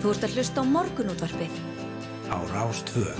Þú 0.00 0.14
ert 0.14 0.22
að 0.24 0.34
hlusta 0.38 0.62
á 0.62 0.64
morgunútvarpið. 0.64 1.56
Á 2.32 2.38
Rástvö. 2.54 3.10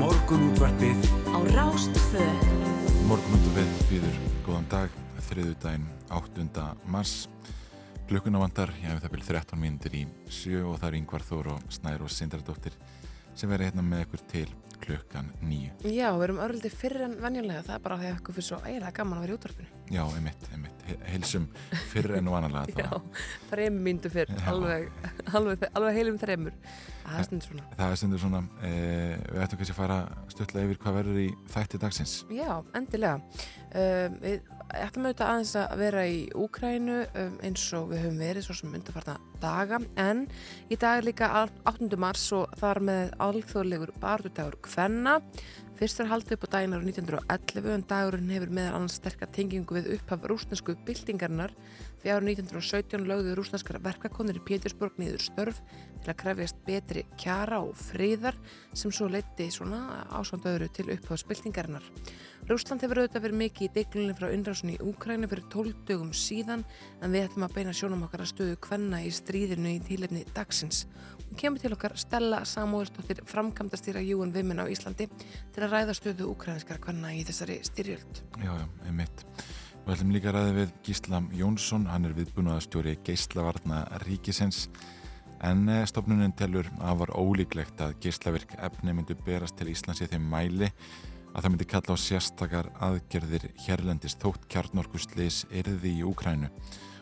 Morgunútvarpið 0.00 1.04
Á 1.28 1.38
Rástvö. 1.52 2.24
Morgunútvarpið 3.04 3.76
býður 3.92 4.16
góðan 4.48 4.70
dag, 4.72 4.96
þriðu 5.28 5.58
daginn 5.60 5.86
8. 6.08 6.64
mars. 6.88 7.28
Klukkuna 8.10 8.40
vandar, 8.42 8.72
ég 8.82 8.90
hef 8.90 9.04
það 9.04 9.12
byrjað 9.12 9.28
13 9.36 9.58
mínútur 9.62 9.92
í 9.94 10.00
sjö 10.34 10.64
og 10.66 10.80
það 10.80 10.88
er 10.88 10.94
Yngvar 10.98 11.22
Þór 11.22 11.48
og 11.52 11.68
Snær 11.70 12.02
og 12.02 12.10
Sindardóttir 12.10 12.74
sem 13.38 13.46
verður 13.46 13.68
hérna 13.68 13.84
með 13.86 14.02
ykkur 14.02 14.24
til 14.32 14.46
klukkan 14.82 15.28
nýju. 15.44 15.76
Já, 15.94 16.08
við 16.16 16.24
erum 16.26 16.40
örlítið 16.42 16.74
fyrir 16.74 17.04
en 17.06 17.14
venjulega, 17.22 17.62
það 17.68 17.76
er 17.76 17.84
bara 17.84 18.00
því 18.00 18.08
að 18.08 18.16
okkur 18.16 18.36
fyrir 18.40 18.48
svo 18.48 18.58
eiginlega 18.64 18.92
gaman 18.96 19.20
að 19.20 19.22
vera 19.22 19.30
í 19.30 19.38
útvarpinu. 19.38 19.78
Já, 19.94 20.02
einmitt, 20.08 20.50
einmitt, 20.50 20.84
heilsum 21.12 21.46
fyrir 21.92 22.16
en 22.18 22.34
vanalega. 22.34 22.74
Já, 22.82 23.24
þrejum 23.52 23.80
mínútu 23.86 24.10
fyrr, 24.16 24.36
alveg, 24.50 24.90
alveg, 25.30 25.66
alveg 25.70 25.98
heilum 26.00 26.18
þreymur. 26.18 26.56
Það 27.04 27.20
er 27.20 27.28
stundur 27.28 27.52
svona. 27.52 27.68
Það 27.76 27.92
er 27.94 28.00
stundur 28.02 28.24
svona, 28.24 28.42
e, 28.58 28.72
við 29.20 29.44
ættum 29.44 29.62
kannski 29.62 29.76
að 29.76 29.82
fara 29.84 30.00
stutlega 30.34 30.66
yfir 30.66 30.82
hvað 30.82 30.98
verður 30.98 31.22
í 31.22 31.28
þætti 31.54 31.84
dagsins. 31.86 32.16
Já, 32.34 32.50
endilega. 32.80 33.44
Um, 33.70 34.18
við 34.24 34.56
ætlum 34.78 35.08
auðvitað 35.08 35.32
aðeins 35.32 35.54
að 35.60 35.72
vera 35.80 36.04
í 36.06 36.18
Úkrænu 36.38 36.98
um, 37.08 37.38
eins 37.46 37.64
og 37.76 37.90
við 37.90 38.04
höfum 38.04 38.20
verið 38.22 38.46
svo 38.46 38.56
sem 38.58 38.76
undarfarta 38.78 39.16
daga 39.42 39.80
en 40.00 40.26
í 40.70 40.78
dag 40.80 41.00
er 41.00 41.08
líka 41.08 41.30
8. 41.40 41.90
mars 42.00 42.26
og 42.36 42.54
þar 42.60 42.82
með 42.90 43.16
alþjóðlegur 43.26 43.94
barðudagur 44.02 44.60
Kvenna 44.66 45.18
Fyrst 45.80 45.96
er 46.02 46.10
haldið 46.10 46.34
upp 46.36 46.42
á 46.44 46.52
daginn 46.52 46.74
ára 46.76 46.84
1911 46.84 47.68
en 47.72 47.84
dagurinn 47.88 48.32
hefur 48.34 48.50
meðal 48.52 48.74
annars 48.76 48.98
sterkar 48.98 49.30
tengingu 49.32 49.78
við 49.78 49.94
upphaf 49.94 50.26
rúsnesku 50.28 50.74
byltingarnar 50.84 51.54
því 52.02 52.10
ára 52.12 52.26
1917 52.26 53.06
lögðu 53.08 53.36
rúsneskar 53.38 53.78
verkakonir 53.86 54.36
í 54.36 54.44
Pétursborg 54.44 55.00
niður 55.00 55.24
störf 55.24 55.62
til 56.00 56.12
að 56.12 56.18
krefjast 56.22 56.58
betri 56.66 57.04
kjara 57.20 57.60
og 57.64 57.76
friðar 57.78 58.36
sem 58.72 58.92
svo 58.94 59.08
leiti 59.10 59.50
svona 59.52 60.04
ásvandöðuru 60.16 60.70
til 60.74 60.90
upphafs 60.94 61.26
byltingarnar. 61.28 61.84
Rúsland 62.48 62.82
hefur 62.82 63.02
auðvitað 63.02 63.24
verið 63.26 63.40
mikið 63.44 63.66
í 63.66 63.72
deglunni 63.76 64.14
frá 64.16 64.30
undrásunni 64.32 64.74
í 64.74 64.82
Úkræni 64.90 65.28
fyrir 65.30 65.44
12 65.52 65.84
dögum 65.86 66.10
síðan 66.16 66.64
en 66.98 67.12
við 67.12 67.28
ætlum 67.28 67.46
að 67.46 67.56
beina 67.58 67.74
sjónum 67.76 68.06
okkar 68.06 68.24
að 68.24 68.32
stöðu 68.32 68.56
kvenna 68.64 69.02
í 69.04 69.12
stríðinu 69.14 69.74
í 69.76 69.82
tílefni 69.86 70.24
dagsins. 70.34 70.86
Hún 71.28 71.38
kemur 71.38 71.62
til 71.62 71.74
okkar 71.76 71.94
Stella 72.00 72.40
Samúelsdóttir 72.48 73.22
framkvæmdastýra 73.30 74.02
Júan 74.02 74.34
Vimin 74.34 74.58
á 74.58 74.66
Íslandi 74.66 75.06
til 75.54 75.62
að 75.62 75.76
ræða 75.76 75.94
stöðu 75.94 76.30
úkrænskar 76.32 76.80
kvenna 76.82 77.12
í 77.14 77.22
þessari 77.28 77.60
styrjöld. 77.68 78.24
Já, 78.40 78.50
já, 78.50 78.66
einmitt. 78.88 79.26
Við 79.84 79.94
ætlum 79.94 80.10
líka 80.16 80.32
að 80.32 80.40
ræða 80.40 80.56
við 80.56 80.72
Gíslam 80.86 81.28
Jónsson, 81.34 81.86
hann 81.92 82.08
er 82.08 82.16
viðbúnaðastjóri 82.18 82.98
Geislavarna 83.06 83.84
Ríkisens 84.02 84.66
en 85.46 85.64
eh, 85.68 85.86
stofnunin 85.88 86.34
telur 86.36 86.68
að 86.80 87.00
var 87.04 87.14
ólíklegt 87.16 87.80
að 87.80 87.96
geislavirk 88.04 88.56
efni 88.58 88.94
myndu 88.96 89.16
berast 89.24 89.56
til 89.58 89.70
Íslands 89.72 90.02
í 90.04 90.10
þeim 90.10 90.28
mæli 90.30 90.68
að 91.30 91.42
það 91.42 91.50
myndi 91.50 91.70
kalla 91.70 91.96
á 91.96 92.04
sérstakar 92.04 92.70
aðgerðir 92.82 93.50
hérlendist 93.64 94.20
þótt 94.22 94.48
kjarnorkusleis 94.50 95.44
erði 95.50 96.00
í 96.00 96.06
Úkrænu 96.06 96.50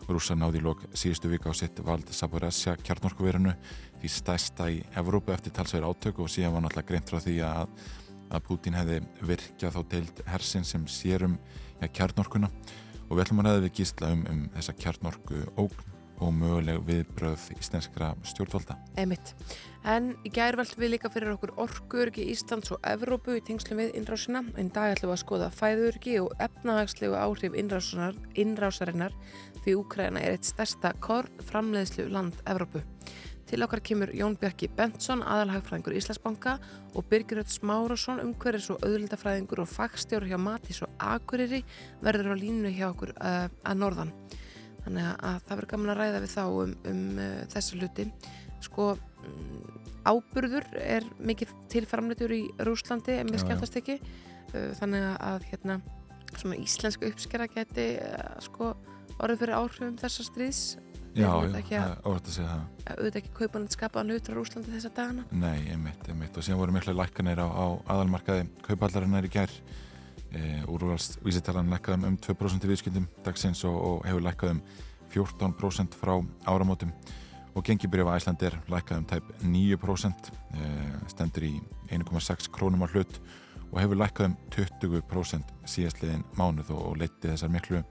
rúsa 0.09 0.36
náði 0.36 0.62
lók 0.64 0.84
síðustu 0.97 1.28
vika 1.28 1.53
á 1.53 1.55
sitt 1.56 1.81
vald 1.84 2.09
Saboresja 2.14 2.77
kjarnorkuverinu 2.81 3.53
því 4.00 4.11
stæsta 4.12 4.69
í 4.72 4.81
Evrópu 4.97 5.34
eftir 5.34 5.53
talsverð 5.56 5.91
átök 5.91 6.22
og 6.25 6.31
síðan 6.33 6.55
var 6.55 6.64
náttúrulega 6.64 6.89
greint 6.89 7.12
frá 7.12 7.20
því 7.20 7.36
að, 7.44 7.75
að 8.33 8.44
Putin 8.47 8.78
hefði 8.78 9.00
virkjað 9.28 9.77
þá 9.77 9.81
teilt 9.92 10.22
hersin 10.31 10.64
sem 10.64 10.86
sérum 10.89 11.36
ja, 11.82 11.91
kjarnorkuna. 11.91 12.48
Og 13.09 13.16
við 13.16 13.25
ætlum 13.27 13.43
að 13.43 13.50
ræða 13.50 13.65
við 13.66 13.77
gísla 13.81 14.12
um, 14.15 14.25
um 14.32 14.43
þessa 14.56 14.77
kjarnorku 14.81 15.44
ógn 15.60 15.97
og 16.24 16.32
möguleg 16.34 16.80
viðbröð 16.86 17.48
íslenskra 17.58 18.12
stjórnvalda. 18.26 18.78
Emitt. 18.98 19.34
En 19.88 20.10
í 20.26 20.32
gær 20.34 20.58
veldum 20.58 20.82
við 20.82 20.92
líka 20.96 21.10
fyrir 21.12 21.32
okkur 21.36 21.54
orkuurki 21.62 22.26
Íslands 22.32 22.72
og 22.74 22.82
Evrópu 22.86 23.36
í 23.38 23.44
tengslum 23.46 23.80
við 23.80 23.94
innrásina. 24.00 24.42
En 24.58 24.72
dag 24.74 24.96
ætlum 24.96 25.12
við 25.12 25.16
að 25.16 25.22
skoða 25.22 25.48
fæðurki 25.54 26.18
og 26.22 26.34
efnahagslegu 26.42 27.16
áhrif 27.16 27.56
innrásarinnar 27.58 29.16
því 29.62 29.78
Úkræna 29.78 30.20
er 30.24 30.36
eitt 30.36 30.48
stærsta 30.48 30.92
korn 31.04 31.42
framleiðslu 31.48 32.08
land 32.12 32.38
Evrópu. 32.48 32.82
Til 33.48 33.62
okkar 33.64 33.80
kemur 33.80 34.10
Jón 34.12 34.34
Bjarki 34.36 34.68
Benson, 34.76 35.22
aðalhagfræðingur 35.24 35.94
Íslandsbanka 35.96 36.58
og 36.92 37.06
Birgiröld 37.08 37.48
Smárasson, 37.48 38.20
umhverjus 38.20 38.68
og 38.74 38.82
auðlindafræðingur 38.84 39.62
og 39.62 39.70
fagstjóru 39.72 40.28
hjá 40.28 40.36
Matís 40.36 40.82
og 40.84 40.92
Akureyri 41.00 41.62
verður 42.04 42.34
á 42.36 42.40
línu 42.42 42.74
hjá 42.76 42.90
okkur 42.90 43.14
uh, 43.16 43.46
að 43.64 43.80
norðan. 43.80 44.12
Þannig 44.84 45.09
að 45.11 45.39
það 45.44 45.55
verður 45.55 45.71
gaman 45.72 45.93
að 45.93 46.00
ræða 46.03 46.22
við 46.25 46.34
þá 46.34 46.43
um, 46.47 46.75
um 46.93 47.05
uh, 47.19 47.28
þessa 47.55 47.78
hluti. 47.78 48.09
Sko, 48.65 48.89
um, 49.28 49.62
áburður 50.09 50.66
er 50.81 51.06
mikið 51.21 51.55
tilframleitur 51.72 52.34
í 52.34 52.43
Rúslandi, 52.66 53.19
en 53.21 53.31
mér 53.31 53.44
skjáttast 53.44 53.78
ekki. 53.81 53.99
Uh, 54.55 54.71
þannig 54.81 55.09
að 55.15 55.49
hérna, 55.50 55.81
svona 56.34 56.61
íslenska 56.61 57.09
uppskera 57.11 57.49
geti 57.53 57.91
uh, 58.03 58.37
sko, 58.44 58.75
orðið 59.19 59.43
fyrir 59.44 59.59
áhrifum 59.59 59.99
þessa 60.00 60.28
stríðs 60.28 60.62
Já, 61.19 61.28
er 61.33 61.97
orðið 62.06 62.28
að 62.28 62.34
segja 62.34 62.49
það. 62.49 62.65
Auðvitað 62.93 63.19
ekki 63.21 63.33
kaupanandi 63.39 63.75
skapaðan 63.75 64.12
hlutur 64.15 64.39
á 64.39 64.41
Úslandi 64.43 64.72
þessa 64.75 64.91
dagana? 64.95 65.25
Nei, 65.33 65.59
einmitt, 65.72 66.05
einmitt. 66.06 66.37
Og 66.37 66.47
síðan 66.47 66.60
voru 66.60 66.75
mikla 66.77 66.95
lækkanir 66.95 67.41
á, 67.43 67.49
á 67.49 67.66
aðalmarkaði 67.95 68.45
kaupallarinnar 68.66 69.27
í 69.27 69.33
gær. 69.33 69.55
E, 70.28 70.62
Úrvalsvísitalan 70.69 71.71
lækkaðum 71.72 72.05
um 72.11 72.19
2% 72.21 72.66
í 72.66 72.71
viðskildum 72.72 73.09
dagsins 73.25 73.65
og, 73.69 73.77
og 73.77 74.06
hefur 74.09 74.25
lækkaðum 74.27 74.62
14% 75.15 75.97
frá 75.97 76.15
áramótum. 76.44 76.93
Og 77.56 77.65
gengibrjöfa 77.65 78.19
Æsland 78.19 78.44
er 78.44 78.59
lækkaðum 78.71 79.09
tæp 79.09 79.31
9%, 79.43 80.33
e, 80.53 80.72
stendur 81.15 81.49
í 81.49 81.55
1,6 81.89 82.50
krónum 82.53 82.84
á 82.84 82.89
hlut 82.93 83.21
og 83.72 83.81
hefur 83.83 84.00
lækkaðum 84.00 84.37
20% 84.55 85.56
síðastliðin 85.69 86.25
mánuð 86.39 86.72
og, 86.77 86.84
og 86.91 87.03
leytið 87.03 87.34
þessar 87.34 87.53
miklu 87.53 87.83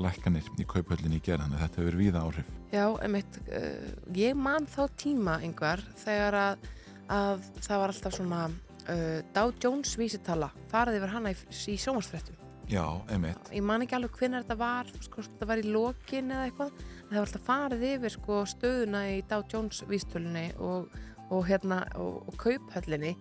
lækkanir 0.00 0.46
í 0.60 0.66
kaupöllinni 0.68 1.20
í 1.20 1.24
gerðan 1.24 1.54
þetta 1.58 1.80
hefur 1.80 1.88
verið 1.90 2.02
víða 2.06 2.24
áhrif 2.26 2.50
Já, 2.72 2.86
einmitt, 3.04 3.38
uh, 3.52 3.90
ég 4.16 4.36
man 4.38 4.66
þá 4.70 4.82
tíma 4.98 5.38
einhver 5.44 5.82
þegar 6.00 6.38
að, 6.40 6.68
að 7.12 7.48
það 7.60 7.82
var 7.82 7.94
alltaf 7.94 8.16
svona 8.16 8.42
uh, 8.88 9.18
Dow 9.34 9.52
Jones 9.62 9.96
vísitala 10.00 10.50
farið 10.72 11.00
yfir 11.00 11.14
hana 11.14 11.34
í, 11.34 11.36
í 11.72 11.76
sjómasfrettum 11.80 12.42
Já, 12.70 12.84
einmitt. 13.10 13.50
Ég 13.52 13.64
man 13.66 13.82
ekki 13.84 13.96
alveg 13.98 14.16
hvernig 14.16 14.44
þetta 14.44 14.56
var 14.60 14.90
sko, 15.02 15.24
þetta 15.26 15.48
var 15.50 15.60
í 15.60 15.70
lokin 15.74 16.32
eða 16.32 16.46
eitthvað. 16.46 16.82
Það 17.02 17.16
var 17.16 17.26
alltaf 17.26 17.46
farið 17.48 17.86
yfir 17.90 18.14
sko, 18.14 18.40
stöðuna 18.48 19.02
í 19.12 19.18
Dow 19.28 19.44
Jones 19.52 19.82
vístölunni 19.90 20.46
og, 20.62 20.94
og, 21.28 21.42
hérna, 21.48 21.82
og, 22.00 22.22
og 22.30 22.38
kauphöllinni 22.40 23.12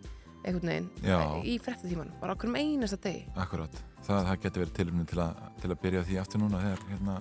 einhvern 0.42 0.72
veginn 0.72 0.90
Já. 1.06 1.20
í 1.46 1.58
frettatíman 1.62 2.14
bara 2.22 2.34
okkur 2.38 2.50
um 2.50 2.58
einasta 2.58 2.98
degi. 3.02 3.26
Akkurát, 3.38 3.76
það, 4.06 4.28
það 4.30 4.42
getur 4.46 4.64
verið 4.64 4.76
tilumni 4.80 5.08
til, 5.10 5.26
til 5.62 5.70
að 5.70 5.82
byrja 5.84 6.06
því 6.08 6.22
aftur 6.24 6.42
núna 6.42 6.64
þegar 6.64 6.88
hérna, 6.90 7.18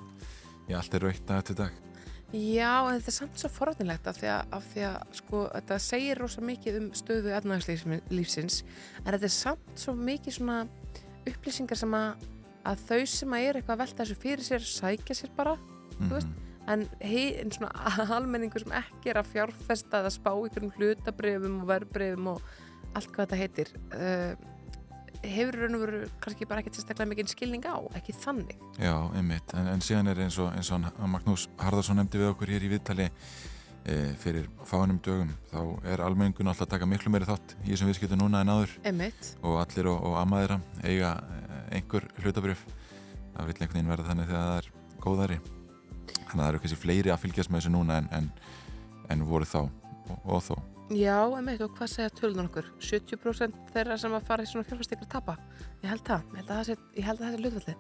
ég 0.70 0.78
allt 0.78 0.96
er 0.96 1.06
raukt 1.08 1.34
að 1.34 1.42
þetta 1.42 1.58
dag 1.64 1.89
Já, 2.30 2.86
en 2.86 3.00
þetta 3.00 3.10
er 3.10 3.14
samt 3.16 3.40
svo 3.40 3.48
forðinlegt 3.50 4.04
af 4.06 4.18
því 4.20 4.28
að, 4.30 4.52
af 4.54 4.66
því 4.70 4.82
að 4.86 5.14
sko, 5.18 5.40
þetta 5.50 5.78
segir 5.82 6.20
rosa 6.22 6.44
mikið 6.46 6.76
um 6.78 6.84
stöðu 6.94 7.32
efnagslífsins 7.34 8.60
en 9.00 9.08
þetta 9.08 9.26
er 9.26 9.34
samt 9.34 9.72
svo 9.82 9.96
mikið 9.98 10.36
svona 10.36 10.60
upplýsingar 11.26 11.80
sem 11.80 11.96
að, 11.98 12.28
að 12.70 12.84
þau 12.86 13.00
sem 13.16 13.34
að 13.34 13.46
er 13.48 13.58
eitthvað 13.58 13.74
að 13.74 13.82
velta 13.82 14.04
þessu 14.04 14.18
fyrir 14.22 14.46
sér 14.46 14.68
sækja 14.70 15.18
sér 15.18 15.34
bara 15.34 15.56
mm 15.56 16.06
-hmm. 16.12 16.30
en, 16.70 16.86
hei, 17.02 17.26
en 17.42 17.50
svona 17.50 17.72
almenningur 18.18 18.62
sem 18.62 18.78
ekki 18.78 19.10
er 19.10 19.18
að 19.18 19.32
fjárfesta 19.34 20.04
eða 20.04 20.14
spá 20.14 20.30
ykkur 20.30 20.68
um 20.68 20.74
hlutabrefum 20.78 21.60
og 21.64 21.66
verbrefum 21.66 22.26
og 22.36 22.42
allt 22.94 23.10
hvað 23.10 23.26
þetta 23.26 23.42
heitir 23.42 23.74
uh, 23.90 24.34
hefur 25.24 25.58
raun 25.60 25.76
og 25.76 25.84
veru 25.84 26.00
kannski 26.22 26.48
bara 26.48 26.62
ekkert 26.62 26.78
sérstaklega 26.78 27.10
mikið 27.10 27.30
skilning 27.34 27.66
á, 27.68 27.76
ekki 27.98 28.14
þannig. 28.16 28.56
Já, 28.80 28.94
einmitt, 29.16 29.54
en, 29.56 29.68
en 29.74 29.84
síðan 29.84 30.10
er 30.12 30.22
eins 30.24 30.38
og, 30.40 30.50
eins 30.56 30.70
og 30.74 30.84
Magnús 31.10 31.46
Harðarsson 31.60 32.00
nefndi 32.00 32.20
við 32.22 32.32
okkur 32.32 32.52
hér 32.54 32.66
í 32.66 32.72
viðtali 32.72 33.08
e, 33.10 33.96
fyrir 34.22 34.48
fánum 34.68 35.00
dögum, 35.04 35.32
þá 35.52 35.60
er 35.92 36.04
almenningun 36.06 36.52
alltaf 36.52 36.68
að 36.68 36.74
taka 36.76 36.88
miklu 36.88 37.12
meiri 37.12 37.28
þátt 37.28 37.56
í 37.64 37.72
þessum 37.72 37.92
viðskiptu 37.92 38.18
núna 38.20 38.42
en 38.44 38.54
áður. 38.54 38.74
Einmitt. 38.88 39.34
og 39.42 39.60
allir 39.62 39.90
og, 39.92 40.02
og 40.10 40.18
amaðira 40.22 40.60
eiga 40.82 41.14
e, 41.20 41.62
einhver 41.78 42.08
hlutabrjöf 42.22 42.64
það 43.36 43.46
vil 43.46 43.56
einhvern 43.56 43.76
veginn 43.76 43.92
verða 43.94 44.10
þannig 44.10 44.30
þegar 44.30 44.48
það 44.48 44.58
er 44.60 44.70
góðari 45.04 45.40
þannig 45.40 46.32
að 46.32 46.42
það 46.42 46.50
eru 46.50 46.64
kannski 46.64 46.80
fleiri 46.80 47.12
að 47.12 47.22
fylgjast 47.24 47.52
með 47.52 47.62
þessu 47.62 47.74
núna 47.76 48.00
en, 48.00 48.10
en, 48.16 48.30
en 49.12 49.24
voru 49.28 49.48
þá 49.48 49.60
og, 49.64 50.18
og 50.24 50.44
þó 50.48 50.54
Já, 50.90 51.18
emitt, 51.38 51.60
og 51.62 51.76
hvað 51.78 51.92
segja 51.92 52.10
tölunum 52.18 52.48
okkur? 52.50 52.66
70% 52.82 53.70
þeirra 53.70 53.98
sem 54.00 54.14
að 54.16 54.24
fara 54.26 54.42
í 54.42 54.50
svona 54.50 54.66
fjárfæstikar 54.66 55.06
tapa? 55.12 55.36
Ég 55.84 55.92
held 55.92 56.02
það, 56.08 56.24
ég 56.34 56.40
held 56.40 56.50
að 56.50 56.56
það 56.56 56.66
sé, 56.66 56.76
það 56.98 57.20
sé 57.20 57.40
hlutvalli. 57.40 57.76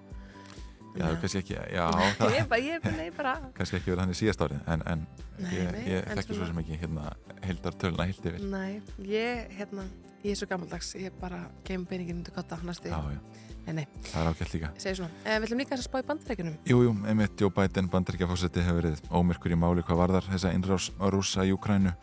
Já, 0.90 1.06
Já. 1.06 1.16
kannski 1.22 1.38
ekki, 1.38 1.56
já, 1.70 1.84
það 2.18 2.32
Ég 2.34 2.40
er 2.40 2.46
bara, 2.50 2.60
ég 2.62 2.76
er 2.76 2.80
bara, 2.82 3.02
ég 3.04 3.10
er 3.10 3.16
bara 3.16 3.34
kannski 3.58 3.78
ekki 3.78 3.92
verið 3.92 4.02
hann 4.02 4.14
í 4.14 4.16
síðast 4.18 4.40
árið 4.42 4.70
en, 4.74 4.80
en 4.90 5.04
Nei, 5.38 5.52
ég, 5.54 5.76
ég 5.86 6.06
en 6.06 6.18
þekki 6.18 6.38
svo 6.38 6.48
sem 6.48 6.62
ekki 6.62 6.78
hérna 6.80 7.12
heildar 7.46 7.76
töluna 7.78 8.06
heilt 8.08 8.26
yfir 8.26 8.46
Nei, 8.50 8.80
ég, 9.06 9.52
hérna, 9.58 9.84
ég 10.24 10.34
er 10.34 10.40
svo 10.40 10.48
gammaldags 10.50 10.90
Ég 10.98 11.14
bara 11.20 11.44
geim 11.68 11.84
peningin 11.86 12.18
undir 12.18 12.34
kotta 12.34 12.58
næstu 12.66 12.90
Já, 12.90 12.98
já, 13.14 13.20
Nei, 13.68 13.72
nei, 13.76 13.84
það 14.08 14.18
er 14.24 14.32
ágætt 14.32 14.54
líka 14.56 14.72
ég 14.72 14.82
segi 14.82 14.98
svona 14.98 15.22
eh, 15.22 15.36
Við 15.36 15.46
ætlum 15.46 15.62
líka 15.62 15.78
að 15.78 15.84
spá 15.86 16.00
í 16.00 16.08
bandarækjunum 16.10 16.58
Jú, 16.72 16.80
jú, 16.88 16.96
einmitt 17.12 17.44
Joe 17.44 17.54
Biden 17.54 17.92
bandaríkjafósetti 17.92 18.66
hefur 18.66 18.80
verið 18.82 19.04
ómyrkur 19.14 19.54
í 19.54 19.60
máli 19.62 19.86
hvað 19.86 20.02
varðar 20.02 20.26
þessa 20.32 20.54
innrás 20.56 20.90
rúsa 21.14 21.46
í 21.46 21.54
Ukrænu 21.54 21.94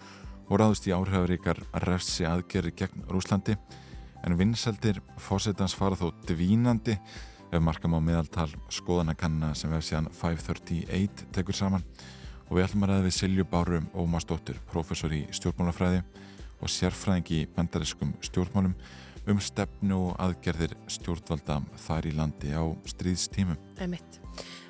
og 0.47 0.59
ráðust 0.61 0.88
í 0.88 0.94
áhrifaríkar 0.95 1.59
refsi 1.83 2.27
aðgerri 2.27 2.73
gegn 2.77 3.05
Rúslandi 3.11 3.57
en 4.25 4.38
vinsældir 4.39 5.01
fósettans 5.21 5.75
fara 5.77 5.97
þó 5.99 6.11
dvínandi 6.27 6.97
ef 7.51 7.63
markam 7.63 7.95
á 7.95 7.99
meðaltal 8.03 8.49
skoðanakanna 8.73 9.53
sem 9.55 9.71
vef 9.71 9.85
síðan 9.88 10.09
538 10.11 11.27
tekur 11.35 11.55
saman 11.55 11.85
og 12.47 12.55
við 12.57 12.67
ætlum 12.67 12.85
að 12.85 12.94
ræða 12.94 13.07
við 13.07 13.17
Silju 13.17 13.45
Báru 13.47 13.81
Ómarsdóttur, 13.95 14.59
prófessor 14.71 15.15
í 15.15 15.25
stjórnmálafræði 15.35 16.03
og 16.61 16.71
sérfræðing 16.71 17.33
í 17.35 17.41
bandariskum 17.55 18.15
stjórnmálum 18.23 18.75
um 19.27 19.41
stefnu 19.43 20.00
og 20.07 20.21
aðgerðir 20.23 20.77
stjórnvalda 20.91 21.59
þar 21.88 22.07
í 22.07 22.15
landi 22.15 22.55
á 22.55 22.63
stríðstímum. 22.88 23.59
Einmitt. 23.79 24.21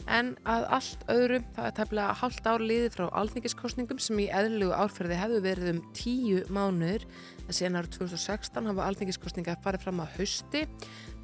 En 0.08 0.30
að 0.48 0.66
allt 0.78 1.02
öðru, 1.12 1.42
það 1.56 1.66
er 1.68 1.74
tæmlega 1.76 2.12
hálft 2.22 2.46
ár 2.48 2.64
liðið 2.64 2.94
frá 2.94 3.06
alþingiskostningum 3.20 4.00
sem 4.00 4.22
í 4.24 4.30
eðlilegu 4.32 4.72
árferði 4.72 5.18
hefðu 5.20 5.42
verið 5.44 5.72
um 5.74 5.82
tíu 5.98 6.46
mánuður 6.54 7.04
en 7.44 7.58
síðan 7.58 7.82
árið 7.82 7.98
2016 7.98 8.70
hafa 8.72 8.86
alþingiskostninga 8.88 9.58
farið 9.66 9.84
fram 9.84 10.00
að 10.04 10.16
hausti. 10.16 10.64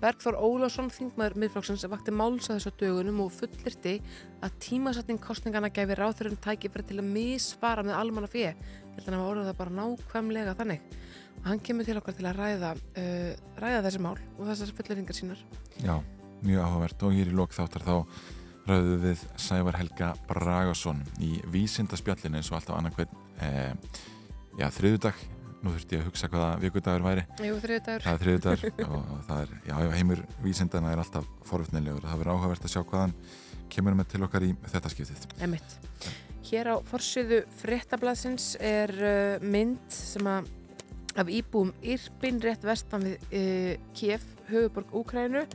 Bergþór 0.03 0.35
Ólásson, 0.35 0.89
þingmaður 0.91 1.38
miðflokksins, 1.39 1.85
vakti 1.88 2.12
máls 2.12 2.50
að 2.50 2.59
þessu 2.59 2.74
dögunum 2.81 3.21
og 3.24 3.31
fullirti 3.31 3.95
að 4.44 4.59
tímasetning 4.65 5.24
kostningana 5.24 5.71
gæfi 5.71 5.95
ráþurinn 5.95 6.39
tækifæri 6.44 6.89
til 6.89 7.00
að 7.00 7.07
misfara 7.07 7.88
með 7.88 8.00
almanna 8.01 8.27
fyrir. 8.27 8.59
Held 8.97 9.06
að 9.06 9.07
hann 9.07 9.19
hafa 9.21 9.31
orðið 9.31 9.50
það 9.50 9.59
bara 9.62 9.75
nákvæmlega 9.80 10.57
þannig. 10.59 10.94
Og 11.39 11.47
hann 11.47 11.63
kemur 11.63 11.88
til 11.88 11.97
okkar 12.01 12.19
til 12.19 12.27
að 12.27 12.39
ræða, 12.41 12.75
uh, 13.00 13.31
ræða 13.63 13.81
þessi 13.88 14.03
mál 14.03 14.18
og 14.19 14.45
þessar 14.51 14.75
fulleringar 14.75 15.19
sínar. 15.21 15.47
Já, 15.80 15.95
mjög 16.44 16.68
áhugavert 16.68 17.07
og 17.07 17.15
hér 17.15 17.31
í 17.31 17.38
lók 17.39 17.56
þáttar 17.56 17.88
þá 17.88 17.95
ræðum 18.68 19.04
við 19.04 19.24
Sævar 19.44 19.77
Helga 19.80 20.10
Bragason 20.30 21.01
í 21.24 21.36
vísindaspjallinu 21.51 22.39
eins 22.39 22.51
og 22.51 22.60
alltaf 22.60 22.77
annarkveð 22.80 23.15
eh, 23.44 23.74
já, 24.60 24.68
þriðudag 24.71 25.19
nú 25.63 25.71
þurfti 25.71 25.95
ég 25.98 26.04
að 26.04 26.10
hugsa 26.10 26.30
hvaða 26.31 26.50
vikudagur 26.60 27.06
væri 27.06 27.24
Jú, 27.44 27.56
þriðdagur. 27.63 28.04
það 28.04 28.13
er 28.13 28.24
þriðudagur 28.24 28.89
og 28.98 29.24
það 29.27 29.44
er, 29.45 29.54
já, 29.69 29.75
heimur 29.98 30.24
vísindana 30.44 30.92
er 30.92 31.04
alltaf 31.04 31.30
forvitnilegur 31.48 32.04
það 32.07 32.19
verður 32.24 32.36
áhugavert 32.36 32.68
að 32.68 32.74
sjá 32.75 32.81
hvaðan 32.83 33.15
kemur 33.74 33.98
með 33.98 34.12
til 34.13 34.24
okkar 34.27 34.45
í 34.48 34.51
þetta 34.69 34.92
skiptið 34.92 35.27
Emitt. 35.48 35.77
Hér 36.44 36.69
á 36.71 36.75
forsöðu 36.86 37.39
fréttablasins 37.62 38.54
er 38.59 38.92
uh, 39.00 39.45
mynd 39.48 39.80
sem 39.95 40.27
að 40.27 40.51
af 41.19 41.30
íbúum 41.31 41.71
Irpin 41.86 42.42
rétt 42.44 42.66
vestan 42.68 43.06
við 43.07 43.27
uh, 43.31 43.74
Kiev, 43.95 44.25
höfuborg 44.50 44.92
Úkrænu. 44.98 45.45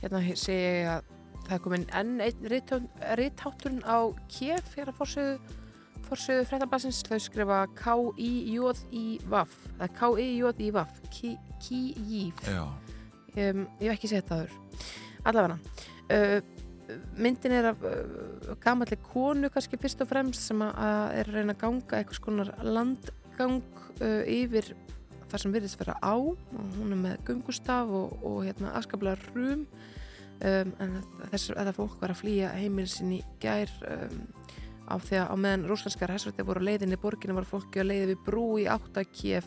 Hérna 0.00 0.22
segi 0.32 0.56
ég 0.56 0.88
að 0.96 1.19
það 1.50 1.56
er 1.56 1.62
komin 1.64 1.86
enn 1.98 2.20
einn 2.22 2.44
rithátturinn 3.18 3.82
á 3.82 4.14
Kiev 4.30 4.68
hér 4.76 4.92
á 4.92 4.94
forsöðu, 4.94 5.56
forsöðu 6.06 6.44
fréttablasins. 6.46 7.02
Þau 7.08 7.18
skrifa 7.24 7.58
K-I-J-I-V 7.80 9.32
það 9.34 9.84
er 9.88 9.94
K-I-J-I-V. 9.98 10.94
Já, 12.46 12.62
um, 12.62 13.66
ég 13.82 13.90
hef 13.90 13.96
ekki 13.96 14.12
sett 14.12 14.30
það 14.30 14.44
þurr 14.44 14.54
allavega. 15.30 15.58
Uh, 16.10 16.38
myndin 17.18 17.54
er 17.58 17.72
af 17.72 17.82
uh, 17.86 18.54
gamalli 18.62 18.98
konu 19.10 19.50
kannski 19.50 19.78
fyrst 19.80 20.02
og 20.04 20.10
fremst 20.10 20.46
sem 20.46 20.62
að, 20.62 20.72
að 20.86 21.18
er 21.18 21.32
að 21.32 21.36
reyna 21.38 21.56
að 21.56 21.62
ganga 21.64 21.98
eitthvað 21.98 22.20
skonar 22.20 22.54
landgang 22.62 23.62
uh, 23.98 24.22
yfir 24.22 24.74
þar 25.30 25.42
sem 25.42 25.54
virðist 25.54 25.82
vera 25.82 25.98
á. 25.98 26.14
Og 26.14 26.76
hún 26.78 26.94
er 26.94 27.02
með 27.08 27.24
gungustaf 27.26 27.90
og, 27.90 28.20
og 28.22 28.44
hérna 28.46 28.76
askabla 28.78 29.18
rum 29.32 29.66
um, 30.40 30.72
en 30.80 30.96
þess 31.30 31.52
að 31.54 31.70
það 31.70 31.76
fólk 31.78 31.98
var 32.00 32.14
að 32.14 32.22
flýja 32.22 32.54
heimilsin 32.56 33.16
í 33.18 33.20
gær 33.42 33.72
um, 33.90 34.22
á 34.90 34.94
því 34.98 35.20
að 35.20 35.28
á 35.30 35.36
meðan 35.44 35.68
rúslandskar 35.70 36.14
hersvætti 36.14 36.46
voru 36.46 36.64
á 36.64 36.68
leiðinni 36.68 36.98
í 36.98 37.02
borginu 37.02 37.36
var 37.36 37.48
fólki 37.48 37.82
á 37.82 37.86
leiði 37.86 38.14
við 38.14 38.24
brú 38.26 38.46
í 38.58 38.66
áttakef 38.70 39.46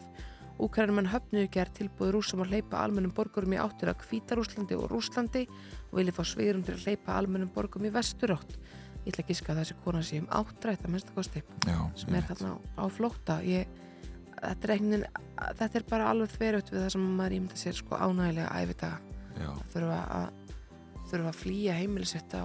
Úkranumenn 0.61 1.09
höfnuðu 1.09 1.49
gerð 1.51 1.77
tilbúið 1.79 2.11
rúsum 2.13 2.43
að 2.43 2.53
hleypa 2.53 2.83
almennum 2.85 3.13
borgurum 3.15 3.55
í 3.55 3.59
áttir 3.61 3.89
að 3.89 4.03
Hvítarúslandi 4.05 4.77
og 4.77 4.91
Rúslandi 4.91 5.47
og 5.49 5.95
vilja 5.97 6.13
fá 6.13 6.21
sviðrum 6.29 6.65
til 6.65 6.75
að 6.75 6.85
hleypa 6.85 7.15
almennum 7.17 7.49
borgurum 7.55 7.87
í 7.89 7.93
vesturátt. 7.93 8.53
Ég 9.03 9.09
ætla 9.09 9.23
að 9.25 9.31
giska 9.31 9.51
að 9.51 9.63
þessi 9.63 9.77
kona 9.83 10.03
sé 10.05 10.19
um 10.21 10.29
áttrætt 10.31 10.85
að 10.85 10.93
minnsta 10.93 11.15
kosti 11.15 11.41
já, 11.65 11.79
sem 11.99 12.13
er 12.15 12.27
þarna 12.29 12.53
á, 12.53 12.57
á 12.79 12.83
flótta. 12.93 13.39
Ég, 13.43 13.73
þetta, 14.37 14.53
er 14.61 14.73
veginn, 14.75 15.07
þetta 15.41 15.79
er 15.79 15.87
bara 15.89 16.11
alveg 16.13 16.37
þverjöft 16.37 16.71
við 16.71 16.83
það 16.83 16.93
sem 16.95 17.09
maður 17.17 17.37
ímynda 17.39 17.59
sér 17.59 17.79
sko 17.81 17.99
ánægilega 17.99 18.61
æfitaga. 18.61 19.17
já, 19.41 19.49
Þurfa 19.73 19.99
að, 20.19 20.39
þurfa 21.13 21.31
að 21.31 21.39
flýja 21.39 21.77
heimilisett 21.77 22.35
á 22.35 22.43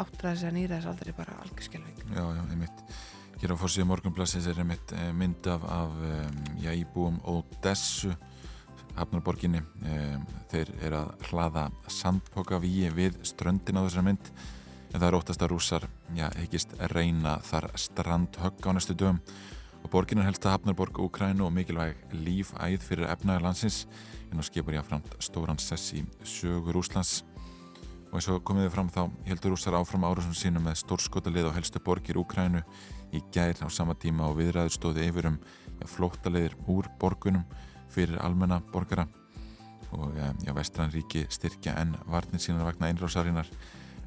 áttræði 0.00 0.42
sem 0.42 0.56
nýra 0.56 0.80
þess 0.80 0.90
aldrei 0.94 1.14
bara 1.16 1.38
algjörskjálfing. 1.44 2.04
já, 2.16 2.24
já, 2.24 2.42
einmitt. 2.48 2.84
Hér 3.40 3.54
á 3.56 3.60
fórsíðu 3.60 3.86
morgunblassins 3.88 4.50
er 4.50 4.58
einmitt 4.60 4.92
eh, 4.92 5.12
mynd 5.16 5.46
af, 5.48 5.64
af 5.64 5.96
já, 6.60 6.72
íbúum 6.76 7.20
Odessu 7.28 8.12
Hafnarborginni. 8.98 9.62
Þeir 10.50 10.72
eru 10.82 10.98
að 11.04 11.28
hlaða 11.30 11.66
sandpokavíi 11.90 12.90
við 12.94 13.20
ströndin 13.26 13.78
á 13.80 13.86
þessar 13.86 14.06
mynd. 14.08 14.32
En 14.90 14.98
það 14.98 15.06
er 15.06 15.16
óttast 15.20 15.44
að 15.44 15.52
rússar 15.52 15.86
já, 16.16 16.26
heikist 16.40 16.74
reyna 16.92 17.38
þar 17.46 17.70
strandhögg 17.78 18.66
á 18.66 18.70
næstu 18.74 18.96
dögum. 18.98 19.20
Og 19.80 19.92
borgin 19.92 20.20
er 20.20 20.28
helst 20.28 20.44
að 20.44 20.58
Hafnarborg 20.58 20.98
Úkrænu 21.00 21.46
og 21.46 21.54
mikilvæg 21.56 22.02
lífæð 22.12 22.84
fyrir 22.84 23.08
efnaðar 23.08 23.48
landsins. 23.48 23.86
En 24.30 24.42
á 24.42 24.44
skipur 24.44 24.76
jáframt 24.76 25.14
stóran 25.22 25.58
sess 25.62 25.94
í 25.96 26.04
sögur 26.26 26.82
Úslands 26.82 27.20
og 28.10 28.18
eins 28.18 28.28
og 28.30 28.42
komið 28.46 28.66
við 28.66 28.72
fram 28.74 28.90
þá 28.90 29.02
heldur 29.28 29.54
rússar 29.54 29.76
áfram 29.78 30.04
árusum 30.08 30.34
sínum 30.34 30.64
með 30.66 30.80
stórskotalið 30.82 31.46
og 31.50 31.54
helstu 31.54 31.82
borgir 31.86 32.18
Úkrænu 32.18 32.62
í 33.14 33.22
gær 33.34 33.62
á 33.62 33.68
sama 33.70 33.94
tíma 33.94 34.26
og 34.26 34.40
viðræður 34.40 34.74
stóði 34.74 35.06
yfir 35.06 35.30
um 35.30 35.38
já, 35.78 35.86
flóttaleðir 35.86 36.56
úr 36.66 36.90
borgunum 37.00 37.44
fyrir 37.90 38.18
almenna 38.22 38.60
borgara. 38.72 39.06
Og 39.94 40.14
eh, 40.18 40.32
já, 40.46 40.52
vestran 40.54 40.90
ríki 40.94 41.24
styrkja 41.30 41.76
enn 41.78 41.94
varnir 42.10 42.42
sínar 42.42 42.66
vagna 42.66 42.90
einrásarinnar 42.90 43.50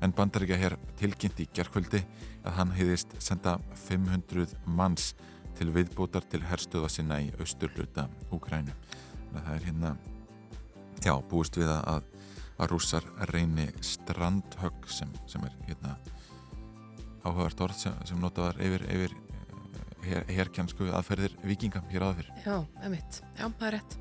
en 0.03 0.15
bandaríkja 0.15 0.59
hér 0.59 0.77
tilkynnt 1.00 1.39
í 1.39 1.47
gerkvöldi 1.55 2.03
að 2.44 2.57
hann 2.59 2.75
heiðist 2.75 3.15
senda 3.23 3.55
500 3.88 4.57
manns 4.67 5.13
til 5.55 5.69
viðbótar 5.71 6.25
til 6.27 6.44
herstöða 6.44 6.89
sinna 6.91 7.21
í 7.23 7.31
austurluta 7.39 8.09
Úkrænu 8.36 8.75
það 9.33 9.53
er 9.55 9.67
hérna 9.67 9.93
já, 11.03 11.13
búist 11.29 11.57
við 11.57 11.72
að, 11.74 12.03
að 12.63 12.72
rússar 12.72 13.05
reyni 13.34 13.67
strandhögg 13.84 14.88
sem, 14.91 15.12
sem 15.27 15.43
er 15.43 15.55
hérna 15.67 15.98
áhugavert 17.24 17.63
orð 17.67 17.79
sem, 17.79 18.00
sem 18.08 18.20
notaðar 18.20 18.60
yfir, 18.63 18.86
yfir 18.91 19.15
her, 20.08 20.24
herkjansku 20.32 20.89
aðferðir 20.96 21.36
vikinga 21.48 21.84
hér 21.91 22.08
áður 22.08 22.22
fyrr. 22.22 22.32
Já, 22.46 22.58
emitt. 22.88 23.20
Já, 23.38 23.46
það 23.48 23.67
er 23.67 23.77
rétt. 23.77 23.98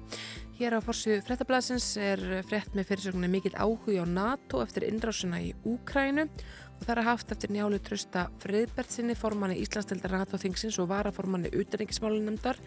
Hér 0.62 0.76
á 0.78 0.80
forsju 0.84 1.14
fréttablasins 1.26 1.86
er 1.98 2.20
frétt 2.46 2.74
með 2.76 2.90
fyrirsögninni 2.90 3.30
mikill 3.32 3.54
áhuga 3.56 4.04
á 4.04 4.06
NATO 4.06 4.60
eftir 4.62 4.84
innrásina 4.86 5.40
í 5.42 5.48
Úkrænu 5.66 6.26
og 6.28 6.84
það 6.84 6.92
er 6.92 7.06
haft 7.06 7.32
eftir 7.34 7.54
njálu 7.54 7.80
trösta 7.82 8.26
Friðbertsinni, 8.42 9.16
formanni 9.18 9.58
Íslandsdeildar 9.62 10.14
NATO-þingsins 10.20 10.78
og 10.82 10.90
varaformanni 10.92 11.50
utanengismálunemdar 11.56 12.60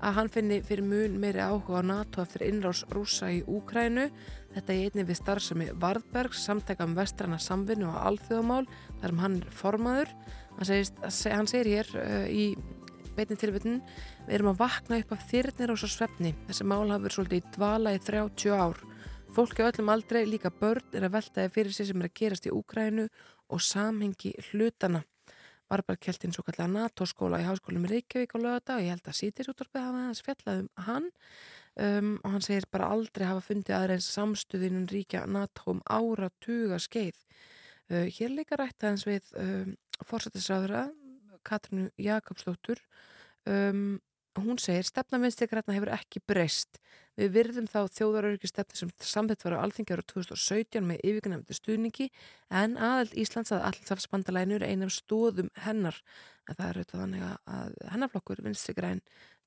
að 0.00 0.18
hann 0.18 0.32
finni 0.32 0.60
fyrir 0.66 0.86
mun 0.86 1.20
meiri 1.20 1.44
áhuga 1.44 1.82
á 1.82 1.88
NATO 1.92 2.24
eftir 2.24 2.46
innrás 2.48 2.84
rúsa 2.94 3.30
í 3.32 3.42
Úkrænu. 3.46 4.08
Þetta 4.56 4.72
er 4.72 4.86
einnig 4.88 5.04
við 5.10 5.18
starfsemi 5.18 5.66
Varðbergs, 5.76 6.40
samtæka 6.46 6.86
um 6.88 6.94
vestrana 6.96 7.36
samvinnu 7.42 7.90
og 7.90 7.98
alþjóðamál, 8.08 8.62
þar 9.02 9.12
sem 9.12 9.18
hann 9.20 9.34
er 9.42 9.50
formaður. 9.52 10.12
Hann, 10.56 10.68
segist, 10.70 11.02
hann 11.28 11.50
segir 11.50 11.68
hér 11.74 11.90
uh, 12.00 12.24
í 12.24 12.46
beinni 13.16 13.36
tilvitun 13.36 13.82
við 14.26 14.38
erum 14.38 14.54
að 14.54 14.62
vakna 14.62 15.00
upp 15.02 15.12
af 15.12 15.26
þyrnir 15.28 15.74
og 15.74 15.80
svo 15.82 15.90
svefni. 15.92 16.32
Þessi 16.48 16.68
mál 16.72 16.86
verið 16.88 17.16
svolítið 17.18 17.42
í 17.42 17.52
dvala 17.58 17.92
í 17.96 18.00
30 18.06 18.56
ár. 18.56 18.80
Fólki 19.36 19.60
á 19.60 19.68
öllum 19.68 19.92
aldrei, 19.92 20.22
líka 20.24 20.48
börn 20.48 20.96
er 20.96 21.04
að 21.04 21.18
veltaði 21.18 21.52
fyrir 21.52 21.76
sig 21.76 21.90
sem 21.90 22.00
er 22.00 22.08
að 22.08 22.16
gerast 22.16 22.48
í 22.48 22.54
Úkrænu 22.56 23.10
og 23.52 23.60
samhengi 23.60 24.32
hlutana 24.48 25.04
var 25.68 25.82
bara 25.86 25.98
kelt 25.98 26.24
inn 26.24 26.34
svo 26.34 26.44
kallega 26.46 26.70
NATO-skóla 26.70 27.40
í 27.42 27.46
háskólum 27.46 27.86
Reykjavík 27.90 28.32
á 28.32 28.38
lögata 28.38 28.76
og 28.78 28.86
ég 28.86 28.94
held 28.94 29.08
að 29.10 29.18
sítis 29.18 29.50
útvarpið 29.50 29.82
hafa 29.82 30.02
hans 30.06 30.22
fjallað 30.22 30.60
um 30.62 30.68
hann 30.86 31.08
um, 31.76 32.16
og 32.22 32.34
hann 32.34 32.44
segir 32.44 32.68
bara 32.72 32.90
aldrei 32.94 33.26
hafa 33.28 33.44
fundið 33.44 33.76
aðeins 33.78 34.08
samstuðinun 34.16 34.88
ríkja 34.92 35.24
NATO 35.26 35.76
um 35.76 35.82
ára 35.84 36.30
tuga 36.44 36.80
skeið 36.82 37.18
uh, 37.92 38.06
hér 38.18 38.34
líka 38.34 38.58
rætt 38.60 38.82
aðeins 38.82 39.06
við 39.08 39.32
um, 39.40 39.76
fórsættisráðura 40.04 40.88
Katrínu 41.46 41.90
Jakobsdóttur 42.02 42.82
um, 43.46 43.98
hún 44.40 44.58
segir 44.60 44.84
stefna 44.86 45.20
vinstegrætna 45.22 45.74
hefur 45.76 45.92
ekki 45.94 46.20
breyst. 46.28 46.80
Við 47.16 47.32
virðum 47.32 47.68
þá 47.70 47.88
þjóðaröryggi 47.96 48.50
stefni 48.50 48.78
sem 48.78 48.90
samþitt 49.00 49.46
var 49.46 49.56
á 49.56 49.64
alþingi 49.64 49.94
ára 49.96 50.04
2017 50.12 50.84
með 50.84 51.04
yfirgnefndi 51.08 51.56
stuðningi 51.56 52.08
en 52.52 52.76
aðeld 52.76 53.16
Íslands 53.16 53.54
að 53.56 53.64
allsafsbandalænu 53.70 54.58
er 54.58 54.66
einum 54.68 54.92
stóðum 54.92 55.48
hennar. 55.64 55.96
En 56.46 56.58
það 56.58 56.68
er 56.68 56.80
auðvitað 56.80 57.02
þannig 57.04 57.24
að 57.30 57.78
hennarflokkur 57.94 58.44
vinstegræn 58.44 59.02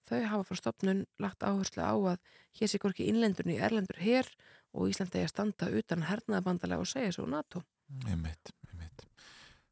þau 0.08 0.22
hafa 0.32 0.48
frá 0.48 0.60
stopnun 0.60 1.04
lagt 1.22 1.44
áherslu 1.44 1.84
á 1.84 1.94
að 2.14 2.18
hér 2.60 2.72
sé 2.72 2.80
hvorki 2.82 3.10
innlendur 3.10 3.50
í 3.50 3.60
erlendur 3.60 4.00
hér 4.02 4.30
og 4.74 4.90
Íslandi 4.92 5.24
að 5.24 5.32
standa 5.34 5.70
utan 5.74 6.06
hernaðabandalega 6.08 6.84
og 6.84 6.90
segja 6.90 7.14
svo 7.16 7.26
NATO. 7.30 7.64
Einmitt, 8.06 8.54
einmitt. 8.70 9.06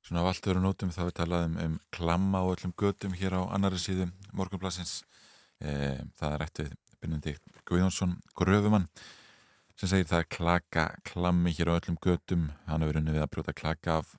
Svona 0.02 0.24
á 0.26 0.30
allt 0.30 0.50
öru 0.50 0.64
nótum 0.64 0.94
þá 0.94 1.04
við 1.06 1.16
talaðum 1.20 1.58
um 1.64 1.78
klamma 1.94 2.42
og 2.46 2.58
öllum 2.58 2.74
götum 2.80 3.14
hér 3.18 3.38
á 3.38 3.42
annari 3.54 3.80
síðu 3.82 4.10
morgunblassins. 4.34 5.02
E, 5.62 6.02
það 6.18 6.34
er 6.34 6.46
eftir 6.48 6.74
Benedikt 7.02 7.62
Guðjónsson 7.68 8.18
Gröfumann 8.38 8.88
sem 9.78 9.90
segir 9.92 10.10
það 10.10 10.24
er 10.24 10.32
klaka 10.34 10.86
klammi 11.06 11.54
hér 11.54 11.74
á 11.74 11.78
öllum 11.78 12.00
götum. 12.02 12.48
Hann 12.66 12.86
hefur 12.86 13.02
unnið 13.02 13.20
við 13.20 13.26
að 13.26 13.34
brjóta 13.36 13.58
klaka 13.58 14.00
af 14.02 14.16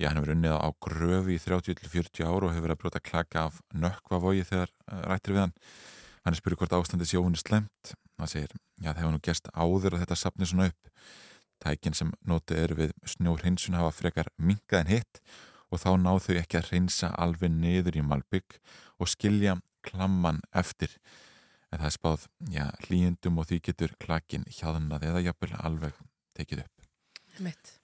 já, 0.00 0.08
hann 0.08 0.20
hefur 0.20 0.34
unnið 0.34 0.54
á 0.56 0.68
gröfi 0.82 1.36
í 1.36 1.42
30-40 1.42 2.24
ára 2.26 2.48
og 2.48 2.54
hefur 2.54 2.66
verið 2.66 2.76
að 2.76 2.80
brjóta 2.82 3.02
klaka 3.02 3.46
af 3.48 3.60
nökkvavogi 3.74 4.46
þegar 4.48 4.72
e, 4.72 5.00
rættir 5.10 5.36
við 5.36 5.44
hann. 5.44 5.54
Hann 6.22 6.36
er 6.36 6.38
spyrur 6.38 6.60
hvort 6.62 6.76
ástandi 6.78 7.08
sjóun 7.08 7.36
er 7.36 7.42
slemt. 7.42 7.94
Það 8.20 8.32
segir, 8.32 8.56
já 8.78 8.90
það 8.92 9.00
hefur 9.02 9.14
nú 9.16 9.22
gæst 9.26 9.50
áður 9.52 9.96
að 9.96 10.04
þetta 10.04 10.18
sapni 10.20 10.48
svona 10.48 10.68
upp. 10.70 10.92
Tækin 11.62 11.98
sem 11.98 12.12
notið 12.26 12.62
eru 12.64 12.78
við 12.78 12.94
snjóhreinsun 13.14 13.78
hafa 13.78 13.94
frekar 13.94 14.30
minkað 14.38 14.84
en 14.84 14.92
hitt 14.96 15.20
og 15.72 15.80
þá 15.82 15.90
náðu 15.98 16.24
þau 16.26 16.38
ekki 16.42 16.58
að 16.58 16.70
hreinsa 16.70 17.12
alveg 17.18 17.52
niður 17.54 17.98
í 17.98 18.06
Malbygg 18.06 18.58
og 19.00 19.10
skilja 19.10 19.56
klamman 19.86 20.42
eftir. 20.54 20.94
En 21.72 21.80
það 21.80 21.88
er 21.88 21.94
spáð 21.96 22.26
já, 22.52 22.66
hlýjendum 22.86 23.38
og 23.40 23.48
því 23.48 23.60
getur 23.68 23.94
klakin 24.02 24.44
hjaðnað 24.52 25.08
eða 25.08 25.24
jafnvel 25.28 25.54
alveg 25.64 26.02
tekið 26.36 26.66
upp. 26.66 26.90
Mitt. 27.40 27.78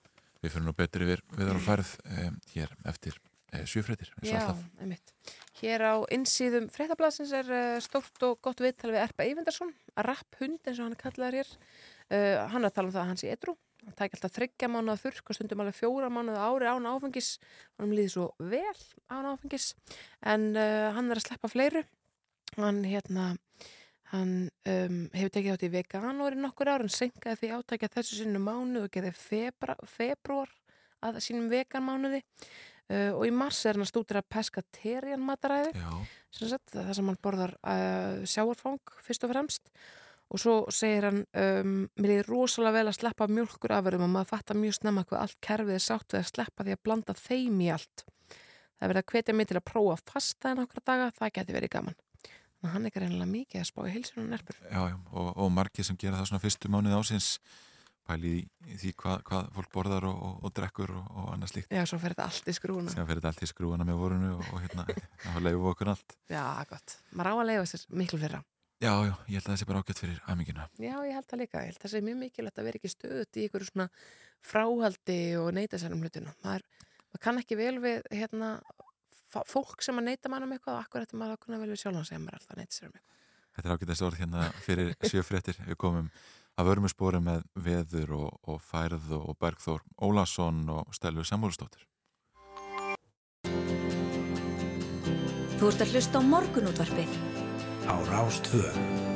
Við 0.44 0.54
fyrir 0.54 0.66
nú 0.66 0.74
betur 0.78 1.04
yfir 1.06 1.24
við 1.34 1.50
erum 1.50 1.64
færð 1.64 1.92
eh, 2.06 2.30
hér 2.54 2.74
eftir 2.88 3.16
eh, 3.52 3.64
sjöfréttir. 3.66 4.12
Já, 4.22 4.54
einmitt. 4.78 5.14
Hér 5.60 5.82
á 5.82 5.94
insýðum 6.14 6.68
fréttablasins 6.70 7.32
er 7.34 7.48
uh, 7.50 7.78
stórt 7.82 8.22
og 8.26 8.38
gott 8.44 8.62
viðtal 8.62 8.92
við 8.94 9.02
Erpa 9.02 9.26
Eyvindarsson, 9.26 9.72
að 9.98 10.12
rapp 10.12 10.42
hund 10.42 10.60
eins 10.62 10.78
og 10.78 10.86
hann 10.86 11.00
kallaðar 11.00 11.40
hér. 11.40 11.56
Uh, 12.08 12.36
hann 12.52 12.62
er 12.62 12.70
að 12.70 12.76
tala 12.78 12.90
um 12.90 12.94
það 12.94 13.02
að 13.02 13.10
hans 13.12 13.26
í 13.26 13.32
edru 13.32 13.58
það 13.88 13.96
tæk 13.98 14.16
alltaf 14.16 14.34
þryggja 14.34 14.70
mánuða 14.72 15.00
þurrk 15.02 15.30
og 15.30 15.36
stundum 15.36 15.62
alveg 15.62 15.76
fjóra 15.78 16.10
mánuða 16.12 16.46
ári 16.48 16.70
án 16.70 16.88
áfengis 16.90 17.30
hann 17.78 17.94
líði 17.94 18.12
svo 18.14 18.26
vel 18.38 18.80
án 19.08 19.28
áfengis 19.30 19.72
en 20.20 20.50
uh, 20.56 20.90
hann 20.96 21.10
er 21.10 21.20
að 21.20 21.28
sleppa 21.28 21.50
fleiru 21.52 21.84
hann 22.56 22.82
hérna 22.86 23.30
hann 24.12 24.32
um, 24.48 24.96
hefur 25.12 25.32
tekið 25.34 25.54
átt 25.54 25.66
í 25.66 25.72
veganóri 25.72 26.40
nokkur 26.40 26.70
ár, 26.72 26.84
hann 26.84 26.92
senkaði 26.92 27.42
því 27.42 27.50
átækja 27.58 27.92
þessu 27.92 28.22
sinu 28.22 28.40
mánu 28.40 28.86
og 28.86 28.92
gerði 28.94 29.12
februar 29.18 30.52
að 31.04 31.20
sínum 31.24 31.50
veganmánuði. 31.52 32.22
Uh, 32.88 33.12
og 33.12 33.26
í 33.28 33.32
mars 33.36 33.60
er 33.68 33.76
hann 33.76 33.84
að 33.84 33.90
stúdira 33.90 34.24
peskaterian 34.24 35.24
mataræði. 35.24 35.74
Það 36.72 36.92
sem 36.96 37.10
hann 37.10 37.20
borðar 37.24 37.54
uh, 37.60 38.24
sjáarfang 38.24 38.94
fyrst 39.04 39.28
og 39.28 39.34
fremst. 39.34 39.72
Og 40.32 40.40
svo 40.40 40.56
segir 40.72 41.08
hann 41.08 41.22
um, 41.40 41.76
mér 42.00 42.18
er 42.18 42.28
rosalega 42.28 42.80
vel 42.80 42.90
að 42.90 42.98
sleppa 42.98 43.28
mjölkur 43.32 43.76
afverðum 43.76 44.08
og 44.08 44.14
maður 44.16 44.32
fattar 44.32 44.60
mjög 44.60 44.80
snemma 44.80 45.04
hvað 45.08 45.24
allt 45.24 45.38
kerfið 45.44 45.76
er 45.76 45.84
sátt 45.84 46.16
við 46.16 46.24
að 46.24 46.32
sleppa 46.32 46.64
því 46.64 46.76
að 46.76 46.84
blanda 46.88 47.16
þeim 47.16 47.62
í 47.64 47.70
allt. 47.76 48.04
Það 48.08 48.84
er 48.84 48.92
verið 48.92 49.04
að 49.04 49.14
hvetja 49.14 49.36
mig 49.36 49.48
til 49.48 49.60
að 49.60 49.68
prófa 49.68 50.02
fasta 50.12 50.52
en 50.52 50.64
okkar 50.64 50.84
daga, 50.84 51.08
það 51.16 51.34
geti 51.38 51.56
verið 51.56 51.74
gaman 51.76 51.98
að 52.64 52.74
hann 52.74 52.88
er 52.88 53.00
reynilega 53.04 53.30
mikið 53.30 53.62
að 53.62 53.70
spá 53.70 53.80
í 53.86 53.94
heilsunum 53.94 54.28
nerpur 54.32 54.60
Já, 54.64 54.82
já, 54.90 54.98
og, 55.12 55.30
og 55.36 55.50
margir 55.54 55.86
sem 55.86 55.98
gera 56.00 56.20
það 56.20 56.30
svona 56.32 56.44
fyrstu 56.44 56.72
mánuð 56.72 56.98
ásins 56.98 57.30
pæli 58.08 58.34
í 58.64 58.76
því 58.80 58.92
hvað, 59.02 59.24
hvað 59.28 59.48
fólk 59.56 59.72
borðar 59.74 60.06
og, 60.08 60.20
og, 60.28 60.36
og 60.48 60.54
drekkur 60.56 60.94
og 60.98 61.32
annað 61.34 61.52
slíkt 61.54 61.74
Já, 61.76 61.82
svo 61.88 62.00
fer 62.02 62.14
þetta 62.16 62.28
allt 62.30 62.48
í 62.48 62.54
skrúna 62.56 62.94
Svo 62.94 63.04
fer 63.08 63.20
þetta 63.20 63.32
allt 63.34 63.44
í 63.44 63.50
skrúna 63.50 63.88
með 63.88 64.00
vorunu 64.00 64.36
og 64.38 64.54
hérna, 64.62 64.86
þá 65.24 65.40
leifum 65.44 65.66
við 65.66 65.72
okkur 65.74 65.92
allt 65.94 66.16
Já, 66.32 66.44
gott, 66.70 67.00
maður 67.12 67.30
á 67.30 67.34
að 67.36 67.50
leifa 67.52 67.68
sér 67.74 67.84
miklu 68.00 68.22
fyrra 68.22 68.44
Já, 68.78 68.92
já, 69.02 69.10
ég 69.26 69.34
held 69.34 69.42
að 69.42 69.50
það 69.50 69.56
sé 69.58 69.66
bara 69.66 69.78
ágætt 69.82 70.00
fyrir 70.04 70.18
aðmingina. 70.30 70.64
Já, 70.78 70.92
ég 71.02 71.16
held 71.16 71.26
það 71.26 71.40
líka. 71.40 71.62
Ég 71.64 71.72
held 71.72 71.78
að 71.78 71.82
það 71.82 71.90
sé 71.90 72.00
mjög 72.06 72.18
mikilvægt 72.20 72.60
að 72.60 72.68
vera 72.68 72.78
ekki 72.78 72.90
stöðut 72.92 73.38
í 73.38 73.46
ykkur 73.48 73.64
svona 73.66 73.86
fráhaldi 74.46 75.16
og 75.40 75.48
neyta 75.56 75.80
sér 75.82 75.96
um 75.96 76.04
hlutinu. 76.04 76.34
Maður, 76.44 76.62
maður 77.08 77.22
kann 77.24 77.40
ekki 77.42 77.58
vel 77.58 77.72
við 77.82 78.06
hérna, 78.14 78.52
fólk 79.28 79.84
sem 79.84 80.00
að 80.00 80.08
neyta 80.10 80.32
mann 80.32 80.46
um 80.46 80.54
eitthvað 80.56 80.78
og 80.78 80.82
akkur 80.86 81.04
þetta 81.04 81.20
maður 81.20 81.36
að 81.36 81.42
kunna 81.44 81.60
vel 81.62 81.70
við 81.72 81.80
sjálf 81.82 82.00
og 82.00 82.08
segja 82.08 82.22
maður 82.22 82.38
alltaf 82.38 82.54
að 82.54 82.60
neyta 82.62 82.76
sér 82.76 82.88
um 82.88 82.96
eitthvað. 82.98 83.14
Þetta 83.58 83.68
er 83.68 83.74
ágættast 83.74 84.06
orð 84.06 84.20
hérna 84.22 84.48
fyrir 84.64 84.92
sjöfréttir. 85.10 85.60
Við 85.66 85.80
komum 85.82 86.10
að 86.58 86.70
vörmuspori 86.72 87.20
með 87.22 87.44
veður 87.66 88.14
og, 88.18 88.40
og 88.50 88.62
færð 88.62 89.12
og 89.18 89.36
Bergþór 89.42 89.84
Ólason 90.02 90.64
og 90.74 90.94
Stelvi 90.96 91.26
Samúlustóttir. 91.26 91.86
Þú 95.58 95.72
ert 95.72 95.82
að 95.82 95.94
hlusta 95.94 96.22
á 96.22 96.22
morgunútvarpið 96.22 97.18
á 97.90 97.94
Rástvö. 98.12 99.07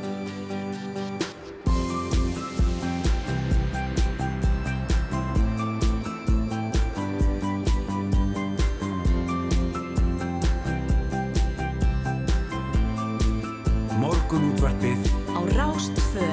Morgunútvarpið 14.32 15.02
á 15.36 15.40
Rástvö. 15.52 16.26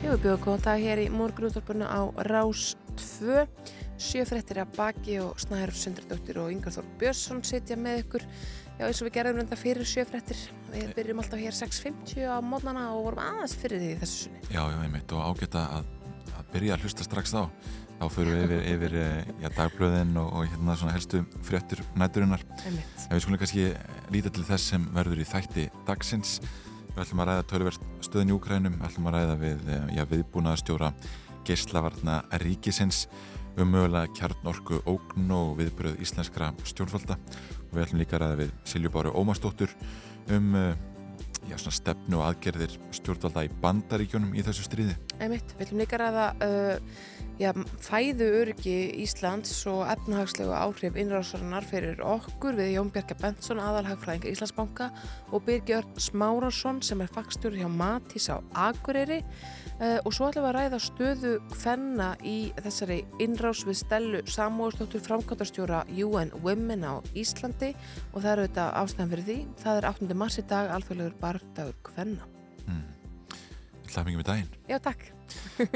Jú, 0.00 0.14
við 0.14 0.22
bjóðum 0.22 0.38
góðan 0.46 0.62
dag 0.64 0.80
hér 0.80 1.02
í 1.02 1.10
morgunútvarpinu 1.12 1.84
á 1.84 2.08
Rástvö. 2.24 3.42
Sjöfrættir 4.00 4.62
að 4.62 4.72
baki 4.78 5.18
og 5.20 5.36
Snæður 5.44 5.74
Sundardóttir 5.76 6.40
og 6.40 6.48
Ingar 6.54 6.72
Þór 6.72 6.88
Björnsson 7.02 7.44
sitja 7.44 7.76
með 7.76 8.00
ykkur 8.06 8.24
Já, 8.24 8.86
eins 8.86 9.02
og 9.02 9.10
við 9.10 9.14
gerðum 9.18 9.42
þetta 9.42 9.60
fyrir 9.60 9.90
sjöfrættir. 9.92 10.40
Við 10.72 10.96
byrjum 10.96 11.20
alltaf 11.20 11.42
hér 11.44 11.58
6.50 11.60 12.32
á 12.32 12.40
mótnana 12.40 12.86
og 12.94 13.10
vorum 13.10 13.20
aðeins 13.20 13.58
fyrir 13.60 13.84
því 13.84 13.92
þessu 14.00 14.22
sunni. 14.22 14.40
Já, 14.48 14.62
já, 14.72 14.78
einmitt 14.86 15.12
og 15.12 15.20
ágæta 15.20 15.66
að, 15.82 15.92
að 16.32 16.52
byrja 16.56 16.78
að 16.78 16.86
hlusta 16.86 17.10
strax 17.10 17.36
þá. 17.36 17.44
Þá 17.96 18.06
fyrir 18.12 18.34
við 18.34 18.42
yfir, 18.44 18.64
yfir 18.74 18.94
eh, 19.00 19.28
já, 19.40 19.48
dagblöðin 19.56 20.16
og, 20.20 20.32
og 20.36 20.48
hérna 20.50 20.74
svona 20.76 20.94
helstu 20.96 21.22
fréttir 21.46 21.80
næturinnar. 21.96 22.42
En 22.68 23.14
við 23.14 23.22
skulum 23.24 23.40
kannski 23.40 23.70
líta 24.12 24.32
til 24.36 24.44
þess 24.44 24.72
sem 24.74 24.84
verður 24.92 25.22
í 25.22 25.28
þætti 25.28 25.68
dagsins. 25.88 26.34
Við 26.90 27.00
ætlum 27.04 27.22
að 27.24 27.30
ræða 27.30 27.46
tölverst 27.52 27.86
stöðin 28.04 28.32
í 28.32 28.36
Úkrænum, 28.36 28.76
við 28.76 28.90
ætlum 28.90 29.08
að 29.08 29.16
ræða 29.16 29.38
við, 29.40 29.64
eh, 29.72 29.88
já, 29.96 30.04
viðbúnaðastjóra 30.12 30.92
geyslavarna 31.46 32.18
ríkisins 32.42 33.06
um 33.56 33.70
mögulega 33.72 34.12
kjarnorku 34.12 34.82
ógn 34.84 35.30
og 35.32 35.54
viðbröð 35.60 36.00
íslenskra 36.04 36.50
stjórnvalda 36.68 37.16
og 37.16 37.72
við 37.72 37.86
ætlum 37.86 38.02
líka 38.02 38.18
að 38.18 38.24
ræða 38.24 38.38
við 38.42 38.52
Silju 38.68 38.92
Báru 38.92 39.12
Ómarsdóttur 39.16 39.72
um 40.34 40.50
uh, 40.58 40.74
já, 41.48 41.56
stefnu 41.56 42.20
og 42.20 42.26
aðgerðir 42.26 42.76
stjórnvalda 42.98 43.46
í 43.46 43.52
bandaríkjónum 43.62 44.34
í 44.36 44.44
þessu 44.44 44.66
stríði. 44.66 44.96
Einmitt, 45.20 45.54
við 45.56 45.66
ætlum 45.66 45.80
líka 45.80 45.96
að 45.96 46.04
ræða 46.04 46.26
uh, 46.44 46.98
já, 47.40 47.50
fæðu 47.84 48.30
öryggi 48.40 48.76
Íslands 49.04 49.52
og 49.70 49.84
efnahagslegu 49.92 50.54
áhrif 50.56 50.96
innrásarinnar 50.96 51.66
fyrir 51.66 52.00
okkur 52.04 52.58
við 52.58 52.74
Jón 52.76 52.92
Bjarka 52.94 53.18
Benson, 53.20 53.60
aðalhagfræðingar 53.62 54.32
Íslandsbanka 54.32 54.90
og 55.32 55.44
Birgjörn 55.46 56.00
Smárasson 56.00 56.82
sem 56.84 57.04
er 57.04 57.12
fagstjóri 57.12 57.62
hjá 57.62 57.70
Matís 57.70 58.30
á 58.32 58.40
Akureyri 58.68 59.22
Uh, 59.76 59.98
og 60.08 60.14
svo 60.16 60.30
ætlum 60.30 60.46
við 60.46 60.48
að 60.48 60.54
ræða 60.56 60.78
stöðu 60.80 61.30
hvenna 61.52 62.06
í 62.24 62.36
þessari 62.64 63.02
innrás 63.20 63.60
við 63.68 63.76
stelu 63.82 64.22
samúðstóttur 64.32 65.02
framkvæmdarstjóra 65.04 65.82
UN 66.00 66.32
Women 66.40 66.86
á 66.88 67.04
Íslandi 67.12 67.74
og 68.14 68.22
það 68.22 68.30
eru 68.30 68.46
þetta 68.46 68.64
ástæðan 68.80 69.12
fyrir 69.12 69.26
því. 69.26 69.36
Það 69.60 69.82
er 69.82 69.88
8. 69.90 70.16
mars 70.22 70.40
í 70.40 70.46
dag, 70.48 70.70
alþjóðlegur 70.78 71.20
bardagur 71.20 71.92
hvenna. 71.92 72.30
Mm. 72.64 72.80
Hlað 73.90 74.08
mikið 74.08 74.22
með 74.22 74.28
daginn. 74.32 74.50
Já, 74.64 74.80
takk. 74.88 75.04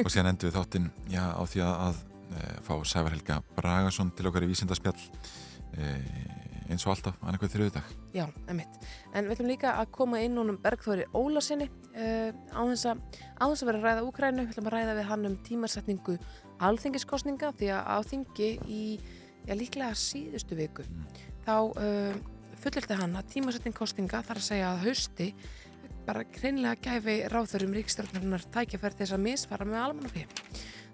Og 0.05 0.11
síðan 0.11 0.33
endur 0.33 0.51
við 0.51 0.59
þáttinn 0.59 0.91
á 1.15 1.43
því 1.45 1.63
að, 1.67 1.75
að 1.87 2.03
e, 2.31 2.51
fá 2.67 2.75
Sævar 2.89 3.15
Helga 3.17 3.41
Bragason 3.57 4.13
til 4.17 4.29
okkar 4.31 4.47
í 4.47 4.51
Vísindarspjall. 4.51 4.99
E, 5.77 5.95
eins 6.71 6.85
og 6.87 6.95
alltaf, 6.95 7.17
annarkoð 7.25 7.55
þrjöðu 7.55 7.75
dag. 7.75 7.95
Já, 8.15 8.25
emitt. 8.53 8.77
En 9.11 9.27
við 9.27 9.35
ætlum 9.35 9.51
líka 9.51 9.75
að 9.81 9.91
koma 9.97 10.21
inn 10.23 10.37
núnum 10.39 10.59
Bergþóri 10.63 11.09
Ólasinni 11.19 11.67
uh, 11.67 12.31
á 12.31 12.63
þess 12.63 12.93
að 12.93 13.67
vera 13.67 13.81
að 13.81 13.87
ræða 13.89 14.05
Úkrænu. 14.07 14.45
Við 14.45 14.53
ætlum 14.55 14.71
að 14.71 14.77
ræða 14.77 14.95
við 15.01 15.09
hann 15.11 15.27
um 15.27 15.39
tímarsetningu 15.49 16.15
alþingiskostninga 16.63 17.51
því 17.59 17.73
að 17.75 17.91
á 17.91 17.99
þingi 18.07 18.51
í, 18.71 18.83
já 19.49 19.57
líklega 19.57 19.97
síðustu 19.99 20.59
viku, 20.59 20.85
mm. 20.87 21.25
þá 21.47 21.55
fullirti 22.61 22.99
hann 22.99 23.17
að 23.17 23.31
tímarsetningkostninga 23.35 24.23
þarf 24.27 24.43
að 24.43 24.49
segja 24.51 24.71
að 24.75 24.83
hausti 24.85 25.29
bara 26.11 26.25
hreinlega 26.41 26.75
gæfi 26.83 27.17
ráþörum 27.31 27.75
ríkstjórnarinnar 27.77 28.43
tækjaferð 28.51 28.99
þess 28.99 29.15
að 29.15 29.23
misfara 29.29 29.67
með 29.69 29.83
almannafi. 29.85 30.25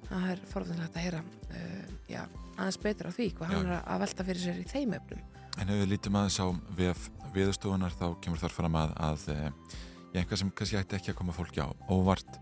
Það 0.07 0.27
er 0.33 0.43
forðanlegt 0.51 0.99
að 0.99 1.07
heyra 1.07 1.23
uh, 1.23 1.87
já, 2.11 2.21
aðeins 2.59 2.79
betur 2.83 3.09
á 3.09 3.17
því 3.17 3.29
hvað 3.39 3.49
já. 3.49 3.57
hann 3.57 3.71
er 3.71 3.79
að 3.81 4.03
velta 4.05 4.27
fyrir 4.29 4.43
sér 4.43 4.61
í 4.61 4.67
þeim 4.69 4.97
öfnum. 4.99 5.23
En 5.57 5.73
ef 5.73 5.81
við 5.81 5.91
lítum 5.95 6.19
aðeins 6.21 6.37
á 6.37 6.47
VF 6.79 7.07
viðstofunar 7.37 7.97
þá 7.97 8.07
kemur 8.25 8.43
þar 8.43 8.57
fram 8.59 8.79
að, 8.83 8.93
að 9.09 9.25
eh, 9.33 9.49
ég 10.13 10.21
einhvað 10.21 10.43
sem 10.43 10.53
kannski 10.61 10.81
ætti 10.83 10.99
ekki 10.99 11.15
að 11.15 11.19
koma 11.23 11.37
fólki 11.37 11.65
á 11.65 11.69
óvart. 11.89 12.39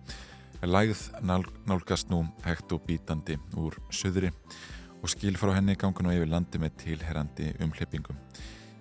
Lægð 0.65 1.07
nál, 1.23 1.45
nálgast 1.69 2.11
nú 2.11 2.25
hægt 2.43 2.75
og 2.75 2.83
bítandi 2.89 3.39
úr 3.61 3.79
söðri 3.95 4.33
og 4.99 5.11
skil 5.13 5.37
frá 5.39 5.55
henni 5.55 5.77
gangun 5.79 6.11
og 6.11 6.19
yfir 6.19 6.31
landi 6.33 6.59
með 6.63 6.79
tilherrandi 6.83 7.53
umhleppingum. 7.63 8.19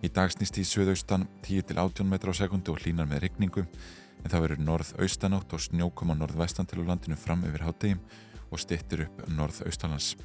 Í 0.04 0.10
dag 0.12 0.28
snýst 0.34 0.58
í 0.60 0.66
söðaustan 0.68 1.22
10-18 1.46 2.04
metra 2.12 2.34
á 2.34 2.36
sekundu 2.36 2.74
og 2.74 2.82
hlínar 2.84 3.08
með 3.08 3.22
rigningu 3.24 3.62
en 3.64 4.28
það 4.28 4.42
verður 4.44 4.66
norð-austanátt 4.68 5.56
og 5.56 5.64
snjókom 5.64 6.12
á 6.12 6.16
norð-vestan 6.20 6.68
til 6.68 6.84
landinu 6.84 7.16
fram 7.16 7.46
yfir 7.48 7.64
háttegim 7.64 8.02
og 8.50 8.60
stittir 8.60 9.06
upp 9.06 9.24
norð-austanlands. 9.32 10.18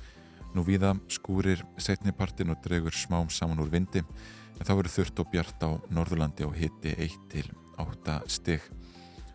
Nú 0.51 0.67
viða 0.67 0.97
skúrir 1.07 1.63
setnipartin 1.79 2.51
og 2.51 2.59
dregur 2.67 2.91
smám 2.91 3.31
saman 3.31 3.63
úr 3.63 3.71
vindi 3.71 4.03
en 4.03 4.67
þá 4.67 4.75
verður 4.75 4.97
þurft 4.97 5.23
og 5.23 5.31
bjart 5.31 5.63
á 5.63 5.71
Norðurlandi 5.95 6.49
og 6.51 6.59
hitti 6.59 6.99
1-8 6.99 8.21
stig. 8.35 8.67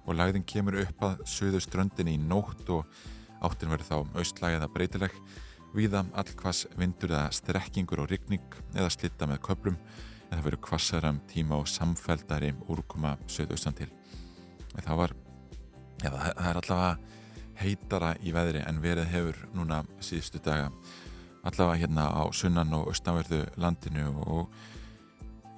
Og 0.03 0.19
lagðin 0.19 0.43
kemur 0.43 0.81
upp 0.83 1.07
að 1.07 1.23
söðu 1.23 1.63
ströndinni 1.63 2.17
í 2.17 2.23
nótt 2.27 2.67
og 2.67 2.83
áttin 3.39 3.71
verður 3.71 3.93
þá 3.93 4.19
austlæg 4.19 4.59
eða 4.59 4.73
breytileg. 4.75 5.21
Viða 5.71 6.03
allkvass 6.11 6.67
vindur 6.75 7.15
eða 7.15 7.29
strekkingur 7.31 8.03
og 8.03 8.11
rigning 8.11 8.43
eða 8.75 8.91
slitta 8.91 9.31
með 9.31 9.47
köplum 9.47 9.79
en 10.33 10.39
það 10.39 10.47
verður 10.47 10.63
kvassara 10.65 11.11
um 11.13 11.19
tíma 11.29 11.59
og 11.61 11.69
samfældari 11.69 12.53
úrkoma 12.73 13.13
söðu 13.29 13.53
austan 13.53 13.77
til. 13.77 13.89
En 14.73 14.85
það 14.85 14.99
var 15.03 15.15
ja, 16.01 16.09
það 16.09 16.47
er 16.49 16.59
allavega 16.61 16.93
heitara 17.61 18.13
í 18.25 18.33
veðri 18.33 18.63
en 18.65 18.81
verið 18.81 19.11
hefur 19.13 19.41
núna 19.53 19.83
síðustu 20.01 20.41
daga. 20.43 20.71
Allavega 21.45 21.83
hérna 21.83 22.07
á 22.09 22.23
sunnan 22.33 22.73
og 22.73 22.89
austanverðu 22.89 23.43
landinu 23.61 24.07
og 24.25 24.55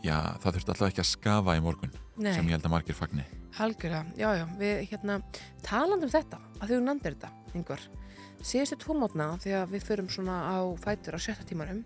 já, 0.03 0.35
það 0.43 0.57
þurfti 0.57 0.73
allavega 0.73 0.91
ekki 0.91 1.03
að 1.05 1.11
skafa 1.13 1.55
í 1.55 1.63
morgun 1.63 1.95
Nei. 2.17 2.33
sem 2.33 2.43
ég 2.43 2.57
held 2.57 2.67
að 2.67 2.75
margir 2.75 2.97
fagni. 2.97 3.25
Halgjörða, 3.55 4.01
já, 4.19 4.27
já, 4.35 4.45
við 4.59 4.81
hérna 4.89 5.21
talandum 5.63 6.11
þetta, 6.11 6.41
að 6.59 6.73
þau 6.73 6.81
nandir 6.83 7.15
þetta, 7.15 7.31
yngvar 7.55 7.85
síðustu 8.45 8.77
tvo 8.83 8.97
mótna 8.99 9.29
þegar 9.41 9.69
við 9.71 9.85
förum 9.87 10.09
svona 10.11 10.35
á 10.51 10.59
fætur 10.83 11.15
á 11.15 11.19
sjötta 11.23 11.47
tímarum 11.47 11.79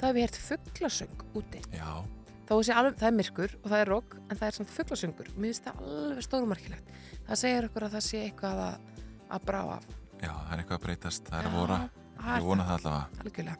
það 0.00 0.08
hefur 0.08 0.22
hert 0.24 0.38
fugglasöng 0.46 1.24
úti. 1.36 1.60
Já, 1.76 2.00
þó 2.50 2.56
sé 2.66 2.74
alveg, 2.74 2.98
það 2.98 3.10
er 3.10 3.16
myrkur 3.20 3.56
og 3.60 3.70
það 3.70 3.84
er 3.84 3.92
rokk 3.92 4.18
en 4.20 4.34
það 4.34 4.48
er 4.48 4.58
samt 4.58 4.74
fugglasöngur, 4.74 5.30
mér 5.36 5.52
finnst 5.52 5.68
það 5.68 5.86
alveg 5.86 6.26
stórumarkilegt, 6.26 6.92
það 7.28 7.40
segir 7.44 7.70
okkur 7.70 7.86
að 7.86 7.96
það 7.96 8.06
sé 8.08 8.26
eitthvað 8.26 8.62
að, 8.66 9.00
að 9.30 9.48
brá 9.50 9.60
af. 9.76 9.88
Já, 10.20 10.32
það 10.34 10.52
er 10.52 10.62
eitthvað 10.62 10.78
að 10.80 10.86
breytast 10.88 11.30
það 11.30 11.40
er 11.40 11.50
að 11.50 11.58
vora, 11.60 11.80
ég 12.20 12.44
vona 12.44 12.66
það. 12.66 12.88
allavega. 12.90 13.54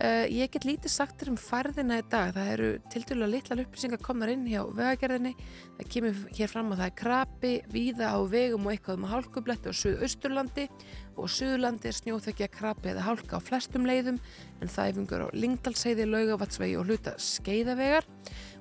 Uh, 0.00 0.24
ég 0.32 0.52
get 0.54 0.64
lítið 0.64 0.92
sagt 0.94 1.18
þér 1.20 1.32
um 1.34 1.40
færðina 1.40 1.98
í 2.00 2.04
dag. 2.08 2.30
Það 2.32 2.52
eru 2.54 2.68
til 2.92 3.02
dælu 3.10 3.26
að 3.26 3.34
litla 3.34 3.58
upplýsingar 3.60 4.00
komnar 4.00 4.32
inn 4.32 4.46
hjá 4.48 4.62
vegagerðinni. 4.64 5.34
Það 5.76 5.90
kemur 5.92 6.22
hér 6.38 6.52
fram 6.54 6.70
að 6.72 6.80
það 6.80 6.86
er 6.86 6.96
krapi, 7.02 7.52
víða 7.74 8.14
á 8.16 8.18
vegum 8.30 8.64
og 8.64 8.72
eitthvað 8.72 9.02
um 9.02 9.08
hálkubletti 9.10 9.74
á 9.74 9.80
Suðausturlandi 9.82 10.68
og 11.16 11.30
Suðurlandi 11.30 11.90
er 11.90 11.96
snjóþekja 11.96 12.48
krapi 12.52 12.92
eða 12.92 13.06
hálka 13.06 13.38
á 13.38 13.40
flestum 13.42 13.86
leiðum 13.88 14.20
en 14.60 14.70
það 14.70 15.00
vingur 15.00 15.24
á 15.26 15.28
Lingdalseiði, 15.34 16.06
Laugavatsvegi 16.08 16.76
og 16.78 16.86
hluta 16.86 17.16
skeiðavegar. 17.18 18.06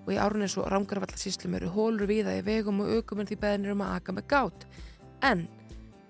Og 0.06 0.14
í 0.16 0.18
árunni 0.18 0.48
svo 0.50 0.66
rángarvallarsýslum 0.66 1.56
eru 1.60 1.70
hólur 1.76 2.10
víða 2.10 2.38
í 2.40 2.44
vegum 2.46 2.82
og 2.82 2.92
aukuminn 2.98 3.28
því 3.30 3.40
beðinir 3.44 3.76
um 3.76 3.84
að 3.86 3.96
aka 4.00 4.16
með 4.16 4.28
gát. 4.32 4.66
En 5.22 5.48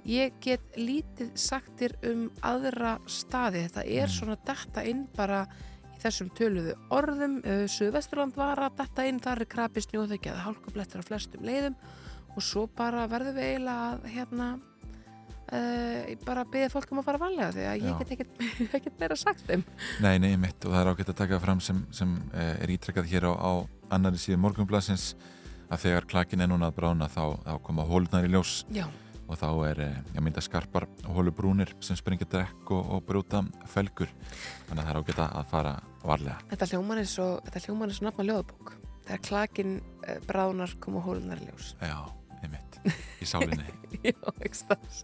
ég 0.08 0.38
get 0.41 0.77
lítið 0.77 1.34
sagtir 1.38 1.98
um 2.08 2.29
aðra 2.46 2.98
staði. 3.10 3.65
Þetta 3.67 3.84
er 3.86 4.08
Mm. 4.08 4.13
svona 4.13 4.38
detta 4.46 4.86
inn 4.86 5.08
bara 5.15 5.48
í 5.98 6.00
þessum 6.01 6.29
töluðu 6.31 6.75
orðum. 6.89 7.39
Uh, 7.43 7.67
Suðvesturland 7.67 8.36
var 8.36 8.58
að 8.58 8.77
detta 8.77 9.05
inn. 9.05 9.19
Þar 9.19 9.41
er 9.41 9.46
krapi 9.46 9.81
snjóðekja 9.81 10.34
eða 10.34 10.46
hálkublettur 10.48 11.03
á 11.03 11.10
flestum 11.10 11.43
leiðum. 11.43 11.75
Og 12.38 12.41
svo 12.41 12.67
bara 12.67 13.08
verðum 13.08 13.36
við 13.36 13.58
eiginlega 13.58 13.91
að 13.91 14.03
hérna 14.13 14.60
uh, 15.56 16.13
bara 16.25 16.46
beðið 16.50 16.75
fólk 16.75 16.94
um 16.94 17.01
að 17.01 17.10
fara 17.10 17.22
varlega 17.22 17.50
því 17.56 17.65
að 17.65 17.84
ég 17.84 17.89
Já. 17.89 17.98
get 18.00 18.13
ekkert, 18.15 18.96
meira 19.01 19.20
sagt 19.20 19.44
þeim. 19.50 19.65
Nei, 20.06 20.15
nei, 20.22 20.32
mitt 20.41 20.63
og 20.63 20.75
það 20.75 20.82
er 20.82 20.94
ágætt 20.94 21.13
að 21.13 21.20
taka 21.24 21.41
fram 21.44 21.62
sem, 21.63 21.84
sem 21.96 22.15
eh, 22.34 22.56
er 22.63 22.74
ítrekkað 22.75 23.12
hér 23.12 23.29
á, 23.29 23.34
á 23.36 23.51
annari 23.98 24.22
síðu 24.22 24.39
morgunblassins 24.46 25.12
að 25.70 25.86
þegar 25.86 26.10
klakin 26.10 26.46
er 26.46 26.50
núna 26.51 26.72
að 26.72 26.79
brána 26.79 27.10
þá, 27.12 27.24
þá 27.46 27.53
koma 27.65 27.86
hólnar 27.86 28.25
í 28.25 28.33
ljós. 28.33 28.64
Já, 28.74 28.88
og 29.29 29.38
þá 29.38 29.50
er 29.70 29.81
eh, 29.85 29.98
ég 30.16 30.24
mynda 30.25 30.42
skarpar 30.42 30.88
hólubrúnir 31.05 31.72
sem 31.85 31.98
springja 31.98 32.27
drekk 32.29 32.72
og, 32.74 32.94
og 32.96 33.03
brúta 33.05 33.44
felgur. 33.70 34.12
Þannig 34.68 34.81
að 34.81 34.88
það 34.88 34.94
er 34.94 35.01
ágætt 35.01 35.24
að 35.25 35.50
fara 35.51 35.74
varlega. 36.03 36.38
Þetta 36.53 36.70
hljómar 36.74 37.01
eins 37.03 37.18
og 37.22 37.35
þetta 37.46 37.64
hljómar 37.68 37.92
eins 37.92 38.01
og 38.01 38.07
nafna 38.09 38.27
ljóðabók. 38.29 38.72
Þegar 39.09 39.22
klakin 39.25 39.75
uh, 39.79 40.16
bráðunar 40.29 40.74
koma 40.81 41.03
hólunar 41.05 41.42
í 41.42 41.50
ljós. 41.50 41.74
Já, 41.81 41.98
í 43.20 43.27
sálinni. 43.27 43.65
Já, 44.09 44.15
ekki 44.39 44.55
stafs 44.55 45.01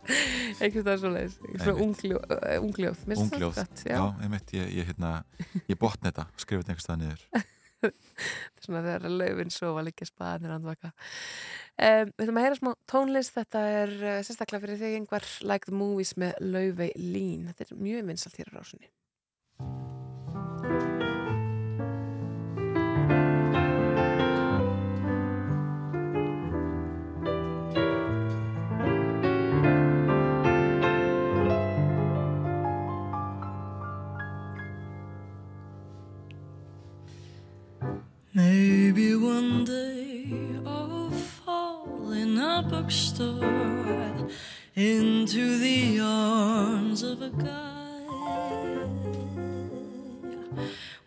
ekki 0.63 0.83
stafs 0.83 1.01
svo 1.03 1.11
leiðis 1.11 1.35
ungljóð, 1.73 2.37
ungljóð. 2.61 3.03
Já, 3.83 3.99
einmitt, 4.23 4.55
ég, 4.55 4.71
ég, 4.77 4.89
hérna, 4.91 5.17
ég 5.67 5.79
botna 5.81 6.11
þetta, 6.11 6.27
skrifa 6.39 6.63
þetta 6.63 6.75
einhvers 6.75 6.87
stað 6.87 7.01
niður. 7.03 7.27
Svona 8.63 8.81
þegar 8.85 9.11
laufin 9.13 9.51
sofa 9.53 9.83
líka 9.85 10.07
spaðanir 10.07 10.55
andvaka. 10.55 10.93
Um, 11.75 12.11
Við 12.15 12.23
ætlum 12.23 12.39
að 12.39 12.45
heyra 12.47 12.57
smá 12.57 12.71
tónlist. 12.89 13.35
Þetta 13.35 13.63
er 13.81 13.95
uh, 13.99 14.19
sérstaklega 14.25 14.63
fyrir 14.63 14.79
þig 14.81 14.99
einhver 15.01 15.27
like 15.45 15.69
the 15.69 15.75
movies 15.75 16.15
með 16.17 16.39
laufei 16.45 16.91
lín 16.97 17.49
þetta 17.49 17.67
er 17.67 17.81
mjög 17.83 18.07
vinsalt 18.09 18.39
hér 18.39 18.53
á 18.53 18.57
rásunni 18.57 18.89
Maybe 38.55 39.13
one 39.15 39.65
day 39.65 40.31
I'll 40.65 41.09
fall 41.09 42.13
in 42.13 42.37
a 42.37 42.63
bookstore 42.63 44.29
into 44.75 45.57
the 45.59 45.99
arms 45.99 47.03
of 47.03 47.21
a 47.21 47.31
guy. 47.31 47.99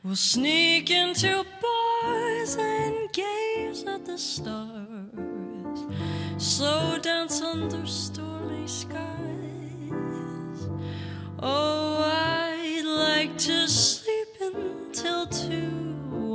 We'll 0.02 0.22
sneak 0.34 0.90
into 0.90 1.46
bars 1.62 2.56
and 2.56 3.11
gaze 3.14 3.82
at 3.84 4.04
the 4.04 4.18
stars, 4.18 5.80
slow 6.37 6.98
dance 6.98 7.40
under 7.40 7.87
stormy 7.87 8.66
skies. 8.66 10.61
Oh, 11.40 12.02
I'd 12.04 12.84
like 12.84 13.38
to 13.38 13.66
sleep 13.66 14.32
until 14.40 15.26
two 15.28 15.88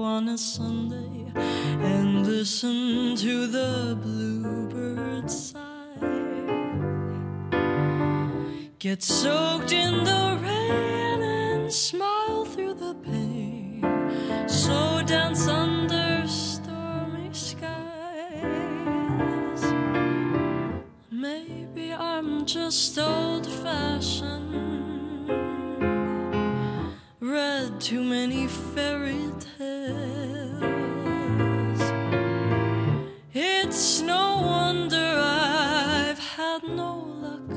on 0.04 0.28
a 0.28 0.38
Sunday 0.38 1.32
and 1.36 2.28
listen 2.28 3.16
to 3.16 3.48
the 3.48 3.98
bluebirds 4.02 5.52
sigh. 5.52 5.62
Get 8.80 9.02
soaked 9.02 9.72
in 9.72 10.04
the 10.04 10.40
rain 10.42 11.22
and 11.22 11.72
smile 11.72 12.44
through 12.44 12.74
the 12.74 12.96
pain. 12.96 13.82
So 14.48 15.02
dance 15.06 15.48
under 15.48 16.28
stormy 16.28 17.30
skies. 17.32 17.72
Maybe 21.12 21.94
I'm 21.94 22.46
just 22.46 22.98
old 23.00 23.48
fashioned. 23.48 24.44
Read 27.22 27.80
too 27.80 28.04
many 28.04 28.48
fairy 28.48 29.32
It's 33.36 34.02
no 34.02 34.42
wonder 34.46 35.20
I've 35.20 36.20
had 36.20 36.62
no 36.64 36.92
luck. 37.24 37.52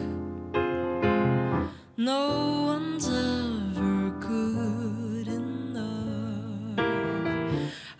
No 1.97 2.63
one's 2.73 3.07
ever 3.09 4.11
good 4.21 5.29
enough. 5.29 6.79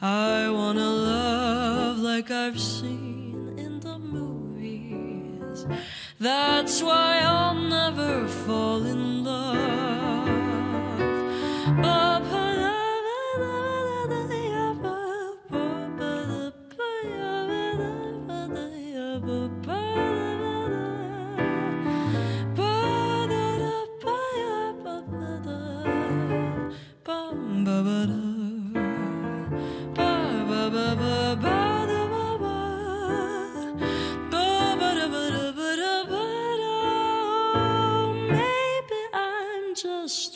I 0.01 0.49
wanna 0.51 0.91
love 0.91 1.99
like 1.99 2.31
I've 2.31 2.59
seen 2.59 3.59
in 3.59 3.81
the 3.81 3.99
movies. 3.99 5.67
That's 6.19 6.83
why 6.83 7.21
I'll 7.23 7.55
never 7.55 8.27
fall 8.27 8.83
in 8.87 9.25
love. 9.25 9.67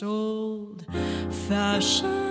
old 0.03 0.85
fashioned. 1.47 2.30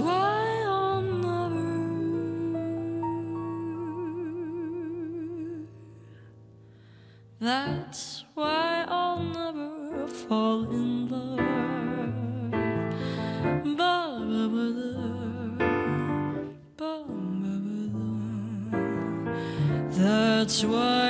Why 0.00 0.62
I'll 0.66 1.02
never. 1.02 1.68
That's 7.40 8.24
why 8.34 8.84
I'll 8.88 9.22
never 9.22 10.06
fall 10.08 10.70
in 10.70 11.08
love. 11.08 11.38
Ba. 13.76 14.18
That's 19.98 20.64
why 20.64 21.07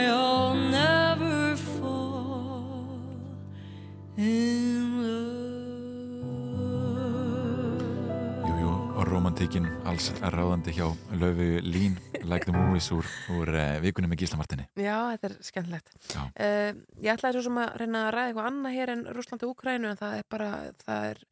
romantíkin 9.48 9.87
alls 9.88 10.11
ráðandi 10.20 10.72
hjá 10.76 10.84
Löfu 11.16 11.62
Lín 11.64 11.94
Like 12.20 12.44
the 12.44 12.52
Movies 12.52 12.90
úr, 12.92 13.06
úr 13.32 13.48
uh, 13.48 13.78
vikunni 13.80 14.11
með 14.11 14.20
Gísla 14.20 14.37
Martini. 14.37 14.66
Já, 14.76 15.08
þetta 15.14 15.28
er 15.30 15.34
skemmtilegt. 15.46 15.94
Uh, 16.12 16.76
ég 17.00 17.14
ætlaði 17.14 17.38
svo 17.38 17.44
sem 17.46 17.61
að 17.62 17.70
reyna 17.80 18.02
að 18.02 18.11
ræða 18.12 18.26
eitthvað 18.26 18.48
annað 18.50 18.76
hér 18.76 18.92
en 18.92 19.04
Rúsland 19.16 19.46
og 19.46 19.54
Úkrænu 19.54 19.88
en 19.88 20.00
það 20.02 20.16
er 20.18 20.26
bara, 20.34 20.50
það 20.82 21.06
er, 21.14 21.22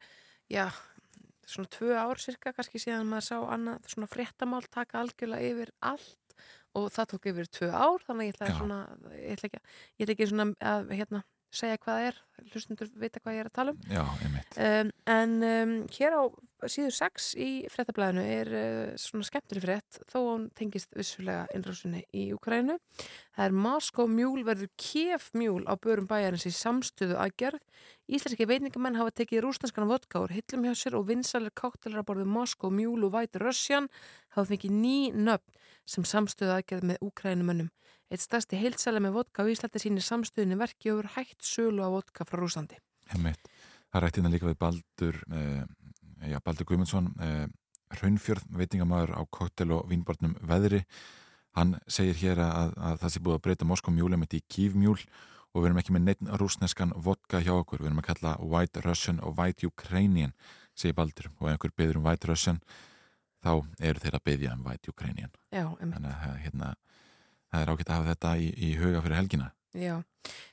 já, 0.49 0.63
svona 1.45 1.71
tvö 1.77 1.93
ár 1.93 2.23
cirka 2.23 2.55
kannski 2.57 2.81
síðan 2.81 3.11
maður 3.11 3.27
sá 3.27 3.37
annað 3.53 3.93
svona 3.93 4.09
fréttamál 4.15 4.63
taka 4.65 5.03
algjörlega 5.03 5.51
yfir 5.53 5.73
allt 5.91 6.37
og 6.73 6.89
það 6.97 7.09
tók 7.13 7.31
yfir 7.35 7.51
tvö 7.59 7.69
ár 7.69 8.07
þannig 8.07 8.31
ég 8.31 8.39
ætlaði 8.39 8.57
svona, 8.63 8.79
ég 9.13 9.37
ætla 9.37 9.51
ekki, 9.51 9.61
ég 9.93 10.07
ætla 10.07 10.17
ekki 10.17 10.31
svona 10.33 10.49
að, 10.73 10.95
hérna, 10.97 11.25
segja 11.57 11.81
hvað 11.81 11.99
það 11.99 12.09
er, 12.09 12.19
hlustundur 12.53 12.91
vita 13.01 13.21
hvað 13.23 13.37
ég 13.37 13.43
er 13.43 13.51
að 13.51 13.57
tala 13.59 13.73
um. 13.73 13.81
Já, 13.91 14.03
einmitt 14.23 14.47
Um, 14.57 14.89
en 15.05 15.33
um, 15.45 15.73
hér 15.93 16.15
á 16.17 16.23
síður 16.65 16.95
6 16.97 17.25
í 17.37 17.49
fréttablaðinu 17.69 18.23
er 18.25 18.49
uh, 18.57 18.95
svona 18.97 19.27
skemmtri 19.27 19.61
frétt 19.61 19.99
þó 20.09 20.15
hún 20.23 20.47
tengist 20.57 20.89
vissulega 20.97 21.43
innrásunni 21.53 22.01
í 22.09 22.23
Ukrænu. 22.33 22.79
Það 23.37 23.43
er 23.45 23.57
Moskó 23.67 24.07
mjúl 24.09 24.41
verður 24.47 24.71
kef 24.81 25.27
mjúl 25.37 25.61
á 25.69 25.77
börum 25.77 26.09
bæjarins 26.09 26.47
í 26.49 26.53
samstöðu 26.57 27.19
aðgerð. 27.21 27.61
Íslenski 28.09 28.49
veitingamenn 28.49 28.97
hafa 28.97 29.13
tekið 29.19 29.45
rúsnanskan 29.45 29.91
vodka 29.91 30.23
úr 30.25 30.33
hillum 30.33 30.65
hjá 30.65 30.73
sér 30.81 30.97
og 30.97 31.05
vinsalir 31.11 31.53
káttelar 31.53 32.01
að 32.01 32.09
borðu 32.09 32.25
Moskó 32.33 32.73
mjúl 32.73 33.05
og 33.05 33.13
White 33.13 33.43
Russian 33.43 33.91
hafa 34.33 34.49
fengið 34.55 34.73
ný 34.73 34.97
nöfn 35.13 35.53
sem 35.85 36.07
samstöðu 36.07 36.57
aðgerð 36.57 36.95
með 36.95 37.05
Ukrænumönnum. 37.11 37.69
Eitt 38.07 38.23
stærsti 38.23 38.59
heilsæli 38.61 39.01
með 39.03 39.17
vodka 39.17 39.43
á 39.43 39.51
Íslandi 39.51 39.81
sínir 39.83 40.05
samstöðinni 40.05 40.57
verki 40.59 40.93
og 40.93 41.01
hefur 41.01 41.13
hægt 41.17 41.43
sölu 41.43 41.83
á 41.83 41.89
vodka 41.91 42.23
frá 42.27 42.39
Rúslandi. 42.39 42.79
Einmitt. 43.11 43.49
Það 43.91 44.03
rætti 44.03 44.21
hérna 44.21 44.31
líka 44.31 44.47
við 44.47 44.59
Baldur 44.61 45.17
uh, 45.27 45.63
já, 46.23 46.37
Baldur 46.43 46.67
Guðmundsson 46.69 47.09
uh, 47.19 47.47
Hraunfjörð, 47.97 48.47
veitingamæður 48.59 49.15
á 49.15 49.21
koktel 49.31 49.71
og 49.75 49.87
vínbarnum 49.91 50.35
veðri. 50.43 50.83
Hann 51.55 51.77
segir 51.89 52.19
hér 52.19 52.43
að, 52.43 52.75
að 52.77 52.99
það 53.03 53.13
sé 53.13 53.23
búið 53.23 53.37
að 53.37 53.43
breyta 53.47 53.67
Moskó 53.67 53.91
mjúli 53.95 54.19
með 54.19 54.37
í 54.39 54.43
kýfmjúl 54.55 54.97
og 54.97 55.61
við 55.61 55.69
erum 55.69 55.79
ekki 55.81 55.95
með 55.95 56.03
neitt 56.05 56.27
rúsneskan 56.41 56.91
vodka 57.01 57.39
hjá 57.41 57.53
okkur, 57.55 57.81
við 57.81 57.89
erum 57.89 58.01
að 58.03 58.09
kalla 58.11 58.33
White 58.43 58.83
Russian 58.85 59.21
og 59.23 59.39
White 59.39 59.67
Ukrainian 59.67 60.35
segir 60.77 60.95
Baldur. 60.97 61.31
Og 61.39 61.47
ef 61.47 61.55
einhver 61.55 61.73
beður 61.79 62.01
um 62.01 62.07
White 62.07 62.29
Russian 62.29 62.59
þá 63.43 63.53
eru 63.79 64.03
þeir 64.03 64.19
að 64.19 64.25
beðja 64.29 64.53
um 64.53 64.67
White 64.67 64.93
Ukrainian. 64.93 65.33
Já, 65.53 65.65
þannig 65.79 66.11
að 66.11 66.27
eh, 66.27 66.37
hérna, 66.45 66.73
það 67.57 67.65
er 67.65 67.73
ágætt 67.73 67.91
að 67.91 67.99
hafa 67.99 68.11
þetta 68.13 68.33
í, 68.37 68.49
í 68.57 68.73
huga 68.79 69.03
fyrir 69.05 69.21
helgina 69.21 69.51
Já, 69.77 69.99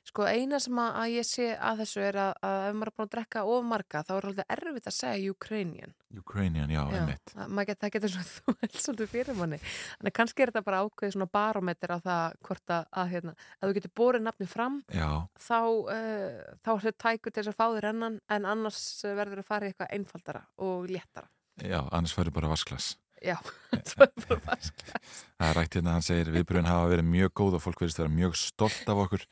sko 0.04 0.26
eina 0.26 0.58
sem 0.60 0.78
að, 0.78 0.96
ég 1.14 1.26
sé 1.26 1.46
að 1.54 1.78
þessu 1.80 2.00
er 2.04 2.16
að, 2.18 2.32
að 2.44 2.64
ef 2.66 2.74
maður 2.76 2.90
er 2.90 2.94
búin 2.96 3.06
að 3.06 3.12
drekka 3.14 3.44
of 3.48 3.66
marga 3.70 4.02
þá 4.04 4.10
er 4.14 4.26
alltaf 4.28 4.50
erfitt 4.56 4.88
að 4.90 4.96
segja 4.96 5.30
Ukrainian. 5.32 5.94
Ukrainian, 6.18 6.72
já, 6.74 6.80
einmitt 6.98 7.32
að, 7.32 7.52
maður 7.54 7.68
get, 7.70 7.80
það 7.80 7.92
getur 7.94 8.12
svona 8.14 8.26
þú 8.34 8.56
held 8.64 8.80
svolítið 8.84 9.12
fyrir 9.14 9.38
manni. 9.38 9.60
Að 10.02 10.12
kannski 10.18 10.44
er 10.44 10.52
þetta 10.52 10.64
bara 10.66 10.82
ákveðið 10.84 11.14
svona 11.16 11.30
barometer 11.38 11.94
á 11.94 11.98
það 12.08 12.36
hvort 12.48 12.74
að, 12.76 12.90
að 13.02 13.14
hérna, 13.14 13.36
að 13.60 13.70
þú 13.70 13.78
getur 13.78 13.94
borið 14.02 14.26
nafni 14.26 14.50
fram 14.50 14.80
Já, 14.90 15.08
þá, 15.46 15.60
uh, 15.62 16.58
þá 16.60 16.72
er 16.74 16.84
þetta 16.88 17.06
tækur 17.06 17.36
til 17.36 17.40
þess 17.40 17.54
að 17.54 17.60
fá 17.62 17.66
þér 17.78 17.88
ennan 17.94 18.20
en 18.34 18.50
annars 18.50 18.82
verður 19.06 19.44
að 19.44 19.48
fara 19.48 19.70
í 19.70 19.72
eitthvað 19.72 19.96
einfaldara 19.96 20.44
og 20.66 20.90
léttara. 20.90 21.30
já, 21.62 21.80
annars 21.94 22.12
færi 22.18 22.34
bara 22.34 22.50
vasklas 22.50 22.96
Já, 23.24 23.36
það 23.90 24.10
bara 24.26 24.40
vaskla. 24.44 24.98
Það 25.38 25.46
er 25.48 25.56
rætt 25.58 25.76
hérna, 25.78 25.94
hann 25.96 26.04
segir 26.04 26.30
viðbröðin 26.34 26.68
hafa 26.68 26.90
verið 26.92 27.08
mjög 27.08 27.32
góð 27.40 27.56
og 27.58 27.62
fólk 27.64 27.80
verðist 27.84 28.00
vera 28.02 28.12
mjög 28.12 28.36
stolt 28.36 28.90
af 28.92 29.00
okkur. 29.06 29.24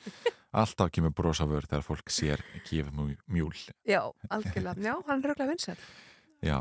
Alltaf 0.62 0.90
kemur 0.92 1.12
brosafur 1.16 1.64
þegar 1.68 1.84
fólk 1.86 2.12
sér 2.12 2.42
kýf 2.66 2.88
mjúl. 2.96 3.52
Já, 3.88 4.00
algjörlega. 4.32 4.80
Já, 4.84 4.94
hann 5.08 5.20
er 5.24 5.30
röglega 5.32 5.50
vinsæl. 5.52 5.76
Já, 6.44 6.58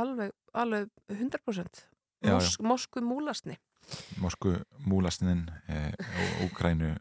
Alveg, 0.00 0.30
alveg 0.56 0.86
100%. 1.12 1.82
Já, 2.22 2.30
já. 2.30 2.34
Mos, 2.38 2.54
Mosku 2.64 3.00
múlasni. 3.04 3.58
morsku 4.22 4.52
múlastinin 4.88 5.42
eh, 5.68 5.92
Úkrænu. 6.46 6.94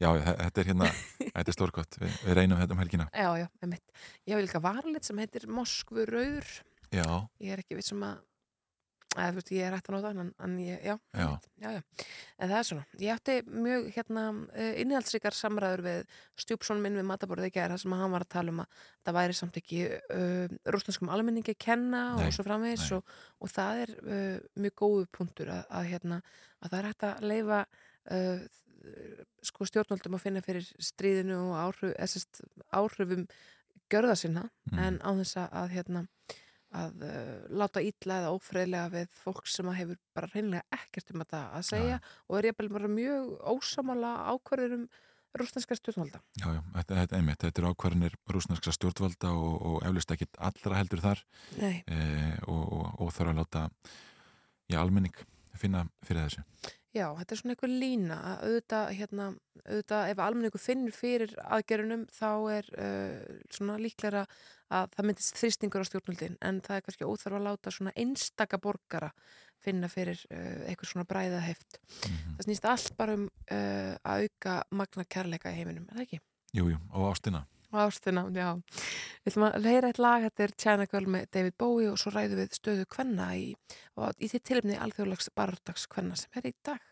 Já, 0.00 0.08
þe- 0.16 0.36
þetta 0.38 0.60
er 0.62 0.68
hérna, 0.70 0.86
þetta 1.34 1.50
er 1.52 1.56
stórkott. 1.56 1.98
Vi, 2.00 2.08
við 2.24 2.36
reynum 2.38 2.58
þetta 2.62 2.74
um 2.76 2.80
helgina. 2.82 3.08
Já, 3.12 3.28
já, 3.42 3.48
einmitt. 3.62 3.84
Ég 4.26 4.34
hef 4.38 4.44
líka 4.46 4.62
varlit 4.64 5.04
sem 5.06 5.18
heitir 5.20 5.44
Moskvu 5.50 6.06
rauður. 6.08 6.48
Já, 6.94 7.04
Ég 7.42 7.52
er 7.56 7.62
ekki 7.62 7.76
viss 7.78 7.92
um 7.94 8.02
að, 8.06 8.22
þú 9.12 9.36
veist, 9.36 9.50
ég 9.52 9.66
er 9.66 9.74
hægt 9.76 9.88
að 9.90 9.94
nota 9.96 10.10
en, 10.12 10.30
en 10.46 10.54
ég, 10.62 10.78
já, 10.86 10.94
já, 11.18 11.26
já. 11.60 11.82
En 12.38 12.50
það 12.50 12.54
er 12.58 12.68
svona. 12.68 12.84
Ég 13.02 13.12
átti 13.16 13.34
mjög, 13.66 13.88
hérna, 13.96 14.24
uh, 14.32 14.70
innihaldsríkar 14.82 15.36
samræður 15.36 15.84
við 15.86 16.16
stjúpsson 16.44 16.80
minn 16.82 16.96
við 16.96 17.06
mataborðið 17.10 17.50
í 17.50 17.54
gæra, 17.58 17.76
sem 17.80 17.92
að 17.92 18.02
hann 18.04 18.14
var 18.16 18.26
að 18.26 18.32
tala 18.36 18.54
um 18.54 18.62
að 18.64 18.80
það 19.04 19.18
væri 19.18 19.36
samt 19.38 19.60
ekki 19.60 19.82
uh, 19.90 20.56
rústnanskum 20.74 21.12
almenningi 21.12 21.54
að 21.54 21.60
kenna 21.66 22.02
Nei, 22.16 22.24
og 22.26 22.36
svo 22.38 22.46
framvegis 22.48 22.88
nei. 22.88 22.96
og, 22.98 23.14
og 23.44 23.52
það 23.52 23.84
er 23.84 23.94
uh, 24.00 24.50
mjög 24.64 24.76
góðu 24.82 25.06
punktur 25.18 25.52
að, 25.54 25.62
að, 25.68 25.88
hérna, 25.92 26.20
að 26.62 26.74
það 26.74 26.78
er 26.80 26.90
hægt 26.90 27.08
að 27.10 27.24
leifa 27.32 27.62
uh, 28.16 28.44
sko 29.46 29.66
stjórnvöldum 29.68 30.16
að 30.18 30.24
finna 30.24 30.40
fyrir 30.42 30.64
stríðinu 30.82 31.36
og 31.38 31.58
áhrif, 31.68 32.16
áhrifum 32.74 33.28
gjörða 33.92 34.16
sinna 34.18 34.48
Mm. 34.72 34.78
en 34.78 34.94
á 35.04 35.10
þess 35.18 35.36
að, 35.36 35.48
að 35.58 35.72
hérna 35.74 36.00
að 36.72 37.06
uh, 37.06 37.38
láta 37.60 37.84
ítla 37.84 38.18
eða 38.22 38.34
ófriðlega 38.36 38.92
við 38.96 39.16
fólk 39.22 39.48
sem 39.50 39.70
hefur 39.76 39.98
bara 40.16 40.30
reynlega 40.32 40.80
ekkert 40.80 41.14
um 41.14 41.24
þetta 41.24 41.40
að 41.58 41.64
segja 41.68 42.02
og 42.28 42.36
er 42.38 42.50
ég 42.50 42.60
bara 42.60 42.92
mjög 42.92 43.32
ósamála 43.54 44.12
ákvarður 44.32 44.78
um 44.80 44.86
rúsneska 45.32 45.76
stjórnvalda. 45.76 46.20
já, 46.36 46.46
já, 46.52 46.60
þetta, 46.74 46.96
þetta, 47.00 47.16
einmitt, 47.16 47.40
þetta 47.40 47.62
er 47.62 47.68
ákvarðinir 47.72 48.16
rúsnarskra 48.34 48.74
stjórnvalda 48.76 49.32
og, 49.32 49.54
og 49.68 49.76
eflust 49.88 50.12
ekkit 50.12 50.40
allra 50.48 50.80
heldur 50.80 51.00
þar 51.04 51.22
eh, 51.56 52.36
og, 52.44 52.64
og, 52.66 52.88
og 53.00 53.12
þarf 53.16 53.32
að 53.32 53.40
láta 53.40 53.62
já, 54.68 54.76
almenning 54.82 55.16
finna 55.56 55.86
fyrir 56.06 56.26
þessu. 56.26 56.44
Já, 56.92 57.06
þetta 57.18 57.34
er 57.34 57.40
svona 57.40 57.54
einhver 57.54 57.72
lína 57.72 58.16
að 58.28 58.42
auðvitað, 58.46 58.90
hérna, 58.98 59.28
auðvitað 59.66 60.10
ef 60.12 60.22
almenningu 60.24 60.60
finnur 60.60 60.96
fyrir 60.96 61.32
aðgerunum 61.42 62.02
þá 62.12 62.28
er 62.56 62.68
uh, 62.76 63.38
svona 63.52 63.78
líklega 63.80 64.26
að 64.72 64.90
það 64.96 65.08
myndist 65.08 65.40
þrýstingur 65.40 65.84
á 65.84 65.88
stjórnvaldin 65.88 66.36
en 66.40 66.60
það 66.64 66.78
er 66.78 66.84
kannski 66.86 67.08
óþarf 67.08 67.38
að 67.38 67.46
láta 67.48 67.72
svona 67.74 67.94
einstaka 67.96 68.60
borgara 68.62 69.12
finna 69.62 69.88
fyrir 69.92 70.20
uh, 70.32 70.66
eitthvað 70.68 70.92
svona 70.92 71.08
bræða 71.08 71.40
heft. 71.44 71.80
Mm 72.08 72.36
Það 72.36 72.44
snýst 72.48 72.68
allt 72.68 72.96
bara 72.98 73.16
um 73.18 73.26
uh, 73.28 73.94
að 74.02 74.26
auka 74.26 74.62
magna 74.70 75.04
kærleika 75.04 75.52
í 75.52 75.58
heiminum, 75.60 75.88
er 75.88 76.00
það 76.00 76.06
ekki? 76.06 76.22
Jú, 76.52 76.68
jú, 76.68 76.78
og 76.92 77.12
ástina. 77.12 77.46
Ástina, 77.72 78.26
já. 78.36 78.48
Við 79.22 79.32
ætlum 79.32 79.46
að 79.48 79.58
leira 79.64 79.90
eitt 79.92 80.00
lag, 80.02 80.26
þetta 80.26 80.44
er 80.44 80.54
China 80.64 80.86
Girl 80.90 81.08
með 81.14 81.28
David 81.32 81.56
Bowie 81.58 81.90
og 81.92 82.00
svo 82.00 82.12
ræðum 82.12 82.42
við 82.42 82.56
stöðu 82.58 82.88
kvenna 82.92 83.32
í, 83.38 83.52
í 83.56 84.32
því 84.32 84.42
tilefni 84.44 84.78
alþjóðlags 84.78 85.32
bardags 85.36 85.88
kvenna 85.88 86.18
sem 86.20 86.40
er 86.40 86.50
í 86.50 86.56
dag. 86.66 86.82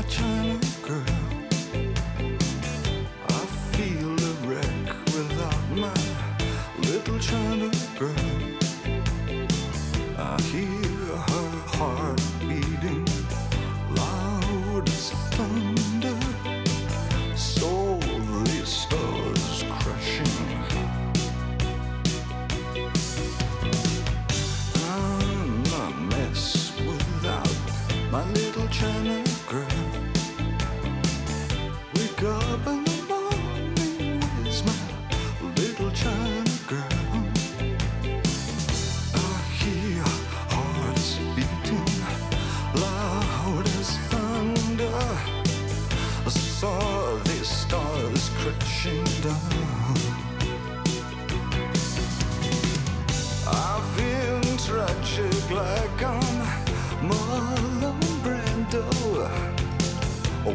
My 0.00 0.08
China 0.08 0.59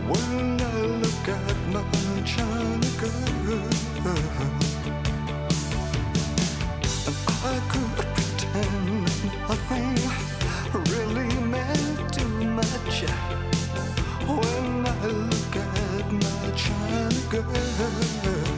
When 0.07 0.61
I 0.61 0.85
look 1.01 1.27
at 1.27 1.57
my 1.73 1.81
China 2.23 2.89
girl, 2.99 3.59
I 7.27 7.59
could 7.69 7.95
pretend 8.13 9.09
really 10.91 11.29
meant 11.49 12.13
too 12.13 12.27
much. 12.59 13.03
When 14.27 14.85
I 14.85 15.07
look 15.07 15.55
at 15.55 16.11
my 16.11 16.51
China 16.55 17.21
girl. 17.29 18.54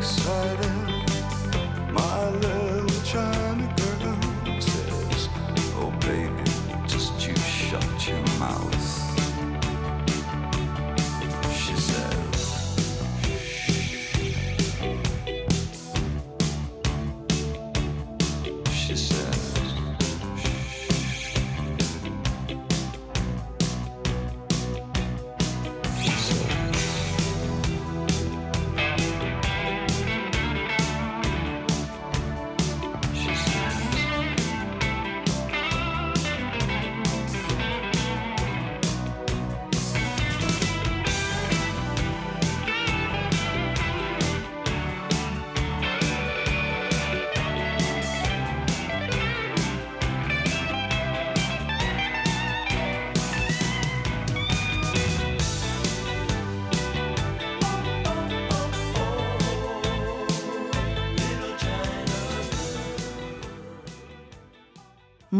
Excited, 0.00 0.79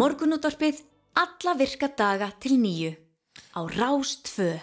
Morgunútvarpið 0.01 0.79
alla 1.21 1.53
virka 1.59 1.91
daga 1.93 2.31
til 2.41 2.55
nýju 2.57 2.95
á 3.53 3.61
Rástfö. 3.69 4.63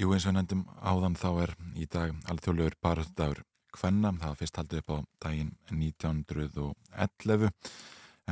Jú 0.00 0.14
eins 0.16 0.24
og 0.24 0.32
nefndum 0.32 0.62
áðan 0.80 1.18
þá 1.18 1.28
er 1.42 1.52
í 1.76 1.84
dag 1.84 2.14
alþjóðlegur 2.32 2.76
barðdagur 2.80 3.42
Kvenna, 3.76 4.14
það 4.16 4.32
var 4.32 4.38
fyrst 4.40 4.60
haldið 4.62 4.80
upp 4.80 4.94
á 4.94 4.96
daginn 5.26 5.52
1911 5.68 7.52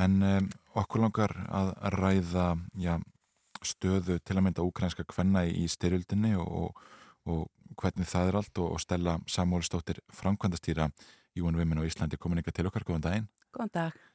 en 0.01 0.17
um, 0.31 0.49
okkur 0.81 1.03
langar 1.05 1.35
að 1.45 1.71
ræða 1.93 2.47
já, 2.81 2.95
stöðu 3.61 4.17
til 4.17 4.39
að 4.39 4.45
mynda 4.47 4.65
úkrænska 4.65 5.05
kvenna 5.05 5.45
í, 5.45 5.69
styrjöldinni 5.69 6.33
og, 6.41 6.73
og 7.29 7.45
hvernig 7.77 8.09
það 8.09 8.31
er 8.31 8.41
allt 8.41 8.63
og, 8.63 8.79
og 8.79 8.81
stella 8.81 9.19
Samúlstóttir 9.29 10.01
framkvæmdastýra 10.09 10.89
UN 11.37 11.61
Women 11.61 11.85
á 11.85 11.87
Íslandi 11.87 12.17
komin 12.17 12.41
ykkar 12.41 12.57
til 12.57 12.71
okkar, 12.71 12.87
góðan 12.87 13.05
daginn. 13.11 13.33
Góðan 13.53 13.75
dag. 13.77 14.05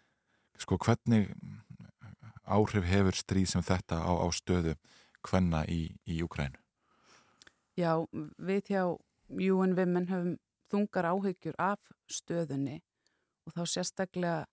Sko 0.58 0.76
hvernig 0.82 1.30
áhrif 2.52 2.86
hefur 2.88 3.16
stríð 3.16 3.48
sem 3.52 3.64
þetta 3.66 4.00
á, 4.04 4.12
á 4.12 4.26
stöðu 4.34 4.76
kvenna 5.22 5.64
í, 5.70 5.94
í 6.06 6.22
Ukrænu? 6.24 6.58
Já, 7.78 8.04
við 8.36 8.72
hjá 8.72 8.82
UN 9.32 9.76
Women 9.78 10.08
höfum 10.10 10.34
þungar 10.72 11.08
áhyggjur 11.12 11.56
af 11.60 11.92
stöðunni 12.10 12.80
og 13.46 13.56
þá 13.56 13.62
sérstaklega 13.68 14.44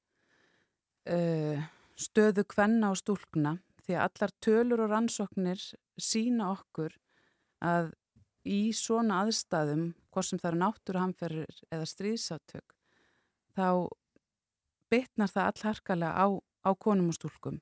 uh, 1.12 1.68
stöðu 2.00 2.46
kvenna 2.48 2.94
og 2.94 3.00
stúlkna 3.00 3.58
því 3.84 3.98
að 3.98 4.06
allar 4.08 4.36
tölur 4.44 4.84
og 4.86 4.92
rannsóknir 4.94 5.64
sína 6.00 6.52
okkur 6.54 6.96
að 7.66 7.92
í 8.48 8.72
svona 8.74 9.24
aðstæðum, 9.26 9.90
hvort 10.10 10.30
sem 10.30 10.40
það 10.40 10.52
eru 10.52 10.60
náttúruhamferðir 10.64 11.58
eða 11.74 11.88
stríðsátök, 11.90 12.76
þá 13.58 13.90
bitnar 14.90 15.34
það 15.34 15.50
allharkalega 15.52 16.14
á, 16.16 16.28
á 16.40 16.72
konum 16.80 17.12
og 17.12 17.18
stúlkum. 17.18 17.60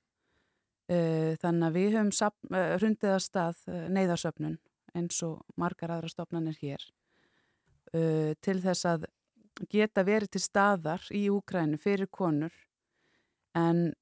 Uh, 0.88 1.36
þannig 1.41 1.65
að 1.67 1.73
við 1.76 1.95
höfum 1.97 2.32
uh, 2.56 2.73
hrundið 2.80 3.10
að 3.12 3.23
stað 3.26 3.58
uh, 3.67 3.88
neyðarsöfnun 3.91 4.54
eins 4.95 5.17
og 5.28 5.41
margar 5.60 5.91
aðra 5.91 6.08
stofnanir 6.10 6.56
hér. 6.62 6.84
Til 7.93 8.56
þess 8.63 8.86
að 8.89 9.04
geta 9.71 10.04
verið 10.04 10.32
til 10.34 10.41
staðar 10.41 11.04
í 11.15 11.21
Úkrænu 11.32 11.78
fyrir 11.80 12.10
konur. 12.12 12.52
En 13.56 13.93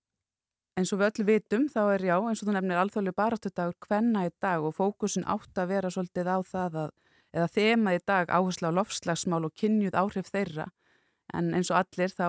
eins 0.79 0.93
og 0.93 1.01
við 1.01 1.09
öll 1.09 1.27
vitum 1.27 1.67
þá 1.73 1.81
er 1.83 2.05
já, 2.07 2.15
eins 2.15 2.41
og 2.41 2.47
þú 2.47 2.55
nefnir 2.55 2.79
alþjóðlega 2.81 3.19
baráttudagur 3.19 3.77
hvenna 3.85 4.23
í 4.29 4.31
dag 4.41 4.65
og 4.65 4.77
fókusin 4.77 5.27
átt 5.27 5.61
að 5.61 5.73
vera 5.73 5.91
svolítið 5.93 6.31
á 6.31 6.37
það 6.47 6.79
að, 6.85 6.95
eða 7.35 7.51
þema 7.57 7.95
í 7.97 8.01
dag 8.07 8.31
áherslu 8.31 8.71
á 8.71 8.77
lofslagsmál 8.79 9.43
og 9.49 9.57
kynjuð 9.59 9.99
áhrif 9.99 10.31
þeirra. 10.31 10.69
En 11.35 11.51
eins 11.57 11.73
og 11.73 11.81
allir 11.81 12.13
þá 12.15 12.27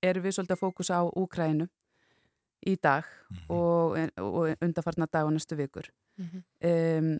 erum 0.00 0.26
við 0.26 0.38
svolítið 0.38 0.56
að 0.56 0.64
fókusa 0.64 1.02
á 1.02 1.04
Úkrænu 1.10 1.68
í 2.68 2.76
dag 2.82 3.06
og, 3.48 3.96
og 4.20 4.62
undarfarna 4.62 5.08
dag 5.10 5.28
og 5.28 5.34
næstu 5.36 5.56
vikur. 5.58 5.88
Mhm. 6.20 6.42
Um, 6.64 7.12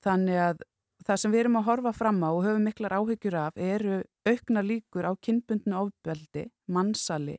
þannig 0.00 0.38
að 0.40 0.62
það 1.04 1.20
sem 1.22 1.32
við 1.32 1.40
erum 1.44 1.58
að 1.60 1.66
horfa 1.68 1.92
fram 1.96 2.20
á 2.22 2.30
og 2.30 2.44
höfum 2.44 2.66
miklar 2.68 2.94
áhyggjur 2.96 3.36
af 3.40 3.56
eru 3.56 4.02
aukna 4.28 4.62
líkur 4.62 5.08
á 5.08 5.12
kynbundnu 5.16 5.76
ofbeldi, 5.80 6.46
mannsali 6.68 7.36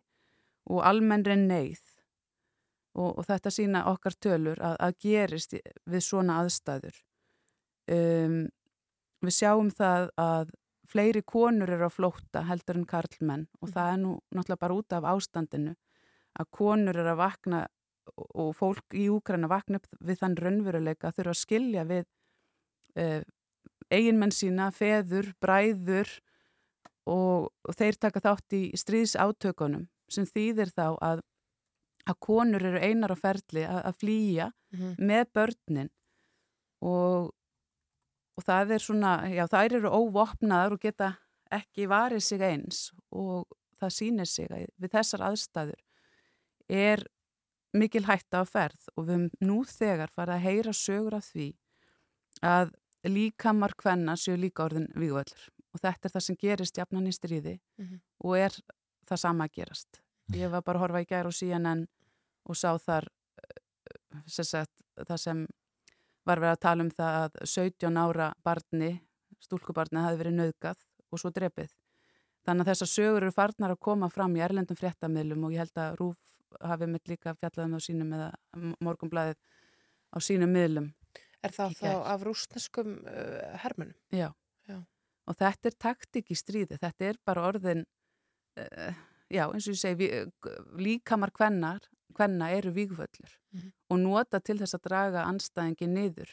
og 0.70 0.84
almennri 0.86 1.38
neyð 1.38 1.82
og, 2.98 3.20
og 3.20 3.26
þetta 3.28 3.54
sína 3.54 3.86
okkar 3.92 4.18
tölur 4.20 4.60
að, 4.62 4.76
að 4.80 4.98
gerist 5.06 5.56
við 5.56 6.04
svona 6.06 6.42
aðstæður. 6.42 6.98
Um, 7.92 8.44
við 9.22 9.38
sjáum 9.38 9.72
það 9.74 10.10
að 10.22 10.52
fleiri 10.92 11.22
konur 11.24 11.72
eru 11.72 11.88
á 11.88 11.92
flótta 11.92 12.44
heldur 12.50 12.82
en 12.82 12.90
karlmenn 12.90 13.48
og 13.62 13.72
það 13.72 13.94
er 13.94 14.00
nú 14.02 14.14
náttúrulega 14.34 14.64
bara 14.66 14.78
út 14.78 14.96
af 14.98 15.08
ástandinu 15.14 15.76
að 16.40 16.50
konur 16.56 16.98
eru 16.98 17.12
að 17.14 17.20
vakna 17.22 17.62
og- 18.18 18.56
fólk 18.58 18.96
í 18.98 19.08
Úkræna 19.12 19.48
vakna 19.52 19.80
upp 19.82 19.88
við 20.02 20.20
þann 20.22 20.38
raunveruleika 20.38 21.12
þurfa 21.16 21.34
að 21.36 21.42
skilja 21.42 21.84
við 21.90 22.06
uh, 22.98 23.22
eiginmenn 23.92 24.32
sína, 24.32 24.70
feður, 24.72 25.34
bræður 25.42 26.10
og, 27.08 27.50
og 27.68 27.76
þeir 27.78 27.98
taka 28.00 28.22
þátt 28.24 28.54
í 28.56 28.62
stríðsátökunum 28.78 29.88
sem 30.12 30.26
þýðir 30.28 30.72
þá 30.76 30.86
að, 31.02 31.22
að 32.08 32.20
konur 32.24 32.64
eru 32.68 32.80
einar 32.84 33.12
á 33.16 33.18
ferli 33.20 33.66
að, 33.68 33.82
að 33.92 34.00
flýja 34.04 34.52
Mhm. 34.72 34.94
með 35.04 35.26
börnin 35.36 35.90
og, 36.82 37.34
og 38.40 38.44
það 38.48 38.70
er 38.72 38.80
svona, 38.80 39.10
já 39.28 39.44
þær 39.52 39.74
eru 39.82 39.90
óvopnaðar 39.92 40.78
og 40.78 40.80
geta 40.86 41.10
ekki 41.52 41.90
varið 41.92 42.24
sig 42.24 42.40
eins 42.48 42.80
og 43.12 43.50
það 43.82 43.92
sýnir 43.98 44.30
sig 44.32 44.48
við 44.80 44.94
þessar 44.96 45.26
aðstæður 45.28 45.82
er 46.72 47.04
mikil 47.76 48.04
hætta 48.08 48.42
á 48.44 48.46
ferð 48.48 48.90
og 48.98 49.06
við 49.08 49.16
höfum 49.16 49.48
nú 49.48 49.58
þegar 49.68 50.12
farið 50.12 50.36
að 50.38 50.46
heyra 50.48 50.74
sögur 50.76 51.16
af 51.20 51.28
því 51.32 51.48
að 52.48 52.72
líkamar 53.08 53.74
kvenna 53.80 54.16
séu 54.20 54.38
líka 54.40 54.66
orðin 54.68 54.90
vígvöldur 54.96 55.48
og 55.72 55.80
þetta 55.82 56.08
er 56.10 56.14
það 56.16 56.26
sem 56.28 56.38
gerist 56.42 56.78
jafnan 56.78 57.08
í 57.08 57.14
stríði 57.16 57.56
Mhm. 57.80 58.02
og 58.24 58.36
er 58.38 58.52
það 59.08 59.18
sama 59.18 59.46
að 59.48 59.54
gerast. 59.58 60.02
Ég 60.32 60.50
var 60.52 60.62
bara 60.62 60.78
að 60.80 60.82
horfa 60.86 61.02
í 61.02 61.08
gær 61.08 61.26
og 61.28 61.34
CNN 61.34 61.88
og 62.46 62.56
sá 62.56 62.78
þar 62.80 63.08
eh, 63.42 64.22
sem 64.28 64.46
sagt, 64.46 64.72
það 65.08 65.18
sem 65.20 65.48
var 66.26 66.38
verið 66.40 66.56
að 66.58 66.60
tala 66.62 66.84
um 66.84 66.90
það 66.92 67.16
að 67.24 67.32
17 67.48 67.98
ára 67.98 68.34
barni, 68.44 69.02
stúlkubarni 69.42 70.04
hafi 70.04 70.18
verið 70.22 70.36
nauðgað 70.38 70.78
og 71.12 71.20
svo 71.20 71.32
drepið. 71.32 71.72
Þannig 72.46 72.62
að 72.68 72.70
þessar 72.72 72.92
sögur 72.92 73.22
eru 73.24 73.32
farnar 73.32 73.72
að 73.76 73.80
koma 73.80 74.10
fram 74.10 74.36
í 74.36 74.42
erlendum 74.44 74.78
fréttamiðlum 74.78 75.44
og 75.46 75.52
ég 75.52 75.58
held 75.64 75.78
að 75.78 75.96
Rúf 76.00 76.18
hafi 76.62 76.88
mitt 76.88 77.08
líka 77.08 77.34
fjallaðum 77.40 77.78
á 77.78 77.80
sínum 77.82 78.12
eða 78.18 78.30
morgunblæðið 78.84 79.38
á 80.12 80.18
sínum 80.20 80.52
miðlum. 80.56 80.90
Er 81.44 81.52
það 81.56 81.78
þá 81.80 81.92
af 82.14 82.24
rústneskum 82.28 82.92
uh, 83.08 83.58
hermunum? 83.64 83.96
Já. 84.14 84.30
Já. 84.70 84.78
Og 85.28 85.38
þetta 85.40 85.72
er 85.72 85.78
taktik 85.80 86.30
í 86.32 86.38
stríði, 86.38 86.78
þetta 86.82 87.08
er 87.12 87.18
bara 87.26 87.48
orðin, 87.50 87.86
uh, 88.60 88.94
já 89.32 89.46
eins 89.48 89.68
og 89.68 89.74
ég 89.74 89.80
segi, 89.82 89.98
vi- 89.98 90.52
líkamar 90.86 91.32
kvennar, 91.32 91.80
kvenna 92.14 92.50
eru 92.52 92.72
vígvöllur 92.76 93.38
Mhm. 93.54 93.72
og 93.90 94.00
nota 94.00 94.40
til 94.40 94.58
þess 94.60 94.76
að 94.76 94.84
draga 94.90 95.26
anstæðingi 95.26 95.88
niður, 95.88 96.30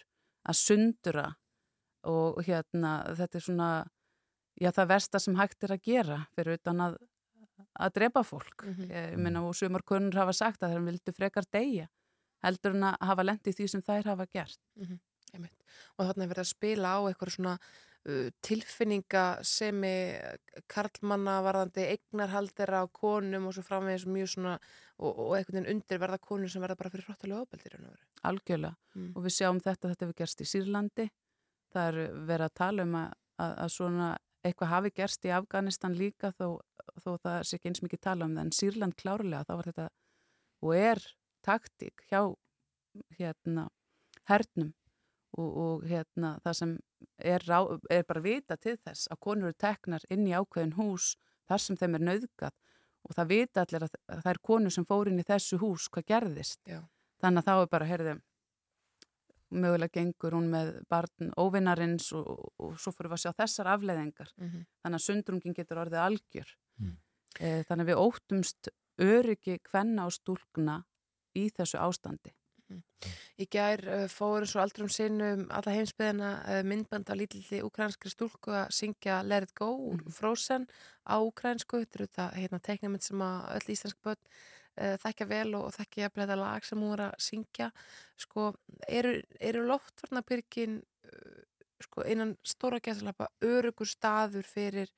að 0.49 0.55
sundura 0.59 1.37
og 2.05 2.43
hérna 2.45 3.05
þetta 3.17 3.35
er 3.39 3.41
svona, 3.41 3.69
já 4.61 4.71
það 4.73 4.89
versta 4.89 5.21
sem 5.21 5.35
hægt 5.37 5.63
er 5.65 5.69
að 5.77 5.83
gera 5.83 6.19
fyrir 6.37 6.59
utan 6.59 6.79
að, 6.81 6.97
að 7.79 7.95
drepa 7.95 8.25
fólk. 8.27 8.65
Mhm. 8.65 8.91
Ég 8.91 9.17
meina 9.19 9.43
og 9.45 9.55
sumar 9.55 9.83
kunnur 9.83 10.15
hafa 10.15 10.33
sagt 10.33 10.63
að 10.63 10.77
þeir 10.77 10.87
vildu 10.93 11.15
frekar 11.17 11.45
deyja 11.53 11.89
heldur 12.45 12.77
en 12.77 12.89
að 12.91 13.05
hafa 13.11 13.27
lent 13.27 13.51
í 13.51 13.55
því 13.57 13.69
sem 13.73 13.85
þær 13.85 14.13
hafa 14.13 14.27
gert. 14.31 14.61
Einmitt. 15.35 15.69
Og 15.99 16.07
þarna 16.07 16.25
er 16.25 16.33
verið 16.33 16.45
að 16.45 16.51
spila 16.53 16.95
á 16.97 16.99
eitthvað 17.09 17.35
svona 17.35 17.55
uh, 17.59 18.29
tilfinninga 18.47 19.25
sem 19.47 19.83
karlmanna 20.71 21.39
varðandi 21.45 21.87
eignarhaldera 21.95 22.85
á 22.85 22.87
konum 22.89 23.51
og 23.51 23.57
svo 23.57 23.65
framvegis 23.67 24.07
mjög 24.09 24.33
svona 24.35 24.55
og, 24.99 25.11
og 25.13 25.35
einhvern 25.37 25.61
veginn 25.61 25.73
undir 25.75 26.03
verða 26.03 26.21
konur 26.23 26.53
sem 26.53 26.65
verða 26.65 26.79
bara 26.81 26.95
fyrir 26.95 27.09
hróttalega 27.11 27.45
ofbeldir. 27.45 27.77
Algjörlega. 28.29 28.75
Mm. 28.95 29.11
Og 29.15 29.27
við 29.27 29.37
sjáum 29.37 29.61
þetta, 29.63 29.93
þetta 29.93 30.07
hefur 30.07 30.21
gerst 30.23 30.43
í 30.43 30.49
Sýrlandi. 30.49 31.11
Það 31.75 31.91
er 31.91 32.17
verið 32.31 32.47
að 32.49 32.57
tala 32.63 32.87
um 32.89 32.97
að, 33.03 33.13
að, 33.45 33.53
að 33.67 33.75
svona 33.75 34.09
eitthvað 34.47 34.73
hafi 34.73 34.93
gerst 34.95 35.25
í 35.27 35.33
Afganistan 35.35 35.97
líka 35.99 36.33
þó, 36.39 36.61
þó 37.03 37.11
það 37.23 37.39
sé 37.47 37.59
ekki 37.59 37.73
eins 37.73 37.83
mikið 37.85 38.03
tala 38.07 38.29
um 38.29 38.37
það. 38.37 38.45
En 38.45 38.55
Sýrland 38.59 38.99
klárlega, 38.99 39.47
þá 39.49 39.55
var 39.55 39.71
þetta 39.71 39.89
og 40.63 40.75
er 40.75 41.03
taktík 41.47 42.05
hjá 42.11 42.21
hérna 43.19 43.69
hernum 44.29 44.73
og, 45.39 45.49
og 45.49 45.89
hérna 45.89 46.37
það 46.45 46.59
sem 46.61 46.77
er, 47.19 47.45
rá, 47.47 47.61
er 47.91 48.07
bara 48.09 48.25
vita 48.25 48.57
til 48.57 48.77
þess 48.77 49.11
að 49.13 49.23
konur 49.27 49.51
eru 49.51 49.59
teknar 49.59 50.07
inn 50.11 50.27
í 50.27 50.35
ákveðin 50.35 50.77
hús 50.79 51.13
þar 51.49 51.63
sem 51.65 51.79
þeim 51.79 51.99
er 51.99 52.07
nauðgat 52.09 52.57
og 53.07 53.15
það 53.17 53.31
vita 53.33 53.65
allir 53.65 53.87
að 53.87 53.99
að 54.09 54.23
það 54.25 54.33
er 54.33 54.41
konur 54.51 54.75
sem 54.75 54.87
fór 54.89 55.11
inn 55.11 55.21
í 55.23 55.27
þessu 55.27 55.59
hús 55.63 55.89
hvað 55.93 56.09
gerðist. 56.13 56.61
Já. 56.67 56.81
Þannig 57.23 57.43
að 57.43 57.49
þá 57.49 57.55
er 57.63 57.71
bara, 57.73 57.89
heyrðu, 57.89 58.15
mögulega 59.51 60.01
gengur 60.01 60.37
hún 60.37 60.51
með 60.53 60.73
barn 60.91 61.33
óvinnarins 61.41 62.11
og, 62.17 62.27
og, 62.29 62.49
og 62.59 62.81
svo 62.81 62.93
fyrir 62.95 63.13
við 63.13 63.19
að 63.19 63.23
sjá 63.25 63.37
þessar 63.43 63.73
afleðingar. 63.75 64.33
Mhm. 64.37 64.67
Þannig 64.83 65.01
að 65.01 65.07
sundrungin 65.07 65.57
getur 65.57 65.83
orðið 65.85 66.05
algjör. 66.05 66.53
Mm. 66.79 66.97
Eh, 67.41 67.63
Þannig 67.69 67.85
að 67.85 67.91
við 67.93 68.03
óttumst 68.03 68.71
öryggi 68.99 69.59
kvenna 69.63 70.09
og 70.09 70.15
stúlkna 70.17 70.83
í 71.39 71.49
þessu 71.55 71.79
ástandi. 71.81 72.35
Í 73.39 73.47
gær 73.49 73.81
uh, 73.87 74.05
fóru 74.11 74.47
svo 74.49 74.61
aldrei 74.61 74.85
um 74.85 74.91
sinnum 74.93 75.45
alla 75.55 75.73
heimsbyðina 75.73 76.31
uh, 76.43 76.61
myndband 76.67 77.09
af 77.09 77.17
lítilli 77.17 77.63
ukrainskri 77.65 78.11
stúlku 78.13 78.53
að 78.53 78.73
syngja 78.75 79.21
Let 79.25 79.47
it 79.47 79.55
go 79.57 79.71
úr 79.93 80.03
Frozen 80.13 80.67
á 81.07 81.17
ukrainsku. 81.23 81.81
Þetta 81.85 81.99
eru 81.99 82.09
þetta 82.09 82.27
hérna, 82.35 82.61
teiknuminn 82.69 83.05
sem 83.05 83.23
að 83.25 83.47
öll 83.55 83.75
íslensk 83.77 84.01
börn 84.05 84.21
þekkja 85.03 85.27
vel 85.31 85.49
og, 85.59 85.69
þekkja 85.77 86.05
jafnvel 86.05 86.25
þetta 86.25 86.39
lag 86.41 86.69
sem 86.69 86.83
hún 86.83 86.95
var 86.95 87.05
að 87.09 87.19
syngja. 87.27 87.71
Sko, 88.21 88.53
eru, 88.89 89.15
eru 89.51 89.67
loftvarnabyrgin 89.69 90.79
uh, 90.81 91.43
sko, 91.85 92.07
innan 92.07 92.37
stóra 92.47 92.81
gæsalapa 92.83 93.31
örugur 93.45 93.91
staður 93.91 94.47
fyrir 94.47 94.93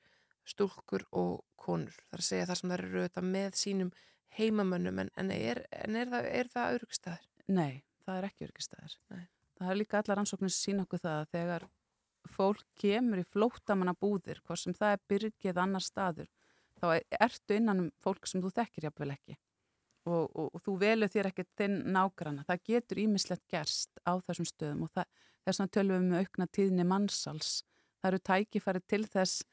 stúlkur 0.47 1.05
og 1.11 1.41
konur. 1.61 1.93
Það 2.09 2.17
er 2.17 2.23
að 2.23 2.29
segja 2.29 2.47
það 2.49 2.61
sem 2.61 2.73
þær 2.73 2.87
eru 2.87 3.05
þetta 3.05 3.25
með 3.27 3.59
sínum 3.59 3.91
heimamönnum 4.37 5.03
en, 5.03 5.11
en, 5.19 5.31
er, 5.35 5.65
en 5.83 5.99
er 5.99 6.09
það, 6.11 6.31
er 6.39 6.49
það 6.51 6.79
örugur 6.79 6.97
staður? 6.97 7.29
Nei, 7.51 7.83
það 8.05 8.17
er 8.17 8.27
ekki 8.29 8.47
öryggisstæðar. 8.47 8.97
Nei. 9.11 9.23
Það 9.61 9.71
er 9.71 9.77
líka 9.77 9.99
allar 9.99 10.17
rannsóknir 10.17 10.53
sem 10.53 10.71
sína 10.71 10.85
okkur 10.87 11.01
það 11.03 11.19
að 11.19 11.31
þegar 11.35 11.67
fólk 12.31 12.63
kemur 12.79 13.21
í 13.21 13.27
flóttamanna 13.27 13.93
búðir, 13.97 14.41
hvort 14.45 14.61
sem 14.61 14.75
það 14.77 14.95
er 14.95 15.03
byrgið 15.11 15.59
annar 15.61 15.85
staður, 15.85 16.29
þá 16.81 16.87
ertu 17.19 17.57
innan 17.57 17.83
um 17.85 17.89
fólk 18.01 18.29
sem 18.29 18.41
þú 18.41 18.53
þekkir 18.55 18.87
jafnvel 18.89 19.11
ekki. 19.15 19.37
Og, 20.09 20.31
og, 20.33 20.47
og 20.49 20.61
þú 20.65 20.75
velur 20.81 21.11
þér 21.13 21.29
ekki 21.29 21.43
þinn 21.59 21.75
nágrana. 21.93 22.45
Það 22.47 22.63
getur 22.71 23.01
ímislegt 23.03 23.43
gerst 23.51 23.99
á 24.01 24.17
þessum 24.25 24.47
stöðum 24.49 24.87
og 24.87 24.95
það, 24.95 25.11
þess 25.45 25.61
vegna 25.61 25.73
tölum 25.77 25.93
við 25.93 26.07
með 26.07 26.23
aukna 26.23 26.47
tíðni 26.57 26.85
mannsals. 26.89 27.51
Það 28.01 28.09
eru 28.09 28.21
tækifæri 28.31 28.81
til 28.89 29.03
þess 29.05 29.43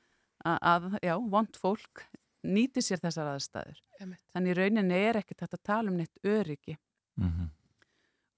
að, 0.48 0.56
að 0.72 0.88
já, 1.04 1.14
vond 1.34 1.60
fólk 1.60 2.06
nýti 2.48 2.80
sér 2.86 3.02
þessar 3.02 3.34
aðstæður. 3.34 3.84
Þannig 4.32 4.54
í 4.54 4.56
rauninni 4.56 5.02
er 5.10 5.20
ekkert 5.20 5.44
þetta 5.44 5.60
að 5.60 5.68
tala 5.68 5.92
um 5.92 6.00
neitt 6.00 6.24
öryggi 6.24 6.78
Mm 7.18 7.48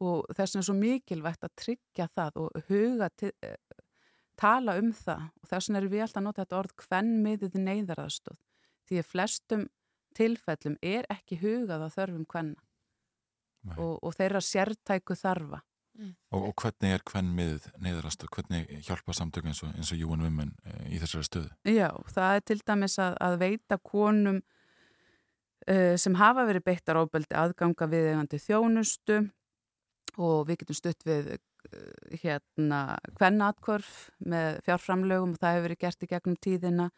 og 0.01 0.29
þess 0.33 0.55
vegna 0.55 0.63
er 0.63 0.67
svo 0.69 0.77
mikilvægt 0.79 1.45
að 1.45 1.57
tryggja 1.61 2.07
það 2.15 2.39
og 2.41 2.63
huga 2.71 3.09
til, 3.21 3.33
eh, 3.45 3.57
tala 4.41 4.79
um 4.81 4.93
það 4.97 5.27
og 5.29 5.51
þess 5.51 5.69
vegna 5.69 5.81
erum 5.81 5.93
við 5.93 6.05
alltaf 6.05 6.21
að 6.21 6.27
nota 6.27 6.45
þetta 6.45 6.61
orð 6.61 6.77
kvennmiðið 6.85 7.59
neyðaraðstóð 7.67 8.39
því 8.89 9.01
að 9.01 9.11
flestum 9.11 9.67
tilfellum 10.17 10.77
er 10.83 11.09
ekki 11.13 11.41
hugað 11.41 11.87
á 11.87 11.89
þörfum 11.95 12.27
kvenna 12.29 12.61
Nei. 13.61 13.77
og, 13.77 13.99
og 14.01 14.15
þeirra 14.17 14.41
sértæku 14.45 15.17
þarfa 15.19 15.61
Og, 16.31 16.45
og 16.49 16.55
hvernig 16.63 16.95
er 16.95 17.03
hvern 17.05 17.33
miðið 17.37 17.67
neyðarast 17.83 18.23
og 18.25 18.31
hvernig 18.33 18.71
hjálpa 18.87 19.13
samtök 19.17 19.51
eins 19.51 19.61
og, 19.67 19.73
eins 19.75 19.91
og 19.93 20.05
UN 20.07 20.23
Women 20.25 20.53
eh, 20.65 20.95
í 20.95 21.01
þessari 21.03 21.27
stöðu? 21.27 21.51
Já, 21.69 21.89
það 22.15 22.37
er 22.37 22.47
til 22.49 22.59
dæmis 22.71 22.97
að, 23.03 23.17
að 23.27 23.37
veita 23.43 23.79
konum 23.85 24.39
uh, 24.41 25.95
sem 26.01 26.17
hafa 26.21 26.47
verið 26.49 26.67
beittar 26.71 27.01
ábeldi 27.03 27.37
aðganga 27.37 27.91
viðegandi 27.91 28.41
þjónustu 28.41 29.19
og 30.17 30.49
við 30.49 30.63
getum 30.63 30.79
stutt 30.79 31.07
við 31.09 31.35
uh, 31.35 31.39
hérna 32.23 32.81
kvennatkvörf 33.19 33.95
með 34.25 34.63
fjárframlögum 34.69 35.37
og 35.37 35.43
það 35.43 35.57
hefur 35.57 35.69
verið 35.69 35.83
gert 35.85 36.07
í 36.07 36.11
gegnum 36.15 36.41
tíðina. 36.49 36.91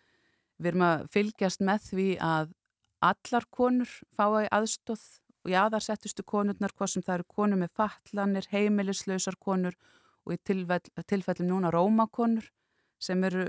Við 0.62 0.74
erum 0.74 0.86
að 0.92 1.06
fylgjast 1.16 1.64
með 1.64 1.88
því 1.88 2.10
að 2.22 2.54
allar 3.02 3.46
konur 3.50 3.90
fái 4.16 4.48
aðstóð 4.48 5.02
og 5.42 5.50
jáðarsettustu 5.50 6.22
konurnar, 6.26 6.72
hvað 6.76 6.92
sem 6.92 7.04
það 7.04 7.18
eru 7.18 7.28
konur 7.34 7.60
með 7.62 7.72
fatlanir, 7.78 8.46
heimilislausar 8.52 9.38
konur 9.42 9.74
og 10.22 10.36
í 10.36 10.38
tilfell, 10.46 10.84
tilfellum 11.10 11.48
núna 11.50 11.72
rómakonur 11.74 12.46
sem 13.02 13.24
eru 13.26 13.48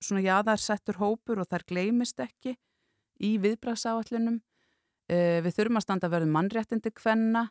svona 0.00 0.22
jáðarsettur 0.22 1.00
hópur 1.00 1.42
og 1.42 1.50
þær 1.50 1.66
gleymist 1.66 2.22
ekki 2.22 2.54
í 3.20 3.34
viðbragsáallunum. 3.42 4.38
Uh, 5.10 5.40
við 5.42 5.56
þurfum 5.56 5.80
að 5.80 5.86
standa 5.88 6.10
verðum 6.12 6.36
mannréttindi 6.36 6.92
kvenna 6.94 7.48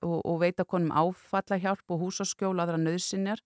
og, 0.00 0.20
og 0.24 0.38
veita 0.40 0.64
konum 0.64 0.94
áfallahjálp 0.96 1.92
og 1.92 2.06
húsaskjól 2.06 2.56
aðra 2.62 2.80
nöðsinjar 2.80 3.42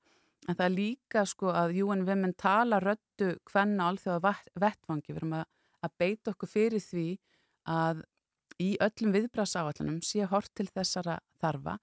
en 0.47 0.55
það 0.55 0.67
er 0.67 0.75
líka 0.77 1.25
sko 1.27 1.51
að 1.51 1.75
UN 1.83 2.05
Women 2.07 2.35
tala 2.39 2.79
röttu 2.83 3.35
kvenna 3.49 3.89
alþjóða 3.91 4.35
vettvangi. 4.61 5.11
Við 5.11 5.21
erum 5.23 5.37
að, 5.41 5.47
að 5.85 5.97
beita 6.01 6.33
okkur 6.33 6.51
fyrir 6.51 6.83
því 6.83 7.07
að 7.71 8.03
í 8.63 8.75
öllum 8.83 9.15
viðbragsáallunum 9.15 10.03
sé 10.05 10.27
hort 10.31 10.53
til 10.55 10.69
þessara 10.71 11.19
þarfa 11.43 11.79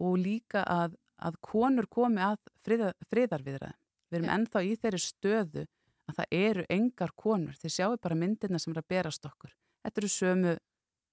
og 0.00 0.16
líka 0.18 0.64
að, 0.64 0.96
að 1.20 1.36
konur 1.44 1.86
komi 1.90 2.22
að 2.24 2.40
friðar, 2.64 2.96
friðarviðræðum. 3.10 3.78
Við 4.10 4.18
erum 4.18 4.32
ennþá 4.34 4.62
í 4.66 4.72
þeirri 4.80 5.02
stöðu 5.04 5.66
að 6.10 6.16
það 6.18 6.34
eru 6.40 6.64
engar 6.74 7.12
konur. 7.14 7.58
Þeir 7.60 7.74
sjáu 7.76 7.92
bara 8.02 8.18
myndirna 8.18 8.58
sem 8.58 8.74
er 8.74 8.82
að 8.82 8.90
berast 8.90 9.28
okkur. 9.28 9.52
Þetta 9.84 10.02
eru 10.02 10.10
sömu 10.10 10.54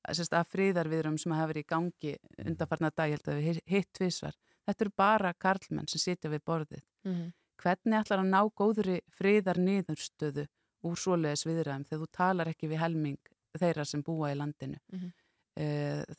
sérst, 0.08 0.34
að 0.34 0.54
friðarviðræðum 0.56 1.20
sem 1.22 1.36
hafa 1.36 1.52
verið 1.52 1.66
í 1.66 1.70
gangi 1.74 2.14
undanfarnar 2.46 2.96
dag, 2.96 3.12
ég 3.12 3.20
held 3.20 3.30
að 3.34 3.42
við 3.42 3.62
hitt 3.70 4.02
vissvar. 4.02 4.38
Þetta 4.68 4.86
eru 4.86 4.96
bara 4.98 5.34
karlmenn 5.38 5.90
sem 5.92 6.02
sitja 6.02 6.32
við 6.32 6.44
borðið. 6.48 6.84
Mm 7.06 7.14
-hmm. 7.14 7.34
Hvernig 7.58 8.00
ætlar 8.00 8.22
að 8.22 8.32
ná 8.32 8.42
góðri 8.54 8.98
friðar 9.18 9.58
niðurstöðu 9.58 10.48
úr 10.86 10.98
svoleiðis 11.00 11.46
viðræðum 11.48 11.86
þegar 11.88 12.04
þú 12.04 12.10
talar 12.12 12.52
ekki 12.52 12.70
við 12.72 12.82
helming 12.84 13.32
þeirra 13.58 13.86
sem 13.86 14.04
búa 14.06 14.32
í 14.32 14.38
landinu. 14.38 14.78
Mm 14.92 15.00
-hmm. 15.00 15.14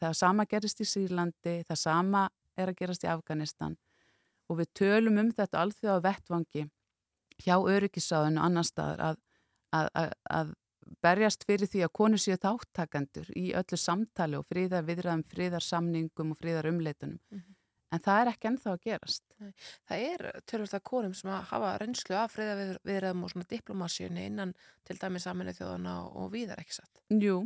Það 0.01 0.13
sama 0.19 0.45
gerist 0.51 0.81
í 0.81 0.85
Sýrlandi, 0.85 1.63
það 1.69 1.79
sama 1.79 2.29
er 2.57 2.69
að 2.69 2.79
gerast 2.81 3.05
í 3.05 3.07
Afganistan 3.07 3.77
og 4.49 4.59
við 4.59 4.73
tölum 4.81 5.19
um 5.19 5.31
þetta 5.33 5.61
alþjóða 5.63 6.03
vettvangi 6.03 6.65
hjá 7.45 7.57
öryggisáðinu 7.75 8.41
annar 8.43 8.67
staðar 8.67 9.01
að, 9.01 9.21
að, 9.73 9.89
að, 9.95 10.13
að 10.39 10.55
berjast 11.05 11.45
fyrir 11.49 11.71
því 11.71 11.85
að 11.87 11.95
konur 12.01 12.23
séu 12.23 12.39
þáttakandur 12.41 13.31
í 13.37 13.53
öllu 13.59 13.79
samtali 13.79 14.39
og 14.39 14.47
fríðar 14.49 14.87
viðræðum, 14.89 15.25
fríðarsamningum 15.33 16.33
og 16.35 16.41
fríðarumleitunum. 16.41 17.21
Mm 17.31 17.39
-hmm. 17.39 17.58
En 17.95 18.03
það 18.05 18.21
er 18.21 18.31
ekki 18.33 18.49
ennþá 18.51 18.73
að 18.75 18.83
gerast. 18.85 19.23
Nei. 19.41 19.53
Það 19.89 20.03
er 20.09 20.43
tölvöld 20.51 20.75
að 20.77 20.85
konum 20.91 21.15
sem 21.17 21.31
að 21.33 21.47
hafa 21.53 21.71
reynslu 21.81 22.19
af 22.21 22.35
fríðarviðræðum 22.35 23.25
og 23.25 23.33
svona 23.33 23.49
diplomasíunni 23.49 24.27
innan 24.29 24.53
til 24.85 24.99
dæmi 25.01 25.23
saminu 25.25 25.55
þjóðana 25.57 25.95
og 26.21 26.29
viðar 26.35 26.61
ekki 26.61 26.77
satt. 26.77 27.01
Jú, 27.09 27.39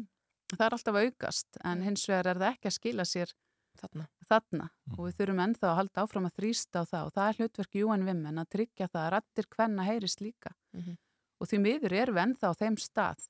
það 0.56 0.66
er 0.66 0.76
alltaf 0.78 0.98
aukast 0.98 1.62
en 1.62 1.86
hins 1.86 2.08
vegar 2.10 2.32
er 2.32 2.42
það 2.42 2.56
ekki 2.56 2.70
að 2.72 2.78
skila 2.78 3.06
sér 3.06 3.34
þarna, 3.78 4.06
þarna. 4.28 4.68
Mm. 4.68 4.96
og 4.96 5.06
við 5.06 5.18
þurfum 5.20 5.42
ennþá 5.46 5.68
að 5.70 5.78
halda 5.80 6.04
áfram 6.04 6.28
að 6.28 6.38
þrýsta 6.40 6.82
á 6.82 6.84
það 6.90 7.06
og 7.06 7.14
það 7.16 7.28
er 7.28 7.38
hlutverk 7.38 7.78
UN 7.82 8.06
Women 8.08 8.42
að 8.42 8.50
tryggja 8.56 8.88
það 8.88 9.04
að 9.04 9.12
rattir 9.14 9.48
hvenna 9.56 9.86
heyrist 9.86 10.24
líka 10.24 10.52
mm 10.52 10.80
-hmm. 10.80 10.96
og 11.38 11.48
því 11.48 11.60
miður 11.66 11.92
erum 11.92 12.18
við 12.18 12.24
ennþá 12.26 12.50
á 12.52 12.60
þeim 12.60 12.76
stað 12.76 13.28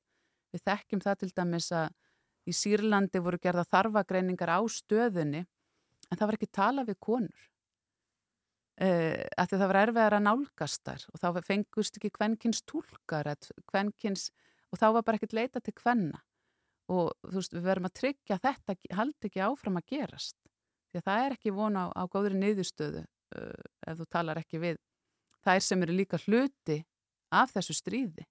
við 0.52 0.64
þekkjum 0.68 1.04
það 1.04 1.18
til 1.20 1.30
dæmis 1.36 1.72
að 1.72 1.88
í 2.42 2.52
Sýrlandi 2.52 3.22
voru 3.22 3.38
gerða 3.38 3.64
þarfagreiningar 3.70 4.50
á 4.50 4.60
stöðunni 4.66 5.46
en 6.12 6.20
það 6.20 6.28
var 6.28 6.38
ekki 6.38 6.50
tala 6.52 6.84
við 6.84 6.98
konur. 7.00 7.48
Uh, 8.82 9.24
af 9.38 9.48
því 9.48 9.58
það 9.60 9.68
var 9.70 9.78
erfiðar 9.82 10.16
að 10.16 10.24
nálgast 10.26 10.80
þar 10.86 11.02
og 11.12 11.20
þá 11.20 11.40
fengust 11.46 11.98
ekki 11.98 12.10
kvennkins 12.16 12.62
tólkar 12.66 13.28
kvennkins, 13.68 14.30
og 14.72 14.80
þá 14.80 14.86
var 14.96 15.04
bara 15.06 15.20
ekkert 15.20 15.36
leita 15.36 15.60
til 15.60 15.74
kvenna. 15.76 16.22
Og 16.92 17.12
þú 17.28 17.36
veist, 17.36 17.52
við 17.54 17.66
verðum 17.68 17.88
að 17.88 17.98
tryggja 18.00 18.40
þetta 18.42 18.76
haldi 18.98 19.28
ekki 19.28 19.44
áfram 19.44 19.78
að 19.78 19.92
gerast. 19.92 20.38
Því 20.90 21.00
að 21.00 21.06
það 21.06 21.26
er 21.26 21.36
ekki 21.36 21.54
vona 21.56 21.84
á, 21.84 21.86
á 21.94 22.02
góðri 22.10 22.40
niðurstöðu 22.40 23.04
uh, 23.04 23.62
ef 23.86 24.00
þú 24.00 24.08
talar 24.12 24.40
ekki 24.40 24.60
við 24.64 24.80
þær 25.44 25.64
sem 25.64 25.86
eru 25.86 25.96
líka 25.96 26.20
hluti 26.26 26.82
af 27.32 27.54
þessu 27.54 27.76
stríði. 27.76 28.26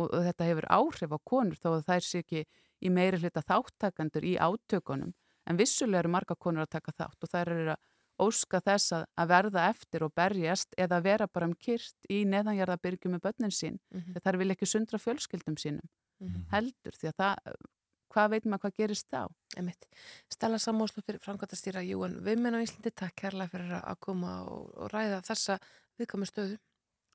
Og, 0.00 0.08
og 0.08 0.24
þetta 0.24 0.48
hefur 0.48 0.68
áhrif 0.72 1.14
á 1.14 1.18
konur 1.20 1.60
þó 1.60 1.74
að 1.76 1.88
þær 1.88 2.06
sé 2.08 2.24
ekki 2.24 2.44
í 2.82 2.90
meiri 2.90 3.20
hluta 3.20 3.44
þáttakandur 3.44 4.24
í 4.24 4.38
átökunum 4.40 5.12
en 5.46 5.58
vissulega 5.58 6.02
eru 6.02 6.12
marga 6.12 6.36
konur 6.38 6.66
að 6.66 6.74
taka 6.76 6.92
þátt 6.92 7.26
og 7.26 7.32
þær 7.32 7.52
eru 7.54 7.74
að 7.74 7.82
óska 8.22 8.60
þess 8.60 8.92
að, 8.92 9.04
að 9.18 9.30
verða 9.32 9.68
eftir 9.72 10.04
og 10.06 10.14
berjast 10.14 10.74
eða 10.78 11.00
vera 11.02 11.26
bara 11.26 11.48
um 11.48 11.54
kyrst 11.58 11.96
í 12.12 12.22
neðanjarðabyrgjum 12.28 13.16
með 13.16 13.24
börnin 13.26 13.54
sín 13.54 13.78
mm 13.90 14.00
-hmm. 14.00 14.22
þær 14.24 14.38
vil 14.38 14.50
ekki 14.54 14.66
sundra 14.66 14.98
fjölskyldum 14.98 15.56
sínum 15.56 15.88
mm 16.20 16.28
-hmm. 16.28 16.44
heldur 16.52 16.98
því 16.98 17.08
að 17.08 17.16
það 17.22 17.56
hvað 18.12 18.34
veit 18.34 18.48
maður 18.48 18.62
hvað 18.66 18.76
gerist 18.80 19.08
þá? 19.12 19.22
Emitt. 19.60 19.86
Stella 20.32 20.58
Samóslóttir, 20.58 21.18
framkvæmtastýra 21.22 21.82
Júan 21.86 22.18
Vimmen 22.24 22.56
á 22.56 22.60
Íslandi, 22.60 22.92
takk 22.94 23.16
kærlega 23.24 23.52
fyrir 23.54 23.78
að 23.80 24.00
koma 24.06 24.34
og, 24.44 24.68
og 24.76 24.92
ræða 24.92 25.22
þessa 25.28 25.58
viðkomi 26.00 26.28
stöðu. 26.28 26.58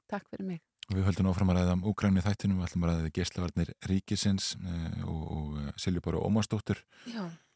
Takk 0.09 0.30
fyrir 0.32 0.47
mig. 0.47 0.66
Við 0.88 1.03
höldum 1.03 1.27
áfram 1.27 1.49
að 1.51 1.57
ræða 1.59 1.73
um 1.75 1.81
Úgræni 1.89 2.21
þættinum, 2.23 2.61
við 2.61 2.69
ætlum 2.69 2.85
að 2.85 2.91
ræða 2.93 3.09
geyslavarnir 3.17 3.71
Ríkisins 3.89 4.53
uh, 4.55 5.01
og, 5.03 5.23
og 5.35 5.57
eh, 5.59 5.71
Siljubáru 5.83 6.21
Ómarsdóttur, 6.23 6.79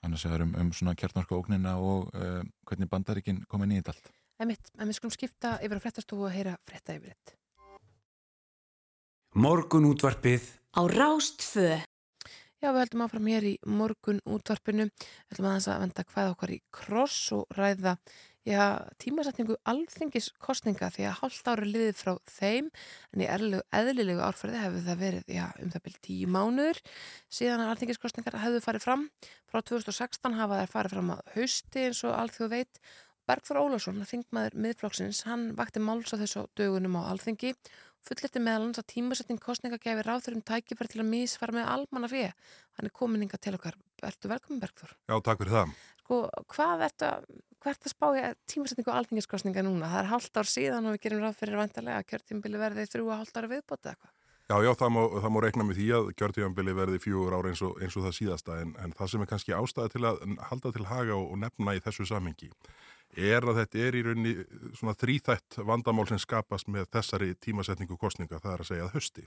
annars 0.03 0.25
er 0.27 0.43
um, 0.43 0.51
um 0.59 0.71
svona 0.75 0.97
kjartnorka 0.99 1.38
ógnina 1.38 1.77
og 1.79 2.09
uh, 2.11 2.41
hvernig 2.67 2.89
bandaríkin 2.91 3.45
komið 3.47 3.71
nýtt 3.71 3.93
allt. 3.93 4.11
Emitt, 4.43 4.73
en 4.75 4.91
við 4.91 4.99
skulum 4.99 5.15
skipta 5.15 5.53
yfir 5.61 5.77
að 5.77 5.86
frettastofu 5.86 6.27
og 6.27 6.36
heyra 6.36 6.57
fretta 6.67 6.97
yfir 6.97 7.13
þetta. 7.13 7.38
Morgun 9.39 9.88
útvarpið 9.93 10.51
á 10.75 10.82
Rástfö 10.91 11.69
Já, 12.61 12.67
við 12.69 12.84
höldum 12.84 13.01
áfram 13.07 13.27
hér 13.32 13.45
í 13.47 13.51
morgun 13.65 14.19
útvarpinu, 14.29 14.86
við 14.91 15.32
höldum 15.32 15.47
aðeins 15.49 15.69
að 15.71 15.79
venda 15.82 16.03
hvað 16.11 16.34
okkar 16.36 16.51
í 16.53 16.59
kross 16.75 17.32
og 17.34 17.55
ræða 17.57 17.95
já, 18.47 18.81
tímasetningu 19.01 19.57
alþingiskostninga 19.69 20.89
því 20.95 21.05
að 21.09 21.19
hálft 21.19 21.51
ári 21.51 21.67
liðið 21.69 21.99
frá 21.99 22.13
þeim 22.29 22.71
en 23.13 23.23
í 23.23 23.27
eðlilegu 23.29 24.23
árferði 24.25 24.63
hefur 24.63 24.87
það 24.87 25.03
verið 25.03 25.35
já, 25.35 25.45
um 25.61 25.69
það 25.73 25.85
byrjum 25.85 26.03
tíu 26.07 26.31
mánuður 26.31 26.81
síðan 27.29 27.65
að 27.65 27.75
alþingiskostningar 27.75 28.41
hefðu 28.41 28.63
farið 28.65 28.87
fram 28.87 29.05
frá 29.51 29.61
2016 29.61 30.39
hafa 30.39 30.59
þær 30.63 30.73
farið 30.73 30.97
fram 30.97 31.13
að 31.15 31.23
hausti 31.35 31.87
eins 31.87 32.03
og 32.07 32.17
alþjóð 32.17 32.53
veit 32.55 32.83
Bergþór 33.29 33.59
Ólásson, 33.61 34.01
þingmaður 34.09 34.55
miðflokksins, 34.63 35.21
hann 35.29 35.51
vakti 35.55 35.79
máls 35.79 36.09
á 36.09 36.17
þessu 36.19 36.47
dögunum 36.57 36.97
á 36.99 37.13
alþingi 37.13 37.53
fulliti 38.07 38.41
meðal 38.41 38.65
hans 38.65 38.81
að 38.81 38.89
tímasetning 38.95 39.39
kostninga 39.41 39.77
gefir 39.81 40.07
ráþurum 40.09 40.41
tækifæri 40.45 40.91
til 40.91 41.03
að 41.03 41.11
mísfara 41.11 41.55
með 41.55 41.69
almanna 41.75 42.09
fyrir. 42.11 42.33
Hann 42.77 42.89
er 42.89 42.95
kominninga 42.97 43.37
til 43.37 43.53
okkar. 43.57 43.77
Ertu 44.02 44.30
velkominn 44.32 44.62
Bergþór? 44.64 44.93
Já, 45.10 45.16
takk 45.22 45.43
fyrir 45.43 45.54
það. 45.54 45.74
Sko, 46.02 46.22
hvað 46.56 46.86
ert 46.88 47.04
að, 47.06 47.28
hvert 47.62 47.86
að 47.86 47.93
spája 47.93 48.32
tímasetningu 48.49 48.93
alþingiskostninga 48.95 49.64
núna? 49.68 49.91
Það 49.91 50.02
er 50.02 50.10
halvt 50.12 50.39
ár 50.41 50.49
síðan 50.49 50.89
og 50.89 50.95
við 50.95 51.04
gerum 51.06 51.22
ráð 51.22 51.38
fyrir 51.41 51.62
vantarlega 51.62 52.02
að 52.02 52.10
kjörtímbili 52.10 52.62
verði 52.62 52.88
þrjú 52.89 53.12
að 53.12 53.22
halvt 53.22 53.38
ára 53.38 53.52
viðbóta 53.52 53.93
eitthvað. 53.93 54.16
Já, 54.52 54.56
já, 54.66 54.72
það 54.82 54.89
má, 54.91 55.02
það 55.24 55.32
má 55.32 55.38
reikna 55.45 55.66
með 55.68 55.78
því 55.78 55.89
að 55.95 56.10
kjörtímbili 56.20 56.74
verði 56.76 56.97
fjögur 56.99 57.36
ára 57.38 57.52
eins 57.54 57.62
og, 57.64 57.78
eins 57.80 57.95
og 57.95 58.08
það 58.08 58.18
síðasta 58.18 58.58
en, 58.64 58.74
en 58.84 58.95
það 58.97 59.12
sem 59.14 59.24
er 59.24 59.30
kannski 59.30 59.56
ástæði 59.56 59.93
til 59.93 60.08
að 60.10 60.26
halda 60.49 60.74
til 60.76 60.88
haga 60.89 61.14
og, 61.16 61.30
og 61.32 61.39
nefna 61.45 61.78
í 61.78 61.84
þessu 61.86 62.08
samhengi 62.10 62.49
er 63.12 63.43
að 63.43 63.62
þetta 63.62 63.80
er 63.86 63.97
í 63.97 64.04
rauninni 64.06 64.34
svona 64.78 64.95
þrýþætt 64.95 65.62
vandamál 65.68 66.08
sem 66.08 66.20
skapast 66.22 66.70
með 66.72 66.88
þessari 66.95 67.34
tímasetningu 67.43 67.97
kostninga, 67.99 68.39
það 68.39 68.54
er 68.54 68.64
að 68.64 68.70
segja 68.70 68.88
að 68.88 68.95
hösti. 68.95 69.26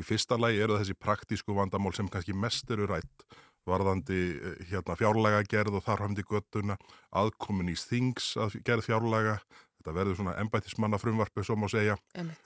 Í 0.00 0.06
fyrsta 0.08 0.38
lagi 0.40 0.62
eru 0.64 0.78
þessi 0.80 0.96
praktísku 0.96 1.54
vandamál 1.56 1.92
sem 1.96 2.08
kannski 2.08 2.32
mest 2.32 2.70
eru 2.72 2.88
rætt 2.88 3.26
varðandi 3.68 4.20
eh, 4.36 4.62
hérna, 4.70 4.96
fjárlaga 4.98 5.42
gerð 5.48 5.78
og 5.78 5.84
þarhamdi 5.86 6.24
göttuna, 6.28 6.78
aðkomin 7.10 7.72
í 7.72 7.76
þings 7.78 8.32
að 8.40 8.58
gerð 8.66 8.88
fjárlaga, 8.88 9.36
þetta 9.80 9.96
verður 9.98 10.18
svona 10.18 10.36
embættismanna 10.42 11.00
frumvarpið 11.02 11.48
sem 11.48 11.62
má 11.62 11.68
segja. 11.70 11.98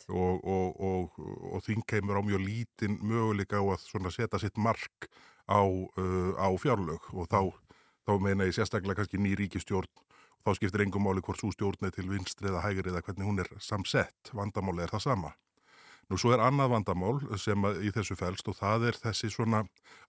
Og, 0.09 0.41
og, 0.41 0.81
og, 0.81 1.21
og 1.53 1.65
þingheimur 1.67 2.21
á 2.21 2.29
mjög 2.29 2.45
lítinn 2.45 2.99
möguleika 3.05 3.61
á 3.61 3.65
að 3.77 4.11
setja 4.15 4.41
sitt 4.41 4.57
mark 4.57 5.11
á, 5.49 5.61
uh, 5.61 6.33
á 6.41 6.49
fjárlög. 6.61 7.13
Og 7.13 7.29
þá, 7.29 7.53
þá 8.09 8.13
meina 8.25 8.49
ég 8.49 8.57
sérstaklega 8.57 9.03
kannski 9.03 9.21
ný 9.21 9.37
ríkistjórn 9.37 9.93
þá 10.47 10.55
skiptir 10.55 10.85
engum 10.85 11.03
máli 11.03 11.23
hvort 11.27 11.43
svo 11.43 11.51
stjórn 11.51 11.89
er 11.89 11.95
til 11.95 12.07
vinstri 12.07 12.53
eða 12.53 12.63
hægri 12.63 12.93
eða 12.93 13.03
hvernig 13.03 13.27
hún 13.27 13.43
er 13.43 13.51
samsett. 13.59 14.31
Vandamáli 14.31 14.85
er 14.85 14.93
það 14.95 15.09
sama. 15.09 15.33
Nú 16.07 16.19
svo 16.23 16.31
er 16.37 16.43
annað 16.45 16.71
vandamál 16.71 17.17
sem 17.43 17.65
í 17.83 17.91
þessu 17.91 18.15
fælst 18.19 18.47
og 18.47 18.55
það 18.61 18.85
er 18.93 18.99
þessi 19.03 19.31
svona 19.35 19.65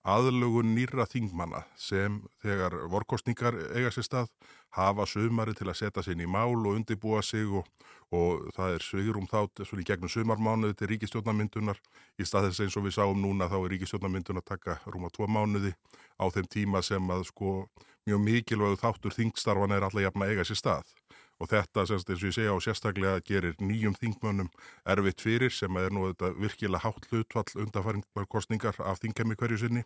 aðlugun 0.05 0.75
nýra 0.75 1.07
þingmanna 1.09 1.63
sem 1.73 2.19
þegar 2.43 2.75
vorkostningar 2.91 3.57
eiga 3.73 3.89
sér 3.95 4.05
stað 4.05 4.29
hafa 4.77 5.07
sömari 5.09 5.55
til 5.57 5.65
að 5.71 5.79
setja 5.79 6.03
sér 6.05 6.21
í 6.21 6.29
mál 6.29 6.53
og 6.53 6.75
undibúa 6.75 7.23
sig 7.25 7.49
og, 7.49 7.65
og 8.13 8.45
það 8.53 8.75
er 8.75 8.85
svigurum 8.85 9.25
þátt 9.31 9.63
svona 9.65 9.81
í 9.81 9.87
gegnum 9.89 10.13
sömarmánuði 10.13 10.77
til 10.77 10.91
ríkistjórnamyndunar 10.93 11.81
í 12.21 12.29
stað 12.29 12.51
þess 12.51 12.67
eins 12.67 12.77
og 12.77 12.85
við 12.85 12.97
sáum 12.99 13.23
núna 13.23 13.49
þá 13.49 13.57
er 13.63 13.73
ríkistjórnamyndun 13.73 14.43
að 14.43 14.49
taka 14.53 14.77
rúma 14.85 15.09
tvo 15.09 15.25
mánuði 15.25 15.73
á 16.21 16.29
þeim 16.29 16.51
tíma 16.53 16.85
sem 16.85 17.09
að 17.09 17.25
sko 17.31 17.57
mjög 18.05 18.21
mikilvæg 18.23 18.77
þáttur 18.83 19.17
þingstarfan 19.17 19.73
er 19.73 19.89
alltaf 19.89 20.05
jafn 20.05 20.23
að 20.23 20.35
eiga 20.35 20.45
sér 20.45 20.61
stað 20.61 20.95
og 21.37 21.51
þetta 21.51 21.85
semst 21.85 22.09
eins 22.09 22.23
og 22.23 22.29
ég 22.31 22.37
segja 22.37 22.53
á 22.53 22.57
sérstaklega 22.63 23.23
gerir 23.25 23.57
nýjum 23.61 23.95
þingmönnum 23.99 24.51
erfitt 24.89 25.21
fyrir 25.21 25.53
sem 25.53 25.77
er 25.77 25.93
nú 25.93 26.09
þetta 26.09 26.33
virkilega 26.37 26.85
hátt 26.87 27.09
hlutvall 27.11 27.65
undanfæringmarkostningar 27.65 28.81
af 28.81 29.03
þingkemi 29.03 29.37
hverju 29.37 29.61
sinni 29.65 29.85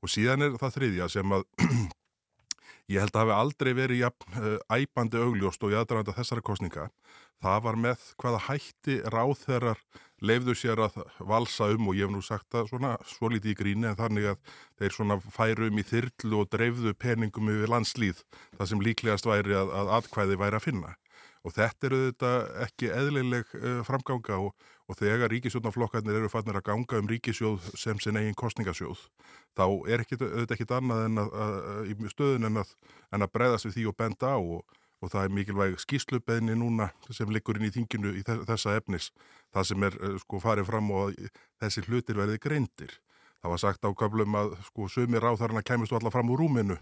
Og 0.00 0.08
síðan 0.08 0.46
er 0.46 0.54
það 0.60 0.76
þriðja 0.78 1.08
sem 1.12 1.34
að 1.36 1.42
ég 2.92 3.02
held 3.02 3.14
að 3.14 3.22
hafi 3.22 3.34
aldrei 3.36 3.72
verið 3.76 4.04
jafn 4.04 4.38
uh, 4.40 4.54
æpandi 4.72 5.20
augljóst 5.20 5.66
og 5.66 5.74
í 5.74 5.78
aðdraðanda 5.80 6.16
þessara 6.16 6.44
kostninga. 6.44 6.86
Það 7.40 7.58
var 7.66 7.80
með 7.84 8.06
hvaða 8.20 8.40
hætti 8.48 8.96
ráðherrar 9.12 9.82
leifðu 10.24 10.54
sér 10.58 10.80
að 10.84 10.98
valsa 11.18 11.70
um 11.74 11.90
og 11.90 11.98
ég 11.98 12.06
hef 12.06 12.14
nú 12.14 12.22
sagt 12.24 12.48
það 12.52 12.70
svona 12.70 12.94
svo 13.08 13.30
lítið 13.32 13.52
í 13.54 13.58
gríni 13.58 13.88
en 13.90 13.98
þannig 13.98 14.30
að 14.32 14.56
þeir 14.80 14.96
svona 14.96 15.18
færu 15.34 15.68
um 15.70 15.80
í 15.80 15.86
þyrlu 15.86 16.42
og 16.42 16.50
dreifðu 16.52 16.94
peningum 17.00 17.52
yfir 17.52 17.72
landslýð 17.72 18.24
það 18.58 18.72
sem 18.72 18.82
líklegast 18.84 19.28
væri 19.28 19.56
að, 19.56 19.72
að 19.82 19.94
atkvæði 20.00 20.40
væri 20.40 20.60
að 20.60 20.66
finna. 20.66 20.96
Og 21.40 21.54
þetta 21.56 21.88
eru 21.88 22.00
þetta 22.10 22.30
ekki 22.66 22.90
eðlileg 22.92 23.54
uh, 23.56 23.78
framganga 23.88 24.36
og, 24.44 24.66
og 24.90 24.98
þegar 24.98 25.32
ríkisjónaflokkarnir 25.32 26.18
eru 26.18 26.28
fannir 26.32 26.58
að 26.60 26.66
ganga 26.68 27.00
um 27.00 27.08
ríkisjóð 27.08 27.70
sem 27.80 28.00
sin 28.02 28.18
eigin 28.20 28.36
kostningasjóð, 28.36 29.06
þá 29.56 29.64
er 29.88 30.04
ekki, 30.04 30.18
þetta 30.20 30.56
ekkit 30.56 30.74
annað 30.76 31.06
en 31.06 31.22
að, 31.22 31.32
að, 31.46 31.88
í 31.88 32.12
stöðun 32.12 32.50
en 32.50 32.60
að, 32.60 32.74
en 33.16 33.24
breyðast 33.32 33.70
við 33.70 33.78
því 33.78 33.86
og 33.88 33.96
benda 34.02 34.34
á 34.36 34.38
og, 34.38 34.76
og 35.00 35.12
það 35.12 35.26
er 35.26 35.36
mikilvæg 35.36 35.76
skýslubeðni 35.82 36.56
núna 36.60 36.90
sem 37.10 37.30
liggur 37.32 37.58
inn 37.58 37.68
í 37.68 37.74
þinginu 37.74 38.14
í 38.18 38.24
þessa 38.24 38.76
efnis, 38.76 39.10
það 39.54 39.68
sem 39.70 39.86
er 39.88 39.98
uh, 40.00 40.16
sko 40.20 40.40
farið 40.42 40.68
fram 40.70 40.90
og 40.94 41.14
þessi 41.62 41.86
hlutir 41.88 42.20
verði 42.20 42.40
greindir. 42.42 42.96
Það 43.40 43.54
var 43.54 43.60
sagt 43.62 43.86
á 43.88 43.90
köflum 43.96 44.34
að 44.36 44.56
sko 44.66 44.88
sumir 44.92 45.24
á 45.24 45.32
þarna 45.40 45.64
kæmist 45.64 45.94
allar 45.96 46.12
fram 46.12 46.32
úr 46.34 46.42
rúminu 46.42 46.76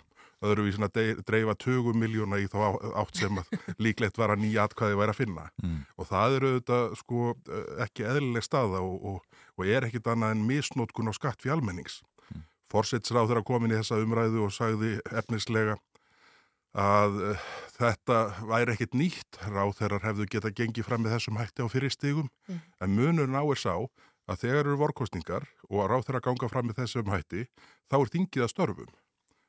öðruvísin 0.45 0.87
að 0.87 1.23
dreifa 1.27 1.55
20 1.59 1.97
miljóna 1.99 2.39
í 2.39 2.47
þá 2.51 2.79
átt 3.01 3.19
sem 3.19 3.41
að 3.41 3.51
líklegt 3.85 4.19
var 4.21 4.35
að 4.35 4.45
nýja 4.45 4.69
atkvæði 4.69 4.99
væri 5.01 5.15
að 5.15 5.19
finna 5.19 5.47
mm. 5.63 5.81
og 5.99 6.11
það 6.11 6.37
eru 6.37 6.53
auðvitað 6.53 6.85
sko 7.01 7.25
ekki 7.85 8.07
eðlileg 8.07 8.47
staða 8.47 8.83
og, 8.85 9.09
og, 9.13 9.43
og 9.59 9.67
er 9.67 9.89
ekkit 9.89 10.11
annað 10.13 10.37
en 10.37 10.47
misnótkun 10.47 11.11
á 11.11 11.13
skatt 11.17 11.43
fyrir 11.43 11.57
almennings. 11.57 12.01
Mm. 12.31 12.45
Forsetsráð 12.71 13.33
þeirra 13.33 13.47
komin 13.51 13.75
í 13.75 13.81
þessa 13.81 13.99
umræðu 14.05 14.47
og 14.47 14.55
sagði 14.55 14.95
efnislega 15.11 15.79
að 16.77 17.17
uh, 17.31 17.49
þetta 17.79 18.19
væri 18.49 18.75
ekkit 18.75 18.97
nýtt 18.99 19.41
ráð 19.47 19.75
þeirrar 19.81 20.05
hefðu 20.05 20.29
geta 20.35 20.53
gengið 20.53 20.87
fram 20.87 21.05
með 21.05 21.17
þessum 21.17 21.41
hætti 21.41 21.65
á 21.65 21.73
fyrirstígum 21.73 22.29
mm. 22.29 22.63
en 22.85 22.95
munur 22.95 23.31
náir 23.31 23.61
sá 23.61 23.75
að 24.29 24.43
þegar 24.45 24.65
eru 24.67 24.79
vorkostningar 24.83 25.47
og 25.69 25.83
að 25.83 25.91
ráð 25.93 26.09
þeirra 26.09 26.25
ganga 26.29 26.51
fram 26.53 26.69
með 26.69 26.83
þessum 26.83 27.13
hætti 27.13 27.47
þá 27.89 28.01
er 28.01 28.11
þingið 28.15 28.45
að 28.45 28.53
störfum. 28.53 28.97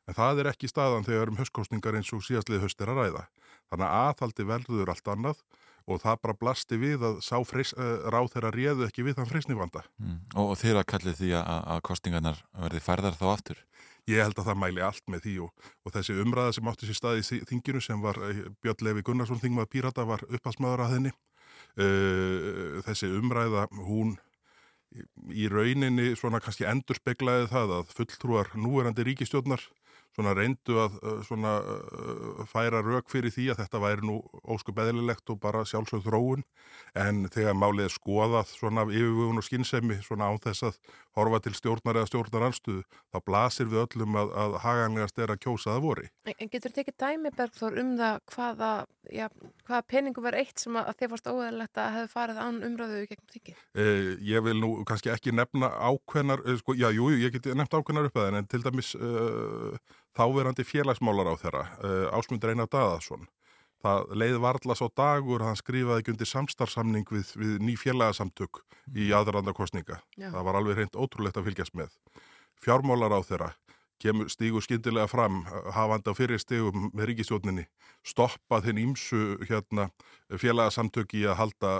En 0.09 0.17
það 0.17 0.41
er 0.41 0.49
ekki 0.49 0.69
staðan 0.71 1.05
þegar 1.05 1.29
um 1.29 1.37
höstkostningar 1.37 1.97
eins 1.99 2.09
og 2.15 2.23
síðastlið 2.25 2.63
höst 2.63 2.79
er 2.81 2.89
að 2.89 3.01
ræða. 3.03 3.25
Þannig 3.69 3.85
að 3.85 3.97
aðhaldi 3.99 4.45
velður 4.49 4.91
allt 4.93 5.11
annað 5.13 5.43
og 5.89 6.01
það 6.01 6.21
bara 6.23 6.37
blasti 6.37 6.79
við 6.81 7.05
að 7.05 7.19
sá 7.25 7.35
freys, 7.45 7.75
uh, 7.77 8.07
ráð 8.09 8.31
þeirra 8.33 8.51
réðu 8.55 8.87
ekki 8.87 9.05
við 9.05 9.19
þann 9.19 9.29
freysnivanda. 9.29 9.83
Mm. 10.01 10.17
Og, 10.35 10.53
og 10.53 10.59
þeirra 10.61 10.85
kallið 10.87 11.19
því 11.21 11.31
að, 11.39 11.61
að 11.75 11.83
kostningarnar 11.89 12.41
verði 12.65 12.83
færðar 12.85 13.17
þá 13.19 13.25
aftur? 13.33 13.63
Ég 14.09 14.23
held 14.23 14.39
að 14.41 14.49
það 14.49 14.61
mæli 14.63 14.85
allt 14.85 15.05
með 15.11 15.25
því 15.25 15.35
og, 15.45 15.67
og 15.85 15.95
þessi 15.95 16.15
umræða 16.23 16.55
sem 16.57 16.71
átti 16.71 16.89
sér 16.89 16.97
stað 16.97 17.19
í 17.21 17.41
þinginu 17.49 17.81
sem 17.83 18.01
var 18.01 18.17
Björn 18.63 18.85
Levi 18.87 19.05
Gunnarsson 19.05 19.41
þingmað 19.41 19.69
Pírata 19.75 20.07
var 20.09 20.23
upphalsmaður 20.29 20.85
að 20.85 20.95
henni. 20.95 21.13
Uh, 21.79 22.79
þessi 22.87 23.11
umræða 23.13 23.67
hún 23.85 24.15
í 25.29 25.45
rauninni 25.51 26.15
svona 26.17 26.41
kannski 26.41 26.65
endur 26.65 26.97
speklaði 26.97 27.49
það 27.51 27.75
að 27.77 27.91
fulltrúar 27.93 28.49
núverandi 28.57 29.05
ríkistjórnar 29.05 29.61
svona 30.15 30.33
reyndu 30.35 30.77
að 30.81 30.97
svona, 31.27 31.53
færa 32.49 32.81
rauk 32.83 33.09
fyrir 33.11 33.33
því 33.33 33.49
að 33.53 33.61
þetta 33.61 33.81
væri 33.83 34.07
nú 34.09 34.17
óskup 34.49 34.81
eðlilegt 34.81 35.29
og 35.31 35.39
bara 35.43 35.65
sjálfsögð 35.67 36.09
þróun 36.09 36.45
en 36.97 37.27
þegar 37.31 37.57
málið 37.57 37.93
skoðað 37.93 38.51
svona 38.55 38.87
yfirvögun 38.89 39.39
og 39.39 39.45
skinnsemi 39.45 39.99
svona 40.05 40.31
án 40.31 40.41
þess 40.43 40.65
að 40.71 40.79
horfa 41.19 41.39
til 41.45 41.53
stjórnar 41.57 41.99
eða 41.99 42.09
stjórnar 42.09 42.45
anstöðu 42.49 42.83
þá 43.13 43.19
blasir 43.27 43.69
við 43.69 43.83
öllum 43.83 44.17
að, 44.19 44.33
að 44.43 44.57
haganlegast 44.63 45.21
er 45.21 45.33
að 45.33 45.41
kjósa 45.45 45.73
það 45.75 45.85
voru. 45.85 46.07
En 46.29 46.51
getur 46.51 46.73
þetta 46.73 46.83
ekki 46.83 46.95
dæmi 47.03 47.33
Bergþór 47.37 47.79
um 47.83 47.93
það 47.99 48.19
hvaða, 48.33 48.71
já, 49.13 49.25
hvaða 49.69 49.81
peningu 49.93 50.25
var 50.25 50.37
eitt 50.39 50.63
sem 50.63 50.77
að 50.79 50.91
þið 50.99 51.13
fórst 51.13 51.31
óæðilegt 51.31 51.81
að 51.81 51.95
hefði 51.97 52.11
farið 52.13 52.41
án 52.43 52.61
umröðu 52.69 53.01
gegnum 53.09 53.33
þingi? 53.35 53.57
Eh, 53.75 54.11
ég 54.29 54.45
vil 54.45 54.57
nú 54.59 54.71
kannski 54.89 55.13
ekki 55.13 55.35
nefna 55.35 55.71
ákveðnar, 55.89 56.45
eh, 56.45 56.59
sko, 56.61 56.77
já, 56.77 56.89
jú, 56.95 57.09
ég 57.15 57.35
geti 57.35 57.55
nefnt 57.57 57.75
ákveðnar 57.75 58.09
upp 58.09 58.21
að 58.21 58.39
en 58.39 58.49
til 58.49 58.61
dæmis 58.65 58.93
uh, 58.99 59.75
þáverandi 60.17 60.65
félagsmálar 60.67 61.31
á 61.31 61.35
þeirra, 61.41 61.65
uh, 61.83 62.05
Ásmundur 62.17 62.53
Einar 62.53 62.69
Daðarsson. 62.71 63.27
Það 63.79 64.09
leið 64.19 64.37
varðla 64.43 64.75
svo 64.75 64.89
dagur 64.91 65.43
að 65.43 65.51
hann 65.51 65.59
skrifaði 65.59 66.03
ekki 66.03 66.13
undir 66.15 66.29
samstarfsamning 66.29 67.07
við, 67.15 67.31
við 67.39 67.55
ný 67.63 67.77
félagsamtök 67.79 68.61
í 68.95 69.11
aðrandakostninga. 69.15 70.01
Það 70.19 70.45
var 70.49 70.59
alveg 70.59 70.81
reynd 70.81 70.99
ótrúlegt 70.99 71.39
að 71.39 71.47
fylgjast 71.47 71.77
með. 71.79 71.95
Fjármálar 72.59 73.15
á 73.15 73.19
þeirra 73.23 73.53
kemur 73.99 74.29
stígu 74.31 74.61
skyndilega 74.63 75.07
fram 75.11 75.41
hafandi 75.75 76.11
á 76.11 76.13
fyrir 76.15 76.39
stígum 76.39 76.87
með 76.95 77.11
ríkistjóninni 77.11 77.65
stoppa 78.07 78.61
þinn 78.63 78.79
ímsu 78.79 79.19
hérna, 79.49 79.89
félagsamtöki 80.39 81.25
að 81.27 81.39
halda 81.41 81.73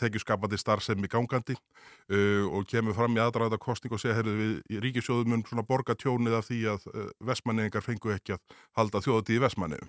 tekjuskapandi 0.00 0.58
starfsemi 0.60 1.08
gangandi 1.10 1.56
uh, 1.56 2.44
og 2.52 2.68
kemur 2.68 2.96
fram 2.96 3.16
í 3.16 3.22
aðræða 3.24 3.60
kostning 3.62 3.94
og 3.96 4.02
segja 4.02 4.18
heyrðu 4.18 4.36
við 4.40 4.54
í 4.68 4.82
ríkisjóðum 4.84 5.38
mun 5.38 5.66
borga 5.68 5.96
tjónið 5.96 6.38
af 6.38 6.48
því 6.50 6.60
að 6.74 6.88
uh, 6.92 7.08
vestmanningar 7.32 7.86
fengu 7.86 8.12
ekki 8.14 8.36
að 8.36 8.58
halda 8.76 9.04
þjóðati 9.04 9.38
í 9.38 9.42
vestmanninu 9.46 9.88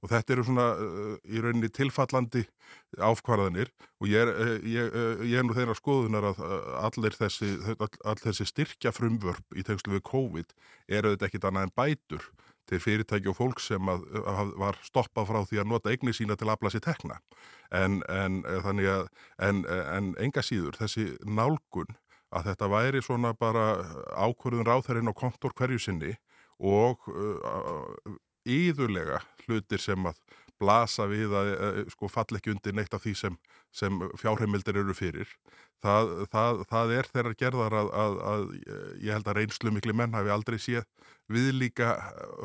og 0.00 0.12
þetta 0.12 0.34
eru 0.34 0.44
svona 0.48 0.66
uh, 0.80 1.14
í 1.28 1.42
rauninni 1.42 1.70
tilfallandi 1.76 2.44
áfkvarðanir 2.98 3.72
og 4.00 4.10
ég 4.10 4.24
er, 4.24 4.60
ég, 4.64 4.94
ég 5.28 5.40
er 5.40 5.46
nú 5.46 5.56
þeirra 5.56 5.76
skoðunar 5.78 6.30
að 6.32 6.44
allir 6.80 7.16
þessi, 7.16 7.50
all, 7.76 8.20
þessi 8.20 8.48
styrkja 8.48 8.94
frumvörp 8.96 9.58
í 9.58 9.64
tengslu 9.66 9.96
við 9.96 10.06
COVID 10.10 10.54
eru 10.88 11.14
þetta 11.14 11.28
ekkit 11.30 11.50
annað 11.50 11.68
en 11.68 11.76
bætur 11.82 12.30
til 12.70 12.80
fyrirtæki 12.82 13.30
og 13.30 13.38
fólk 13.38 13.62
sem 13.62 13.88
að, 13.90 14.04
að 14.30 14.52
var 14.60 14.78
stoppað 14.86 15.30
frá 15.30 15.40
því 15.48 15.62
að 15.62 15.70
nota 15.72 15.92
eigni 15.92 16.14
sína 16.14 16.36
til 16.38 16.46
að 16.48 16.54
afla 16.54 16.72
sér 16.72 16.84
tekna. 16.84 17.18
En, 17.74 18.00
en, 18.06 18.40
að, 18.46 19.08
en, 19.42 19.64
en 19.66 20.12
enga 20.22 20.44
síður, 20.46 20.78
þessi 20.78 21.08
nálgun 21.26 21.90
að 22.30 22.50
þetta 22.50 22.70
væri 22.70 23.02
svona 23.02 23.32
bara 23.34 23.66
ákvörðun 24.14 24.68
ráþærinn 24.68 25.10
og 25.10 25.18
kontor 25.18 25.54
hverju 25.58 25.80
sinni 25.82 26.14
og 26.60 27.08
uh, 27.10 28.18
íðurlega 28.50 29.20
hlutir 29.46 29.82
sem 29.82 30.10
að 30.10 30.20
blasa 30.60 31.06
við 31.08 31.32
að 31.36 31.50
uh, 31.54 31.80
sko 31.94 32.10
fall 32.12 32.36
ekki 32.36 32.52
undir 32.52 32.76
neitt 32.76 32.94
af 32.94 33.04
því 33.04 33.14
sem, 33.16 33.38
sem 33.72 33.96
fjárheimildir 34.20 34.80
eru 34.82 34.96
fyrir. 34.96 35.32
Það, 35.80 36.10
það, 36.32 36.62
það 36.68 36.94
er 36.98 37.08
þeirra 37.14 37.36
gerðar 37.40 37.76
að, 37.78 37.90
að, 38.02 38.18
að 38.32 38.42
ég 39.00 39.14
held 39.16 39.30
að 39.30 39.38
reynslu 39.38 39.72
miklu 39.72 39.96
menn 39.96 40.16
hafi 40.16 40.32
aldrei 40.34 40.58
séð 40.60 40.84
við 41.32 41.54
líka 41.56 41.94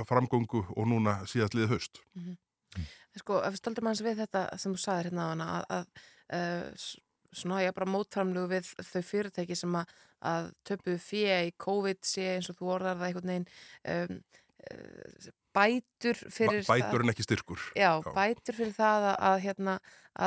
framgöngu 0.08 0.64
og 0.72 0.88
núna 0.88 1.18
síðast 1.28 1.58
liðið 1.58 1.76
höst. 1.76 2.00
Mm 2.16 2.30
-hmm. 2.30 2.38
Sko, 3.16 3.40
ef 3.44 3.56
við 3.56 3.62
stöldum 3.62 3.90
hans 3.90 4.04
við 4.04 4.22
þetta 4.24 4.46
sem 4.60 4.76
þú 4.76 4.82
saðir 4.84 5.10
hérna 5.10 5.26
á 5.26 5.32
hana 5.32 5.48
að, 5.56 5.86
að 6.36 6.88
svona 7.36 7.62
ég 7.64 7.76
bara 7.76 7.92
mótframlugu 7.92 8.52
við 8.52 8.72
þau 8.84 9.02
fyrirtæki 9.10 9.56
sem 9.56 9.76
að 9.76 10.52
töpu 10.68 10.98
fyrir 11.02 11.50
í 11.50 11.56
COVID 11.62 12.02
sé 12.08 12.36
eins 12.36 12.50
og 12.52 12.60
þú 12.60 12.72
orðar 12.78 13.00
það 13.00 13.08
einhvern 13.10 13.32
veginn 13.32 13.48
um, 13.94 14.22
bætur 15.56 16.20
fyrir 16.34 16.66
Ba 16.68 16.78
bætur 16.78 17.06
en 17.06 17.14
ekki 17.14 17.26
styrkur 17.26 17.62
já, 17.74 17.92
já. 18.00 18.12
bætur 18.16 18.58
fyrir 18.60 18.74
það 18.76 19.10
að, 19.12 19.18
að, 19.30 19.38
hérna, 19.48 19.76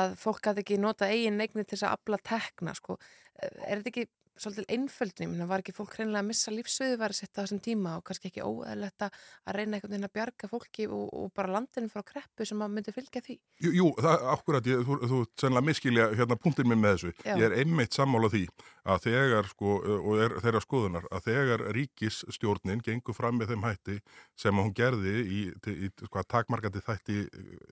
að 0.01 0.15
fólk 0.21 0.49
hafði 0.51 0.65
ekki 0.65 0.79
nota 0.81 1.09
eigin 1.09 1.37
neigni 1.39 1.65
til 1.65 1.77
þess 1.77 1.87
að 1.89 1.97
afla 1.97 2.21
tekna 2.31 2.75
sko. 2.77 2.97
er 3.39 3.79
þetta 3.79 3.93
ekki 3.93 4.07
svolítið 4.39 4.69
einföldni, 4.73 5.27
menn 5.29 5.47
var 5.49 5.63
ekki 5.63 5.73
fólk 5.75 5.95
reynilega 5.97 6.23
að 6.23 6.29
missa 6.29 6.53
lífsviðu 6.53 6.97
var 6.99 7.13
að 7.13 7.19
setja 7.19 7.43
þessum 7.43 7.61
tíma 7.63 7.95
og 7.99 8.05
kannski 8.07 8.29
ekki 8.29 8.45
óæðilegt 8.45 9.05
að 9.05 9.17
reyna 9.57 9.77
einhvern 9.77 9.93
veginn 9.93 10.07
að 10.07 10.13
bjarga 10.17 10.49
fólki 10.51 10.87
og, 10.87 11.05
og 11.19 11.33
bara 11.35 11.53
landinu 11.55 11.91
frá 11.91 12.03
kreppu 12.07 12.47
sem 12.47 12.63
að 12.63 12.73
myndi 12.75 12.93
fylgja 12.95 13.23
því? 13.25 13.37
Jú, 13.65 13.73
jú 13.79 13.89
það 13.99 14.25
akkurat, 14.33 14.69
ég, 14.71 14.85
þú, 14.87 14.99
þú 15.11 15.21
sennilega 15.41 15.67
miskilja 15.69 16.07
hérna 16.15 16.39
punktin 16.39 16.69
minn 16.71 16.83
með 16.83 16.95
þessu, 16.97 17.13
Já. 17.25 17.33
ég 17.33 17.45
er 17.49 17.57
einmitt 17.63 17.97
sammála 17.97 18.31
því 18.33 18.45
að 18.89 19.03
þegar 19.09 19.51
sko, 19.51 19.75
og 19.99 20.23
er 20.23 20.37
þeirra 20.45 20.63
skoðunar, 20.63 21.09
að 21.13 21.27
þegar 21.27 21.65
ríkisstjórnin 21.75 22.83
gengur 22.85 23.17
fram 23.17 23.37
með 23.39 23.53
þeim 23.53 23.67
hætti 23.67 23.99
sem 24.39 24.63
hún 24.63 24.73
gerði 24.75 25.19
í, 25.19 25.43
í, 25.51 25.77
í 25.89 25.91
sko, 26.07 26.23
takmarkandi 26.31 26.83
þætti 26.85 27.21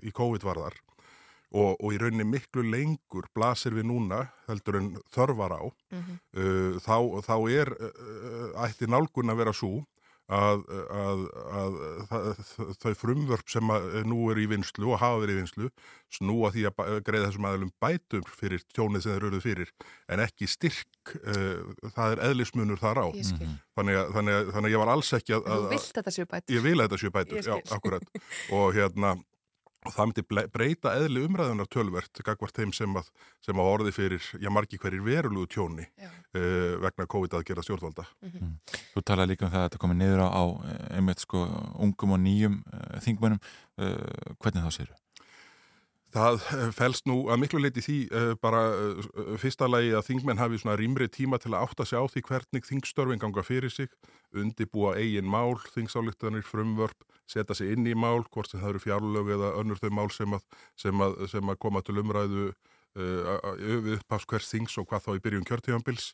í 0.03 0.13
COVID-varðar 0.15 0.77
og, 1.55 1.77
og 1.79 1.93
í 1.95 1.99
rauninni 2.01 2.27
miklu 2.27 2.65
lengur 2.67 3.29
blasir 3.35 3.75
við 3.77 3.87
núna 3.91 4.25
heldur 4.49 4.81
en 4.81 4.89
þörfar 5.13 5.55
á 5.55 5.63
mm 5.63 6.01
-hmm. 6.01 6.17
uh, 6.39 6.79
þá, 6.83 6.97
þá 7.23 7.35
er 7.51 7.71
uh, 7.77 8.65
ætti 8.65 8.87
nálgun 8.87 9.31
að 9.31 9.39
vera 9.43 9.53
svo 9.53 9.85
að, 10.27 10.63
að, 10.91 11.21
að, 11.55 11.75
að 12.11 12.25
þau 12.81 12.93
frumvörp 12.99 13.47
sem 13.47 13.69
nú 14.03 14.25
eru 14.31 14.43
í 14.43 14.49
vinslu 14.51 14.89
og 14.91 14.99
hafa 14.99 15.21
verið 15.21 15.37
í 15.37 15.39
vinslu 15.39 15.69
snúa 16.11 16.51
því 16.51 16.65
að 16.67 16.99
greiða 17.07 17.29
þessum 17.29 17.47
aðlum 17.47 17.71
bætum 17.79 18.27
fyrir 18.27 18.65
tjónið 18.75 19.05
sem 19.05 19.15
þeir 19.15 19.27
eruð 19.29 19.45
fyrir 19.45 19.71
en 20.11 20.23
ekki 20.25 20.49
styrk 20.51 21.15
uh, 21.21 21.63
það 21.95 22.17
er 22.17 22.23
eðlismunur 22.27 22.81
þar 22.81 23.03
á. 23.07 23.07
Þannig 23.77 24.01
að, 24.01 24.11
þannig, 24.17 24.51
þannig 24.51 24.67
að 24.67 24.75
ég 24.75 24.83
var 24.83 24.93
alls 24.97 25.13
ekki 25.15 25.37
að 25.37 25.47
Þú 25.47 25.71
vilt 25.71 25.89
þetta 25.95 26.15
séu 26.17 26.27
bætur. 26.27 26.55
Ég 26.57 26.67
vil 26.67 26.77
þetta 26.83 26.97
séu 26.99 27.15
bætur, 27.15 27.41
já, 27.47 27.55
akkurat. 27.77 28.03
Og 28.51 28.75
hérna 28.75 29.15
og 29.87 29.93
það 29.95 30.09
myndi 30.09 30.47
breyta 30.53 30.93
eðli 30.99 31.23
umræðunar 31.27 31.69
tölvert 31.71 32.21
gagvart 32.25 32.59
þeim 32.59 32.73
sem 32.75 32.99
að, 32.99 33.09
sem 33.45 33.61
að 33.61 33.71
orði 33.71 33.93
fyrir, 33.95 34.29
já, 34.41 34.49
margi 34.53 34.79
hverjir 34.81 35.05
verulegu 35.05 35.47
tjóni 35.55 35.87
uh, 36.03 36.75
vegna 36.83 37.07
COVID 37.07 37.37
að 37.39 37.47
gera 37.47 37.65
stjórnvalda. 37.65 38.07
Þú 38.93 39.03
talaði 39.07 39.33
líka 39.33 39.47
um 39.47 39.53
það 39.53 39.63
að 39.63 39.67
þetta 39.69 39.83
komið 39.85 40.01
niður 40.03 40.23
á, 40.25 40.27
á 40.27 40.43
eh, 40.67 40.85
einmitt 40.99 41.23
sko 41.23 41.47
ungum 41.87 42.15
og 42.17 42.23
nýjum 42.23 42.61
uh, 42.67 42.95
þingmönnum. 43.05 43.43
Uh, 43.77 44.35
hvernig 44.41 44.65
þá 44.65 44.79
séru? 44.81 44.97
Það 46.17 46.45
eh, 46.55 46.69
felst 46.75 47.07
nú 47.09 47.17
að 47.31 47.41
miklu 47.43 47.61
leiti 47.61 47.83
því 47.83 47.97
uh, 48.09 48.31
bara 48.41 48.61
uh, 48.73 49.33
fyrsta 49.41 49.67
lagi 49.69 49.91
að 49.97 50.07
þingmenn 50.09 50.41
hafi 50.41 50.59
svona 50.61 50.77
rýmri 50.79 51.07
tíma 51.13 51.39
til 51.41 51.53
að 51.53 51.67
átta 51.67 51.85
sig 51.87 51.99
á 51.99 52.05
því 52.09 52.23
hvernig 52.29 52.67
þingstörfin 52.67 53.21
ganga 53.21 53.43
fyrir 53.45 53.73
sig, 53.73 53.91
undibúa 54.35 54.95
eigin 54.99 55.29
mál, 55.29 55.57
þingsáliktanir, 55.75 56.45
frumvörp, 56.47 57.05
setja 57.29 57.57
sig 57.57 57.75
inn 57.75 57.87
í 57.87 57.95
mál, 57.97 58.25
hvort 58.31 58.51
sem 58.51 58.63
það 58.63 58.73
eru 58.73 58.83
fjárlög 58.87 59.31
eða 59.37 59.53
önnur 59.61 59.81
þau 59.81 59.91
mál 59.99 60.09
sem 60.15 60.37
að, 60.37 60.45
sem 60.79 61.05
að, 61.05 61.21
sem 61.33 61.53
að 61.53 61.61
koma 61.63 61.83
til 61.85 61.99
umræðu 62.01 62.49
uh, 62.49 63.33
við 63.61 63.97
upphafs 63.99 64.29
hvers 64.31 64.53
þings 64.53 64.77
og 64.81 64.89
hvað 64.89 65.07
þá 65.07 65.11
í 65.15 65.25
byrjun 65.27 65.49
kjörtíðanbils 65.51 66.13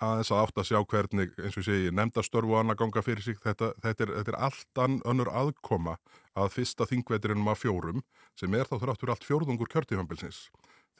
aðeins 0.00 0.32
að 0.32 0.42
átta 0.42 0.62
að 0.62 0.68
sjá 0.70 0.78
hvernig, 0.92 1.32
eins 1.40 1.58
og 1.60 1.66
segi, 1.66 1.92
nefndastörfu 1.94 2.54
og 2.54 2.62
annað 2.62 2.80
ganga 2.82 3.04
fyrir 3.04 3.24
sig, 3.24 3.38
þetta, 3.44 3.72
þetta, 3.84 4.06
er, 4.06 4.12
þetta 4.18 4.34
er 4.34 4.40
allt 4.48 4.82
önnur 5.12 5.30
aðkoma 5.42 5.96
að 6.40 6.52
fyrsta 6.56 6.88
þingveturinnum 6.88 7.50
af 7.52 7.62
fjórum 7.62 8.04
sem 8.38 8.54
er 8.56 8.68
þá 8.70 8.78
þráttur 8.84 9.12
allt 9.14 9.26
fjórðungur 9.28 9.70
kjörtífambilsins. 9.72 10.46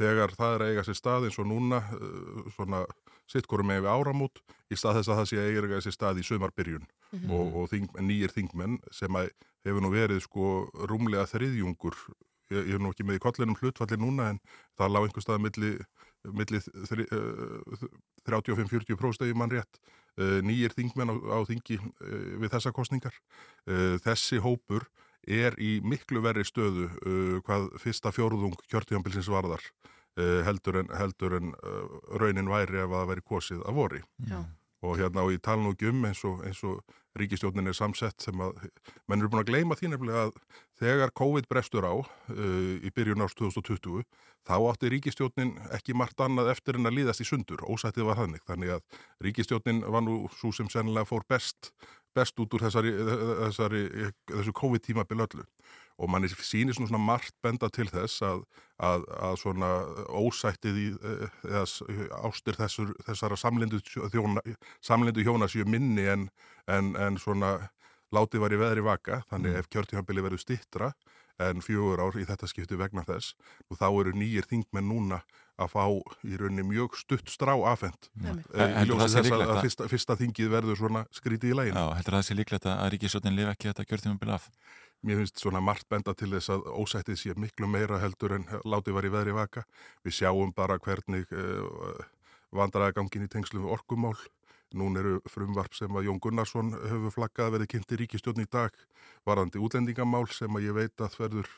Þegar 0.01 0.33
það 0.37 0.55
er 0.55 0.65
að 0.65 0.73
eiga 0.73 0.85
sér 0.87 0.97
stað 0.97 1.27
eins 1.29 1.39
og 1.41 1.49
núna, 1.51 1.83
uh, 1.97 2.49
svona 2.55 2.85
sittkorum 3.31 3.69
með 3.71 3.85
við 3.85 3.93
áramút, 3.93 4.41
í 4.71 4.79
stað 4.79 5.01
þess 5.01 5.13
að 5.13 5.21
það 5.21 5.29
sé 5.31 5.41
að 5.41 5.51
eiga 5.51 5.85
sér 5.85 5.97
stað 5.97 6.21
í 6.21 6.27
sömarbyrjun 6.27 6.89
og, 7.29 7.55
og 7.61 7.71
þing, 7.71 7.93
nýjir 8.07 8.35
þingmenn 8.35 8.81
sem 8.95 9.17
að 9.19 9.31
hefur 9.67 9.85
nú 9.85 9.93
verið 9.93 10.23
sko 10.25 10.51
rúmlega 10.89 11.27
þriðjungur, 11.31 11.97
ég, 12.55 12.71
ég 12.71 12.77
er 12.79 12.83
nú 12.83 12.93
ekki 12.95 13.07
með 13.07 13.21
í 13.21 13.23
kollinum 13.27 13.59
hlutfalli 13.61 13.99
núna 14.01 14.31
en 14.33 14.41
það 14.79 14.95
lág 14.95 15.09
einhver 15.09 15.27
stað 15.27 15.43
milli, 15.45 15.73
milli 16.41 16.63
uh, 16.63 17.89
35-40 18.29 18.99
próstegi 19.01 19.37
mann 19.37 19.53
rétt, 19.53 19.81
uh, 20.21 20.41
nýjir 20.45 20.75
þingmenn 20.77 21.13
á, 21.13 21.17
á 21.37 21.39
þingi 21.49 21.79
uh, 21.81 21.93
við 22.43 22.53
þessa 22.55 22.75
kostningar. 22.77 23.17
Uh, 23.67 23.97
þessi 24.05 24.41
hópur 24.45 24.89
er 25.29 25.57
í 25.61 25.79
miklu 25.85 26.23
verri 26.25 26.47
stöðu 26.49 26.87
hvað 27.45 27.67
fyrsta 27.83 28.09
fjórðung 28.09 28.55
kjörtíðanbilsins 28.73 29.29
varðar 29.29 29.61
heldur 30.17 30.79
en, 30.81 30.89
heldur 30.97 31.35
en 31.37 31.51
raunin 32.17 32.49
væri 32.49 32.81
ef 32.81 32.89
að 32.89 32.95
það 32.95 33.11
væri 33.11 33.25
kosið 33.29 33.61
að 33.69 33.77
vori. 33.77 34.01
Já. 34.25 34.39
Og 34.81 34.97
hérna 34.97 35.27
og 35.27 35.35
ég 35.35 35.43
tala 35.45 35.61
nú 35.61 35.75
ekki 35.75 35.91
um 35.91 36.07
eins 36.09 36.23
og, 36.25 36.41
eins 36.47 36.63
og 36.65 36.81
ríkistjórnin 37.19 37.69
er 37.69 37.77
samsett 37.77 38.23
sem 38.23 38.41
að, 38.41 38.57
menn 39.11 39.21
eru 39.21 39.31
búin 39.33 39.43
að 39.43 39.51
gleyma 39.51 39.77
því 39.77 39.91
nefnilega 39.93 40.27
að 40.29 40.35
þegar 40.81 41.13
COVID 41.21 41.49
brestur 41.51 41.87
á 41.87 41.95
uh, 41.99 42.75
í 42.81 42.93
byrjun 42.95 43.25
árs 43.25 43.37
2020 43.39 44.05
þá 44.47 44.55
átti 44.71 44.91
ríkistjórnin 44.95 45.57
ekki 45.77 45.97
margt 45.99 46.23
annað 46.23 46.53
eftir 46.55 46.79
en 46.79 46.89
að 46.89 47.01
líðast 47.01 47.25
í 47.25 47.29
sundur, 47.29 47.65
ósættið 47.67 48.09
var 48.09 48.21
þannig, 48.23 48.45
þannig 48.49 48.77
að 48.77 49.01
ríkistjórnin 49.27 49.83
var 49.85 50.07
nú 50.07 50.23
svo 50.39 50.53
sem 50.57 50.71
sennilega 50.73 51.09
fór 51.11 51.27
best, 51.29 51.73
best 52.17 52.39
út 52.41 52.55
úr 52.57 52.65
þessari, 52.69 52.95
þessari, 53.45 53.85
þessu 54.31 54.57
COVID-tímabil 54.63 55.27
öllu 55.27 55.47
og 56.01 56.09
manni 56.09 56.31
sýnir 56.33 56.73
svona, 56.79 56.97
margt 56.97 57.35
benda 57.45 57.69
til 57.69 57.85
þess 57.93 58.23
að, 58.25 58.41
að, 58.81 59.05
að 59.21 59.35
svona 59.43 59.69
ósættið 60.17 60.79
í, 60.81 60.87
eða 61.45 61.65
ástir 62.25 62.57
þessur, 62.57 62.95
þessara 63.05 63.37
samlindu, 63.37 63.83
þjóna, 63.85 64.41
samlindu 64.81 65.25
hjóna 65.27 65.49
séu 65.53 65.67
minni 65.69 66.07
en, 66.09 66.29
en, 66.67 66.95
en 66.97 67.21
svona 67.21 67.57
látið 68.17 68.43
var 68.43 68.57
í 68.57 68.59
veðri 68.65 68.83
vaka, 68.89 69.21
þannig 69.31 69.61
ef 69.61 69.69
kjörtífambili 69.71 70.25
verður 70.25 70.41
stittra 70.43 70.93
en 71.41 71.63
fjögur 71.65 72.01
ár 72.05 72.17
í 72.21 72.25
þetta 72.29 72.49
skipti 72.51 72.77
vegna 72.77 73.05
þess 73.09 73.37
og 73.71 73.79
þá 73.81 73.87
eru 74.03 74.11
nýjir 74.19 74.49
þingmenn 74.51 74.89
núna 74.91 75.21
að 75.61 75.71
fá 75.73 75.85
í 76.25 76.37
rauninni 76.41 76.65
mjög 76.69 76.97
stutt 77.01 77.29
strá 77.33 77.53
afhend. 77.69 78.09
Einmitt. 78.17 78.47
Eh, 78.57 78.65
Í 78.65 78.75
það 78.77 78.87
ljósi 78.91 79.07
þess 79.15 79.33
að, 79.33 79.43
að 79.45 79.51
að- 79.55 79.63
fyrsta, 79.67 79.89
fyrsta 79.93 80.17
þingið 80.21 80.51
verður 80.53 80.79
svona 80.81 81.03
skrítið 81.17 81.53
í 81.53 81.57
lægin. 81.59 81.77
Já, 81.81 81.87
heldur 81.99 82.17
það 82.17 82.27
sé 82.29 82.37
líklegt 82.39 82.69
að 82.73 82.85
ríkisjótin 82.95 83.37
lifa 83.37 83.53
ekki 83.57 83.69
þetta 83.71 83.87
kjörtímabil 83.91 84.33
af? 84.37 84.47
Mér 85.01 85.17
finnst 85.23 85.41
svona 85.41 85.63
margt 85.65 85.89
benda 85.89 86.13
til 86.13 86.29
þess 86.35 86.53
að 86.53 86.67
ósættið 86.77 87.17
sé 87.17 87.35
miklu 87.41 87.69
meira 87.71 88.01
heldur 88.03 88.35
en 88.37 88.45
látið 88.69 88.97
var 88.97 89.07
í 89.09 89.13
veðri 89.15 89.33
vaka. 89.33 89.63
Við 90.05 90.19
sjáum 90.19 90.53
bara 90.53 90.77
hvernig 90.83 91.31
uh, 91.33 92.03
vandræðagangin 92.53 93.25
í 93.25 93.31
tengslum 93.33 93.65
við 93.65 93.73
orkumál. 93.79 94.19
Nún 94.77 94.99
eru 95.01 95.17
frumvarp 95.27 95.73
sem 95.75 95.97
að 95.97 96.07
Jón 96.07 96.21
Gunnarsson 96.23 96.75
hefur 96.77 97.15
flaggað 97.17 97.49
að 97.49 97.55
verði 97.57 97.71
kynnt 97.73 97.95
í 97.97 98.01
ríkistjórn 98.03 98.45
í 98.45 98.51
dag 98.53 98.77
varandi 99.27 99.59
útlendingamál 99.59 100.29
sem 100.31 100.55
að 100.55 100.69
ég 100.69 100.77
veit 100.77 101.03
að 101.03 101.17
verður 101.25 101.51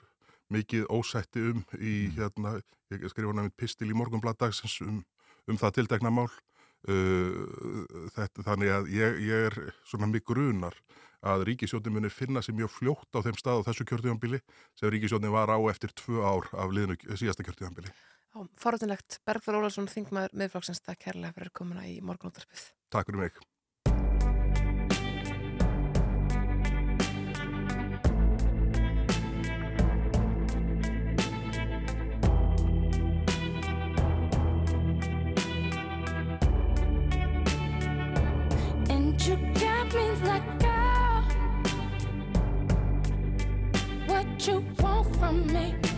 mikið 0.53 0.87
ósætti 0.93 1.43
um 1.51 1.61
í 1.77 1.97
hérna, 2.17 2.55
ég 2.95 3.05
skrifa 3.11 3.35
nefnir 3.35 3.59
pistil 3.59 3.91
í 3.91 3.99
morgunbladdagsins 3.99 4.79
um, 4.87 5.03
um 5.51 5.61
það 5.61 5.81
tiltekna 5.81 6.15
mál. 6.15 6.31
Uh, 6.83 7.87
þetta, 8.15 8.43
þannig 8.43 8.73
að 8.75 8.89
ég, 8.91 9.19
ég 9.29 9.51
er 9.51 9.59
svona 9.87 10.09
mig 10.11 10.25
grunar 10.27 10.75
að 11.23 11.45
ríkisjónin 11.49 11.95
munir 11.95 12.15
finna 12.15 12.43
sér 12.43 12.57
mjög 12.59 12.73
fljótt 12.77 13.19
á 13.19 13.25
þeim 13.25 13.39
stað 13.39 13.63
á 13.63 13.67
þessu 13.69 13.87
kjörtíðanbili 13.91 14.43
sem 14.79 14.91
ríkisjónin 14.91 15.35
var 15.35 15.53
á 15.55 15.59
eftir 15.71 15.95
tvö 15.95 16.25
ár 16.25 16.51
af 16.53 16.75
liðinu 16.75 16.99
síðasta 17.15 17.47
kjörtíðanbili. 17.47 17.95
Já, 18.33 18.43
Forðunlegt, 18.59 19.21
Bergþór 19.29 19.61
Ólarsson, 19.61 19.91
þingmaður 19.93 20.37
miðflokksins, 20.41 20.83
það 20.83 21.01
kærlega 21.07 21.37
fyrir 21.37 21.55
komuna 21.55 21.87
í 21.87 21.99
morgunúttarpið. 22.01 22.69
Takk 22.93 23.11
fyrir 23.11 23.27
mig. 23.27 23.43
You 44.47 44.65
want 44.81 45.17
from 45.17 45.47
me 45.53 45.92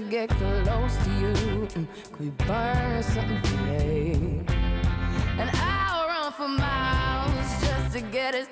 to 0.00 0.10
get 0.10 0.28
close 0.30 0.96
to 1.04 1.10
you. 1.20 1.32
Mm, 1.76 1.86
Could 2.12 2.20
we 2.20 2.30
burn 2.46 3.02
something 3.02 3.42
today? 3.42 4.12
And 5.38 5.50
I'll 5.54 6.08
run 6.08 6.32
for 6.32 6.48
miles 6.48 7.60
just 7.60 7.92
to 7.96 8.00
get 8.00 8.34
a 8.34 8.46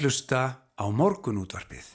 að 0.00 0.06
hlusta 0.06 0.40
á 0.80 0.84
morgunútvarpið. 0.96 1.86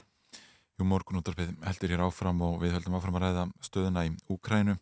Jú, 0.78 0.84
morgunúttarpið 0.86 1.56
heldur 1.66 1.90
hér 1.90 2.02
áfram 2.06 2.42
og 2.46 2.60
við 2.62 2.76
höldum 2.76 2.94
áfram 2.94 3.16
að 3.18 3.24
ræða 3.24 3.44
stöðuna 3.66 4.04
í 4.06 4.12
Úkrænu 4.30 4.76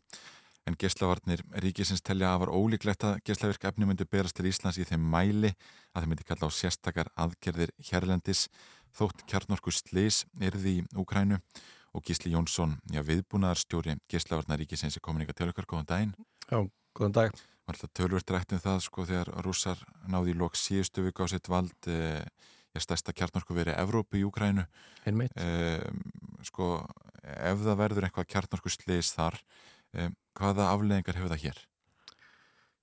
en 0.68 0.76
geslavarnir 0.76 1.40
ríkisins 1.64 2.04
telja 2.04 2.34
að 2.34 2.42
var 2.42 2.52
ólíklegt 2.52 3.06
að 3.08 3.22
geslavirk 3.24 3.64
efni 3.70 3.88
myndi 3.88 4.04
berast 4.04 4.36
til 4.36 4.50
Íslands 4.50 4.76
í 4.76 4.84
þeim 4.84 5.06
mæli 5.08 5.54
að 5.94 6.04
þeim 6.04 6.12
myndi 6.12 6.26
kalla 6.28 6.50
á 6.52 6.56
sérstakar 6.56 7.08
aðgerðir 7.16 7.72
hérlendis 7.88 8.42
þótt 8.92 9.24
kjarnorku 9.30 9.72
slis 9.72 10.24
yrði 10.36 10.82
í 10.82 10.84
Úkrænu 11.00 11.38
og 11.94 12.04
Gísli 12.04 12.34
Jónsson, 12.34 12.76
já, 12.92 13.00
viðbúnaðarstjóri 13.08 13.96
geslavarnar 14.10 14.60
ríkisins 14.60 14.98
er 14.98 15.04
komin 15.04 15.24
ykkar 15.24 15.38
til 15.38 15.48
okkar, 15.52 15.70
góðan 15.70 15.88
daginn. 15.88 16.16
Já, 16.50 16.60
góðan 16.92 17.16
dag. 17.22 17.38
Var 17.64 17.78
alltaf 17.78 17.94
tölvört 17.96 18.34
rætt 18.34 18.52
um 18.52 18.60
það 18.60 18.82
sko 18.84 19.06
þegar 19.08 19.30
rússar 19.46 19.80
náði 20.10 20.34
í 20.34 20.40
lok 20.42 20.58
síðustu 20.58 21.06
viku 21.06 21.24
á 21.24 21.32
sitt 21.32 21.48
vald 21.48 21.88
eh, 21.88 22.26
stærsta 22.82 23.14
kjarnorku 23.14 23.54
verið 23.54 23.76
Evrópu 23.78 24.18
í 24.18 24.24
Úkrænu 24.26 24.64
um, 25.06 26.00
sko, 26.46 26.70
ef 27.22 27.60
það 27.62 27.78
verður 27.80 28.08
eitthvað 28.08 28.30
kjarnorku 28.32 28.72
slis 28.72 29.12
þar 29.14 29.38
um, 29.94 30.16
hvaða 30.34 30.70
afleðingar 30.72 31.18
hefur 31.18 31.34
það 31.34 31.44
hér? 31.44 31.60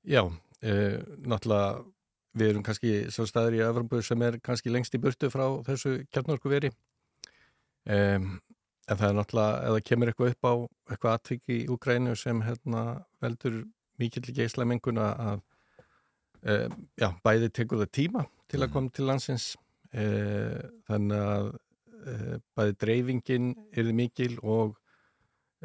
Já, 0.08 0.22
uh, 0.24 0.96
náttúrulega 1.28 1.84
við 2.40 2.54
erum 2.54 2.64
kannski 2.64 2.94
svo 3.12 3.28
staður 3.28 3.58
í 3.58 3.66
Evropu 3.66 4.00
sem 4.06 4.24
er 4.24 4.40
kannski 4.44 4.72
lengst 4.72 4.96
í 4.96 5.02
burtu 5.04 5.28
frá 5.34 5.46
þessu 5.68 5.98
kjarnorku 6.14 6.52
veri 6.52 6.72
um, 6.72 8.32
en 8.88 8.98
það 8.98 9.08
er 9.10 9.18
náttúrulega 9.20 9.62
ef 9.62 9.76
það 9.76 9.86
kemur 9.90 10.12
eitthvað 10.14 10.36
upp 10.36 10.48
á 10.48 10.54
eitthvað 10.94 11.18
atviki 11.20 11.58
í 11.60 11.70
Úkrænu 11.76 12.16
sem 12.20 12.44
hérna 12.48 12.86
veldur 13.24 13.64
mikill 14.00 14.32
geisla 14.32 14.66
menguna 14.66 15.12
að 15.20 15.48
já, 16.42 17.12
bæði 17.22 17.52
tekur 17.54 17.84
það 17.84 17.92
tíma 17.94 18.24
til 18.50 18.62
að 18.64 18.72
koma 18.74 18.90
til 18.96 19.06
landsins 19.08 19.52
þannig 20.88 21.26
að 21.26 21.50
uh, 21.52 22.38
bæði 22.58 22.76
dreifingin 22.86 23.50
er 23.76 23.90
mikil 23.98 24.38
og 24.42 24.78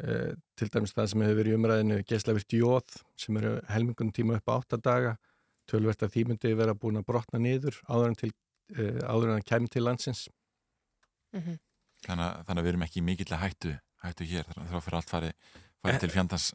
uh, 0.03 0.33
til 0.59 0.69
dæmis 0.73 0.93
það 0.97 1.07
sem 1.13 1.23
hefur 1.25 1.39
verið 1.41 1.53
í 1.53 1.57
umræðinu 1.59 1.99
geislavirt 2.09 2.57
jóð 2.59 2.97
sem 3.19 3.37
eru 3.41 3.53
helmingun 3.71 4.11
tíma 4.15 4.37
upp 4.41 4.51
á 4.51 4.57
8 4.59 4.81
daga 4.83 5.15
tölvert 5.67 6.03
að 6.05 6.13
því 6.13 6.25
myndi 6.29 6.53
vera 6.55 6.75
búin 6.79 6.99
að 7.01 7.07
brotna 7.09 7.39
niður 7.43 7.75
áður 7.91 8.11
en, 8.13 8.19
til, 8.19 8.31
uh, 8.77 8.99
áður 9.07 9.31
en 9.33 9.39
að 9.41 9.47
kemur 9.51 9.73
til 9.77 9.83
landsins 9.87 10.27
Mhm. 11.35 11.57
Þannig, 12.05 12.23
að- 12.23 12.43
þannig 12.47 12.61
að 12.61 12.65
við 12.65 12.69
erum 12.71 12.83
ekki 12.85 13.01
mikill 13.03 13.33
að 13.35 13.41
hættu, 13.41 13.71
hættu 14.03 14.25
hér 14.29 14.45
þá 14.53 14.77
fyrir 14.85 14.95
allt 14.95 15.09
fari, 15.11 15.31
fari 15.83 15.97
til 15.99 16.09
fjandans 16.13 16.45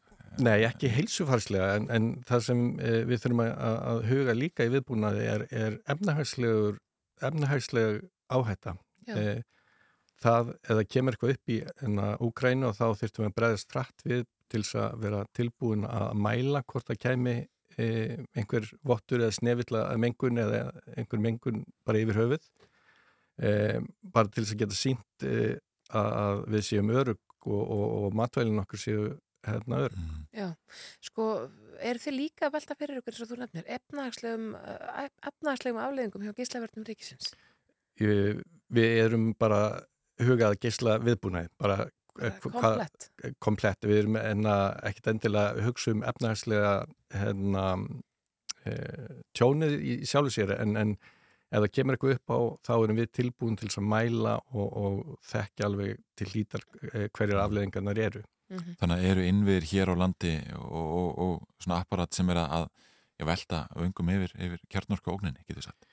Nei, 0.41 0.62
ekki 0.64 0.89
heilsufarslega 0.89 1.75
en, 1.77 1.89
en 1.93 2.07
það 2.25 2.41
sem 2.47 2.61
uh, 2.81 3.03
við 3.05 3.20
þurfum 3.20 3.43
að, 3.45 3.53
að 3.91 3.99
huga 4.09 4.35
líka 4.39 4.64
í 4.64 4.70
viðbúnaði 4.73 5.27
er, 5.29 5.45
er 5.53 5.77
efnahagslegur 5.93 6.79
efnahagsleg 7.20 8.02
áhætta. 8.32 8.76
Eh, 9.10 9.42
það, 10.22 10.52
eða 10.70 10.84
kemur 10.94 11.16
eitthvað 11.16 11.34
upp 11.36 11.52
í 11.52 11.58
enna 11.82 12.12
Úkrænu 12.22 12.68
og 12.70 12.76
þá 12.78 12.86
þurftum 13.00 13.24
við 13.24 13.30
að 13.30 13.38
bregðast 13.40 13.74
hratt 13.74 14.04
við 14.06 14.26
til 14.52 14.62
þess 14.62 14.78
að 14.82 15.00
vera 15.06 15.22
tilbúin 15.36 15.88
að 15.88 16.12
mæla 16.22 16.62
hvort 16.68 16.90
það 16.90 17.00
kemi 17.06 17.34
eh, 17.80 18.20
einhver 18.36 18.68
vottur 18.86 19.24
eða 19.24 19.36
snefilla 19.38 19.84
mengun 19.98 20.38
eða 20.42 20.62
einhver 20.94 21.22
mengun 21.24 21.64
bara 21.86 22.02
yfir 22.04 22.20
höfuð 22.20 22.46
eh, 23.42 23.80
bara 24.02 24.30
til 24.30 24.44
þess 24.44 24.54
að 24.54 24.64
geta 24.64 24.78
sínt 24.78 25.28
að 25.92 26.46
við 26.52 26.64
séum 26.68 26.92
örug 26.94 27.20
og, 27.42 27.62
og, 27.62 27.86
og 28.06 28.16
matvælinn 28.16 28.62
okkur 28.62 28.80
séu 28.80 29.10
hérna 29.42 29.80
örug. 29.86 29.98
mm. 29.98 30.26
Já, 30.32 30.54
sko, 31.00 31.26
eru 31.91 31.99
þið 32.03 32.14
líka 32.16 32.47
að 32.49 32.55
velta 32.57 32.76
fyrir 32.78 33.01
ykkur, 33.01 33.12
eins 33.14 33.22
og 33.24 33.30
þú 33.33 33.39
nefnir, 33.43 33.64
uh, 34.57 35.09
efnahagslegum 35.30 35.80
afleðingum 35.85 36.26
hjá 36.26 36.35
gíslaverðnum 36.41 36.87
ríkisins? 36.89 37.33
Ég- 38.01 38.43
Við 38.72 38.99
erum 39.05 39.35
bara 39.37 39.83
hugað 40.22 40.55
að 40.55 40.61
geisla 40.64 40.95
viðbúnaði, 41.05 41.49
bara 41.61 41.91
eh, 42.22 42.30
Komplett. 42.41 43.09
hvað- 43.20 43.35
komplett. 43.39 43.80
Við 43.85 43.99
erum 44.03 44.16
enna 44.16 44.55
ekkit 44.89 45.11
endilega 45.12 45.61
hugsa 45.66 45.91
um 45.93 46.03
efnahagslega 46.03 46.70
hérna, 47.12 47.64
e, 48.64 48.72
tjónið 49.37 49.74
í 49.83 49.95
sjálfu 50.09 50.33
sér 50.33 50.55
en, 50.61 50.76
en 50.76 50.95
ef 51.53 51.61
það 51.66 51.72
kemur 51.76 51.97
eitthvað 51.99 52.14
upp 52.16 52.33
á 52.33 52.39
þá 52.64 52.72
erum 52.85 52.97
við 53.03 53.11
tilbúin 53.12 53.57
til 53.61 53.68
að 53.68 53.85
mæla 53.93 54.35
og, 54.55 54.68
og 54.72 55.18
þekkja 55.28 55.68
alveg 55.68 55.99
til 56.16 56.26
hlítar 56.33 56.64
hverjar 57.12 57.43
afleðingarnar 57.45 57.99
eru. 57.99 58.22
Mhm. 58.53 58.76
þannig 58.80 58.98
að 59.00 59.09
eru 59.11 59.24
innviðir 59.30 59.66
hér 59.72 59.92
á 59.92 59.94
landi 59.96 60.34
og, 60.59 60.84
og, 61.00 61.18
og 61.24 61.48
svona 61.62 61.80
apparat 61.82 62.12
sem 62.14 62.28
er 62.30 62.42
að 62.44 62.68
já, 63.18 63.24
velta 63.28 63.62
vöngum 63.78 64.11
yfir, 64.12 64.32
yfir 64.36 64.61
kjarnorku 64.68 65.12
ógninni, 65.14 65.44
getur 65.48 65.62
sagt? 65.70 65.86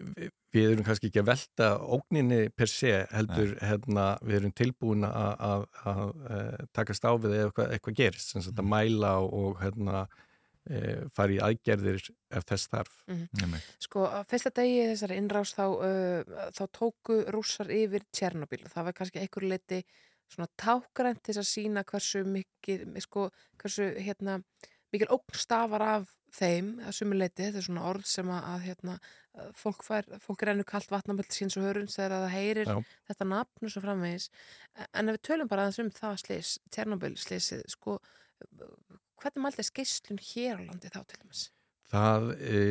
Vi- 0.00 0.30
Við 0.50 0.72
erum 0.72 0.82
kannski 0.82 1.06
ekki 1.06 1.20
að 1.22 1.28
velta 1.28 1.66
ógninni 1.78 2.38
per 2.56 2.66
se 2.66 3.06
heldur 3.12 3.52
hérna, 3.62 4.06
við 4.26 4.38
erum 4.40 4.52
tilbúin 4.58 5.04
að, 5.06 5.36
að, 5.46 5.66
að, 5.86 6.00
að 6.26 6.64
takast 6.74 7.04
á 7.06 7.12
við 7.14 7.36
ef 7.36 7.44
eitthvað, 7.52 7.68
eitthvað 7.76 7.94
gerist, 8.00 8.32
sem 8.32 8.42
sagt 8.42 8.58
að 8.58 8.66
mæla 8.72 9.12
og, 9.22 9.30
og 9.44 9.60
hérna, 9.62 10.00
e, 10.66 10.80
fara 11.14 11.36
í 11.36 11.38
aðgerðir 11.46 12.02
ef 12.34 12.48
þess 12.50 12.66
þarf. 12.72 12.96
Nei, 13.06 13.60
Sko, 13.78 14.08
á 14.10 14.26
fyrsta 14.26 14.50
degi 14.58 14.88
þessari 14.90 15.20
innrás 15.22 15.54
þá, 15.54 15.64
uh, 15.70 16.50
þá 16.58 16.62
tóku 16.80 17.20
rússar 17.30 17.70
yfir 17.70 18.02
Tjernobyl 18.10 18.64
og 18.66 18.72
það 18.74 18.88
var 18.90 18.98
kannski 18.98 19.22
einhver 19.22 19.46
leiti 19.52 19.84
svona 20.30 20.48
tákrænt 20.60 21.22
til 21.26 21.36
að 21.40 21.48
sína 21.48 21.84
hversu 21.86 22.24
mikið, 22.26 22.86
sko, 23.04 23.28
hversu 23.60 23.90
hérna, 23.98 24.40
mikil 24.94 25.10
ógn 25.14 25.38
stafar 25.38 25.86
af 25.86 26.10
þeim 26.34 26.76
að 26.86 26.94
sumi 26.94 27.18
leiti, 27.18 27.42
þetta 27.42 27.58
er 27.60 27.66
svona 27.66 27.86
orð 27.90 28.06
sem 28.08 28.30
að, 28.30 28.44
að 28.52 28.64
hérna, 28.68 28.96
fólk 29.58 29.84
fær, 29.86 30.06
fólk 30.22 30.44
rennur 30.46 30.66
kalt 30.68 30.90
vatnamöld 30.90 31.30
síns 31.34 31.56
og 31.58 31.66
hörunds 31.66 31.96
þegar 31.98 32.16
að 32.16 32.24
það 32.24 32.34
heyrir 32.34 32.70
Já. 32.70 32.76
þetta 33.10 33.26
nafn 33.30 33.66
og 33.66 33.72
svo 33.72 33.82
framvegis 33.84 34.26
en 34.90 35.10
ef 35.10 35.16
við 35.16 35.22
tölum 35.28 35.50
bara 35.50 35.66
aðeins 35.66 35.80
um 35.84 35.90
það 35.94 36.16
slís 36.24 36.54
Tjernobyl 36.74 37.12
slísið, 37.20 37.62
sko 37.70 37.96
hvernig 39.20 39.44
mælti 39.44 39.66
skeislun 39.68 40.22
hér 40.30 40.58
á 40.58 40.62
landi 40.66 40.90
þá 40.90 41.00
til 41.02 41.20
dæmis? 41.22 41.44
Það 41.90 42.30
e, 42.38 42.62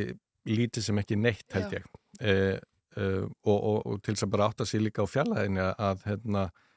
lítið 0.49 0.87
sem 0.89 1.01
ekki 1.01 1.19
neitt 1.19 1.55
held 1.55 1.77
ég 1.77 1.87
e, 2.19 2.33
e, 2.33 3.05
og, 3.23 3.57
og, 3.57 3.79
og 3.85 4.01
til 4.03 4.15
þess 4.15 4.27
að 4.27 4.33
bara 4.35 4.49
átta 4.51 4.67
sig 4.67 4.83
líka 4.83 5.05
á 5.05 5.07
fjallaðinni 5.07 5.69
að 5.71 6.05
hérna, 6.09 6.49
e, 6.49 6.68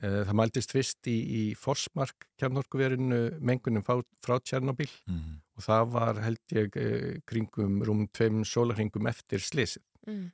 það 0.00 0.32
mæltist 0.34 0.72
fyrst 0.72 1.06
í, 1.06 1.16
í 1.20 1.42
Forsmark 1.58 2.28
kjarnorkuverinu 2.40 3.40
mengunum 3.44 3.84
frá, 3.84 4.00
frá 4.24 4.38
Tjernobyl 4.40 4.88
Mhm. 5.06 5.34
og 5.56 5.62
það 5.66 5.90
var 5.92 6.20
held 6.24 6.38
ég 6.56 6.76
e, 6.76 7.20
kringum 7.28 7.82
rúm 7.84 8.06
tveim 8.12 8.40
sólarhringum 8.44 9.06
eftir 9.08 9.38
slysið 9.38 9.82
Mm. 10.08 10.32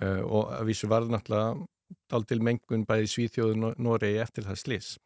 uh, 0.00 0.22
og 0.24 0.52
að 0.56 0.64
vísu 0.70 0.88
var 0.88 1.02
það 1.02 1.10
náttúrulega 1.12 1.66
daldil 2.08 2.40
mengun 2.40 2.86
bæði 2.86 3.04
í 3.04 3.10
Svíþjóðu 3.12 3.64
og 3.68 3.78
Noregi 3.78 4.18
eftir 4.22 4.44
það 4.44 4.56
slys. 4.62 4.98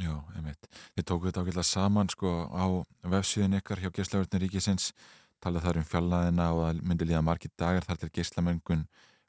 Já, 0.00 0.12
einmitt. 0.36 0.68
Þið 0.96 1.04
tókuð 1.08 1.30
þetta 1.30 1.42
ágætlega 1.44 1.64
saman 1.64 2.08
sko 2.08 2.28
á 2.52 2.64
vefsíðin 3.08 3.56
ykkar 3.58 3.80
hjá 3.80 3.90
geislaverðin 3.90 4.42
ríkisins 4.44 4.92
talað 5.40 5.64
þar 5.64 5.76
um 5.80 5.84
fjallaðina 5.88 6.50
og 6.52 6.60
það 6.66 6.82
myndi 6.84 7.08
líða 7.08 7.24
margir 7.24 7.50
dagar 7.56 7.82
þar 7.88 7.96
til 8.02 8.10
geislamengun 8.10 8.84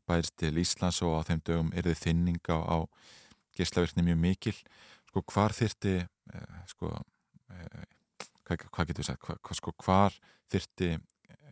bæðist 0.10 0.36
til 0.36 0.52
Íslands 0.60 1.02
og 1.02 1.16
á 1.16 1.22
þeim 1.30 1.42
dögum 1.48 1.72
er 1.74 1.84
þið 1.88 2.04
þinning 2.04 2.42
á, 2.52 2.58
á 2.68 2.78
geislaverðinni 3.58 4.08
mjög 4.10 4.22
mikil. 4.26 4.58
Sko 5.12 5.24
hvar 5.34 5.56
þyrti 5.56 5.96
eh, 6.02 6.58
sko 6.72 6.92
eh, 6.96 7.86
hvað, 8.48 8.68
hvað 8.70 8.92
getur 8.92 9.04
við 9.04 9.10
sagt, 9.12 9.28
hva, 9.28 9.38
hva, 9.40 9.58
sko 9.58 9.76
hvar 9.84 10.20
þyrti 10.52 10.94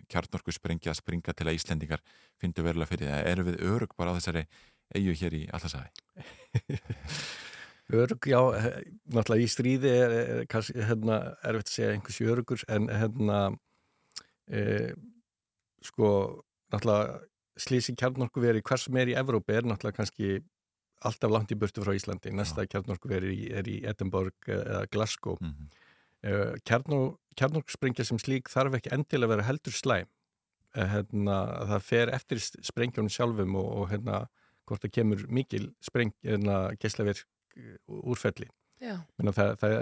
kjarnorku 0.09 0.53
sprengja 0.53 0.93
að 0.93 1.01
springa 1.03 1.35
til 1.37 1.45
að 1.47 1.59
Íslendingar 1.59 2.01
fyndu 2.41 2.65
verulega 2.65 2.89
fyrir 2.89 3.11
það. 3.11 3.27
Eru 3.33 3.45
við 3.49 3.61
örug 3.69 3.93
bara 3.99 4.15
á 4.15 4.17
þessari 4.17 4.45
eigu 4.95 5.13
hér 5.19 5.37
í 5.37 5.43
Allasæði? 5.53 5.91
Örug, 7.89 8.21
já, 8.29 8.37
eh, 8.53 8.83
náttúrulega 9.09 9.41
í 9.41 9.49
stríði 9.49 9.89
er, 9.89 10.11
er 10.13 10.43
kannski 10.49 10.83
hérna, 10.85 11.15
erfitt 11.41 11.71
að 11.71 11.73
segja 11.73 11.93
einhversi 11.95 12.27
örugur 12.29 12.63
en 12.69 12.85
hérna 12.93 13.39
e, 14.45 14.61
sko 15.81 16.09
náttúrulega 16.69 17.17
slísi 17.57 17.95
kjarnorku 17.97 18.43
veri 18.43 18.61
hvers 18.61 18.85
er 18.93 19.09
í 19.09 19.17
Evrópi 19.17 19.57
er 19.57 19.65
náttúrulega 19.65 20.03
kannski 20.03 20.37
alltaf 21.05 21.31
langt 21.31 21.51
í 21.51 21.55
burtu 21.59 21.83
frá 21.83 21.93
Íslandi 21.95 22.31
næsta 22.35 22.65
kjarnorku 22.67 23.09
veri 23.09 23.51
er 23.55 23.67
í 23.67 23.79
Edinborg 23.87 24.33
eða 24.47 24.85
Glasgow 24.91 25.37
mm 25.39 25.47
Mhm. 25.47 25.69
-hmm. 26.23 27.17
kjarnorku 27.35 27.71
sprengja 27.71 28.03
sem 28.05 28.17
slík 28.19 28.49
þarf 28.49 28.75
ekki 28.75 28.91
endilega 28.91 29.25
að 29.25 29.35
vera 29.35 29.47
heldur 29.47 29.71
slæm 29.73 30.07
Eh, 30.77 30.85
hérna, 30.85 31.35
það 31.65 31.81
fer 31.81 32.11
eftir 32.13 32.37
sprengjónu 32.37 33.09
sjálfum 33.09 33.55
og, 33.57 33.69
og 33.81 33.85
hérna 33.89 34.19
hvort 34.69 34.83
það 34.83 34.91
kemur 34.99 35.23
mikil 35.33 35.71
spreng 35.81 36.11
hérna, 36.21 36.75
geislaverk 36.77 37.23
úrfelli 37.89 38.45
Já. 38.79 38.99
Menna, 39.17 39.33
það, 39.33 39.55
það 39.63 39.73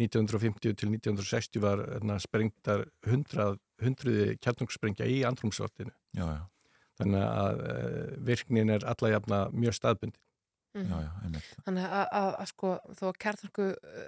1950 0.00 0.72
til 0.80 0.88
1960 0.88 1.60
var 1.60 1.82
hérna, 1.84 2.16
sprengtar 2.22 2.86
100, 3.04 3.58
100 3.82 4.38
kjarnungsprengja 4.40 5.04
í 5.10 5.20
andrumsvartinu 5.28 5.92
Já, 6.16 6.24
já. 6.32 6.42
Þannig 7.00 7.24
að 7.26 7.64
uh, 7.64 8.14
virknin 8.30 8.70
er 8.76 8.86
alla 8.92 9.12
jafna 9.16 9.40
mjög 9.52 9.78
staðbundi 9.80 10.20
Mhm. 10.74 10.90
Já, 10.90 10.98
já. 11.06 11.40
Þannig 11.64 11.84
að, 11.86 12.08
að, 12.18 12.28
að 12.42 12.48
sko 12.50 12.70
þó 12.98 13.04
að 13.06 13.18
kjarnarku 13.22 13.66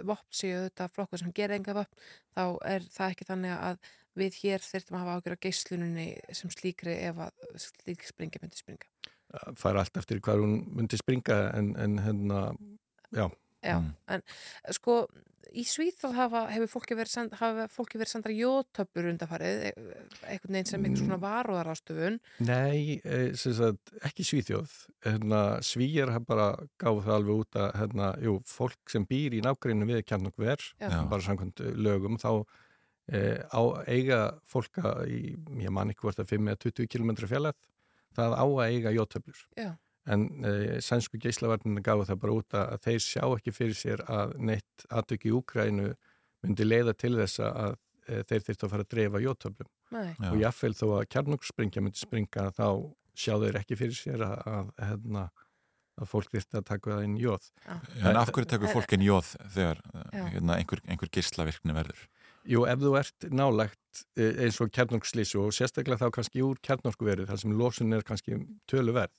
vopn 0.09 0.35
séu 0.35 0.63
þetta 0.65 0.89
flokkur 0.91 1.21
sem 1.23 1.35
gerir 1.37 1.61
enga 1.61 1.77
vopn 1.77 2.01
þá 2.35 2.43
er 2.73 2.89
það 2.91 3.13
ekki 3.15 3.27
þannig 3.29 3.53
að 3.55 3.91
við 4.19 4.39
hér 4.41 4.65
þurftum 4.65 4.97
að 4.97 5.05
hafa 5.05 5.15
ágjör 5.21 5.37
á 5.39 5.45
geisluninni 5.47 6.07
sem 6.35 6.51
slíkri 6.51 6.97
ef 7.07 7.21
að 7.23 7.47
slík 7.63 8.03
springi 8.09 8.43
myndi 8.43 8.59
springa. 8.59 8.91
það 9.31 9.71
er 9.71 9.81
allt 9.85 10.01
eftir 10.03 10.23
hvað 10.25 10.43
hún 10.43 10.57
myndi 10.81 10.99
springa 10.99 11.39
en, 11.55 11.73
en 11.79 11.99
hérna, 12.03 12.43
já 13.15 13.29
Já, 13.67 13.81
en 14.15 14.23
sko 14.75 15.07
í 15.55 15.65
Svíþóð 15.67 16.17
hafa, 16.17 16.43
hefur 16.53 16.71
fólki 16.71 16.97
verið, 16.99 17.13
send, 17.13 17.37
verið 17.37 18.11
sendra 18.11 18.35
jótöpur 18.35 19.09
undarfarið, 19.13 19.63
e- 19.69 19.73
einhvern 20.33 20.57
veginn 20.57 20.71
sem 20.71 20.85
eitthvað 20.85 21.03
svona 21.03 21.19
varúðarástöfun. 21.23 22.19
Nei, 22.47 23.01
eh, 23.05 23.33
sem 23.35 23.55
sagt, 23.57 23.93
ekki 24.07 24.27
Svíþjóð. 24.27 24.75
Hérna, 25.07 25.43
Svíjar 25.63 26.13
hafa 26.15 26.27
bara 26.27 26.49
gáð 26.83 27.03
það 27.07 27.17
alveg 27.19 27.43
út 27.45 27.61
að 27.63 27.73
hérna, 27.81 28.11
jú, 28.23 28.37
fólk 28.45 28.93
sem 28.93 29.07
býr 29.07 29.39
í 29.39 29.43
nágrinu 29.45 29.89
við 29.89 30.05
kjarnokver 30.05 30.67
bara 30.81 31.23
samkvæmt 31.23 31.65
lögum 31.77 32.19
þá 32.19 32.45
eh, 33.13 33.39
á 33.47 33.63
eiga 33.87 34.21
fólka 34.51 35.07
í, 35.07 35.37
ég 35.63 35.71
man 35.71 35.91
ekki 35.91 36.07
hvort 36.07 36.19
að 36.19 36.35
5 36.35 36.49
eða 36.51 36.63
20 36.67 36.91
km 36.91 37.15
fjallæð 37.27 37.55
það 38.17 38.33
á 38.35 38.45
að 38.47 38.71
eiga 38.73 38.95
jótöflur. 38.97 39.43
Já. 39.57 39.77
En 40.07 40.27
eh, 40.47 40.77
sænsku 40.85 41.19
geislavarninu 41.23 41.83
gáðu 41.85 42.07
það 42.11 42.21
bara 42.23 42.37
út 42.37 42.59
að 42.59 42.77
þeir 42.85 43.01
sjá 43.03 43.23
ekki 43.25 43.55
fyrir 43.55 43.79
sér 43.79 44.03
að 44.11 44.37
neitt 44.51 44.87
aðtöki 44.91 45.31
í 45.31 45.35
Úkrænu 45.37 45.89
myndi 46.45 46.67
leiða 46.67 46.95
til 46.99 47.17
þess 47.19 47.43
að 47.43 47.75
eh, 48.07 48.23
þeir 48.29 48.45
þyrftu 48.51 48.69
að 48.69 48.75
fara 48.75 48.87
að 48.87 48.93
dreifa 48.95 49.25
jótöflum. 49.25 49.73
Og 50.31 50.39
jáfnveil 50.43 50.77
þó 50.79 50.87
að 50.99 51.09
kjarnokspringja 51.15 51.83
myndi 51.83 52.03
springa 52.03 52.51
þá 52.55 52.69
sjá 53.17 53.35
þeir 53.43 53.61
ekki 53.63 53.79
fyrir 53.81 53.99
sér 53.99 54.25
að, 54.27 54.39
að, 54.51 54.73
hérna, 54.83 55.25
að 55.97 56.11
fólk 56.11 56.35
þyrfti 56.35 56.59
að 56.61 56.67
taka 56.69 56.93
það 56.93 57.07
inn 57.07 57.17
jóð 57.21 57.47
En 58.05 58.19
af 58.21 58.33
hverju 58.35 58.51
tekur 58.51 58.75
fólk 58.75 58.93
inn 58.93 59.07
jóð 59.07 59.31
þegar 59.55 59.81
hérna, 60.13 60.59
einhver, 60.59 60.83
einhver 60.85 61.13
gislavirkni 61.15 61.77
verður? 61.77 62.03
Jú, 62.47 62.67
ef 62.69 62.83
þú 62.83 62.93
ert 63.01 63.29
nálægt 63.33 64.03
eh, 64.21 64.43
eins 64.45 64.61
og 64.63 64.71
kjarnorkslísu 64.75 65.41
og 65.43 65.55
sérstaklega 65.57 66.05
þá 66.05 66.19
kannski 66.19 66.45
úr 66.47 66.61
kjarnorkuverið, 66.67 67.31
þar 67.31 67.41
sem 67.43 67.57
losun 67.59 67.97
er 67.97 68.05
kannski 68.07 68.39
töluverð 68.71 69.17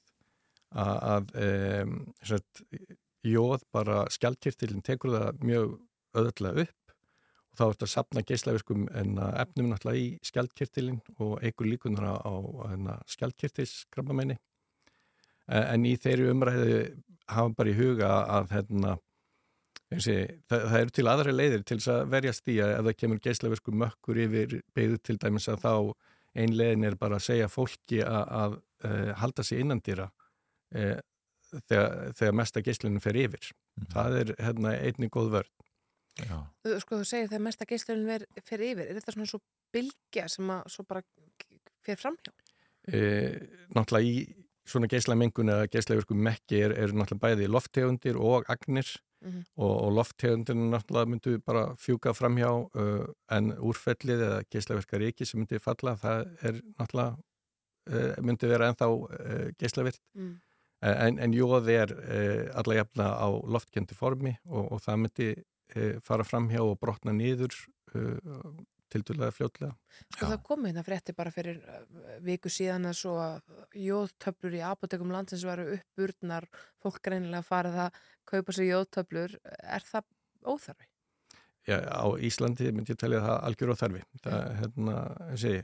að, 0.75 0.97
að 1.13 1.93
sett, 2.25 2.63
jóð 3.27 3.63
bara 3.73 4.03
skjaldkirtilin 4.13 4.83
tekur 4.85 5.15
það 5.15 5.45
mjög 5.45 5.77
öðvöldlega 6.17 6.67
upp 6.67 6.93
og 7.47 7.59
þá 7.59 7.63
ert 7.67 7.85
að 7.85 7.93
sapna 7.93 8.25
geislavirkum 8.27 8.85
en 8.97 9.17
að 9.21 9.39
efnum 9.43 9.71
náttúrulega 9.71 10.03
í 10.03 10.07
skjaldkirtilin 10.27 11.01
og 11.17 11.37
eigur 11.43 11.69
líkunar 11.71 12.11
á, 12.13 12.15
á 12.21 12.35
hérna, 12.69 12.99
skjaldkirtilskrabbamenni 13.15 14.37
en 15.47 15.85
í 15.87 15.95
þeirri 15.95 16.31
umræði 16.33 16.79
hafa 17.31 17.53
bara 17.57 17.71
í 17.71 17.77
huga 17.77 18.13
að 18.37 18.55
hérna 18.55 18.97
Sé, 19.87 20.41
það, 20.51 20.63
það 20.67 20.81
eru 20.81 20.91
til 20.97 21.03
aðra 21.07 21.31
leiðir 21.31 21.61
til 21.63 21.77
þess 21.77 21.89
að 21.93 22.09
verjast 22.11 22.43
því 22.43 22.55
að 22.59 22.71
ef 22.73 22.81
það 22.87 22.95
kemur 22.99 23.19
geislaverku 23.23 23.73
mökkur 23.83 24.17
yfir 24.19 24.55
beigðu 24.75 24.97
til 24.99 25.15
dæmis 25.21 25.47
að 25.47 25.61
þá 25.63 25.71
ein 26.43 26.55
leiðin 26.59 26.83
er 26.89 26.97
bara 26.99 27.15
að 27.15 27.27
segja 27.29 27.47
fólki 27.47 28.01
að, 28.03 28.25
að 28.41 28.57
uh, 28.83 29.13
halda 29.21 29.45
sig 29.47 29.63
innandýra 29.63 30.09
uh, 30.75 30.97
þegar, 31.69 32.13
þegar 32.17 32.33
mesta 32.41 32.61
geislunum 32.65 32.99
fer 33.03 33.15
yfir. 33.23 33.51
Það 33.93 34.17
er 34.21 34.33
hérna, 34.41 34.73
einnig 34.81 35.11
góð 35.13 35.29
vörð. 35.37 35.53
Já. 36.17 36.37
Þú- 36.65 36.79
Sko 36.81 36.97
þú 36.97 37.05
segir 37.05 37.27
þegar 37.29 37.45
mesta 37.45 37.65
geislunin 37.69 38.07
ver, 38.09 38.25
fer 38.43 38.63
yfir, 38.65 38.87
er 38.89 38.97
þetta 38.97 39.13
svona 39.13 39.29
svo 39.29 39.39
bylgja 39.73 40.27
sem 40.33 40.49
að 40.49 40.63
svo 40.73 40.83
bara 40.89 41.03
fer 41.85 41.95
framhjá? 42.01 42.33
Uh, 42.87 43.35
náttúrulega 43.75 44.07
í 44.07 44.45
svona 44.67 44.87
geislamengun 44.91 45.49
eða 45.53 45.67
geislaverku 45.71 46.15
mekki 46.15 46.61
er, 46.65 46.73
er 46.75 46.91
náttúrulega 46.95 47.23
bæði 47.23 47.51
lofttegundir 47.51 48.17
og 48.19 48.49
agnir 48.51 48.95
Mhm. 49.17 49.39
og, 49.57 49.71
og 49.81 49.93
lofttegundinu 49.97 50.67
náttúrulega 50.69 51.09
myndu 51.09 51.31
bara 51.41 51.63
fjúka 51.81 52.11
framhjá 52.13 52.51
uh, 52.77 53.07
en 53.33 53.47
úrfellið 53.57 54.19
eða 54.21 54.43
geislaverka 54.53 54.99
ríki 55.01 55.25
sem 55.25 55.39
myndi 55.41 55.57
falla, 55.59 55.95
það 55.97 56.27
er 56.45 56.59
náttúrulega 56.77 57.15
uh, 57.89 58.21
myndi 58.21 58.47
vera 58.51 58.67
ennþá 58.69 58.89
uh, 58.93 59.47
geislavirt 59.57 59.97
Mm. 60.13 60.35
En, 60.81 61.19
en 61.19 61.35
jóð 61.35 61.69
er 61.73 61.93
uh, 61.93 62.47
alla 62.59 62.79
jafna 62.81 63.11
á 63.17 63.27
loftkendi 63.49 63.97
formi 63.97 64.35
og, 64.45 64.73
og 64.75 64.81
það 64.85 64.99
myndi 65.03 65.29
uh, 65.35 65.93
fara 66.05 66.25
framhjá 66.27 66.63
og 66.63 66.77
brotna 66.81 67.15
niður 67.15 67.55
uh, 67.95 68.51
tildulega 68.93 69.33
fljótlega. 69.35 69.73
Sko 70.15 70.29
það 70.29 70.43
komið 70.47 70.69
hérna 70.71 70.83
frétti 70.87 71.15
bara 71.15 71.31
fyrir 71.33 71.57
viku 72.23 72.51
síðan 72.51 72.87
að 72.87 72.99
svo 73.01 73.15
að 73.19 73.41
jóðtöflur 73.75 74.55
í 74.55 74.61
apotekum 74.63 75.11
landsins 75.11 75.43
varu 75.47 75.65
uppburnar, 75.75 76.47
fólk 76.83 77.01
greinilega 77.03 77.43
farið 77.43 77.81
að 77.87 77.97
kaupa 78.31 78.55
sér 78.55 78.71
jóðtöflur, 78.71 79.35
er 79.43 79.83
það 79.89 80.07
óþarfi? 80.47 80.87
Já, 81.67 81.81
á 81.83 82.07
Íslandi 82.23 82.69
myndi 82.71 82.93
ég 82.93 82.99
telja 83.01 83.19
það 83.19 83.41
algjör 83.43 83.71
og 83.73 83.79
þarfi. 83.81 84.01
Það, 84.23 84.43
hérna, 84.61 84.93
ég 85.33 85.41
segi, 85.41 85.63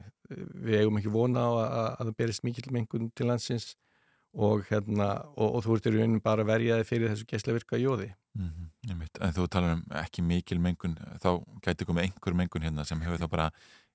við 0.67 0.79
eigum 0.81 0.99
ekki 0.99 1.13
vona 1.13 1.45
á 1.47 1.51
að, 1.53 1.67
að 1.87 2.09
það 2.09 2.17
berist 2.19 2.43
mikil 2.43 2.65
mengun 2.75 3.07
til 3.15 3.27
landsins 3.29 3.69
og, 4.33 4.63
hérna, 4.69 5.09
og, 5.35 5.57
og 5.57 5.63
þú 5.65 5.77
ert 5.77 5.87
í 5.89 5.93
raunin 5.93 6.21
bara 6.23 6.45
verjaði 6.47 6.87
fyrir 6.89 7.11
þessu 7.11 7.27
gæslevirka 7.29 7.77
jóði. 7.77 8.13
Mm 8.33 8.49
-hmm. 8.49 9.07
En 9.21 9.33
þú 9.33 9.47
talar 9.47 9.73
um 9.73 9.83
ekki 9.91 10.21
mikil 10.21 10.59
mengun, 10.59 10.97
þá 11.21 11.43
gæti 11.61 11.85
komið 11.85 12.03
einhver 12.03 12.33
mengun 12.33 12.63
hérna 12.63 12.85
sem 12.85 13.01
hefur 13.01 13.17
þá 13.17 13.29
bara 13.29 13.51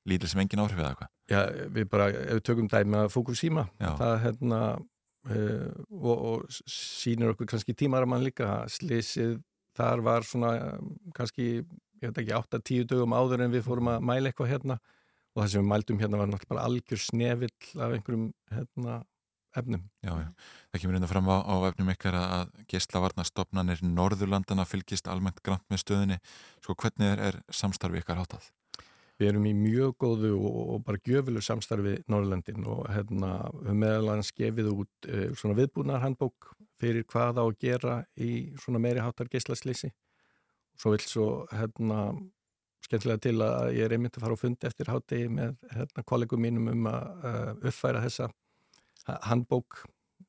lítil 0.07 0.29
sem 0.29 0.41
engin 0.41 0.61
áhrif 0.61 0.79
eða 0.79 0.91
eitthvað. 0.91 1.11
Já, 1.29 1.69
við 1.69 1.89
bara, 1.89 2.09
ef 2.09 2.35
við 2.39 2.43
tökum 2.43 2.69
dæmi 2.69 2.97
að 2.97 3.11
Fukushima, 3.13 3.69
Já. 3.81 3.97
það 3.99 4.23
hérna, 4.23 4.79
uh, 5.31 5.73
og, 5.91 6.19
og 6.19 6.47
sýnir 6.67 7.35
okkur 7.35 7.47
kannski 7.47 7.75
tímaramann 7.75 8.25
líka, 8.25 8.65
slísið 8.69 9.43
þar 9.79 10.01
var 10.07 10.27
svona 10.27 10.55
um, 10.79 10.95
kannski, 11.15 11.65
ég 12.01 12.11
veit 12.11 12.23
ekki, 12.23 12.35
8-10 12.35 12.89
dögum 12.93 13.17
áður 13.17 13.45
en 13.45 13.53
við 13.53 13.67
fórum 13.67 13.93
að 13.93 14.01
mæla 14.01 14.31
eitthvað 14.31 14.53
hérna 14.55 14.79
og 15.35 15.43
það 15.43 15.53
sem 15.53 15.63
við 15.63 15.71
mældum 15.73 16.01
hérna 16.03 16.21
var 16.21 16.31
náttúrulega 16.33 16.67
algjör 16.67 17.03
snevill 17.03 17.55
af 17.77 17.95
einhverjum 17.95 18.27
hérna, 18.55 18.99
efnum. 19.57 19.85
Já, 20.05 20.13
já. 20.21 20.29
Það 20.73 20.83
kemur 20.83 20.97
hérna 20.99 21.11
fram 21.11 21.31
á, 21.33 21.37
á 21.41 21.55
efnum 21.71 21.91
ykkar 21.95 22.19
að, 22.19 22.53
geislavarnastofnanir 22.71 23.83
Norðurlandana 23.87 24.67
fylgist 24.69 25.09
almennt 25.09 25.43
grant 25.45 25.65
með 25.73 25.83
stöðinni. 25.85 26.21
Sko 26.65 26.77
hvernig 26.79 27.15
er, 27.15 27.25
er 27.31 27.41
samstarfi 27.49 28.03
ykkar 28.03 28.21
hátað? 28.21 28.51
Við 29.19 29.33
erum 29.33 29.47
í 29.51 29.55
mjög 29.57 29.97
góðu 29.99 30.33
og, 30.39 30.59
og 30.75 30.83
bara 30.87 31.01
gjöfilu 31.03 31.41
samstarfi 31.43 31.97
Norrlandin 32.07 32.67
og 32.71 32.85
hérna 32.95 33.33
við 33.65 33.81
meðal 33.83 34.13
hans 34.13 34.31
gefið 34.37 34.71
út 34.77 35.09
uh, 35.11 35.25
svona 35.35 35.59
viðbúnar 35.59 36.05
handbók 36.05 36.53
fyrir 36.79 37.07
hvað 37.11 37.43
á 37.43 37.45
að 37.49 37.57
gera 37.59 37.97
í 38.15 38.53
svona 38.63 38.83
meiri 38.83 39.03
háttar 39.03 39.31
geislaslýsi. 39.33 39.91
Svo 40.79 40.95
vil 40.95 41.03
svo 41.03 41.29
hérna 41.51 42.13
skemmtilega 42.87 43.25
til 43.25 43.41
að 43.43 43.73
ég 43.75 43.89
er 43.89 43.97
einmitt 43.97 44.15
að 44.17 44.25
fara 44.25 44.37
á 44.39 44.43
fundi 44.45 44.69
eftir 44.69 44.93
hátti 44.93 45.25
með 45.33 45.57
hérna 45.75 46.05
kollegum 46.07 46.45
mínum 46.45 46.71
um 46.71 46.87
að 46.93 47.27
uh, 47.27 47.51
uppfæra 47.59 48.05
þessa 48.07 48.29
handbók. 49.29 49.85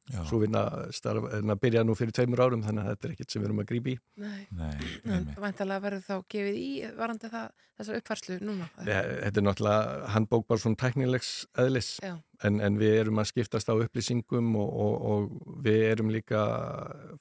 Já. 0.10 0.24
Svo 0.26 0.40
vinna 0.42 0.64
starf, 0.96 1.26
en 1.38 1.52
að 1.54 1.60
byrja 1.62 1.84
nú 1.86 1.94
fyrir 1.94 2.10
tveimur 2.18 2.40
árum 2.42 2.64
þannig 2.66 2.82
að 2.82 2.88
þetta 2.96 3.06
er 3.06 3.12
ekkert 3.14 3.30
sem 3.34 3.42
við 3.44 3.48
erum 3.50 3.60
að 3.62 3.68
grípi 3.70 3.92
í. 3.94 3.98
Nei. 4.18 4.40
Nei, 4.58 4.72
En 5.06 5.28
væntalega 5.38 5.84
verður 5.84 6.02
þá 6.08 6.16
gefið 6.34 6.56
í 6.58 6.70
varandi 6.98 7.30
það, 7.30 7.52
þessar 7.78 8.00
uppfærslu 8.00 8.38
núna? 8.42 8.70
Þetta 8.80 9.30
er 9.30 9.46
náttúrulega 9.46 10.10
handbók 10.16 10.48
bara 10.50 10.64
svona 10.64 10.80
tæknilegs 10.82 11.30
eðlis 11.62 11.92
Já. 12.02 12.16
en, 12.50 12.58
en 12.66 12.80
við 12.82 12.96
erum 13.04 13.22
að 13.22 13.30
skiptast 13.36 13.70
á 13.70 13.78
upplýsingum 13.78 14.50
og, 14.58 14.72
og, 14.88 14.96
og 15.12 15.62
við 15.68 15.86
erum 15.92 16.10
líka 16.16 16.42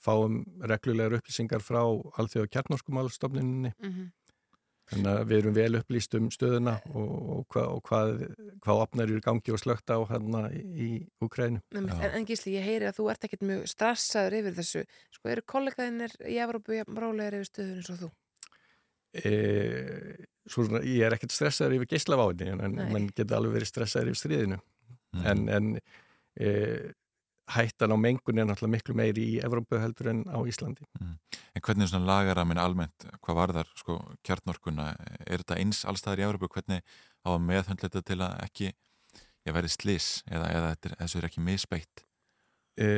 fáum 0.01 0.41
reglulegar 0.65 1.19
upplýsingar 1.21 1.61
frá 1.65 1.83
alþjóða 1.85 2.49
kjarnorkumálstofninni 2.57 3.75
Mhm. 3.85 4.09
Þannig 4.89 5.09
að 5.11 5.25
við 5.29 5.39
erum 5.39 5.57
vel 5.57 5.79
upplýst 5.79 6.15
um 6.17 6.29
stöðuna 6.33 6.75
og, 6.97 7.09
og, 7.35 7.43
hva, 7.53 7.65
og 7.75 7.83
hvað, 7.85 8.23
hvað 8.65 8.83
opnar 8.85 9.11
eru 9.11 9.25
gangi 9.25 9.53
og 9.53 9.61
slögt 9.61 9.93
á 9.93 9.99
hérna 10.09 10.47
í 10.55 10.89
Ukrænu. 11.25 11.61
En, 11.77 11.91
en 12.09 12.29
Gísli, 12.29 12.55
ég 12.57 12.65
heyri 12.65 12.89
að 12.89 13.01
þú 13.01 13.11
ert 13.13 13.27
ekkert 13.29 13.45
mjög 13.51 13.67
stressaður 13.69 14.39
yfir 14.41 14.57
þessu. 14.57 14.85
Sko, 15.13 15.33
eru 15.35 15.45
kollegaðinir 15.53 16.17
í 16.25 16.39
Evrópu 16.41 16.81
rálegar 16.89 17.37
yfir 17.37 17.51
stöðun 17.51 17.83
eins 17.83 17.93
og 17.93 18.01
þú? 18.01 18.11
E, 19.19 19.35
svona, 20.49 20.81
ég 20.89 21.05
er 21.05 21.19
ekkert 21.19 21.37
stressaður 21.37 21.79
yfir 21.79 21.93
geislaváni 21.93 22.51
en 22.55 22.81
mann 22.81 23.11
getur 23.13 23.39
alveg 23.43 23.59
verið 23.59 23.73
stressaður 23.73 24.13
yfir 24.15 24.23
stríðinu. 24.23 24.61
Mhm. 25.19 25.29
En, 25.29 25.45
en 25.53 25.71
e, 26.41 26.51
hættan 27.55 27.95
á 27.95 27.97
mengun 27.99 28.41
er 28.41 28.49
náttúrulega 28.49 28.75
miklu 28.77 28.97
meiri 28.99 29.25
í 29.35 29.37
Evrópu 29.45 29.81
heldur 29.81 30.11
en 30.13 30.25
á 30.29 30.39
Íslandi. 30.49 30.85
En 31.01 31.63
hvernig 31.65 31.87
er 31.87 31.93
svona 31.93 32.09
lagaramin 32.09 32.61
almennt, 32.61 33.09
hvað 33.25 33.41
varðar 33.41 33.71
sko 33.79 33.99
kjarnorkuna, 34.27 34.91
er 35.27 35.43
þetta 35.43 35.61
eins 35.63 35.85
allstaðar 35.89 36.25
í 36.25 36.27
Európu, 36.29 36.51
hvernig 36.53 36.85
á 37.25 37.29
að 37.33 37.47
meðhöndla 37.47 37.89
þetta 37.89 38.05
til 38.11 38.21
að 38.21 38.45
ekki, 38.49 38.75
verið 39.49 39.73
slis 39.73 40.09
eða, 40.29 40.51
eða 40.53 40.75
þessu 40.99 41.23
er 41.23 41.27
ekki 41.31 41.41
misbeitt? 41.41 42.05
E, 42.79 42.89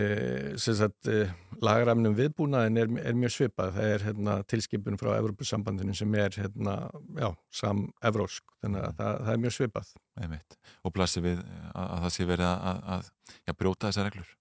sem 0.61 0.75
sagt, 0.77 1.09
e, 1.09 1.23
lagaramnum 1.65 2.13
viðbúnaðin 2.19 2.81
er, 2.83 2.91
er 3.01 3.15
mjög 3.17 3.33
svipað. 3.33 3.71
Það 3.79 3.93
er 3.95 4.03
hérna, 4.11 4.35
tilskipun 4.51 5.01
frá 5.01 5.15
Evrópusambandinu 5.15 5.95
sem 5.97 6.17
er 6.21 6.37
hérna, 6.37 6.75
já, 7.17 7.31
sam-evrósk, 7.63 8.45
þannig 8.61 8.85
að 8.91 8.99
það, 8.99 9.23
það 9.23 9.33
er 9.33 9.41
mjög 9.47 9.57
svipað. 9.57 9.95
Einmitt. 10.21 10.59
Og 10.85 10.97
blasir 10.99 11.25
við 11.25 11.41
að, 11.41 11.87
að 11.87 12.05
það 12.05 12.13
sé 12.19 12.29
verið 12.29 12.51
að, 12.51 12.85
að, 12.99 13.09
að 13.47 13.59
brjóta 13.63 13.89
þessar 13.89 14.11
reglur? 14.11 14.37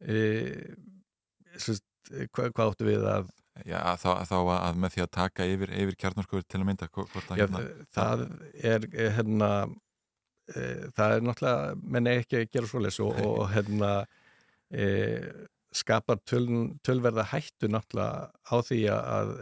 E, 0.00 0.18
sem 1.60 1.76
sagt, 1.76 1.86
hvað, 2.32 2.52
hvað 2.56 2.72
áttu 2.72 2.88
við 2.88 3.06
að 3.10 3.28
Já, 3.66 3.80
þá, 4.00 4.10
þá 4.28 4.36
að 4.54 4.80
með 4.80 4.94
því 4.94 5.02
að 5.04 5.12
taka 5.16 5.46
yfir, 5.50 5.72
yfir 5.82 5.96
kjarnorkur 6.00 6.44
til 6.46 6.60
að 6.60 6.66
mynda, 6.68 6.88
hvort 6.94 7.32
að 7.34 7.40
Já, 7.40 7.44
hérna, 7.44 7.62
það 7.96 8.24
er 8.72 8.86
eh, 8.88 9.10
hérna 9.18 9.50
e, 10.54 10.62
það 10.96 11.14
er 11.16 11.24
náttúrulega 11.26 11.78
menn 11.96 12.10
ekki 12.14 12.38
að 12.38 12.50
gera 12.54 12.70
svoleiðis 12.70 13.00
og, 13.04 13.20
og 13.26 13.42
hérna 13.52 13.90
e, 14.72 14.86
skapar 15.76 16.22
töl, 16.24 16.46
tölverða 16.86 17.26
hættu 17.34 17.70
náttúrulega 17.70 18.30
á 18.32 18.56
því 18.70 18.80
að 18.94 19.34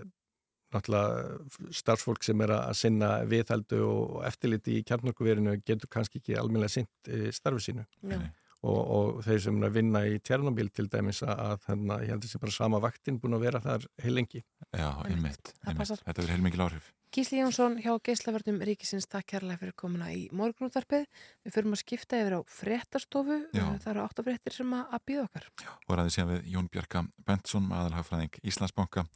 náttúrulega 0.75 1.71
starfsfólk 1.79 2.27
sem 2.27 2.43
er 2.45 2.57
að 2.59 2.75
sinna 2.81 3.13
viðhaldu 3.29 3.79
og 3.87 4.19
eftirliti 4.29 4.81
í 4.81 4.85
kjarnorkuverinu 4.89 5.61
getur 5.63 5.89
kannski 5.93 6.21
ekki 6.21 6.37
almennilega 6.37 6.75
sint 6.75 7.13
starfi 7.37 7.71
sínu. 7.71 7.87
Já. 8.03 8.21
Og, 8.67 8.79
og 8.99 9.19
þeir 9.27 9.41
sem 9.45 9.59
er 9.63 9.69
að 9.69 9.77
vinna 9.79 10.05
í 10.09 10.19
Tjernobyl 10.25 10.69
til 10.75 10.89
dæmis 10.91 11.23
að, 11.23 11.35
að 11.47 11.67
hérna, 11.69 11.99
ég 12.05 12.11
heldur 12.15 12.33
sem 12.33 12.43
bara 12.43 12.55
sama 12.57 12.81
vaktin 12.83 13.19
búin 13.23 13.37
að 13.39 13.45
vera 13.47 13.61
þar 13.63 13.87
heilengi 14.03 14.43
já, 14.43 14.89
einmitt, 15.07 15.53
Það 15.63 15.73
einmitt. 15.75 15.93
þetta 16.05 16.23
verður 16.23 16.33
heilmikil 16.37 16.65
áhrif. 16.67 16.89
Gísli 17.09 17.39
Jónsson 17.41 17.79
hjá 17.81 17.95
Geislaverðum 18.05 18.59
Ríkisins, 18.69 19.07
takk 19.09 19.31
kærlega 19.33 19.63
fyrir 19.63 19.73
komuna 19.81 20.11
í 20.13 20.27
morgunúttarpið. 20.37 21.07
Við 21.47 21.55
förum 21.55 21.73
að 21.73 21.81
skipta 21.81 22.19
yfir 22.21 22.37
á 22.37 22.41
fréttastofu. 22.53 23.39
Já. 23.57 23.65
Það 23.81 23.89
eru 23.95 24.03
áttafréttir 24.05 24.57
sem 24.59 24.75
að, 24.77 24.83
að 24.93 25.05
býða 25.09 25.23
okkar. 25.25 25.47
og 25.89 25.97
ræði 25.97 26.13
síðan 26.19 26.31
við 26.35 26.51
Jón 26.53 26.69
Bjarka 26.75 27.03
Bentsson, 27.25 27.71
aðalhagfræðing 27.73 28.37
Íslandsbanka 28.45 29.07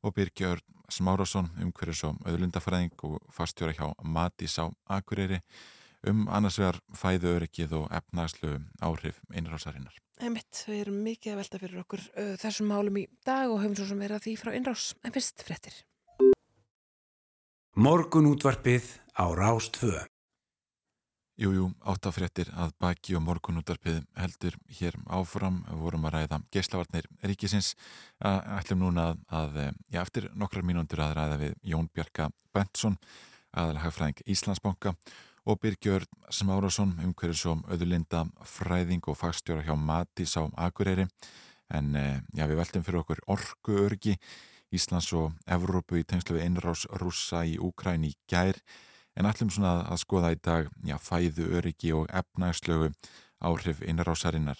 og 0.00 0.16
Birgjör 0.16 0.64
Smárásson, 0.92 1.50
umhverjus 1.60 2.02
og 2.08 2.24
auðlundafræðing 2.28 3.04
og 3.10 3.20
fastjóra 3.32 3.76
hjá 3.76 3.92
Matís 4.04 4.56
á 4.56 4.64
Akureyri 4.96 5.42
um 6.10 6.24
annars 6.28 6.58
vegar 6.60 6.80
fæðu 6.96 7.34
öryggið 7.38 7.74
og 7.80 7.90
efnaðslu 7.94 8.58
áhrif 8.84 9.20
innrásarinnar. 9.34 9.96
Einmitt, 10.22 10.62
við 10.68 10.84
erum 10.84 11.02
mikið 11.02 11.32
að 11.32 11.40
velta 11.42 11.60
fyrir 11.62 11.82
okkur 11.82 12.02
uh, 12.14 12.34
þessum 12.38 12.70
málum 12.70 13.00
í 13.02 13.08
dag 13.26 13.50
og 13.50 13.60
höfum 13.62 13.76
svo 13.78 13.88
sem 13.90 14.02
verið 14.04 14.20
að 14.20 14.26
því 14.28 14.34
frá 14.40 14.52
innrás. 14.54 14.88
En 15.02 15.14
fyrst 15.14 15.42
fréttir. 15.46 15.80
Morgun 17.74 18.30
útvarpið 18.30 18.92
á 19.18 19.26
Rástvö. 19.34 20.04
Jú, 21.34 21.50
jú, 21.50 21.64
áttafréttir 21.82 22.52
að 22.54 22.76
baki 22.78 23.16
og 23.18 23.24
morgunútarpið 23.26 24.04
heldur 24.14 24.54
hér 24.78 24.94
áfram, 25.10 25.64
við 25.66 25.80
vorum 25.82 26.04
að 26.06 26.14
ræða 26.14 26.38
geislavarnir 26.54 27.08
ríkisins, 27.26 27.72
að 28.22 28.38
ætlum 28.60 28.84
núna 28.84 29.08
að, 29.08 29.24
að 29.40 29.58
já, 29.90 29.98
eftir 30.04 30.28
nokkrar 30.38 30.62
mínúndur 30.68 31.02
að 31.02 31.16
ræða 31.18 31.40
við 31.40 31.56
Jón 31.72 31.88
Bjarka 31.90 32.28
Bentsson, 32.54 32.94
aðalhagfræðing 33.50 34.22
Íslandsbanka 34.30 34.94
og 35.44 35.60
Birgjörn 35.60 36.08
Smárásson, 36.32 36.94
umhverjus 37.04 37.44
og 37.50 37.64
auðurlinda 37.68 38.24
fræðing 38.48 39.04
og 39.10 39.18
fagstjóra 39.20 39.64
hjá 39.66 39.76
Matís 39.76 40.36
á 40.40 40.48
Akureyri, 40.56 41.04
en 41.68 41.94
eh, 41.96 42.22
já, 42.32 42.46
við 42.48 42.60
veltum 42.60 42.84
fyrir 42.84 43.02
okkur 43.02 43.20
orkuörgi 43.34 44.16
Íslands 44.74 45.12
og 45.14 45.34
Evrópu 45.46 46.00
í 46.00 46.06
tengslu 46.08 46.38
við 46.38 46.48
innrás 46.48 46.86
rússa 47.00 47.44
í 47.46 47.58
Úkræn 47.62 48.06
í 48.08 48.14
gær, 48.30 48.56
en 49.14 49.28
ætlum 49.28 49.52
svona 49.52 49.84
að, 49.84 50.00
skoða 50.02 50.32
í 50.34 50.40
dag 50.40 50.72
já, 50.82 50.96
fæðu 50.98 51.50
öryggi 51.60 51.92
og 51.94 52.08
efnagslögu 52.08 52.90
áhrif 53.44 53.84
innrásarinnar. 53.84 54.58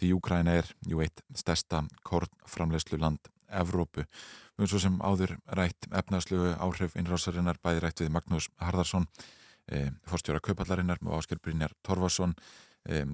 Því 0.00 0.14
Úkræna 0.16 0.54
er 0.62 0.70
jú 0.88 1.02
eitt 1.04 1.20
stærsta 1.36 1.82
kornframlegslu 2.06 3.00
land 3.02 3.20
Evrópu. 3.50 4.06
Við 4.54 4.62
erum 4.62 4.70
svo 4.70 4.80
sem 4.80 4.96
áður 5.02 5.34
rætt 5.58 5.90
efnagslögu 5.90 6.54
áhrif 6.62 6.96
innrásarinnar 6.96 7.58
bæði 7.60 7.84
rætt 7.84 8.02
við 8.04 8.14
Magnús 8.14 8.48
Harðarsson 8.62 9.10
forstjóra 10.10 10.42
kaupallarinnar 10.42 10.98
og 11.06 11.20
Ásker 11.20 11.38
Brynjar 11.42 11.74
Torfarsson 11.86 12.34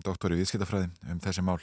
doktor 0.04 0.32
í 0.32 0.38
viðskiptafræði 0.40 0.88
um 1.12 1.20
þessi 1.20 1.42
mál 1.44 1.58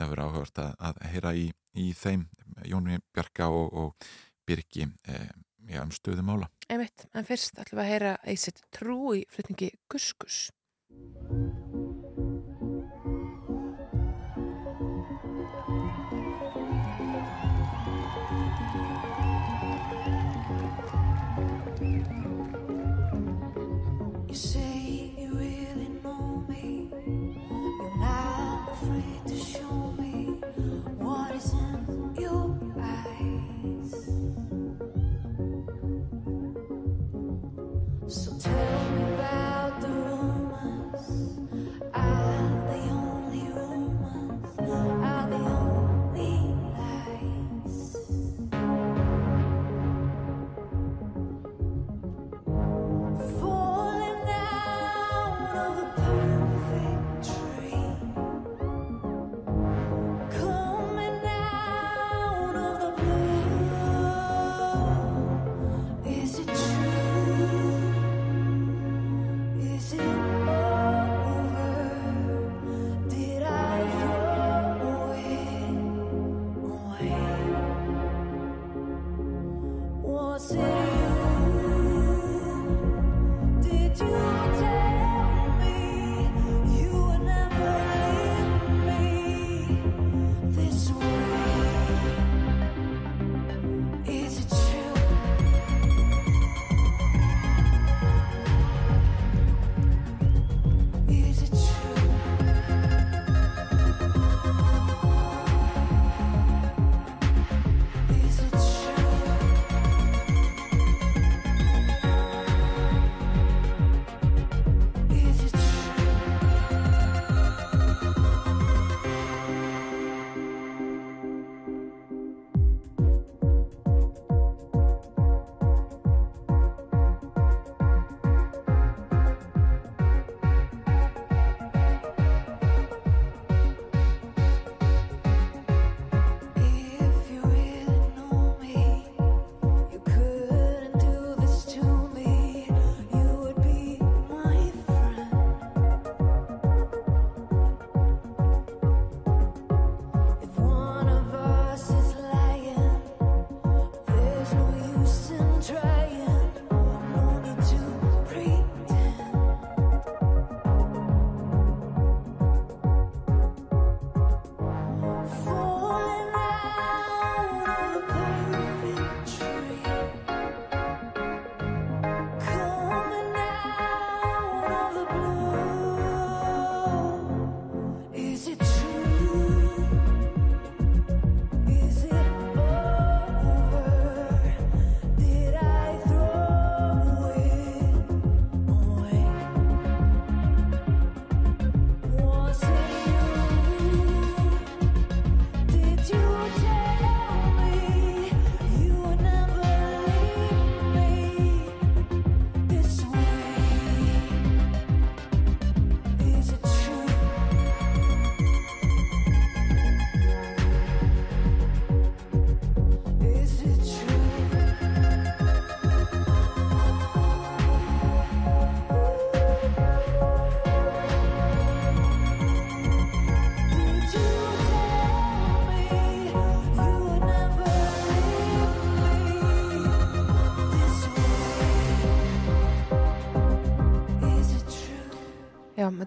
það 0.00 0.12
verður 0.12 0.24
áhugavert 0.24 0.62
að, 0.62 0.72
að 0.88 1.00
heyra 1.12 1.32
í, 1.36 1.46
í 1.76 1.90
þeim 1.96 2.26
Jóni 2.68 3.00
Bjarka 3.14 3.50
og, 3.52 3.74
og 3.74 4.10
Birgi 4.48 4.86
eh, 5.08 5.28
já, 5.70 5.82
um 5.84 5.92
stöðu 5.94 6.24
mála. 6.26 6.50
Einmitt, 6.70 7.06
en 7.14 7.26
fyrst 7.28 7.60
ætlum 7.60 7.80
við 7.80 7.84
að 7.86 7.92
heyra 7.94 8.14
Eisitt 8.32 8.64
Trú 8.74 9.14
í 9.18 9.26
flutningi 9.30 9.74
Guskus. 9.90 10.48
You 10.90 11.79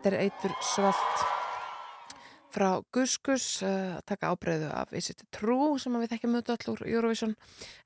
Þetta 0.04 0.18
er 0.18 0.24
eitur 0.26 0.54
svalt 0.60 1.22
frá 2.52 2.82
Guskus 2.92 3.46
uh, 3.64 3.94
að 3.96 4.02
taka 4.12 4.34
ábreyðu 4.34 4.68
af 4.76 4.92
Is 5.00 5.08
it 5.14 5.22
true 5.32 5.78
sem 5.80 5.96
við 5.96 6.12
þekkjum 6.12 6.34
mötu 6.36 6.52
allur 6.52 6.82
Eurovision. 6.84 7.38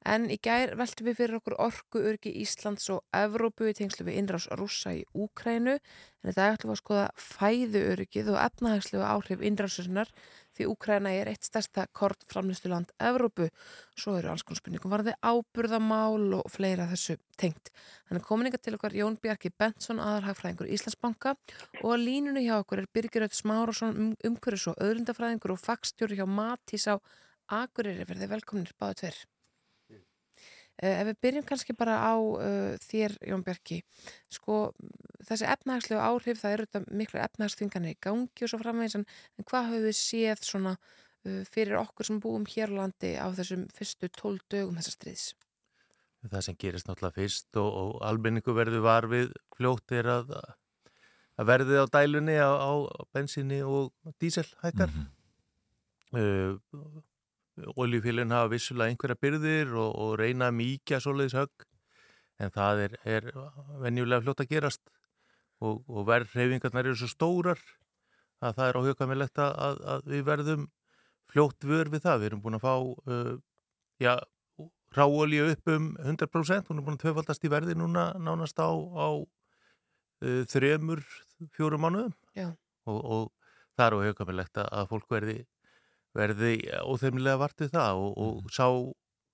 En 0.01 0.25
í 0.33 0.39
gær 0.41 0.73
veltum 0.79 1.05
við 1.11 1.19
fyrir 1.19 1.37
okkur 1.37 1.55
orku 1.61 2.01
örgi 2.09 2.33
Íslands 2.41 2.89
og 2.89 3.03
Evrópu 3.13 3.69
í 3.69 3.75
tengslu 3.77 4.07
við 4.07 4.17
innrás 4.23 4.49
rússa 4.57 4.95
í 4.97 5.03
Úkrænu 5.13 5.77
en 5.77 6.31
þetta 6.31 6.49
ætlum 6.55 6.73
við 6.73 6.79
að 6.79 6.81
skoða 6.81 7.05
fæðu 7.27 7.85
örgið 7.93 8.33
og 8.33 8.41
efnahagslegu 8.47 9.05
áhrif 9.05 9.45
innrásusinnar 9.51 10.09
því 10.57 10.67
Úkræna 10.71 11.11
er 11.13 11.29
eitt 11.31 11.45
stærsta 11.45 11.85
kortframlistuland 11.95 12.91
Evrópu. 13.03 13.47
Svo 13.97 14.15
eru 14.17 14.31
alls 14.31 14.43
konar 14.45 14.61
spurningum 14.61 14.93
varði 14.93 15.13
áburðamál 15.21 16.39
og 16.39 16.49
fleira 16.51 16.87
þessu 16.89 17.17
tengt. 17.39 17.71
Þannig 18.09 18.25
kominninga 18.25 18.59
til 18.61 18.75
okkar 18.77 18.97
Jón 18.97 19.19
Bjarki 19.21 19.53
Benson, 19.53 20.01
aðarhagfræðingur 20.03 20.71
Íslandsbanka 20.73 21.35
og 21.83 21.89
að 21.93 22.05
línunni 22.07 22.47
hjá 22.47 22.57
okkur 22.59 22.83
er 22.83 22.91
Birgir 22.93 23.27
Öll 23.27 23.37
Smárasson, 23.37 23.95
um, 23.95 24.11
umhverjus 24.25 24.69
og 24.73 24.83
öðrundafræðingur 24.83 25.55
og 25.55 25.63
fagstjóri 25.63 26.19
hjá 26.19 26.27
Matís 26.27 26.87
á 26.89 26.97
Akureyri. 27.47 28.07
Verði 28.09 28.31
velkominir 28.33 28.77
báðu 28.79 29.03
tver. 29.03 29.25
Uh, 30.77 30.93
ef 30.93 31.07
við 31.09 31.21
byrjum 31.25 31.45
kannski 31.49 31.73
bara 31.77 31.97
á 31.97 32.13
uh, 32.17 32.73
þér, 32.85 33.17
Jón 33.25 33.45
Bjarki, 33.45 33.79
sko 34.29 34.67
þessi 35.25 35.47
efnahagslegu 35.49 36.01
áhrif, 36.01 36.41
það 36.41 36.53
eru 36.53 36.67
þetta 36.67 36.97
miklu 36.99 37.19
efnahagsþvinganir 37.23 37.95
í 37.95 37.99
gangi 38.03 38.45
og 38.45 38.51
svo 38.51 38.59
framvegis 38.61 38.97
en 38.99 39.05
en 39.37 39.47
hvað 39.49 39.69
höfum 39.71 39.87
við 39.87 39.97
séð 39.97 40.43
svona 40.45 40.75
uh, 40.77 41.43
fyrir 41.49 41.79
okkur 41.81 42.09
sem 42.09 42.21
búum 42.21 42.45
hér 42.49 42.73
á 42.73 42.77
landi 42.83 43.15
á 43.17 43.27
þessum 43.33 43.65
fyrstu 43.73 44.09
tól 44.13 44.37
dögum 44.51 44.77
þessa 44.77 44.95
stríðs? 44.95 45.27
Það 46.27 46.45
sem 46.45 46.57
gerist 46.59 46.87
náttúrulega 46.89 47.15
fyrst 47.21 47.59
og, 47.61 47.69
og 47.81 47.91
almenningu 48.05 48.55
verður 48.57 48.83
var 48.85 49.07
við 49.09 49.31
fljótt 49.55 49.93
er 49.95 50.09
að, 50.11 50.33
að 51.37 51.51
verðið 51.51 51.83
á 51.83 51.85
dælunni 51.93 52.37
á, 52.41 52.51
á 52.51 52.73
bensinni 53.15 53.61
og 53.63 53.93
dísel 54.19 54.47
hækkar. 54.63 54.91
Mm 54.91 55.05
-hmm. 56.11 57.03
Oljufélun 57.77 58.31
hafa 58.31 58.51
vissulega 58.51 58.89
einhverja 58.89 59.21
byrðir 59.21 59.73
og, 59.73 59.95
og 59.95 60.19
reyna 60.19 60.49
að 60.49 60.57
mýkja 60.59 60.99
svoleiðis 61.01 61.37
högg 61.37 61.65
en 62.37 62.51
það 62.53 62.83
er, 62.85 62.93
er 63.03 63.23
venjulega 63.81 64.21
fljótt 64.21 64.43
að 64.43 64.51
gerast 64.51 64.83
og, 65.63 65.83
og 65.87 66.07
verðreyfingarnar 66.07 66.89
eru 66.89 66.99
svo 66.99 67.09
stórar 67.11 67.61
að 68.43 68.57
það 68.59 68.67
er 68.69 68.79
áhugamilegt 68.81 69.41
að, 69.41 69.79
að 69.93 70.09
við 70.13 70.25
verðum 70.27 70.65
fljótt 71.31 71.67
vör 71.67 71.91
við 71.93 72.03
það. 72.05 72.19
Við 72.21 72.29
erum 72.29 72.43
búin 72.43 72.57
að 72.59 72.65
fá 72.65 72.75
uh, 72.77 73.33
já, 74.01 74.13
ráolíu 74.95 75.49
upp 75.51 75.73
um 75.73 75.89
100%, 76.03 76.69
hún 76.69 76.79
er 76.79 76.85
búin 76.85 76.99
að 76.99 77.03
tvöfaldast 77.05 77.43
í 77.47 77.51
verði 77.51 77.75
núna 77.77 78.11
nánast 78.21 78.61
á, 78.61 78.69
á 78.69 79.07
uh, 79.17 80.43
þremur, 80.53 81.03
fjórum 81.57 81.85
mánuðum. 81.87 82.15
Og, 82.87 82.99
og 83.01 83.53
það 83.77 83.87
er 83.87 83.97
áhugamilegt 83.97 84.61
að, 84.61 84.73
að 84.77 84.91
fólk 84.93 85.09
verði 85.17 85.39
verði 86.17 86.55
óþeimlega 86.81 87.41
vartið 87.41 87.73
það. 87.75 88.01
Og, 88.01 88.17
og 88.23 88.53
sá, 88.53 88.67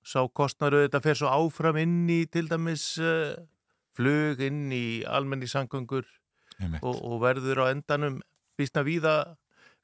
sá 0.03 0.19
kostnaru 0.35 0.83
þetta 0.85 1.03
fer 1.03 1.19
svo 1.19 1.31
áfram 1.31 1.79
inn 1.83 2.01
í 2.11 2.23
til 2.31 2.47
dæmis 2.51 2.93
uh, 3.01 3.35
flug 3.97 4.41
inn 4.43 4.67
í 4.73 5.03
almenni 5.07 5.49
sangöngur 5.49 6.07
og, 6.81 6.95
og 6.95 7.17
verður 7.23 7.65
á 7.65 7.65
endanum 7.71 8.21
býstna 8.59 8.83
víða, 8.85 9.15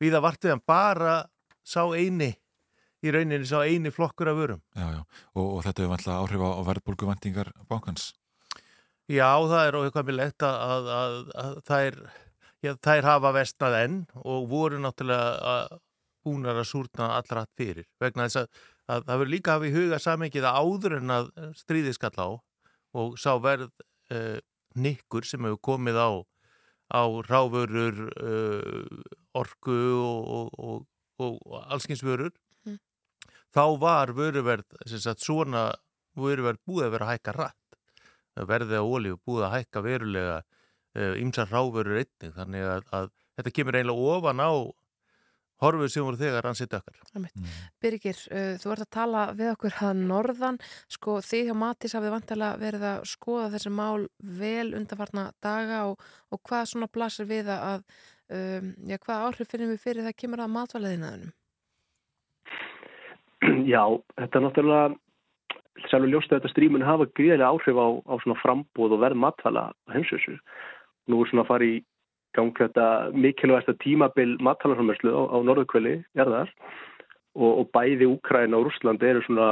víða 0.01 0.21
vartið 0.23 0.55
en 0.55 0.63
bara 0.67 1.17
sá 1.65 1.83
eini 1.95 2.33
í 2.99 3.11
rauninni 3.13 3.47
sá 3.47 3.61
eini 3.63 3.91
flokkur 3.95 4.31
af 4.31 4.39
vörum. 4.39 4.63
Já, 4.75 4.87
já, 4.97 5.03
og, 5.35 5.45
og 5.45 5.61
þetta 5.65 5.83
er 5.83 5.91
vantlega 5.93 6.23
áhrif 6.23 6.43
á, 6.43 6.49
á 6.59 6.61
verðbólguvendingar 6.67 7.51
bankans? 7.69 8.09
Já, 9.09 9.29
það 9.49 9.61
er 9.65 9.77
óhugkamilegt 9.79 10.45
að, 10.45 10.57
að, 10.63 10.89
að, 10.95 11.13
að 11.43 11.77
er 11.79 12.01
já, 12.65 12.73
þær 12.75 13.07
hafa 13.07 13.31
vestnað 13.39 13.77
enn 13.83 14.01
og 14.21 14.49
voru 14.51 14.81
náttúrulega 14.83 15.53
að 15.53 15.79
búnar 16.27 16.59
að 16.59 16.67
súrna 16.69 17.13
allra 17.15 17.45
hatt 17.45 17.55
fyrir. 17.57 17.87
Vegna 18.01 18.27
þess 18.27 18.43
að, 18.43 18.61
að 18.89 19.07
það 19.07 19.21
verður 19.21 19.33
líka 19.33 19.51
að 19.51 19.57
hafa 19.57 19.69
í 19.69 19.75
huga 19.77 20.01
samengið 20.03 20.49
að 20.49 20.59
áður 20.59 20.97
en 20.99 21.15
að 21.15 21.31
stríði 21.57 21.95
skall 21.95 22.15
á 22.19 22.29
og 22.99 23.15
sá 23.21 23.31
verð 23.41 23.69
uh, 24.13 24.37
nikkur 24.75 25.27
sem 25.27 25.45
hefur 25.45 25.61
komið 25.71 26.01
á 26.01 26.09
á 26.89 27.03
ráfurur 27.29 28.09
uh, 28.17 29.01
orku 29.37 29.79
og, 30.03 30.29
og, 30.29 30.85
og, 31.19 31.39
og 31.45 31.65
allskynsvörur 31.69 32.33
Mm. 32.67 32.75
þá 33.55 33.79
var 33.79 34.11
vöruverð 34.11 34.65
sagt, 34.99 35.23
svona 35.23 35.69
vöruverð 36.19 36.59
búið 36.67 36.89
að 36.89 36.91
vera 36.97 37.05
að 37.07 37.11
hækka 37.13 37.33
rætt 37.37 37.69
verðið 38.49 38.81
á 38.81 38.83
olíu 38.83 39.19
búið 39.23 39.45
að 39.47 39.53
hækka 39.55 39.83
verulega 39.85 40.41
ymsar 41.21 41.47
uh, 41.47 41.53
ráfurur 41.53 42.01
einnig. 42.01 42.33
Þannig 42.35 42.65
að, 42.65 42.83
að 42.91 43.09
þetta 43.37 43.53
kemur 43.55 43.77
eiginlega 43.77 44.13
ofan 44.15 44.43
á 44.43 44.51
horfið 45.63 45.91
sem 45.93 46.05
voru 46.05 46.19
þegar 46.19 46.47
hann 46.49 46.59
sitt 46.59 46.75
okkar. 46.77 46.99
Mm. 47.15 47.49
Birgir, 47.83 48.21
uh, 48.33 48.53
þú 48.61 48.73
ert 48.73 48.85
að 48.85 48.91
tala 48.97 49.25
við 49.37 49.51
okkur 49.53 49.81
að 49.89 50.03
norðan, 50.11 50.61
sko 50.91 51.17
þið 51.25 51.49
hjá 51.49 51.57
Matís 51.63 51.97
hafið 51.97 52.15
vantilega 52.15 52.61
verið 52.61 52.87
að 52.91 53.01
skoða 53.13 53.49
þessi 53.55 53.73
mál 53.73 54.07
vel 54.39 54.69
undarfarna 54.77 55.25
daga 55.43 55.83
og, 55.91 56.07
og 56.31 56.41
hvað 56.47 56.71
svona 56.73 56.91
blasir 56.91 57.29
við 57.29 57.51
að, 57.55 57.83
um, 58.31 58.71
já 58.87 58.97
hvað 59.03 59.27
áhrif 59.27 59.51
finnum 59.51 59.73
við 59.73 59.83
fyrir 59.83 60.07
það 60.07 60.17
kemur 60.23 60.45
að 60.45 60.55
matvæleðinaðunum? 60.55 61.35
Já, 63.71 63.83
þetta 64.19 64.35
er 64.35 64.43
náttúrulega 64.43 64.87
sérlega 65.87 66.11
ljóst 66.11 66.33
að 66.33 66.41
þetta 66.41 66.51
strímun 66.51 66.85
hafa 66.85 67.07
gríðilega 67.15 67.49
áhrif 67.53 67.79
á, 67.79 67.87
á 68.03 68.13
svona 68.23 68.39
frambóð 68.41 68.95
og 68.97 69.03
verð 69.03 69.21
matvæla 69.23 69.69
heimsössu. 69.93 70.35
Nú 71.09 71.21
er 71.21 71.31
svona 71.31 71.45
að 71.45 71.51
fara 71.53 71.67
í 71.67 71.77
gang 72.39 72.53
þetta 72.57 72.85
mikilvægasta 73.13 73.75
tímabil 73.83 74.37
matalasamherslu 74.43 75.11
á, 75.11 75.21
á 75.35 75.37
norðukvöli 75.43 75.99
erðar 76.17 76.51
og, 77.35 77.51
og 77.61 77.65
bæði 77.75 78.07
Úkræna 78.09 78.57
og 78.57 78.67
Rúsland 78.67 79.03
eru 79.05 79.21
svona, 79.25 79.49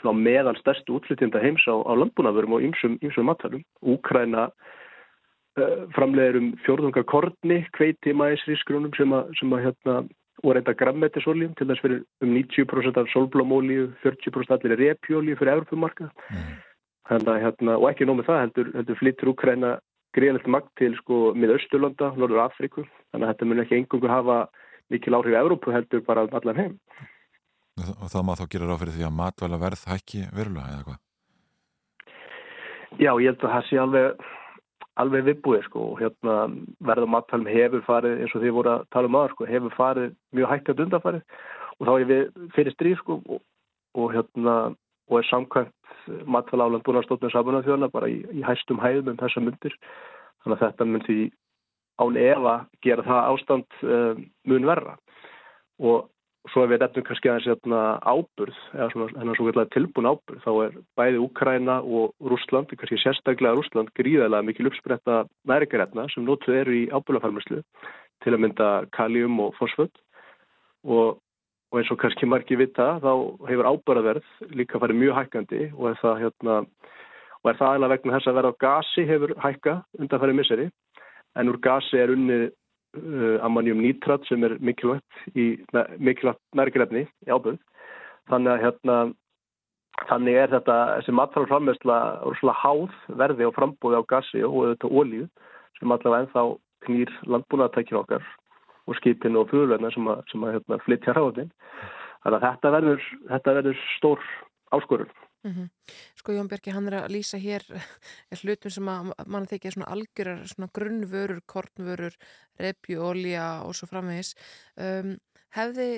svona 0.00 0.18
meðal 0.20 0.56
stærstu 0.60 0.98
útflytjenda 0.98 1.42
heims 1.42 1.64
á, 1.68 1.74
á 1.74 1.92
landbúnaðurum 1.96 2.58
og 2.58 2.66
ymsum, 2.68 2.98
ymsum 3.04 3.28
matalum. 3.28 3.64
Úkræna 3.82 4.48
uh, 4.50 5.82
framleiður 5.96 6.40
um 6.42 6.52
fjórðunga 6.66 7.04
korni, 7.08 7.62
kveiti, 7.76 8.14
mæs, 8.16 8.44
rísgrunum 8.48 8.94
sem 8.98 9.12
að, 9.16 9.32
sem 9.40 9.56
að 9.56 9.66
hérna, 9.68 9.98
og 10.44 10.52
reynda 10.52 10.76
grammetisóljum 10.76 11.56
til 11.56 11.68
þess 11.70 11.82
fyrir 11.82 12.00
um 12.24 12.32
90% 12.36 13.00
af 13.00 13.10
solblómólíu, 13.14 13.90
40% 14.04 14.56
allir 14.56 14.80
repjólíu 14.82 15.38
fyrir 15.40 15.56
Európumarka. 15.56 16.10
Mm. 16.30 16.56
Hérna, 17.06 17.76
og 17.78 17.86
ekki 17.88 18.06
nómið 18.08 18.28
það 18.28 18.40
heldur, 18.42 18.72
heldur 18.74 18.98
flyttur 19.00 19.30
Úkræna 19.32 19.76
greiðilegt 20.16 20.48
magt 20.52 20.72
til 20.80 20.94
sko 21.00 21.32
mið 21.36 21.56
Östurlanda, 21.58 22.12
Norður 22.16 22.46
Afriku 22.46 22.86
þannig 23.12 23.26
að 23.26 23.32
þetta 23.32 23.48
mun 23.50 23.62
ekki 23.64 23.78
engungu 23.80 24.10
hafa 24.10 24.38
mikil 24.92 25.18
áhrif 25.18 25.36
Európu 25.40 25.74
heldur 25.74 26.04
bara 26.06 26.26
allan 26.30 26.60
heim. 26.60 26.78
Og 27.76 28.08
það 28.08 28.24
maður 28.24 28.40
þá 28.40 28.52
gerir 28.54 28.72
á 28.72 28.80
fyrir 28.80 28.96
því 28.96 29.04
að 29.06 29.18
matvæla 29.18 29.60
verð 29.60 29.84
hækki 29.90 30.22
verulega 30.32 30.72
eða 30.72 30.86
hvað? 30.86 31.02
Já, 32.96 33.10
ég 33.20 33.28
held 33.28 33.42
að 33.44 33.52
það 33.52 33.66
sé 33.68 33.80
alveg 33.82 34.26
alveg 34.96 35.26
viðbúið 35.26 35.66
sko. 35.66 35.82
Og 35.92 36.00
hérna 36.00 36.36
verða 36.88 37.10
matvælum 37.12 37.50
hefur 37.52 37.84
farið 37.86 38.22
eins 38.24 38.34
og 38.36 38.44
þið 38.44 38.56
voru 38.56 38.72
að 38.72 38.86
tala 38.94 39.10
um 39.10 39.18
aðra 39.20 39.34
sko, 39.34 39.50
hefur 39.50 39.76
farið 39.76 40.16
mjög 40.38 40.52
hægt 40.52 40.72
að 40.72 40.82
undarfarið 40.86 41.36
og 41.76 41.88
þá 41.88 41.92
er 41.92 42.08
við 42.10 42.22
fyrir 42.56 42.74
stríð 42.76 42.98
sko 43.02 43.18
og, 43.20 43.42
og 44.00 44.14
hérna 44.14 44.56
og 45.10 45.18
er 45.20 45.28
samkvæmt 45.30 45.72
matfæla 46.26 46.66
áland 46.66 46.84
búin 46.86 47.00
að 47.00 47.06
stóta 47.08 47.26
með 47.26 47.34
samanafjóðana 47.34 47.92
bara 47.92 48.10
í, 48.10 48.20
í 48.34 48.42
hæstum 48.46 48.80
hæðum 48.82 49.14
um 49.14 49.20
þessa 49.20 49.42
myndir. 49.42 49.74
Þannig 50.42 50.56
að 50.56 50.64
þetta 50.64 50.88
mun 50.90 51.06
því 51.06 51.20
án 52.02 52.18
efa 52.20 52.54
gera 52.84 53.06
það 53.06 53.30
ástand 53.32 53.80
uh, 53.86 54.20
mun 54.46 54.68
verra. 54.68 54.96
Og 55.82 56.06
svo 56.52 56.62
ef 56.62 56.70
við 56.70 56.82
nefnum 56.82 57.06
kannski 57.06 57.30
aðeins 57.30 57.48
hérna 57.50 57.80
áburð, 58.06 58.58
eða 58.76 58.88
svona 58.92 59.36
svo 59.38 59.66
tilbúin 59.74 60.08
áburð, 60.10 60.42
þá 60.44 60.50
er 60.64 60.76
bæði 60.98 61.22
Úkræna 61.24 61.76
og 61.82 62.14
Rúsland, 62.22 62.70
kannski 62.70 63.00
sérstaklega 63.02 63.56
Rúsland, 63.56 63.90
gríðalega 63.98 64.46
mikil 64.46 64.70
uppspretta 64.70 65.24
næringarefna 65.48 66.06
sem 66.14 66.26
nótuð 66.26 66.60
eru 66.62 66.76
í 66.76 66.84
áburðafarmæslu 66.92 67.62
til 68.24 68.34
að 68.34 68.42
mynda 68.44 68.68
kalium 68.96 69.40
og 69.42 69.56
fosföld 69.58 69.92
og 70.86 71.18
og 71.72 71.80
eins 71.80 71.90
og 71.90 71.98
kannski 72.00 72.28
margi 72.30 72.58
vita 72.58 72.96
þá 73.02 73.12
hefur 73.48 73.70
ábæraverð 73.72 74.28
líka 74.58 74.80
farið 74.82 75.00
mjög 75.00 75.18
hækkandi 75.18 75.62
og 75.74 75.90
er 75.90 75.98
það 76.02 76.20
hérna 76.22 76.58
og 77.42 77.50
er 77.50 77.58
það 77.58 77.72
aðeins 77.72 77.92
vegna 77.92 78.14
þess 78.16 78.30
að 78.30 78.38
verða 78.38 78.52
á 78.54 78.62
gasi 78.66 79.06
hefur 79.06 79.34
hækka 79.42 79.74
undan 80.00 80.22
farið 80.22 80.38
misseri. 80.40 80.66
En 81.36 81.50
úr 81.52 81.58
gasi 81.62 81.98
er 82.00 82.12
unni 82.14 82.38
uh, 82.46 83.36
ammonium 83.46 83.82
nitrat 83.82 84.24
sem 84.28 84.42
er 84.46 84.56
mikilvægt 84.60 85.36
í 85.36 85.46
mikilvægt 85.98 86.42
nærgrefni 86.58 87.06
í 87.06 87.30
ábyrð 87.30 87.60
þannig 88.30 88.52
að 88.54 88.64
hérna 88.64 88.96
þannig 90.10 90.38
er 90.40 90.52
þetta 90.52 90.78
þessi 90.96 91.16
matfælar 91.16 91.50
frammeðsla 91.52 91.98
orðslega 92.28 92.62
háð 92.62 92.96
verði 93.22 93.48
á 93.48 93.56
frambóði 93.56 94.00
á 94.00 94.10
gasi 94.12 94.42
og 94.46 94.58
þetta 94.72 94.92
ólíu 94.92 95.28
sem 95.78 95.92
allavega 95.92 96.24
ennþá 96.24 96.44
knýr 96.86 97.14
landbúnaðatækjum 97.32 98.02
okkar 98.02 98.26
og 98.86 98.98
skipin 99.00 99.38
og 99.38 99.50
fjöðurverðna 99.50 99.92
sem 99.94 100.10
að, 100.10 100.24
sem 100.30 100.46
að 100.46 100.56
hérna, 100.56 100.80
flytja 100.86 101.14
hráðin. 101.16 101.52
Þannig 102.24 102.36
að 102.38 102.46
þetta 102.48 102.74
verður, 102.74 103.06
þetta 103.30 103.56
verður 103.60 103.86
stór 103.96 104.28
áskorun. 104.74 105.14
Mm 105.46 105.68
Sko 106.18 106.32
Jón 106.32 106.48
Björki, 106.50 106.72
hann 106.74 106.88
er 106.88 107.04
að 107.04 107.12
lýsa 107.14 107.38
hér 107.38 107.62
er 108.32 108.40
hlutum 108.42 108.70
sem 108.70 108.88
að 108.90 109.12
mann 109.30 109.46
þykja 109.46 109.76
svona 109.76 109.92
algjörar, 109.94 110.42
svona 110.50 110.68
grunnvörur, 110.74 111.40
kornvörur, 111.46 112.16
repjuolja 112.58 113.62
og 113.62 113.76
svo 113.78 113.86
framvegis. 113.86 114.34
Um, 114.74 115.16
hefði, 115.54 115.88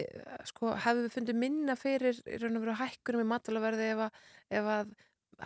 sko, 0.44 0.74
hefði 0.76 1.06
við 1.06 1.14
fundið 1.16 1.40
minna 1.40 1.76
fyrir 1.80 2.20
í 2.26 2.38
raun 2.42 2.58
og 2.58 2.66
veru 2.66 2.76
hækkunum 2.82 3.24
í 3.24 3.30
matalaverði 3.32 3.90
ef 3.94 4.04
að, 4.06 4.22
ef 4.60 4.70
að 4.74 4.94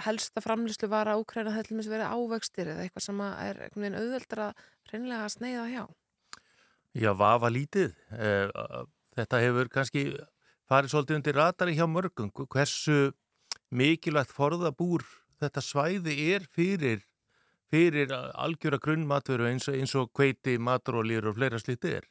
helsta 0.06 0.42
framlýslu 0.42 0.88
var 0.90 1.10
að 1.12 1.22
Úkræna 1.22 1.52
hefði 1.54 1.68
til 1.68 1.76
dæmis 1.76 1.90
verið 1.92 2.12
ávextir 2.16 2.72
eða 2.72 2.86
eitthvað 2.86 3.06
sem 3.06 3.22
að 3.22 3.42
er 3.46 3.62
einhvern 3.66 3.84
veginn 3.86 4.00
auðveldra 4.00 4.52
hreinlega 4.90 5.26
að 5.26 5.34
sneiða 5.36 5.66
hjá? 5.72 5.84
Já, 6.92 7.12
vafa 7.16 7.48
lítið. 7.48 7.94
Eh, 8.12 8.48
Þetta 9.12 9.40
hefur 9.42 9.68
kannski 9.68 10.02
farið 10.70 10.92
svolítið 10.92 11.18
undir 11.18 11.36
ratari 11.36 11.74
hjá 11.76 11.84
mörgum. 11.88 12.30
Hversu 12.32 13.12
mikilvægt 13.72 14.32
forðabúr 14.32 15.04
þetta 15.42 15.64
svæði 15.64 16.14
er 16.32 16.46
fyrir, 16.52 17.02
fyrir 17.72 18.12
algjöra 18.12 18.80
grunnmatveru 18.80 19.50
eins, 19.50 19.68
eins 19.68 19.92
og 19.98 20.12
kveiti, 20.16 20.56
maturolíur 20.56 21.28
og 21.28 21.36
fleira 21.36 21.60
slítið 21.60 21.98
er. 22.00 22.08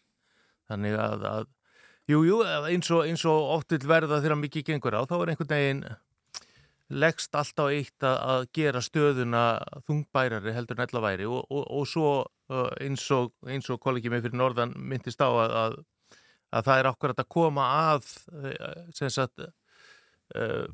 Þannig 0.70 0.98
að, 1.00 1.26
að 1.32 1.50
jú, 2.12 2.22
jú, 2.28 2.40
eins 2.70 2.92
og, 2.94 3.06
eins 3.10 3.26
og 3.30 3.50
oft 3.58 3.74
vil 3.74 3.90
verða 3.90 4.22
þegar 4.22 4.42
mikið 4.44 4.68
gengur 4.70 4.98
á, 4.98 5.02
þá 5.10 5.18
er 5.18 5.34
einhvern 5.34 5.54
veginn 5.56 5.84
leggst 6.92 7.36
alltaf 7.40 7.72
eitt 7.72 8.04
að, 8.04 8.18
að 8.34 8.46
gera 8.58 8.82
stöðuna 8.84 9.44
þungbærari 9.88 10.54
heldur 10.54 10.78
en 10.78 10.86
ella 10.86 11.04
væri 11.06 11.28
og, 11.30 11.46
og, 11.48 11.64
og 11.72 11.88
svo 11.88 12.10
eins 12.84 13.04
og, 13.16 13.32
eins 13.48 13.70
og 13.74 13.80
kollegi 13.84 14.12
mig 14.12 14.24
fyrir 14.26 14.38
norðan 14.40 14.74
myndist 14.78 15.22
á 15.24 15.30
að, 15.30 15.54
að, 15.64 15.76
að 16.60 16.66
það 16.70 16.82
er 16.84 16.90
akkurat 16.92 17.22
að 17.24 17.30
koma 17.38 17.68
að 17.92 18.10
uh, 18.36 18.82
sem 18.98 19.12
sagt 19.14 19.44
uh, 19.46 20.66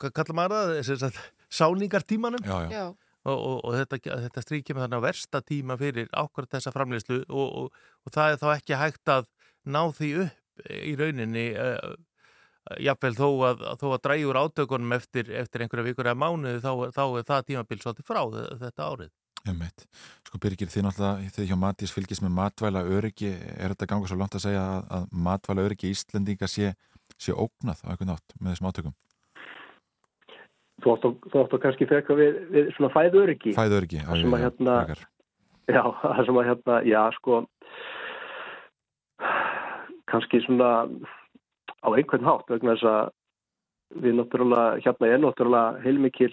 hvað 0.00 0.14
kallar 0.16 0.38
maður 0.38 0.56
það 0.76 0.80
sem 0.90 1.00
sagt 1.02 1.20
sáningartímanum 1.56 2.44
Já, 2.46 2.56
já. 2.72 2.86
Og, 3.26 3.34
og, 3.42 3.56
og 3.66 3.74
þetta, 3.74 3.98
þetta 4.28 4.42
strík 4.44 4.66
kemur 4.68 4.84
þannig 4.84 5.00
á 5.02 5.06
versta 5.08 5.40
tíma 5.42 5.74
fyrir 5.80 6.06
ákvært 6.14 6.52
þessa 6.54 6.70
framleyslu 6.70 7.24
og, 7.26 7.46
og, 7.64 7.80
og 8.06 8.12
það 8.14 8.34
er 8.36 8.42
þá 8.42 8.50
ekki 8.54 8.76
hægt 8.78 9.10
að 9.10 9.24
ná 9.66 9.80
því 9.96 10.10
upp 10.22 10.68
í 10.70 10.92
rauninni 11.00 11.46
uh, 11.58 11.96
jafnvel 12.86 13.16
þó 13.18 13.26
að, 13.48 13.64
þó 13.82 13.86
að 13.96 14.04
drægjur 14.06 14.38
átökunum 14.44 14.94
eftir, 14.94 15.28
eftir 15.42 15.64
einhverja 15.66 15.88
vikur 15.88 16.06
eða 16.10 16.20
mánuði 16.22 16.62
þá, 16.62 16.70
þá 16.94 17.02
er 17.18 17.26
það 17.32 17.44
tímabil 17.50 17.80
svolítið 17.82 18.06
frá 18.12 18.22
þe- 18.36 18.46
þetta 18.62 18.86
árið. 18.92 19.10
Einmitt. 19.50 19.86
Sko 20.26 20.40
Birgir, 20.42 20.70
þið 20.72 20.86
náttúrulega, 20.86 21.32
þið 21.36 21.48
hjá 21.50 21.56
Matís 21.60 21.94
fylgist 21.94 22.22
með 22.24 22.32
matvæla 22.36 22.84
öryggi, 22.96 23.32
er 23.56 23.74
þetta 23.74 23.88
ganga 23.92 24.10
svo 24.10 24.18
langt 24.20 24.36
að 24.36 24.46
segja 24.46 24.62
að, 24.62 24.86
að 24.98 25.08
matvæla 25.26 25.66
öryggi 25.68 25.90
Íslendinga 25.94 26.48
sé, 26.50 26.72
sé 27.14 27.34
ógnað 27.34 27.82
á 27.86 27.90
einhvern 27.92 28.12
nátt 28.14 28.38
með 28.40 28.54
þessum 28.54 28.70
átökum? 28.70 28.96
Þú 30.84 30.92
að, 30.92 31.04
þú 31.32 31.42
að 31.42 31.60
kannski 31.62 31.88
feka 31.88 32.16
við, 32.18 32.40
við 32.52 32.72
svona 32.76 32.92
fæðu 32.92 33.22
öryggi. 33.24 33.54
Fæðu 33.56 33.78
öryggi, 33.80 34.02
á 34.04 34.12
ég 34.12 34.34
hérna, 34.42 34.74
frekar. 34.82 35.04
já, 35.70 35.82
það 36.02 36.24
sem 36.28 36.40
að 36.40 36.48
hérna, 36.50 36.80
já, 36.90 37.00
sko, 37.16 37.38
kannski 40.10 40.42
svona 40.44 40.72
á 41.80 41.88
einhvern 41.94 42.26
hátt 42.28 42.52
vegna 42.52 42.74
þess 42.76 42.90
að 42.90 44.02
við 44.02 44.18
náttúrulega, 44.18 44.82
hérna 44.84 45.10
er 45.10 45.22
náttúrulega 45.22 45.82
heilmikil, 45.84 46.32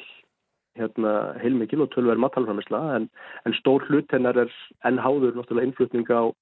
hérna, 0.79 1.33
heilmikil 1.41 1.83
og 1.85 1.91
tölver 1.93 2.19
matalframisla 2.21 2.81
en, 2.97 3.09
en 3.45 3.55
stór 3.59 3.85
hlut 3.89 4.11
hennar 4.13 4.37
er 4.45 4.53
enn 4.87 5.01
háður 5.01 5.35
náttúrulega 5.37 5.69
innflutning 5.69 6.09
á 6.09 6.33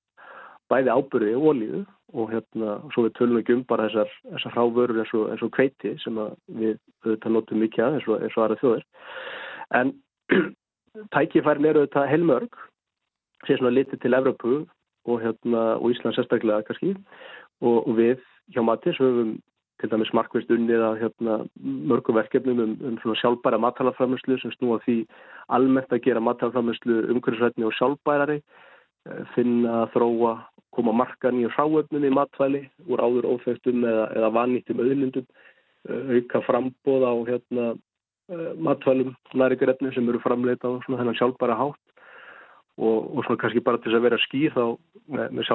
bæði 0.72 0.94
ábyrði 0.94 1.34
og 1.36 1.48
olíu 1.52 1.82
og 2.16 2.32
hérna, 2.32 2.78
svo 2.94 3.06
við 3.08 3.16
tölum 3.18 3.40
ekki 3.40 3.56
um 3.58 3.66
bara 3.68 3.88
þessar, 3.90 4.12
þessar 4.34 4.56
hráförur 4.56 5.02
eins 5.04 5.14
og, 5.16 5.28
eins 5.32 5.44
og 5.46 5.54
kveiti 5.56 5.94
sem 6.04 6.18
við 6.60 6.76
auðvitað 7.06 7.36
notum 7.36 7.64
mikið 7.64 7.86
að 7.86 7.98
eins 7.98 8.10
og, 8.10 8.18
eins 8.26 8.38
og 8.38 8.44
aðra 8.46 8.60
þjóðir. 8.62 8.86
En 9.80 9.94
tækifærin 11.16 11.70
eru 11.70 11.84
auðvitað 11.84 12.12
heilmörg, 12.12 12.60
sé 13.48 13.58
svona 13.58 13.76
litið 13.76 14.04
til 14.04 14.18
Evrópu 14.18 14.58
og, 14.62 15.16
hérna, 15.24 15.64
og 15.80 15.96
Ísland 15.96 16.18
sérstaklega 16.18 16.68
kannski 16.68 16.94
og, 16.96 17.78
og 17.88 17.96
við 17.98 18.20
hjá 18.52 18.64
Matis 18.66 19.00
höfum 19.02 19.38
til 19.82 19.90
dæmis 19.92 20.12
markvist 20.14 20.52
unnið 20.54 20.84
að 20.86 21.00
hérna, 21.02 21.38
mörgum 21.90 22.18
verkefnum 22.20 22.62
um, 22.64 22.74
um 22.92 23.16
sjálfbæra 23.18 23.60
matalaframlöslu 23.62 24.38
sem 24.42 24.54
snúa 24.56 24.80
því 24.86 25.02
almennt 25.58 25.94
að 25.94 26.04
gera 26.06 26.24
matalaframlöslu 26.24 27.02
umhverfisvætni 27.16 27.68
og 27.68 27.76
sjálfbærari 27.78 28.40
eh, 28.40 29.22
finna, 29.36 29.86
þróa, 29.96 30.38
koma 30.76 30.94
markan 30.96 31.42
í 31.42 31.50
hráöfnum 31.52 32.06
í 32.08 32.14
matvæli 32.14 32.66
úr 32.88 33.02
áður 33.02 33.30
óþegstum 33.34 33.86
eða, 33.88 34.10
eða 34.18 34.34
vannýttum 34.38 34.84
auðlindum, 34.84 35.30
eh, 35.90 36.18
auka 36.18 36.44
frambóð 36.48 37.08
á 37.10 37.14
hérna, 37.32 37.70
eh, 38.32 38.52
matvælum, 38.70 39.16
næringarefni 39.34 39.96
sem 39.96 40.10
eru 40.14 40.22
framleita 40.24 40.70
á 40.70 40.80
þennan 40.86 41.18
sjálfbæra 41.18 41.58
hátt 41.58 41.91
og, 42.82 42.98
og 43.14 43.26
svona 43.26 43.42
kannski 43.42 43.62
bara 43.64 43.78
til 43.78 43.92
þess 43.92 44.00
að 44.00 44.06
vera 44.08 44.20
skýr 44.24 44.56
þá 44.56 44.64
með, 45.14 45.38
með 45.38 45.48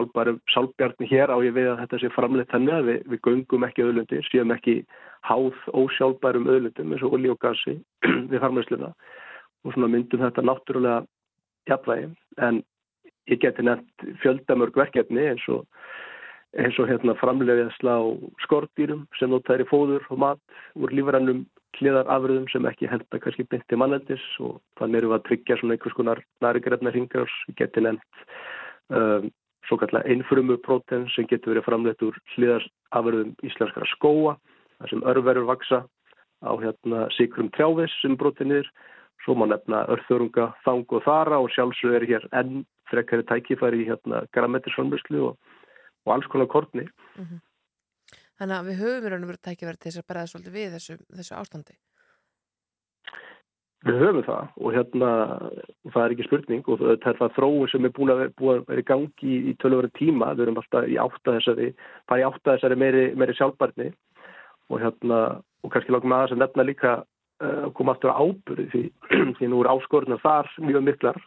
sjálfbjarni 0.54 1.10
hér 1.10 1.32
á 1.34 1.36
ég 1.42 1.56
við 1.56 1.70
að 1.72 1.82
þetta 1.82 2.00
sé 2.02 2.12
framleitt 2.14 2.52
þannig 2.54 2.76
að 2.76 2.88
við, 2.90 3.00
við 3.12 3.22
göngum 3.26 3.66
ekki 3.66 3.86
auðlundir, 3.86 4.28
séum 4.30 4.54
ekki 4.54 4.76
háð 5.26 5.60
ósjálfbærum 5.74 6.48
auðlundum 6.50 6.94
eins 6.94 7.04
og 7.06 7.16
olí 7.18 7.32
og 7.32 7.40
gasi 7.42 7.76
við 8.30 8.38
framleiðsluna 8.38 8.92
og 9.66 9.74
svona 9.74 9.90
myndum 9.90 10.22
þetta 10.22 10.46
náttúrulega 10.46 11.02
jafnvægi. 11.66 12.10
En 12.46 12.62
ég 13.26 13.42
geti 13.42 13.64
nefnt 13.66 14.06
fjöldamörg 14.22 14.78
verkefni 14.78 15.26
eins 15.32 15.46
og 15.50 15.66
eins 16.56 16.78
og 16.80 16.88
hérna 16.88 17.16
framleiðsla 17.20 17.98
á 17.98 18.04
skordýrum 18.44 19.04
sem 19.18 19.32
notaður 19.32 19.66
í 19.66 19.70
fóður 19.70 20.06
og 20.14 20.22
mat 20.22 20.58
úr 20.78 20.94
lífarannum 20.94 21.44
hliðar 21.80 22.08
afröðum 22.12 22.46
sem 22.52 22.66
ekki 22.68 22.88
henda 22.90 23.20
kannski 23.22 23.46
beint 23.50 23.66
til 23.70 23.78
manneldis 23.80 24.24
og 24.42 24.60
þannig 24.80 25.00
erum 25.02 25.12
við 25.12 25.18
að 25.18 25.26
tryggja 25.28 25.58
svona 25.60 25.76
einhvers 25.76 25.96
konar 25.98 26.22
næringarefna 26.44 26.92
hringar 26.94 27.34
ég 27.50 27.58
geti 27.60 27.84
nefnt 27.84 28.24
um, 28.94 29.30
svo 29.66 29.78
kallar 29.80 30.06
einfrumu 30.06 30.58
prótein 30.62 31.06
sem 31.14 31.26
getur 31.30 31.54
verið 31.54 31.66
framleitt 31.66 32.04
úr 32.06 32.18
hliðar 32.36 32.66
afröðum 32.98 33.34
íslenskara 33.46 33.88
skóa 33.94 34.36
þar 34.78 34.92
sem 34.92 35.06
örverur 35.12 35.48
vaksa 35.48 35.82
á 36.44 36.52
hérna 36.60 37.06
sikrum 37.16 37.50
trjávis 37.56 37.94
sem 38.02 38.16
próteinir 38.20 38.68
svo 39.24 39.34
má 39.34 39.46
nefna 39.48 39.86
örþörunga, 39.90 40.52
þang 40.64 40.86
og 40.94 41.02
þara 41.02 41.40
og 41.42 41.50
sjálfsög 41.50 41.96
er 41.98 42.06
hér 42.06 42.26
enn 42.36 42.64
frekari 42.90 43.24
tækifæri 43.26 43.82
í 43.82 43.88
hérna 43.88 44.22
grammetisframlöslu 44.36 45.24
og, 45.30 45.38
og 46.06 46.14
alls 46.14 46.28
konar 46.30 46.50
kortni 46.52 46.86
Þannig 48.36 48.56
að 48.56 48.70
við 48.70 48.80
höfum 48.82 49.06
í 49.06 49.12
raun 49.12 49.26
og 49.26 49.30
veru 49.32 49.42
tækifæri 49.46 49.80
til 49.80 49.90
þess 49.90 50.02
að 50.02 50.08
bregða 50.10 50.30
svolítið 50.32 50.56
við 50.56 50.74
þessu, 50.76 50.96
þessu 51.18 51.36
ástandi. 51.36 51.76
Við 53.86 54.00
höfum 54.02 54.24
það 54.26 54.54
og 54.56 54.74
hérna 54.74 55.10
það 55.94 56.00
er 56.02 56.14
ekki 56.14 56.26
spurning 56.26 56.68
og 56.72 56.80
það 56.82 57.10
er 57.12 57.18
það 57.20 57.34
þróun 57.36 57.70
sem 57.70 57.86
er 57.86 57.92
búin 57.96 58.12
að 58.12 58.22
vera, 58.26 58.80
í 58.80 58.84
gangi 58.88 59.28
í, 59.30 59.36
í 59.52 59.52
tölvöru 59.62 59.90
tíma, 59.98 60.32
við 60.34 60.46
erum 60.46 60.60
alltaf 60.60 60.88
í 60.90 60.96
átta 61.00 61.36
þessari, 61.36 61.68
bara 62.10 62.22
í 62.22 62.26
átta 62.26 62.56
þessari 62.56 62.78
meiri, 62.82 63.04
meiri 63.14 63.36
sjálfbarni 63.38 63.92
og 64.72 64.82
hérna 64.82 65.20
og 65.62 65.72
kannski 65.72 65.94
langt 65.94 66.08
með 66.08 66.18
aðeins 66.18 66.34
að 66.34 66.42
nefna 66.42 66.66
líka 66.66 66.92
uh, 66.98 67.62
að 67.68 67.72
koma 67.78 67.94
aftur 67.94 68.12
á 68.12 68.18
ábyrði 68.18 68.66
því, 68.72 68.82
því 69.38 69.50
nú 69.52 69.62
er 69.62 69.70
áskorðunar 69.72 70.22
þar 70.24 70.50
mjög 70.66 70.86
miklar 70.88 71.22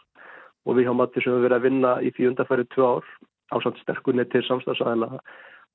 og 0.68 0.76
við 0.77 0.90
hjá 0.90 0.95
Matti 0.99 1.23
sem 1.23 1.36
við 1.36 1.45
verið 1.48 1.57
að 1.57 1.68
vinna 1.69 1.94
í 2.03 2.11
því 2.15 2.31
undarfærið 2.34 2.72
tvö 2.76 2.90
ár 2.90 3.14
ásand 3.56 3.80
sterkunni 3.81 4.26
til 4.30 4.44
samstagsæðila 4.45 5.22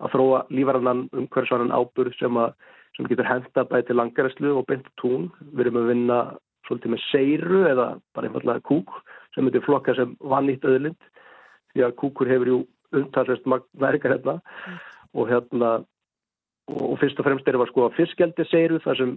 að 0.03 0.15
þróa 0.15 0.41
lífarannan 0.51 1.05
umhverfisvaran 1.13 1.75
ábyrð 1.75 2.17
sem, 2.19 2.39
að, 2.41 2.55
sem 2.97 3.09
getur 3.11 3.29
henda 3.29 3.67
bæði 3.71 3.89
til 3.89 3.99
langaræslu 4.01 4.55
og 4.59 4.67
beint 4.71 4.89
tún. 5.01 5.31
Við 5.53 5.67
erum 5.67 5.81
að 5.83 5.91
vinna 5.93 6.19
svolítið 6.67 6.95
með 6.95 7.05
seiru 7.11 7.65
eða 7.69 7.89
bara 8.17 8.31
einfallega 8.31 8.65
kúk 8.65 8.93
sem 9.35 9.45
myndir 9.45 9.65
flokka 9.65 9.95
sem 9.99 10.15
vannýtt 10.21 10.65
öðlind 10.69 11.11
því 11.75 11.85
að 11.87 11.97
kúkur 12.01 12.31
hefur 12.31 12.51
jú 12.51 12.61
umtalsvist 12.95 13.47
næringar 13.49 14.15
hérna 14.15 14.39
og 15.15 15.31
hérna 15.31 15.73
og 16.71 16.97
fyrst 17.01 17.19
og 17.21 17.27
fremst 17.27 17.49
erum 17.49 17.61
við 17.61 17.69
að 17.69 17.73
skoða 17.73 17.97
fiskjaldi 17.99 18.45
seiru 18.49 18.81
þar 18.81 19.01
sem, 19.01 19.17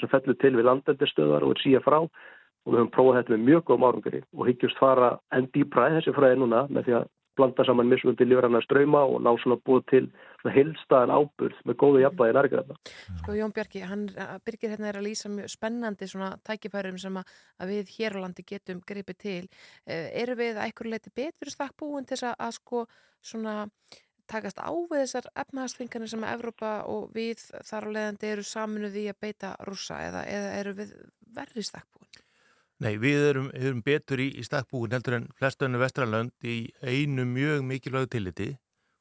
sem 0.00 0.10
fellur 0.10 0.38
til 0.40 0.54
við 0.56 0.66
landendistöðar 0.66 1.44
og 1.46 1.54
er 1.54 1.62
síða 1.62 1.82
frá 1.84 1.98
og 2.02 2.72
við 2.72 2.78
höfum 2.80 2.94
prófað 2.94 3.18
þetta 3.20 3.34
með 3.34 3.44
mjög 3.48 3.64
góðum 3.68 3.86
árangri 3.88 4.22
og 4.34 4.48
hyggjumst 4.48 4.80
fara 4.82 5.12
enn 5.34 5.48
í 5.54 5.64
þessi 5.66 6.14
fræði 6.16 6.40
núna 6.40 6.64
með 6.70 6.88
því 6.88 6.96
að 6.98 7.06
blanda 7.38 7.64
saman 7.64 7.88
mismundi 7.90 8.26
lífrannar 8.26 8.64
ströyma 8.66 9.02
og 9.08 9.22
ná 9.24 9.30
svona 9.40 9.58
búið 9.64 9.84
til 9.92 10.02
svona 10.42 10.54
heilstaðan 10.56 11.14
ábyrð 11.14 11.62
með 11.68 11.78
góðu 11.82 12.02
jafnvægi 12.02 12.36
nærgræðna. 12.36 12.76
Sko 13.22 13.36
Jón 13.38 13.54
Bjarki, 13.56 13.82
hann, 13.88 14.06
Birgir 14.46 14.74
hérna 14.74 14.90
er 14.90 15.00
að 15.00 15.08
lýsa 15.08 15.32
mjög 15.32 15.52
spennandi 15.52 16.08
svona 16.10 16.32
tækifærum 16.46 17.00
sem 17.00 17.18
að, 17.20 17.34
að 17.62 17.74
við 17.74 17.92
hér 17.96 18.18
á 18.18 18.22
landi 18.24 18.46
getum 18.46 18.82
gripið 18.86 19.20
til. 19.24 19.42
Eh, 19.86 20.08
eru 20.22 20.36
við 20.38 20.58
að 20.58 20.68
einhverju 20.68 20.94
leiti 20.94 21.14
betur 21.14 21.52
stakk 21.52 21.76
búin 21.80 22.08
til 22.08 22.18
þess 22.18 22.32
að, 22.32 22.38
að 22.48 22.56
sko 22.58 22.86
svona 23.22 23.56
takast 24.32 24.60
á 24.62 24.70
við 24.72 25.04
þessar 25.04 25.30
efnahagsfingarnir 25.44 26.10
sem 26.10 26.24
að 26.24 26.36
Evrópa 26.36 26.72
og 26.90 27.10
við 27.14 27.42
þar 27.66 27.88
á 27.88 27.94
leiðandi 27.96 28.30
eru 28.32 28.44
saminuð 28.46 29.00
í 29.02 29.08
að 29.10 29.20
beita 29.24 29.54
rúsa 29.66 29.98
eða, 30.06 30.24
eða 30.30 30.52
eru 30.60 30.76
við 30.78 30.94
verri 31.36 31.64
stakk 31.66 31.88
búin? 31.92 32.22
Nei, 32.82 32.96
við 32.98 33.28
erum, 33.28 33.48
erum 33.54 33.82
betur 33.84 34.20
í, 34.22 34.28
í 34.34 34.42
stakkbúin 34.46 34.94
heldur 34.96 35.20
en 35.20 35.28
flestöðinu 35.38 35.80
vestranlönd 35.82 36.46
í 36.48 36.56
einu 36.82 37.26
mjög 37.28 37.62
mikilvægu 37.68 38.10
tilliti 38.10 38.48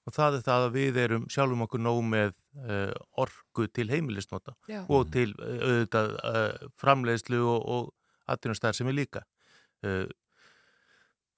og 0.05 0.15
það 0.15 0.37
er 0.37 0.45
það 0.45 0.65
að 0.67 0.75
við 0.75 0.99
erum 1.03 1.27
sjálfum 1.31 1.65
okkur 1.65 1.81
nóg 1.81 1.99
með 2.05 2.31
uh, 2.61 2.93
orku 3.21 3.67
til 3.73 3.87
heimilisnota 3.91 4.55
Já. 4.69 4.83
og 4.85 5.11
til 5.13 5.29
uh, 5.37 5.59
auðvitað 5.67 6.15
uh, 6.17 6.71
framleiðslu 6.81 7.41
og, 7.41 7.69
og 7.75 8.31
atvinnustar 8.31 8.77
sem 8.77 8.89
er 8.89 8.97
líka. 8.97 9.23
Uh, 9.85 10.05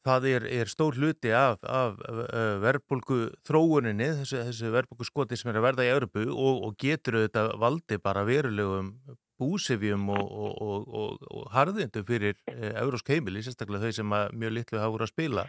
það 0.03 0.29
er, 0.33 0.47
er 0.61 0.71
stór 0.71 0.99
hluti 0.99 1.31
af, 1.35 1.61
af 1.63 1.99
verbulgu 2.59 3.29
þróuninni, 3.47 4.09
þessu, 4.19 4.41
þessu 4.49 4.71
verbulgu 4.73 5.07
skoti 5.07 5.39
sem 5.39 5.51
er 5.51 5.61
að 5.61 5.67
verða 5.69 5.85
í 5.87 5.91
Európu 5.93 6.25
og, 6.27 6.65
og 6.67 6.75
getur 6.79 7.21
auðvitað 7.21 7.53
valdi 7.63 7.99
bara 8.03 8.25
verulegum 8.27 8.91
búsifjum 9.41 10.09
og, 10.13 10.23
og, 10.23 10.61
og, 10.61 10.87
og, 11.01 11.27
og 11.31 11.47
harðindu 11.53 12.03
fyrir 12.07 12.37
eurósk 12.53 13.09
heimili, 13.13 13.43
sérstaklega 13.43 13.89
þau 13.89 13.97
sem 13.99 14.15
mjög 14.37 14.57
litlu 14.57 14.81
hafa 14.81 14.93
voru 14.93 15.07
að 15.07 15.13
spila 15.13 15.45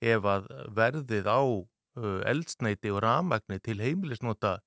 ef 0.00 0.28
að 0.28 0.48
verðið 0.76 1.28
á 1.28 1.40
eldsneiti 2.28 2.92
og 2.92 3.02
ramagni 3.04 3.58
til 3.64 3.78
heimilisnota 3.80 4.58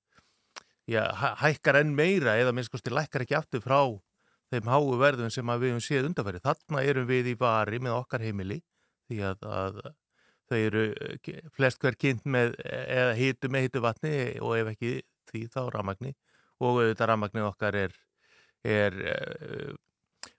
já, 0.90 1.04
hæ- 1.14 1.36
hækkar 1.44 1.82
enn 1.84 1.94
meira 1.96 2.38
eða 2.42 2.54
minnst 2.56 2.74
kosti 2.74 2.94
lækkar 2.94 3.26
ekki 3.26 3.38
aftur 3.38 3.62
frá 3.62 3.82
þeim 4.50 4.70
háu 4.70 4.98
verðum 4.98 5.30
sem 5.30 5.46
við 5.46 5.76
höfum 5.76 5.84
séð 5.86 6.08
undanfæri. 6.10 6.42
Þarna 6.42 6.82
erum 6.90 7.06
við 7.10 7.34
í 7.34 7.36
vari 7.38 7.80
með 7.80 8.00
okkar 8.00 8.24
heimili 8.26 8.64
því 9.10 9.20
að, 9.30 9.46
að 9.46 9.82
þau 10.50 10.58
eru 10.58 10.86
eh, 11.06 11.42
flest 11.54 11.82
hver 11.84 11.98
kynnt 12.00 12.26
með 12.26 12.56
eða 12.66 13.14
hýtu 13.20 13.52
með 13.54 13.68
hýtu 13.68 13.84
vatni 13.86 14.14
og 14.42 14.56
ef 14.58 14.72
ekki 14.74 14.94
því 15.30 15.44
þá 15.54 15.62
ramagni 15.76 16.16
og 16.60 16.80
auðvitað 16.82 17.12
ramagnið 17.12 17.50
okkar 17.52 17.78
er, 17.86 17.94
er 18.66 18.96
uh, 19.14 19.74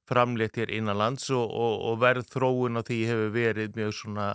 framleitt 0.09 0.59
hér 0.59 0.73
innan 0.75 0.99
lands 0.99 1.29
og, 1.31 1.47
og, 1.47 1.77
og 1.91 2.01
verð 2.03 2.29
þróun 2.33 2.81
á 2.81 2.83
því 2.87 3.01
hefur 3.09 3.35
verið 3.35 3.77
mjög 3.79 3.95
svona 4.01 4.31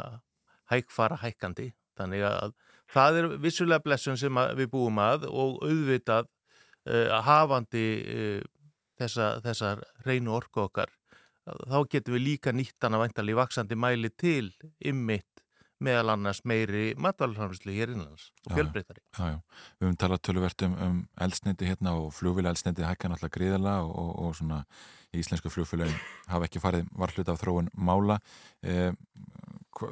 hækfara 0.72 1.20
hækkandi. 1.22 1.72
Þannig 2.00 2.26
að 2.28 2.56
það 2.92 3.20
er 3.20 3.30
vissulega 3.44 3.84
blessun 3.84 4.20
sem 4.20 4.38
að 4.40 4.56
við 4.62 4.72
búum 4.74 5.00
að 5.04 5.28
og 5.30 5.62
auðvitað 5.64 6.30
uh, 6.90 7.18
hafandi 7.26 7.88
uh, 8.02 8.44
þessa, 9.00 9.36
þessar 9.46 9.84
reynu 10.06 10.36
orku 10.36 10.66
okkar 10.66 10.92
þá 11.46 11.80
getum 11.92 12.16
við 12.16 12.26
líka 12.26 12.54
nýtt 12.56 12.82
hana 12.82 13.00
væntal 13.02 13.28
í 13.30 13.38
vaksandi 13.38 13.78
mæli 13.78 14.10
til 14.18 14.50
ymmit 14.82 15.35
meðal 15.84 16.14
annars 16.14 16.42
meiri 16.48 16.94
matvalframlislu 17.02 17.74
hér 17.76 17.92
innanlands 17.94 18.30
og 18.46 18.54
fjölbreytari. 18.56 19.02
Já, 19.18 19.36
já. 19.36 19.40
Við 19.80 19.88
höfum 19.88 19.98
talað 20.00 20.22
töluvert 20.28 20.66
um, 20.68 20.76
um 20.86 21.00
eldsneiti 21.26 21.68
hérna 21.68 21.96
og 22.00 22.14
flugvila 22.16 22.54
eldsneiti 22.54 22.86
hækka 22.86 23.12
náttúrulega 23.12 23.36
gríðala 23.36 23.74
og, 23.84 23.92
og, 24.00 24.14
og 24.24 24.38
svona 24.40 24.62
íslensku 25.16 25.52
flugfélagin 25.52 25.98
hafa 26.32 26.48
ekki 26.48 26.62
farið 26.64 26.88
varhlut 26.96 27.32
af 27.32 27.42
þróun 27.42 27.70
mála. 27.76 28.20
Eh, 28.64 28.92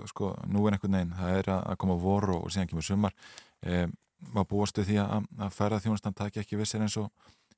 sko, 0.09 0.33
nú 0.47 0.63
er 0.67 0.77
einhvern 0.77 0.97
veginn, 0.97 1.13
það 1.19 1.37
er 1.41 1.51
að 1.57 1.77
koma 1.83 1.99
vor 1.99 2.29
og, 2.37 2.47
síðan 2.51 2.71
kemur 2.71 2.87
sumar. 2.87 3.15
Eh, 3.63 3.87
má 4.33 4.43
búast 4.47 4.77
við 4.79 4.93
því 4.93 4.99
að, 5.03 5.29
að 5.43 5.55
færa 5.57 5.81
þjónustan 5.83 6.15
taki 6.15 6.43
ekki 6.43 6.59
vissir 6.59 6.83
eins 6.83 6.95
og 6.99 7.11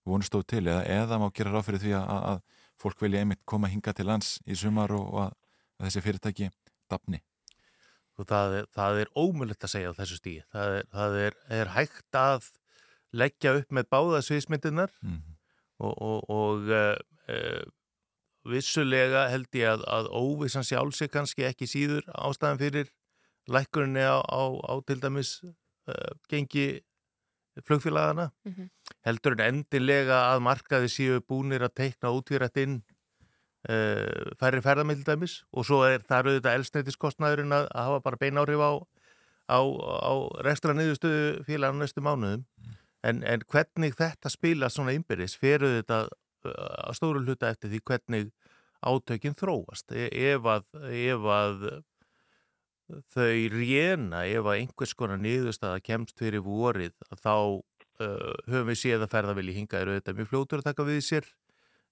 vonu 0.05 0.25
stóð 0.25 0.47
til 0.49 0.65
eða, 0.65 0.81
eða 0.85 1.21
má 1.21 1.29
gera 1.33 1.53
ráð 1.53 1.69
fyrir 1.69 1.83
því 1.83 1.95
að, 1.99 2.25
að 2.31 2.41
fólk 2.81 3.05
vilja 3.05 3.21
einmitt 3.21 3.45
koma 3.45 3.69
hinga 3.69 3.93
til 3.93 4.09
lands 4.09 4.35
í 4.45 4.57
sumar 4.57 4.93
og, 4.97 5.05
og 5.13 5.23
að, 5.27 5.37
að 5.77 5.87
þessi 5.89 6.05
fyrirtæki 6.07 6.51
dafni. 6.91 7.21
Og 8.19 8.27
það 8.29 8.57
er, 8.59 8.67
það 8.75 8.99
er 9.03 9.11
ómulett 9.19 9.65
að 9.65 9.73
segja 9.73 9.91
á 9.91 9.97
þessu 9.97 10.19
stíi. 10.19 10.43
Það 10.53 10.75
er, 10.79 10.85
það 10.95 11.17
er, 11.21 11.37
er 11.59 11.71
hægt 11.75 12.19
að 12.19 12.49
leggja 13.15 13.55
upp 13.59 13.75
með 13.75 13.89
báða 13.91 14.21
sviðsmyndinar 14.27 14.93
mm. 15.03 15.19
og, 15.83 15.93
og, 15.93 16.29
og 16.35 16.71
uh, 16.71 16.95
uh, 17.31 17.63
vissulega 18.45 19.27
held 19.31 19.57
ég 19.57 19.71
að, 19.73 19.85
að 19.89 20.09
óvissan 20.15 20.67
sjálfsig 20.67 21.11
kannski 21.13 21.47
ekki 21.47 21.67
síður 21.69 22.05
ástæðan 22.13 22.61
fyrir 22.61 22.91
lækkurinni 23.51 24.03
á, 24.03 24.19
á, 24.21 24.41
á 24.67 24.73
til 24.87 24.99
dæmis 25.03 25.37
uh, 25.45 26.11
gengi 26.31 26.81
flugfélagana 27.63 28.31
Mhm. 28.45 28.67
heldur 29.07 29.35
en 29.39 29.45
endilega 29.47 30.17
að 30.33 30.41
markaði 30.43 30.89
séu 30.91 31.21
búnir 31.23 31.63
að 31.63 31.75
teikna 31.79 32.11
útvírætt 32.11 32.57
inn 32.59 32.81
færri 33.65 34.61
ferðamill 34.61 35.03
dæmis 35.05 35.39
og 35.53 35.65
svo 35.65 35.81
er 35.87 36.03
það 36.05 36.29
auðvitað 36.29 36.57
elsneitiskostnaðurinn 36.59 37.55
að, 37.55 37.69
hafa 37.73 38.01
bara 38.05 38.19
bein 38.21 38.37
áhrif 38.41 38.61
á, 38.61 38.71
á, 39.49 39.59
á 39.65 40.13
restra 40.45 40.75
niðurstöðu 40.77 41.45
félagann 41.47 41.81
næstu 41.81 42.03
mánuðum. 42.05 42.45
En, 43.05 43.21
en 43.25 43.43
hvernig 43.49 43.97
þetta 43.97 44.31
spila 44.33 44.69
svona 44.73 44.95
innbyrðis 44.97 45.37
feru 45.37 45.75
þetta 45.77 46.05
uh, 46.05 46.53
að 46.89 46.97
stóru 46.97 47.21
hluta 47.25 47.51
eftir 47.53 47.73
því 47.73 47.81
hvernig 47.85 48.31
átökin 48.85 49.37
þróast. 49.37 49.93
E- 49.93 50.09
ef 50.33 50.47
að, 50.49 50.65
ef 50.89 51.27
að 51.29 51.67
þau 53.13 53.37
réna 53.53 54.25
ef 54.29 54.45
að 54.45 54.59
einhvers 54.59 54.93
konar 54.97 55.21
niðurstaða 55.21 55.81
kemst 55.85 56.19
fyrir 56.21 56.43
vorið 56.45 56.93
þá 57.17 57.33
uh, 57.33 58.33
höfum 58.45 58.69
við 58.69 58.81
séð 58.81 59.05
að 59.05 59.13
ferðavili 59.15 59.55
hinga 59.55 59.81
er 59.81 59.91
auðvitað 59.93 60.19
mjög 60.19 60.31
fljótur 60.31 60.61
að 60.61 60.69
taka 60.69 60.87
við 60.89 61.01
sér 61.05 61.29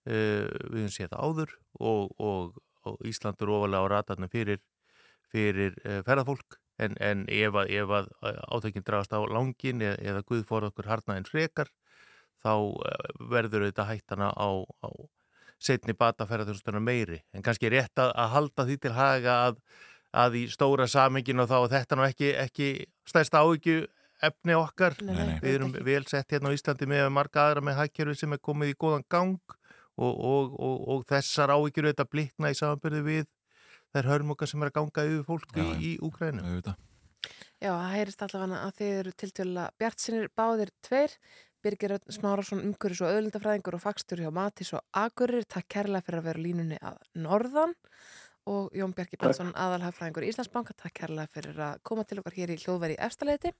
við 0.06 0.80
höfum 0.80 0.92
séð 0.94 1.14
það 1.14 1.24
áður 1.28 1.56
og, 1.80 2.12
og, 2.20 2.60
og 2.90 3.08
Íslandur 3.08 3.54
ofalega 3.56 3.88
á 3.88 3.92
ratarnum 3.94 4.32
fyrir, 4.32 4.60
fyrir 5.32 5.78
uh, 5.86 6.02
ferðafólk. 6.08 6.60
En, 6.82 6.96
en 7.06 7.28
ef 7.30 7.54
að, 7.54 7.70
ef 7.70 7.92
að 7.94 8.08
átökinn 8.50 8.86
dragast 8.86 9.14
á 9.14 9.22
langin 9.30 9.84
eða, 9.86 9.98
eða 10.02 10.24
Guð 10.26 10.46
fór 10.50 10.66
okkur 10.72 10.90
harnaðin 10.90 11.28
frekar 11.30 11.70
þá 12.44 12.54
verður 13.30 13.68
auðvitað 13.68 13.92
hættana 13.92 14.32
á, 14.34 14.50
á 14.82 14.90
setni 15.62 15.94
bata 15.96 16.26
ferðarþjónustuna 16.28 16.82
meiri. 16.84 17.22
En 17.32 17.46
kannski 17.46 17.70
er 17.70 17.78
rétt 17.78 18.02
að, 18.02 18.10
að 18.20 18.34
halda 18.34 18.66
því 18.68 18.80
til 18.82 18.96
haga 18.98 19.36
að 19.46 19.62
að 20.14 20.38
í 20.38 20.46
stóra 20.54 20.88
saminginu 20.90 21.48
þá 21.50 21.58
er 21.58 21.72
þetta 21.74 21.98
nú 21.98 22.06
ekki, 22.06 22.32
ekki 22.38 22.70
stærsta 23.10 23.42
áhyggju 23.42 23.84
efni 24.24 24.56
okkar. 24.56 24.96
Nei, 25.02 25.16
nei, 25.18 25.38
Við 25.42 25.58
erum 25.58 25.74
vel 25.74 26.04
sett 26.10 26.32
hérna 26.32 26.54
á 26.54 26.56
Íslandi 26.56 26.88
með 26.90 27.10
marga 27.16 27.48
aðra 27.48 27.66
með 27.66 27.80
hækjörfi 27.82 28.20
sem 28.22 28.36
er 28.36 28.42
komið 28.44 28.74
í 28.74 28.78
góðan 28.80 29.06
gang 29.12 29.58
og, 29.98 30.14
og, 30.14 30.58
og, 30.58 30.84
og 30.90 31.06
þessar 31.10 31.54
áhyggjur 31.54 31.90
auðvitað 31.90 32.12
blikna 32.12 32.52
í 32.54 32.58
samanbyrði 32.58 33.02
við 33.08 33.30
þær 33.94 34.10
hörmungar 34.10 34.50
sem 34.50 34.64
er 34.64 34.72
að 34.72 34.78
ganga 34.80 35.08
yfir 35.10 35.26
fólk 35.28 35.58
í, 35.62 35.68
í 35.78 35.92
Úkrænu. 36.04 36.44
Já, 37.64 37.72
það 37.72 37.94
heyrist 37.96 38.24
allavega 38.26 38.62
að 38.66 38.78
þið 38.80 38.94
eru 39.00 39.12
tiltöla 39.22 39.66
bjart 39.80 40.04
sinir 40.04 40.32
báðir 40.36 40.72
tveir. 40.84 41.18
Birgir 41.64 41.94
Örn 41.96 42.12
Smárásson, 42.12 42.60
umhverjus 42.60 43.06
og 43.06 43.14
öðlindafræðingur 43.14 43.78
og 43.78 43.84
fagstur 43.86 44.20
hjá 44.20 44.34
Matís 44.36 44.74
og 44.76 44.84
Agurir 45.00 45.46
takk 45.48 45.70
kærlega 45.72 46.04
fyrir 46.04 46.20
að 46.20 46.26
vera 46.28 46.44
línunni 46.44 46.80
að 46.84 46.98
norðan. 47.16 47.78
Og 48.52 48.74
Jón 48.76 48.92
Bjarki 48.98 49.16
Björnsson 49.16 49.54
aðalhafræðingur 49.56 50.26
í 50.26 50.34
Íslandsbanka. 50.34 50.76
Takk 50.76 50.98
kærlega 50.98 51.32
fyrir 51.32 51.62
að 51.64 51.78
koma 51.88 52.04
til 52.04 52.20
okkar 52.20 52.36
hér 52.36 52.52
í 52.52 52.60
hljóðveri 52.60 53.00
efstaleiti 53.08 53.54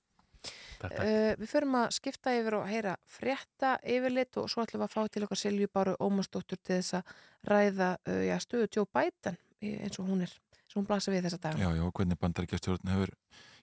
takk. 0.80 0.98
Uh, 1.00 1.32
Við 1.40 1.48
förum 1.54 1.76
að 1.80 1.88
skipta 1.96 2.34
yfir 2.38 2.56
og 2.60 2.66
heyra 2.68 2.96
frétta 3.08 3.74
yfirlit 3.82 4.36
og 4.42 4.48
svo 4.52 4.64
ætlum 4.64 4.82
við 4.84 4.88
að 4.88 4.94
fá 4.96 5.08
til 5.14 5.24
okkar 5.26 5.40
Silju 5.40 5.68
Báru 5.72 5.96
Ómarsdóttur 6.04 6.60
til 6.60 6.76
þess 6.80 6.98
að 7.00 7.14
ræða 7.50 7.90
uh, 8.08 8.22
já, 8.28 8.36
stöðu 8.44 8.86
Biden 8.92 9.38
í- 9.64 9.76
eins 9.84 9.98
og 10.02 10.08
hún 10.10 10.22
er, 10.26 10.32
sem 10.68 10.80
hún 10.82 10.86
blasa 10.88 11.12
við 11.14 11.26
þessa 11.28 11.40
dag 11.48 11.58
Já, 11.62 11.70
já, 11.76 11.82
og 11.86 11.92
hvernig 11.96 12.18
bandarækjastjórn 12.20 12.92
hefur 12.92 13.14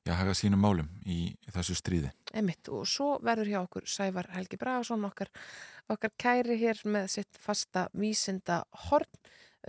já, 0.08 0.14
hagað 0.18 0.40
sínum 0.40 0.62
málum 0.64 0.88
í 1.06 1.36
þessu 1.54 1.76
stríði. 1.78 2.10
Einmitt, 2.34 2.70
og 2.74 2.88
svo 2.90 3.20
verður 3.22 3.52
hjá 3.54 3.60
okkur 3.66 3.86
Sævar 3.86 4.32
Helgi 4.34 4.58
Bragason, 4.58 5.04
okkar, 5.06 5.30
okkar 5.94 6.16
kæri 6.18 6.58
hér 6.58 6.82
með 6.90 7.10
sitt 7.20 7.38
fasta 7.38 7.88
vísinda 7.94 8.64
horn. 8.88 9.10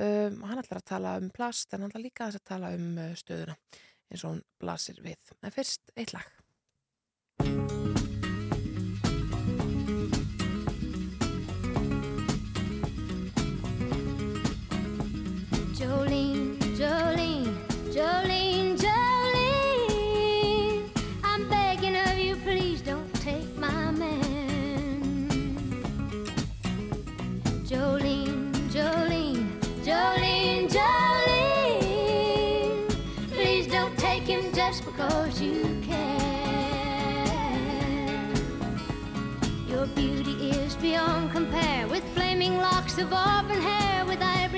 Um, 0.00 0.38
hann 0.48 0.56
ætlar 0.62 0.78
að 0.80 0.86
tala 0.88 1.10
um 1.20 1.26
plast 1.28 1.74
en 1.76 1.82
hann 1.82 1.90
ætlar 1.92 2.00
líka 2.06 2.30
að 2.30 2.38
tala 2.48 2.70
um 2.72 2.94
uh, 2.96 3.10
stöðuna 3.12 3.58
eins 4.08 4.22
og 4.24 4.30
hún 4.30 4.38
blasir 4.62 5.02
við. 5.04 5.20
En 5.44 5.52
fyrst 5.52 5.92
eitt 6.00 6.14
lag. 6.16 6.24
you 7.44 7.91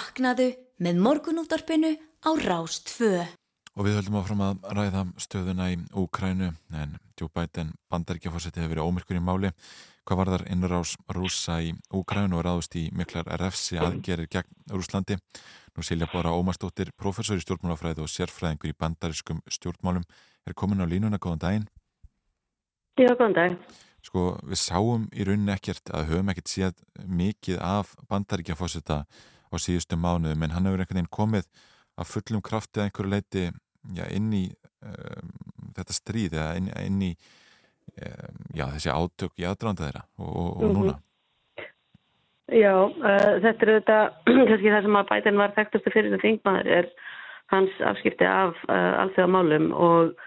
Vaknaðu 0.00 0.46
með 0.80 1.00
morgunúttarpinu 1.04 1.90
á 2.24 2.30
Rástfö. 2.40 3.20
Og 3.76 3.84
við 3.84 3.98
höldum 3.98 4.16
áfram 4.16 4.42
að 4.46 4.62
ræða 4.72 5.00
stöðuna 5.20 5.66
í 5.74 5.76
Úkrænu 5.92 6.46
en 6.72 6.94
Joe 7.20 7.28
Biden 7.28 7.74
bandaríkjafósetti 7.92 8.62
hefur 8.62 8.72
verið 8.72 8.86
ómyrkur 8.88 9.18
í 9.18 9.20
máli. 9.20 9.50
Hvað 10.08 10.20
var 10.20 10.30
þar 10.32 10.44
innrás 10.54 10.94
rúsa 11.12 11.58
í 11.60 11.74
Úkrænu 11.92 12.38
og 12.38 12.46
ráðust 12.46 12.78
í 12.80 12.86
miklar 12.96 13.28
refsi 13.42 13.76
aðgerir 13.76 14.30
gegn 14.32 14.72
Rúslandi. 14.72 15.18
Nú 15.76 15.84
Silja 15.84 16.08
Bóra 16.08 16.32
Ómarsdóttir, 16.32 16.94
professor 16.96 17.36
í 17.36 17.44
stjórnmálafræði 17.44 18.00
og 18.00 18.08
sérfræðingur 18.08 18.72
í 18.72 18.78
bandarískum 18.80 19.42
stjórnmálum, 19.52 20.06
er 20.48 20.56
komin 20.56 20.80
á 20.80 20.88
línuna. 20.88 21.20
Góðan 21.20 21.42
daginn. 21.44 21.66
Já, 22.96 23.12
góðan 23.12 23.36
dag. 23.36 23.58
Sko, 24.00 24.24
við 24.48 24.62
sáum 24.62 25.04
í 25.12 25.28
rauninni 25.28 25.52
ekkert 25.52 25.92
að 25.92 26.08
höfum 26.14 26.32
ekkert 26.32 26.48
séð 26.48 26.80
mikið 27.04 27.60
af 27.60 27.92
bandaríkjafósetta 28.08 29.02
á 29.50 29.56
síðustu 29.58 29.98
mánuðum 29.98 30.46
en 30.46 30.54
hann 30.54 30.68
hefur 30.68 30.84
einhvern 30.84 31.00
veginn 31.00 31.12
komið 31.18 31.50
að 32.00 32.10
fullum 32.14 32.44
krafti 32.44 32.80
að 32.80 32.88
einhverju 32.88 33.12
leiti 33.12 33.44
já, 33.96 34.04
inn 34.14 34.32
í 34.36 34.46
um, 34.86 35.36
þetta 35.76 35.96
stríð 35.96 36.36
eða 36.38 36.56
inn, 36.60 36.72
inn 36.86 37.04
í 37.10 37.12
um, 37.12 38.40
já, 38.54 38.66
þessi 38.76 38.92
átök 38.94 39.40
í 39.40 39.46
aðdraðanda 39.48 39.86
þeirra 39.86 40.04
og, 40.18 40.32
og, 40.32 40.50
og 40.56 40.74
núna. 40.76 40.96
Já, 42.50 42.72
uh, 42.74 43.36
þetta 43.44 43.66
er 43.66 43.72
þetta, 43.76 44.00
kannski 44.48 44.74
það 44.74 44.88
sem 44.88 44.98
að 45.00 45.12
Biden 45.12 45.40
var 45.40 45.54
þekktustu 45.58 45.94
fyrir 45.94 46.10
þetta 46.14 46.26
þingmaður 46.26 46.72
er 46.80 46.90
hans 47.50 47.78
afskipti 47.92 48.26
af 48.26 48.58
uh, 48.68 48.92
alþjóðamálum 49.04 49.70
og 49.74 50.26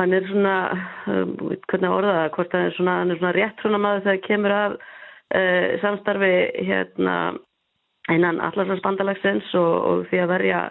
hann 0.00 0.12
er 0.12 0.26
svona, 0.28 0.56
um, 1.08 1.32
hvernig 1.70 1.88
að 1.88 1.96
orða 1.96 2.14
það, 2.18 2.30
hvort 2.36 2.56
hann 2.56 2.68
er 2.68 2.76
svona, 2.76 3.00
hann 3.00 3.12
er 3.12 3.20
svona 3.20 3.34
rétt 3.36 3.64
svona 3.64 3.80
maður 3.80 4.06
þegar 4.06 4.24
kemur 4.26 4.56
af 4.56 4.76
uh, 4.76 5.68
samstarfi 5.84 6.34
hérna 6.68 7.16
innan 8.14 8.40
allarslandsbandalagsins 8.44 9.52
og, 9.58 9.74
og 9.90 10.02
því 10.10 10.22
að 10.22 10.32
verja 10.34 10.62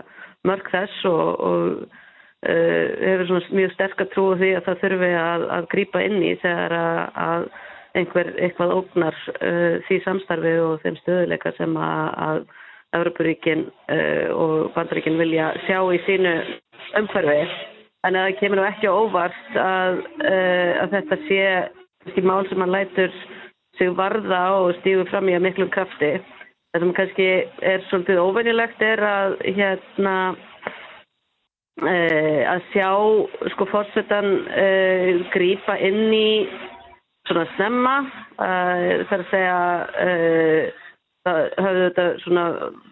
mörg 0.48 0.68
þess 0.72 1.06
og, 1.10 1.30
og 1.49 1.64
uh, 1.86 2.90
hefur 3.02 3.30
svona 3.30 3.60
mjög 3.60 3.74
sterk 3.76 4.03
að 4.03 4.12
trúa 4.14 4.38
því 4.41 4.52
að 4.57 4.68
það 4.70 4.82
þurfi 4.84 5.12
að, 5.22 5.48
að 5.57 5.70
grípa 5.74 6.03
inn 6.06 6.20
í 6.24 6.34
þegar 6.44 6.76
að, 6.80 6.99
að 7.28 7.48
einhver 7.95 8.32
eitthvað 8.44 8.76
ógnar 8.80 9.18
uh, 9.36 9.78
því 9.88 10.02
samstarfi 10.06 10.53
og 10.64 10.78
þeim 10.84 10.99
stöðuleika 11.03 11.56
sem 11.60 11.80
að, 11.80 12.45
Európaríkin 12.95 13.66
uh, 13.91 14.28
og 14.32 14.70
Bandaríkin 14.76 15.18
vilja 15.20 15.49
sjá 15.66 15.82
í 15.91 15.98
sínu 16.06 16.36
umhverfi. 17.02 17.41
En 18.07 18.16
að 18.16 18.30
það 18.30 18.38
kemur 18.40 18.60
nú 18.62 18.66
ekki 18.70 18.91
óvart 18.94 19.57
að, 19.57 19.98
að 20.30 20.91
þetta 20.94 21.18
sé 21.26 22.22
mál 22.24 22.45
sem 22.48 22.62
hann 22.62 22.72
lætur 22.72 23.10
sig 23.80 23.90
varða 23.98 24.44
og 24.62 24.76
stígur 24.80 25.10
fram 25.10 25.28
í 25.32 25.36
að 25.36 25.44
miklum 25.48 25.72
krafti. 25.74 26.14
Það 26.76 26.84
sem 26.84 26.89
kannski 26.91 27.26
er 27.64 27.84
svolítið 27.88 28.18
óvenjulegt 28.19 28.81
er 28.84 28.99
að 29.07 29.34
hérna 29.56 30.14
uh, 31.80 32.41
að 32.52 32.65
sjá 32.73 32.89
sko 33.53 33.68
fórsetan 33.72 34.26
uh, 34.43 35.22
grípa 35.31 35.77
inn 35.80 36.11
í 36.11 36.49
svona 37.30 37.45
snemma 37.53 37.93
uh, 38.03 39.06
þar 39.07 39.23
að 39.23 39.30
segja 39.30 39.61
uh, 40.03 40.81
það 41.23 41.39
hafði 41.64 41.85
þetta 41.85 42.06
svona 42.26 42.43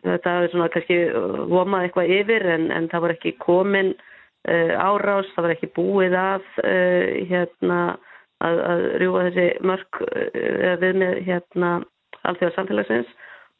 þetta 0.06 0.36
hafði 0.38 0.52
svona 0.54 0.70
kannski 0.78 1.00
vomað 1.52 1.90
eitthvað 1.90 2.14
yfir 2.22 2.48
en, 2.54 2.70
en 2.78 2.88
það 2.94 3.04
var 3.08 3.16
ekki 3.18 3.34
komin 3.44 3.92
uh, 3.98 4.72
árás, 4.80 5.28
það 5.36 5.50
var 5.50 5.56
ekki 5.58 5.72
búið 5.76 6.16
að 6.22 6.48
uh, 6.64 7.12
hérna 7.34 7.82
að, 8.48 8.64
að 8.64 8.88
rjúa 9.04 9.28
þessi 9.28 9.52
mörg 9.68 10.02
við 10.88 11.04
með 11.04 11.22
hérna 11.28 11.74
alþjóða 12.24 12.56
samfélagsins 12.62 13.14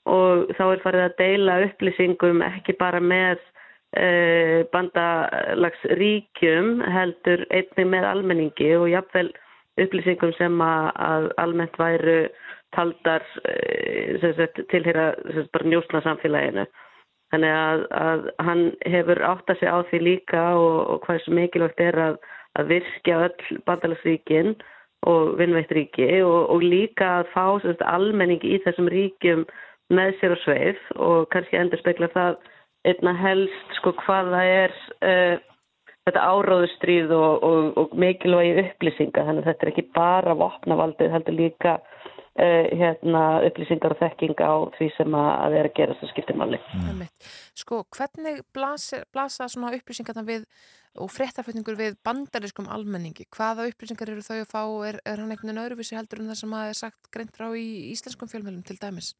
og 0.10 0.50
þá 0.58 0.64
er 0.68 0.84
farið 0.84 1.06
að 1.06 1.18
deila 1.20 1.60
upplýsingum 1.68 2.44
ekki 2.44 2.76
bara 2.80 3.00
með 3.00 3.40
uh, 3.40 4.60
bandalagsríkjum 4.74 6.82
heldur 6.96 7.46
einnig 7.50 7.88
með 7.94 8.10
almenningi 8.10 8.74
og 8.78 8.90
jafnvel 8.92 9.30
upplýsingum 9.82 10.34
sem 10.38 10.60
að, 10.62 10.90
að 11.08 11.30
almennt 11.46 11.80
væru 11.80 12.20
taldar 12.76 13.24
uh, 13.48 14.46
tilhera 14.74 15.14
bara 15.54 15.72
njósna 15.72 16.04
samfélaginu. 16.04 16.68
Þannig 17.34 17.56
að, 17.58 17.84
að 17.98 18.28
hann 18.46 18.64
hefur 18.94 19.24
átt 19.26 19.50
að 19.50 19.60
segja 19.62 19.74
á 19.74 19.80
því 19.90 20.00
líka 20.06 20.42
og, 20.54 20.76
og 20.94 20.98
hvað 21.08 21.24
sem 21.24 21.40
mikilvægt 21.40 21.80
er 21.82 21.96
að, 21.98 22.20
að 22.60 22.70
virkja 22.76 23.24
öll 23.26 23.62
bandalagsríkin 23.66 24.54
og 25.10 25.34
vinnveitt 25.40 25.72
ríki 25.74 26.06
og, 26.22 26.52
og 26.54 26.62
líka 26.62 27.08
að 27.22 27.32
fá 27.34 27.46
almenning 27.90 28.44
í 28.46 28.60
þessum 28.64 28.88
ríkjum 28.92 29.48
með 29.96 30.18
sér 30.20 30.36
og 30.36 30.44
sveið 30.44 30.84
og 31.08 31.30
kannski 31.34 31.60
endur 31.60 31.82
spekla 31.82 32.12
það 32.14 32.38
einna 32.88 33.14
helst 33.16 33.78
sko 33.80 33.94
hvað 34.04 34.32
það 34.34 34.52
er 34.58 34.78
uh, 35.08 35.36
þetta 36.08 36.26
áráðustríð 36.34 37.14
og, 37.16 37.46
og, 37.48 37.70
og 37.80 37.96
mikilvægi 38.00 38.66
upplýsinga 38.66 39.24
þannig 39.24 39.46
að 39.46 39.50
þetta 39.52 39.66
er 39.66 39.72
ekki 39.72 39.86
bara 39.96 40.36
vopnavaldið 40.40 41.14
heldur 41.16 41.38
líka 41.38 41.78
uh, 41.80 42.68
hérna, 42.76 43.24
upplýsingar 43.48 43.96
og 43.96 44.02
þekking 44.02 44.44
á 44.44 44.54
því 44.78 44.92
sem 44.98 45.18
að, 45.20 45.58
er 45.60 45.70
að 45.70 45.76
gera 45.80 45.98
þess 45.98 46.10
að 46.10 46.14
skiptir 46.14 46.40
máli. 46.40 46.62
Mm. 46.76 47.04
Sko, 47.64 47.84
hvernig 47.96 48.44
blasa, 48.56 49.04
blasa 49.16 49.48
svona 49.52 49.74
upplýsingarna 49.78 50.26
við 50.28 50.48
og 51.02 51.10
fréttaflutningur 51.10 51.78
við 51.80 51.96
bandariskum 52.06 52.68
almenningi? 52.70 53.26
Hvaða 53.34 53.70
upplýsingar 53.72 54.12
eru 54.14 54.26
þau 54.26 54.42
að 54.42 54.50
fá? 54.52 54.64
Er, 54.90 55.00
er 55.08 55.22
hann 55.24 55.32
einhvern 55.32 55.50
veginn 55.50 55.64
öðruvísi 55.64 55.98
heldur 55.98 56.22
en 56.22 56.34
það 56.34 56.42
sem 56.44 56.58
að 56.60 56.74
er 56.74 56.80
sagt 56.84 57.14
greint 57.16 57.38
frá 57.38 57.48
í 57.58 57.68
íslenskum 57.94 58.30
fjölmjölum 58.30 58.66
til 58.68 58.78
dæmis? 58.82 59.14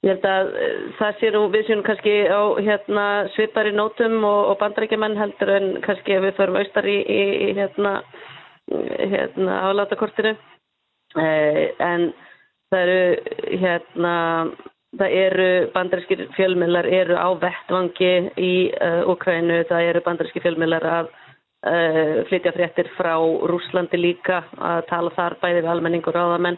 Ég 0.00 0.14
held 0.14 0.22
að 0.24 0.50
uh, 0.56 0.84
það 0.96 1.18
sé 1.20 1.30
nú, 1.34 1.40
við 1.52 1.66
séum 1.68 1.82
kannski 1.84 2.12
á 2.32 2.40
hérna, 2.56 3.04
svipari 3.34 3.72
nótum 3.76 4.22
og, 4.24 4.40
og 4.48 4.56
bandarækjumenn 4.62 5.18
heldur 5.20 5.52
en 5.52 5.66
kannski 5.84 6.14
ef 6.16 6.24
við 6.24 6.38
förum 6.38 6.56
austar 6.56 6.88
í, 6.88 6.96
í, 7.04 7.20
í 7.44 7.48
hérna, 7.58 7.92
hérna 8.96 9.58
álátakortinu. 9.68 10.32
Uh, 11.18 11.68
en 11.84 12.06
það 12.72 12.94
eru 12.94 13.60
hérna, 13.60 14.14
það 14.96 15.18
eru 15.26 15.50
bandaræskir 15.76 16.24
fjölmjölar 16.38 16.88
eru 17.02 17.20
á 17.20 17.28
vettvangi 17.44 18.12
í 18.40 18.52
uh, 18.72 19.02
Ukraínu, 19.12 19.66
það 19.68 19.90
eru 19.92 20.06
bandaræskir 20.08 20.48
fjölmjölar 20.48 20.92
að 20.96 21.16
flytja 22.30 22.54
fréttir 22.56 22.86
frá 22.96 23.18
Rúslandi 23.20 23.98
líka 24.00 24.38
að 24.64 24.78
tala 24.88 25.10
þar 25.12 25.34
bæði 25.42 25.58
við 25.58 25.66
almenning 25.68 26.06
og 26.08 26.14
ráðamenn 26.16 26.56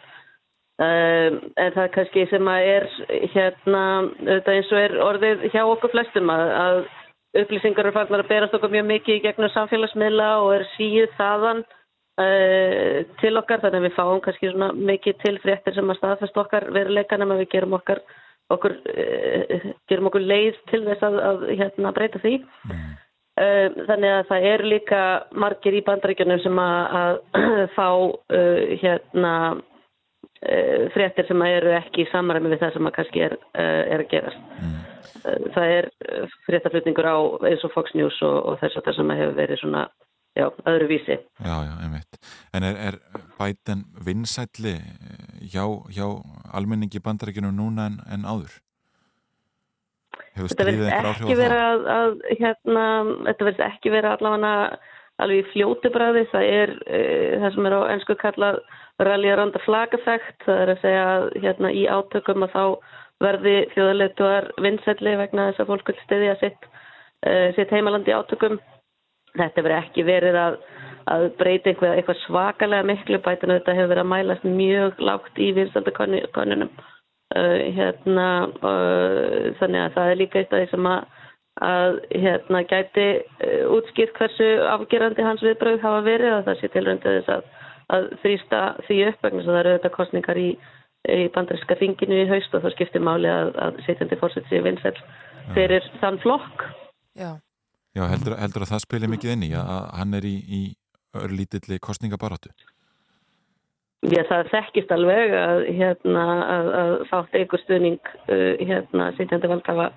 Um, 0.80 1.34
en 1.60 1.74
það 1.74 1.90
kannski 1.92 2.22
sem 2.30 2.48
að 2.48 2.66
er 2.70 2.86
hérna, 3.34 3.82
þetta 4.24 4.54
eins 4.56 4.70
og 4.72 4.78
er 4.80 4.94
orðið 5.04 5.42
hjá 5.52 5.60
okkur 5.68 5.92
flestum 5.92 6.30
að, 6.32 6.44
að 6.56 6.78
upplýsingar 7.42 7.84
eru 7.86 7.92
farnar 7.94 8.22
að 8.24 8.30
berast 8.30 8.54
okkur 8.56 8.72
mjög 8.72 8.86
mikið 8.88 9.18
í 9.18 9.22
gegnum 9.26 9.52
samfélagsmiðla 9.52 10.30
og 10.40 10.54
er 10.56 10.64
síð 10.72 11.12
þaðan 11.18 11.60
uh, 11.60 12.96
til 13.20 13.34
okkar 13.36 13.60
þannig 13.62 13.82
að 13.82 13.86
við 13.86 13.96
fáum 13.98 14.22
kannski 14.24 14.50
svona 14.50 14.70
mikið 14.90 15.20
til 15.20 15.34
fréttir 15.44 15.76
sem 15.76 15.92
að 15.92 15.98
staðfest 16.00 16.40
okkar 16.40 16.66
veruleikan 16.74 17.24
en 17.26 17.34
við 17.36 17.50
gerum 17.52 17.76
okkar 17.76 18.00
okkur, 18.56 18.78
uh, 18.80 19.66
gerum 19.92 20.08
okkur 20.08 20.24
leið 20.24 20.56
til 20.72 20.80
þess 20.86 21.04
að, 21.08 21.18
að 21.28 21.44
hérna, 21.52 21.92
breyta 21.96 22.22
því. 22.24 22.38
Uh, 23.40 23.68
þannig 23.88 24.14
að 24.16 24.24
það 24.32 24.48
eru 24.54 24.72
líka 24.72 25.02
margir 25.44 25.76
í 25.76 25.84
bandaríkjunum 25.84 26.40
sem 26.44 26.64
að, 26.64 26.96
að 27.02 27.20
fá 27.76 27.86
uh, 27.92 28.74
hérna 28.80 29.36
fréttir 30.94 31.28
sem 31.28 31.42
eru 31.46 31.70
ekki 31.76 32.02
í 32.02 32.10
samræmi 32.10 32.50
við 32.50 32.64
það 32.64 32.72
sem 32.74 32.88
kannski 32.96 33.20
er, 33.28 33.36
uh, 33.54 33.82
er 33.86 34.02
að 34.02 34.10
gerast 34.10 34.90
Uh, 35.22 35.38
það 35.54 35.72
er 35.76 35.86
fréttaflutningur 36.48 37.06
á 37.06 37.18
eins 37.46 37.62
og 37.62 37.70
Fox 37.76 37.92
News 37.94 38.16
og, 38.26 38.36
og 38.42 38.56
þess 38.58 38.78
að 38.80 38.88
það 38.88 38.96
sem 38.96 39.12
hefur 39.14 39.36
verið 39.36 39.60
svona 39.60 39.82
já, 40.34 40.46
öðru 40.66 40.88
vísi 40.90 41.14
Já, 41.14 41.54
já, 41.66 41.72
einmitt. 41.84 42.18
En 42.54 42.66
er, 42.66 42.78
er 42.88 42.98
Biden 43.38 43.84
vinsætli 44.06 44.74
eh, 44.80 45.46
hjá, 45.52 45.64
hjá 45.94 46.06
almenningi 46.56 47.02
bandarækjunum 47.04 47.54
núna 47.54 47.86
en, 47.90 48.00
en 48.10 48.26
áður? 48.26 48.56
Hefur 50.32 50.48
Þetta 50.48 50.56
stríðið 50.56 50.88
einhver 50.88 51.10
áhrif 51.12 51.26
ekki 51.26 51.38
á 51.38 51.42
vera 51.42 51.60
það? 51.60 51.70
að, 51.76 51.86
að 51.98 52.40
hérna, 52.42 52.86
þetta 53.28 53.48
verðist 53.48 53.66
ekki 53.68 53.94
vera 53.94 54.16
allavega 54.16 54.54
alveg 55.22 55.42
í 55.42 55.48
fljótu 55.52 55.92
bræði 55.92 56.26
það 56.32 56.48
er 56.50 56.74
uh, 56.82 57.32
það 57.44 57.50
sem 57.56 57.68
er 57.70 57.78
á 57.78 57.80
ennsku 57.94 58.18
kallað 58.22 58.62
rally 59.08 59.30
around 59.32 59.54
the 59.56 59.62
flag 59.66 59.94
effect. 59.96 60.42
Það 60.46 60.62
er 60.64 60.72
að 60.74 60.82
segja 60.82 61.06
að 61.14 61.28
hérna, 61.44 61.72
í 61.72 61.84
átökum 61.90 62.46
að 62.46 62.54
þá 62.56 62.64
verði 63.22 63.56
þjóðarleituar 63.74 64.48
vinsælli 64.64 65.16
vegna 65.20 65.48
þess 65.50 65.62
að 65.62 65.72
fólk 65.72 65.90
vil 65.90 65.98
stiðja 66.02 66.36
sitt, 66.42 66.68
uh, 67.26 67.48
sitt 67.56 67.74
heimaland 67.74 68.08
í 68.10 68.16
átökum. 68.16 68.58
Þetta 69.32 69.64
verður 69.64 69.78
ekki 69.78 70.04
verið 70.04 70.38
að, 70.38 70.58
að 71.12 71.26
breyta 71.38 71.70
eitthvað, 71.72 71.96
eitthvað 72.00 72.20
svakalega 72.26 72.88
miklu. 72.90 73.20
Bætinu 73.24 73.58
þetta 73.58 73.76
hefur 73.78 73.92
verið 73.94 74.04
að 74.04 74.12
mælast 74.12 74.48
mjög 74.58 75.02
lágt 75.08 75.40
í 75.40 75.48
vinsældakonunum 75.56 76.70
uh, 76.72 77.58
hérna 77.78 78.28
uh, 78.60 79.50
þannig 79.60 79.86
að 79.86 79.96
það 79.96 80.12
er 80.12 80.20
líka 80.20 80.42
eitt 80.42 80.52
af 80.52 80.62
því 80.62 80.70
sem 80.74 80.90
að, 80.92 81.18
að 81.68 81.98
hérna 82.26 82.62
gæti 82.68 83.08
útskýrt 83.78 84.14
hversu 84.18 84.52
afgerandi 84.72 85.24
hans 85.26 85.42
viðbröð 85.44 85.82
hafa 85.84 86.04
verið 86.06 86.36
að 86.36 86.46
það 86.50 86.60
sé 86.60 86.70
tilröndið 86.72 87.18
þess 87.18 87.34
að, 87.38 87.50
að 87.96 88.10
þrýsta 88.22 88.60
því 88.88 88.98
upp 89.10 89.26
vegna 89.26 89.42
að 89.42 89.50
það 89.50 89.60
eru 89.62 89.74
þetta 89.76 89.94
kostningar 89.96 90.40
í, 90.40 90.50
í 91.12 91.22
bandarinska 91.34 91.78
ringinu 91.80 92.20
í 92.22 92.28
haust 92.30 92.54
og 92.54 92.64
það 92.64 92.76
skiptir 92.76 93.04
máli 93.04 93.30
að, 93.30 93.54
að 93.66 93.80
setjandi 93.86 94.20
fórsett 94.20 94.48
sér 94.50 94.64
vinsæl 94.66 94.94
fyrir 95.56 95.88
þann 96.00 96.20
flokk 96.22 96.68
Já. 97.18 97.36
Já, 97.92 98.06
heldur, 98.08 98.38
heldur 98.40 98.64
að 98.64 98.70
það 98.72 98.84
spilir 98.86 99.10
mikið 99.12 99.34
inn 99.34 99.48
í 99.50 99.52
að 99.52 99.72
að 99.74 99.88
hann 99.98 100.16
er 100.16 100.24
í, 100.24 100.36
í 100.48 100.60
örlítilli 101.20 101.76
kostningabaráttu? 101.84 102.52
Já, 104.02 104.22
það 104.26 104.48
þekkist 104.50 104.94
alveg 104.96 105.34
að, 105.38 105.60
hérna, 105.76 106.22
að, 106.54 106.70
að 106.80 106.92
fátt 107.10 107.36
einhver 107.38 107.62
stuðning 107.62 108.00
uh, 108.24 108.54
hérna, 108.58 109.10
sitjandi 109.18 109.50
valdhafa 109.52 109.90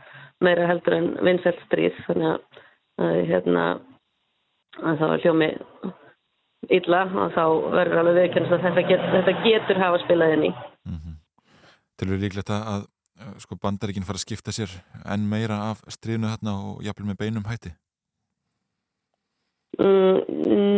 meira 0.43 0.67
heldur 0.69 0.97
en 0.97 1.07
vinsælt 1.25 1.61
stríð 1.65 1.95
þannig 2.05 2.33
að, 2.33 2.65
að 3.05 3.21
hérna 3.31 3.63
að 4.83 4.99
það 4.99 5.13
var 5.13 5.23
hljómi 5.23 5.49
illa 6.73 7.05
og 7.05 7.33
þá 7.35 7.43
verður 7.75 8.01
alveg 8.01 8.19
viðkennast 8.21 8.57
að 8.57 8.65
þetta, 8.67 8.83
get, 8.89 9.07
þetta 9.15 9.35
getur 9.45 9.81
hafa 9.81 10.01
spilað 10.03 10.35
inn 10.35 10.47
í. 10.49 10.51
Telur 11.95 12.19
líklegt 12.19 12.51
að, 12.51 12.67
að 12.73 12.81
uh, 13.23 13.33
sko, 13.43 13.57
bandaríkinn 13.61 14.05
fara 14.07 14.19
að 14.19 14.25
skipta 14.25 14.53
sér 14.55 14.71
enn 15.13 15.27
meira 15.31 15.61
af 15.71 15.83
stríðinu 15.95 16.31
þarna 16.33 16.55
og 16.69 16.81
jafnvel 16.83 17.11
með 17.11 17.19
beinum 17.23 17.47
hætti? 17.47 17.71
Mm, 19.79 20.19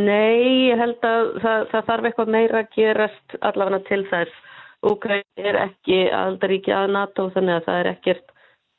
nei, 0.06 0.70
ég 0.72 0.82
held 0.82 1.02
að 1.06 1.32
það, 1.44 1.66
það 1.72 1.88
þarf 1.90 2.10
eitthvað 2.10 2.34
meira 2.34 2.62
að 2.64 2.70
gerast 2.78 3.38
allavega 3.46 3.82
til 3.90 4.04
þess. 4.12 4.44
Úkræn 4.88 5.42
er 5.42 5.58
ekki 5.58 6.04
aðaldaríki 6.14 6.74
að 6.74 6.94
NATO 6.94 7.28
þannig 7.34 7.58
að 7.58 7.66
það 7.66 7.80
er 7.82 7.90
ekkert, 7.96 8.32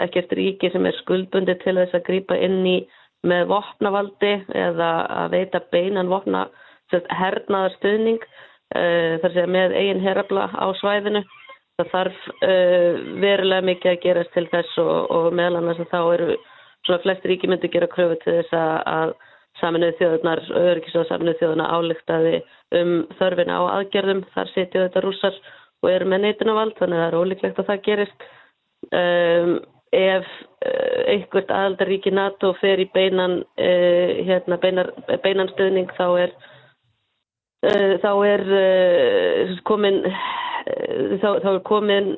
ekkert 0.06 0.34
ríki 0.38 0.70
sem 0.70 0.86
er 0.86 0.98
skuldbundi 1.00 1.58
til 1.62 1.74
þess 1.80 1.98
að 1.98 2.06
grípa 2.06 2.38
inn 2.38 2.62
í 2.66 2.78
með 3.26 3.48
vopnavaldi 3.50 4.32
eða 4.54 4.90
að 5.24 5.32
veita 5.34 5.62
beinan 5.72 6.10
vopna 6.10 6.46
hernaðar 6.92 7.74
stuðning 7.76 8.20
uh, 8.22 9.18
þar 9.22 9.34
segja 9.34 9.46
með 9.54 9.76
eigin 9.78 10.04
herabla 10.04 10.48
á 10.52 10.66
svæðinu. 10.80 11.24
Það 11.78 11.90
þarf 11.94 12.22
uh, 12.42 13.00
verulega 13.22 13.66
mikið 13.68 13.92
að 13.92 14.02
gerast 14.04 14.34
til 14.34 14.46
þess 14.50 14.78
og, 14.82 14.94
og 15.14 15.28
meðal 15.38 15.60
annars 15.60 15.82
að 15.84 15.92
þá 15.92 16.00
eru 16.16 16.36
svona 16.86 17.02
flest 17.04 17.26
ríki 17.28 17.50
myndi 17.50 17.70
gera 17.72 17.90
kröfu 17.90 18.18
til 18.24 18.40
þess 18.40 18.56
að, 18.58 19.14
saminuð 19.58 19.96
þjóðunar, 19.98 20.42
öryggis 20.54 20.96
og 20.98 21.06
saminuð 21.08 21.40
þjóðuna 21.40 21.70
álíktaði 21.74 22.34
um 22.78 22.92
þörfina 23.18 23.56
á 23.58 23.62
aðgerðum. 23.78 24.20
Þar 24.34 24.52
setju 24.52 24.84
þetta 24.84 25.02
rússar 25.02 25.40
og 25.82 25.90
eru 25.90 26.06
með 26.10 26.24
neitunavald, 26.26 26.76
þannig 26.78 26.98
að 26.98 27.02
það 27.02 27.08
er 27.08 27.18
ólíklegt 27.18 27.58
að 27.58 27.70
það 27.70 27.82
gerist. 27.88 28.28
Um, 28.94 29.50
ef 29.98 30.28
uh, 30.28 31.00
einhvert 31.10 31.50
aðaldaríki 31.50 32.12
NATO 32.14 32.52
fer 32.60 32.82
í 32.82 32.88
beinan, 32.94 33.40
uh, 33.58 34.12
hérna, 34.28 34.60
beinar, 34.62 34.92
beinan 35.24 35.50
stöðning 35.54 35.90
þá 35.96 36.06
er, 36.26 36.34
þá 37.62 38.10
er 38.28 38.44
uh, 38.54 39.54
komin, 39.66 40.02
uh, 40.06 41.16
þá, 41.18 41.28
þá 41.42 41.48
er 41.50 41.62
komin 41.66 42.12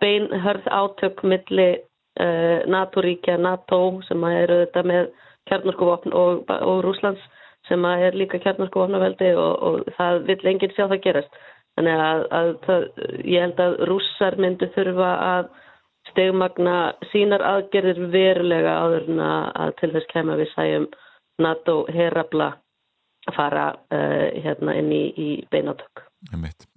beinhörð 0.00 0.68
átök 0.72 1.24
milli 1.24 1.72
NATO-ríkja, 2.20 3.38
NATO 3.40 4.00
sem 4.04 4.24
eru 4.28 4.58
þetta 4.64 4.82
með 4.84 5.06
kjarnarskuvopn 5.48 6.12
og, 6.12 6.50
og 6.50 6.82
Rúslands 6.84 7.22
sem 7.68 7.84
er 7.86 8.16
líka 8.18 8.40
kjarnarskuvopnaveldi 8.42 9.30
og, 9.38 9.54
og 9.62 9.92
það 9.96 10.20
vill 10.28 10.50
enginn 10.50 10.74
sjá 10.74 10.84
það 10.90 11.02
gerast. 11.06 11.40
Þannig 11.78 12.02
að, 12.04 12.24
að 12.36 12.50
það, 12.66 12.86
ég 13.24 13.44
held 13.46 13.62
að 13.64 13.76
rússar 13.88 14.36
myndu 14.42 14.68
þurfa 14.74 15.10
að 15.28 15.50
stegmagna 16.10 16.76
sínar 17.12 17.44
aðgerðir 17.46 18.02
verulega 18.12 18.74
áður 18.82 19.06
en 19.14 19.22
að 19.24 19.76
til 19.80 19.92
þess 19.94 20.10
kemur 20.10 20.40
við 20.40 20.50
sæjum 20.56 20.88
NATO 21.40 21.84
herabla 21.94 22.50
að 23.28 23.36
fara 23.36 23.64
uh, 23.76 24.26
hérna 24.44 24.76
inn 24.80 24.92
í, 24.94 25.02
í 25.12 25.28
beinátök. 25.52 26.04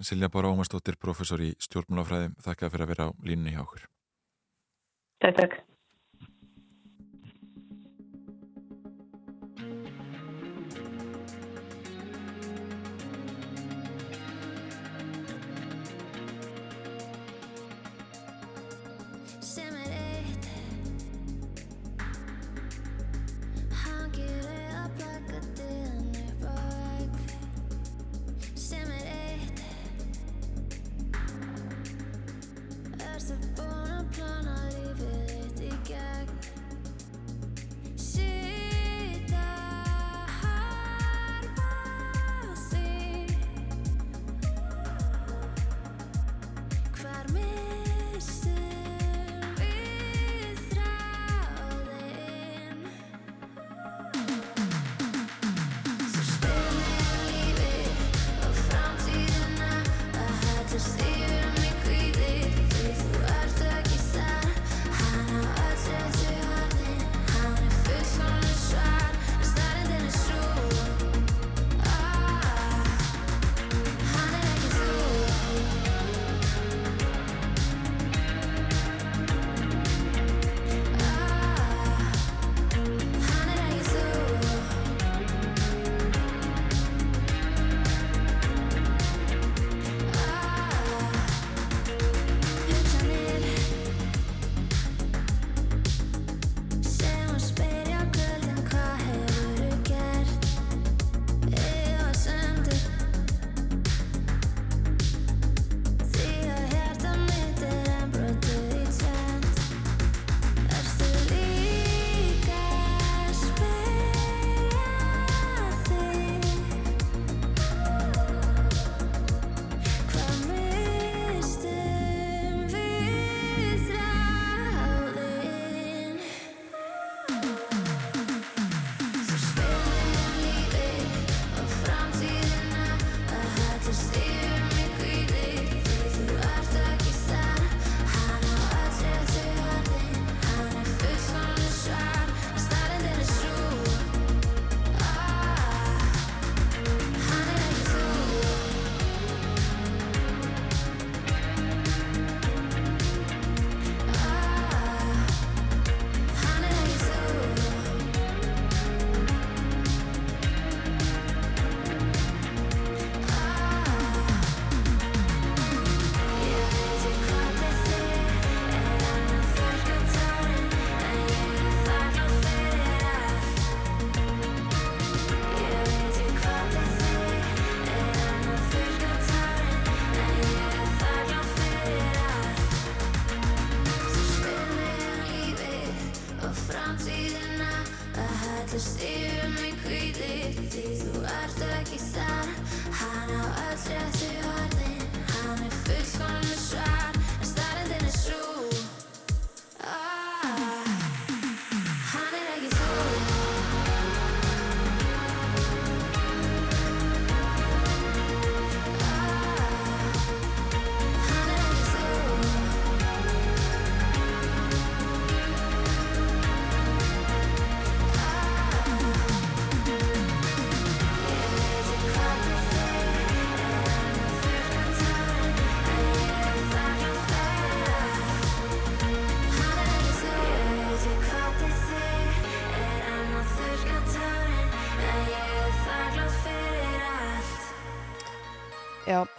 Silja 0.03 0.29
Bára 0.33 0.51
Ómarsdóttir, 0.51 0.97
professor 0.99 1.41
í 1.43 1.53
stjórnmálafræði, 1.63 2.33
þakka 2.43 2.71
fyrir 2.73 2.87
að 2.87 2.93
vera 2.95 3.07
á 3.07 3.15
línni 3.27 3.55
hjá 3.55 3.63
okkur. 3.63 3.85
Takk, 5.23 5.39
takk. 5.39 5.61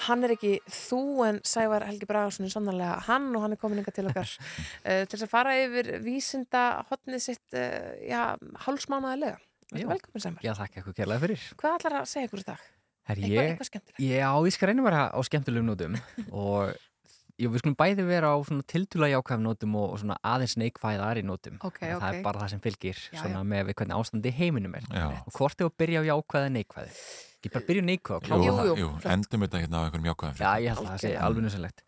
Hann 0.08 0.24
er 0.26 0.34
ekki 0.36 0.52
þú 0.70 1.00
en 1.28 1.40
Sævar 1.46 1.86
Helgi 1.88 2.06
Bragarsson 2.10 2.46
er 2.48 2.52
sannarlega 2.54 3.00
hann 3.08 3.30
og 3.36 3.42
hann 3.44 3.56
er 3.56 3.60
komin 3.60 3.80
inga 3.82 3.92
til 3.94 4.06
okkar 4.10 4.30
uh, 4.36 5.02
til 5.04 5.14
þess 5.16 5.26
að 5.26 5.32
fara 5.32 5.56
yfir 5.64 5.90
vísinda 6.04 6.64
hotnið 6.90 7.24
sitt 7.30 7.58
uh, 7.58 7.92
já, 8.04 8.22
hálsmánaðilega. 8.66 9.40
Velkomin 9.74 10.22
Sævar. 10.22 10.40
Já, 10.44 10.52
þakka 10.60 10.82
ykkur 10.84 10.94
kærlega 11.00 11.22
fyrir. 11.24 11.44
Hvað 11.58 11.78
ætlar 11.80 11.94
að 12.02 12.08
segja 12.12 12.28
ykkur 12.28 12.42
í 12.44 12.48
dag? 12.52 12.64
Her, 13.04 13.18
Eitthvað- 13.20 13.32
ég, 13.34 13.48
eitthvað 13.52 13.68
skemmtilegt. 13.68 14.00
Já, 14.06 14.28
ég 14.48 14.54
skal 14.54 14.70
reyna 14.70 14.82
að 14.84 14.86
vera 14.90 15.00
á 15.12 15.18
skemmtilegum 15.28 15.66
nótum 15.68 15.96
og 16.44 16.70
jú, 17.40 17.50
við 17.50 17.60
skulum 17.64 17.74
bæði 17.80 18.04
vera 18.08 18.30
á 18.32 18.36
svona 18.46 18.64
tiltúla 18.70 19.08
jákvæðum 19.10 19.44
nótum 19.48 19.74
og, 19.80 19.90
og 19.96 20.00
svona 20.04 20.16
aðeins 20.24 20.54
neikvæðari 20.62 21.24
nótum. 21.26 21.58
Ok, 21.66 21.82
En 21.84 21.98
Það 22.00 22.08
er 22.20 22.22
bara 22.24 22.44
það 22.44 22.52
sem 22.54 22.62
fylgir 22.64 23.00
Já, 23.10 23.18
svona 23.24 23.42
já. 23.42 23.48
með 23.52 23.72
hvernig 23.74 23.98
ástandi 23.98 24.30
í 24.32 24.36
heiminum 24.38 24.78
er. 24.78 24.86
Já. 24.94 25.06
Og 25.26 25.36
hvort 25.36 25.60
er 25.60 25.68
að 25.68 25.76
byrja 25.82 26.00
á 26.00 26.08
jákvæði 26.12 26.44
eða 26.46 26.54
neikvæði? 26.60 26.94
Ég 27.44 27.52
bara 27.52 27.84
neikvæði 27.84 28.16
og 28.16 28.24
Jú, 28.24 28.50
það- 28.50 28.68
það. 28.68 28.78
jú, 28.80 28.90
endum 29.14 29.40
þetta 29.46 29.60
hérna 29.62 29.76
á 29.76 29.82
einhverjum 29.84 30.10
jákvæðum 30.10 30.38
Já, 30.40 30.52
ég 30.64 30.68
held 30.74 30.78
að 30.84 30.92
það 30.94 31.02
sé 31.04 31.16
alveg 31.20 31.44
nöðsynlegt. 31.44 31.82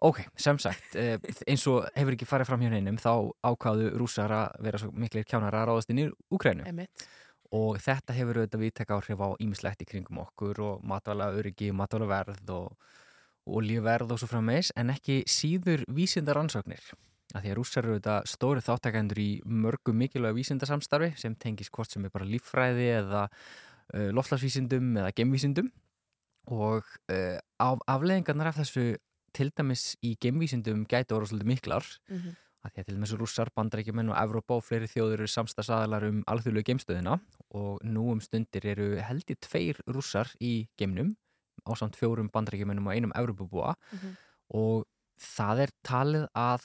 Ok, 0.00 0.18
sem 0.36 0.58
sagt, 0.62 0.94
eh, 0.94 1.16
eins 1.48 1.66
og 1.66 1.88
hefur 1.96 2.14
ekki 2.14 2.26
farið 2.28 2.46
fram 2.46 2.60
hjá 2.60 2.70
neinum, 2.70 2.98
þá 3.02 3.32
ákváðu 3.42 3.96
rússar 3.98 4.30
að 4.30 4.60
vera 4.62 4.78
svo 4.78 4.92
miklir 4.92 5.24
kjánar 5.26 5.50
að 5.58 5.66
ráðast 5.66 5.90
inn 5.90 5.98
í. 6.04 6.10
Einmitt. 6.64 7.06
Og 7.50 7.78
þetta 7.80 8.12
hefur 8.14 8.34
auðvitað 8.44 8.60
viðtek 8.62 8.90
áhrif 8.94 9.18
á 9.18 9.28
ímislegt 9.40 9.80
í 9.82 9.86
kringum 9.88 10.18
okkur 10.22 10.60
og 10.60 10.84
matvæla 10.84 11.32
öryggi, 11.34 11.72
matvæla 11.72 12.06
verð 12.06 12.50
og 12.50 12.76
olíuverð 13.48 14.12
og 14.12 14.18
svo 14.20 14.28
frammeins, 14.28 14.70
en 14.76 14.90
ekki 14.92 15.22
síður 15.24 15.82
vísinda 15.88 16.34
rannsóknir. 16.36 16.82
Að 17.34 17.42
því 17.44 17.50
að 17.52 17.56
rússar 17.58 17.84
eru 17.84 17.96
auðvitað 17.98 18.28
stóri 18.30 18.62
þáttakendur 18.64 19.18
í 19.20 19.42
mörgum 19.44 19.98
mikilvæga 20.00 20.36
vísindasamstarfi 20.36 21.10
sem 21.20 21.34
tengis 21.34 21.68
hvort 21.70 21.90
sem 21.90 22.04
er 22.04 22.10
bara 22.10 22.24
líffræði 22.28 22.86
eða 23.02 23.28
loftlagsvísindum 24.12 24.96
eða 25.00 25.12
gemvísindum 25.16 25.70
og 26.48 26.84
uh, 27.12 27.38
af, 27.60 27.78
afleðingarnar 27.88 28.50
af 28.52 28.56
þessu 28.60 28.96
til 29.36 29.50
dæmis 29.56 29.94
í 30.04 30.14
gemvísindum 30.20 30.86
gæti 30.88 31.12
voru 31.14 31.26
svolítið 31.28 31.50
miklar 31.54 31.84
Mhm. 32.08 32.36
að 32.64 32.72
því 32.74 32.80
að 32.80 32.86
til 32.86 32.94
dæmis 32.96 33.12
rússar, 33.20 33.48
bandarækjumenn 33.54 34.10
og 34.10 34.16
Evrópa 34.18 34.56
og 34.58 34.64
fleiri 34.64 34.88
þjóður 34.90 35.12
eru 35.20 35.26
samstagsadalar 35.30 36.04
um 36.08 36.24
alþjóðlegu 36.26 36.64
geimstöðina 36.66 37.20
og 37.54 37.80
nú 37.84 38.10
um 38.12 38.20
stundir 38.20 38.64
eru 38.66 38.96
held 39.00 39.24
ég 39.30 39.38
tveir 39.40 39.78
rússar 39.86 40.32
í 40.40 40.66
geimnum 40.76 41.14
á 41.68 41.72
samt 41.78 41.96
fjórum 41.96 42.30
bandarækjumennum 42.32 42.86
og 42.88 42.94
einum 42.96 43.12
Evrópubúa 43.14 43.74
Mhm. 43.92 44.16
og 44.54 44.86
það 45.20 45.58
er 45.66 45.70
talið 45.84 46.26
að 46.34 46.62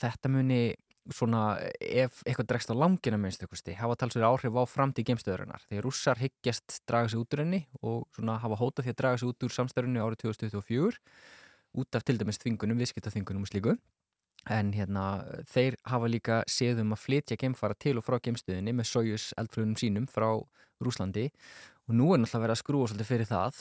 þetta 0.00 0.28
muni 0.30 0.74
svona 1.14 1.42
ef 1.80 2.22
eitthvað 2.26 2.48
dregst 2.50 2.70
á 2.72 2.74
langina 2.74 3.18
minnst 3.20 3.42
ykkursti 3.44 3.76
hafa 3.78 3.96
talsverið 4.00 4.28
áhrif 4.28 4.58
á 4.58 4.62
framtíð 4.66 5.08
geimstöðurinnar 5.10 5.64
því 5.68 5.82
rússar 5.84 6.20
hyggjast 6.20 6.80
draga 6.88 7.10
sig 7.12 7.20
út 7.20 7.36
úr 7.36 7.42
henni 7.44 7.62
og 7.82 8.06
svona 8.16 8.38
hafa 8.42 8.58
hótað 8.60 8.86
því 8.86 8.94
að 8.94 9.00
draga 9.02 9.20
sig 9.22 9.30
út 9.30 9.46
úr 9.46 9.54
samstörunni 9.56 10.02
árið 10.02 10.24
2024 10.24 11.02
út 11.76 11.96
af 11.98 12.04
til 12.06 12.18
dæmis 12.18 12.40
þvingunum, 12.40 12.80
viðskiptaþvingunum 12.80 13.44
og 13.44 13.50
slíku. 13.50 13.76
En 14.50 14.70
hérna 14.76 15.06
þeir 15.50 15.76
hafa 15.90 16.08
líka 16.10 16.42
séð 16.50 16.84
um 16.84 16.94
að 16.94 17.02
flytja 17.02 17.38
geimfara 17.40 17.74
til 17.78 17.96
og 17.98 18.06
frá 18.06 18.20
geimstöðinni 18.22 18.74
með 18.76 18.90
Soyuz 18.92 19.32
eldflugunum 19.40 19.78
sínum 19.80 20.06
frá 20.10 20.28
Rúslandi 20.82 21.30
og 21.88 21.96
nú 21.98 22.12
er 22.12 22.20
náttúrulega 22.22 22.44
verið 22.44 22.54
að 22.54 22.62
skrúa 22.62 22.88
svolítið 22.90 23.10
fyrir 23.10 23.30
það 23.30 23.60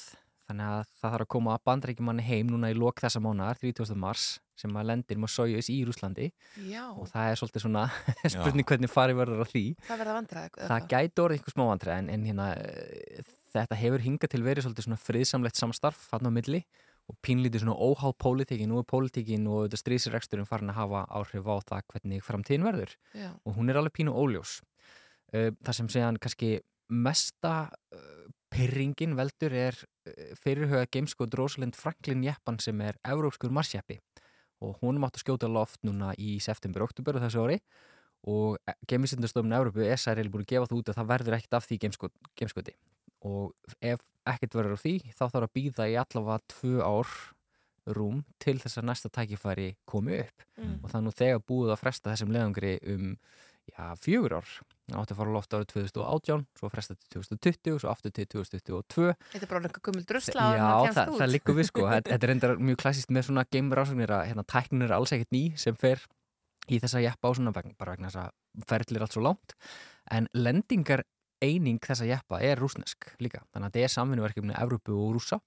þannig 0.49 0.71
að 0.71 0.81
það 1.01 1.13
þarf 1.15 1.25
að 1.25 1.29
koma 1.35 1.55
bandarækjumanni 1.65 2.25
heim 2.27 2.49
núna 2.53 2.69
í 2.71 2.77
lok 2.77 3.01
þessa 3.03 3.21
mánar, 3.23 3.59
30. 3.61 3.95
mars 3.99 4.25
sem 4.55 4.71
að 4.77 4.87
lendir 4.91 5.19
með 5.19 5.31
Soyuz 5.33 5.69
í 5.73 5.77
Rúslandi 5.87 6.29
Já. 6.69 6.85
og 6.93 7.09
það 7.11 7.31
er 7.31 7.39
svolítið 7.41 7.65
svona 7.65 7.85
spurning 8.33 8.67
hvernig 8.69 8.91
farið 8.93 9.19
verður 9.21 9.43
á 9.43 9.47
því 9.51 9.63
Það 9.87 10.01
verða 10.03 10.17
vandræði. 10.19 10.67
það 10.69 10.89
gæti 10.93 11.23
orðið 11.25 11.39
einhver 11.39 11.55
smá 11.55 11.63
vandræði 11.71 11.97
en, 12.03 12.11
en 12.15 12.27
hérna, 12.29 12.49
eh, 12.55 13.31
þetta 13.55 13.79
hefur 13.81 14.05
hingað 14.05 14.33
til 14.35 14.43
verið 14.45 14.67
svolítið 14.67 14.87
svona 14.87 15.01
friðsamlegt 15.03 15.59
samstarf 15.59 16.05
hann 16.13 16.29
á 16.29 16.31
milli 16.37 16.61
og 17.05 17.17
pínlítið 17.21 17.61
svona 17.65 17.75
óháð 17.77 18.15
pólitíkin 18.23 18.71
nú 18.71 18.79
er 18.81 18.87
pólitíkin 18.89 19.43
og 19.51 19.65
þetta 19.67 19.81
strísireksturinn 19.83 20.47
farin 20.49 20.71
að 20.73 20.79
hafa 20.79 21.03
áhrif 21.19 21.45
á 21.45 21.55
það 21.67 21.83
hvernig 21.91 22.23
framtíðin 22.25 22.65
verður 22.65 22.95
Já. 23.13 23.29
og 23.45 23.59
hún 23.59 23.69
er 23.69 23.77
alveg 23.81 23.93
pínu 23.99 24.15
óljós 24.15 24.61
Eh, 25.33 25.51
það 25.65 25.75
sem 25.79 25.87
segjan 25.91 26.17
kannski 26.21 26.49
mesta 26.93 27.53
uh, 27.91 28.24
pyrringin 28.55 29.15
veldur 29.19 29.55
er 29.55 29.77
uh, 29.77 30.31
fyrirhuga 30.41 30.87
gameskot 30.91 31.35
Rosalind 31.37 31.77
Franklin 31.77 32.23
Jeppan 32.25 32.59
sem 32.63 32.81
er 32.81 32.99
európskur 33.03 33.53
marsjeppi. 33.53 33.99
Og 34.63 34.79
hún 34.81 34.97
mátti 35.03 35.21
skjóta 35.21 35.49
loft 35.51 35.83
núna 35.83 36.13
í 36.17 36.37
september-oktober 36.41 37.19
þessu 37.19 37.43
ári. 37.43 37.59
Og 38.25 38.57
gemisindastofnun 38.89 39.53
Európu 39.53 39.83
er 39.83 39.93
eiginlega 39.99 40.31
búin 40.33 40.45
að 40.47 40.51
gefa 40.53 40.69
það 40.71 40.79
út 40.79 40.89
að 40.89 40.99
það 40.99 41.09
verður 41.11 41.37
ekkert 41.37 41.57
af 41.59 41.67
því 41.67 41.77
gameskot, 41.83 42.13
gameskoti 42.39 42.73
og 43.25 43.77
ef 43.81 44.03
ekkert 44.25 44.57
verður 44.57 44.77
af 44.77 44.83
því 44.83 44.95
þá 45.13 45.23
þarf 45.23 45.47
að 45.47 45.55
býða 45.57 45.87
í 45.91 45.97
allavega 46.01 46.53
tvö 46.53 46.75
ár 46.85 47.15
rúm 47.95 48.23
til 48.41 48.55
þess 48.61 48.79
að 48.81 48.87
næsta 48.89 49.11
tækifæri 49.13 49.67
komi 49.89 50.21
upp. 50.23 50.45
Mm. 50.57 50.77
og 50.81 50.89
það 50.89 50.99
er 50.99 51.05
nú 51.05 51.13
þegar 51.19 51.43
búið 51.51 51.73
að 51.73 51.81
fresta 51.81 52.13
þessum 52.13 52.33
leðangri 52.33 52.73
um 52.93 53.11
já, 53.69 53.83
fjögur 54.01 54.39
ár 54.39 54.55
það 54.91 54.99
átti 55.01 55.15
að 55.15 55.19
fara 55.19 55.31
á 55.31 55.35
loft 55.35 55.55
árið 55.57 55.69
2018 55.73 56.43
svo 56.59 56.69
fresta 56.69 56.95
til 56.95 57.23
2020 57.23 57.79
svo 57.81 57.89
aftur 57.91 58.13
til 58.13 58.27
2022 58.35 59.07
Þetta 59.33 59.41
er 59.41 59.49
bara 59.49 59.61
einhver 59.63 59.83
gummul 59.87 60.05
drusla 60.11 60.45
Já, 60.45 60.51
en 60.51 60.61
það 60.61 60.75
það, 60.75 60.85
kemst 60.85 60.99
það 60.99 61.15
út. 61.15 61.33
liggur 61.33 61.57
við 61.57 61.69
sko. 61.71 61.87
Þetta 61.95 62.15
er 62.19 62.31
reyndar 62.31 62.53
mjög 62.69 62.79
klassist 62.83 63.09
með 63.15 63.27
svona 63.29 63.45
game 63.55 63.79
rannsóknir 63.79 64.13
að 64.19 64.23
hérna, 64.29 64.45
tæknin 64.55 64.85
er 64.85 64.95
alls 64.99 65.15
ekkert 65.15 65.33
ný 65.35 65.43
sem 65.61 65.79
fer 65.81 66.05
í 66.69 66.79
þessa 66.81 67.01
jeppa 67.03 67.29
á 67.29 67.31
svona 67.37 67.53
vegna, 67.55 67.73
bara 67.77 67.95
vegna 67.95 68.09
þess 68.13 68.21
að 68.25 68.69
ferðlir 68.69 69.05
allt 69.05 69.13
svo 69.17 69.25
langt. 69.25 69.55
En 70.13 70.29
lendingar 70.37 71.03
eining 71.43 71.81
þessa 71.83 72.07
jeppa 72.09 72.39
er 72.41 72.61
rúsnesk 72.61 73.09
líka. 73.21 73.43
Þannig 73.53 73.67
að 73.67 73.73
þetta 73.75 73.85
er 73.89 73.93
samvinnuverkefni 73.95 74.55
Evrópu 74.61 74.95
og 74.97 75.17
rúsa 75.17 75.41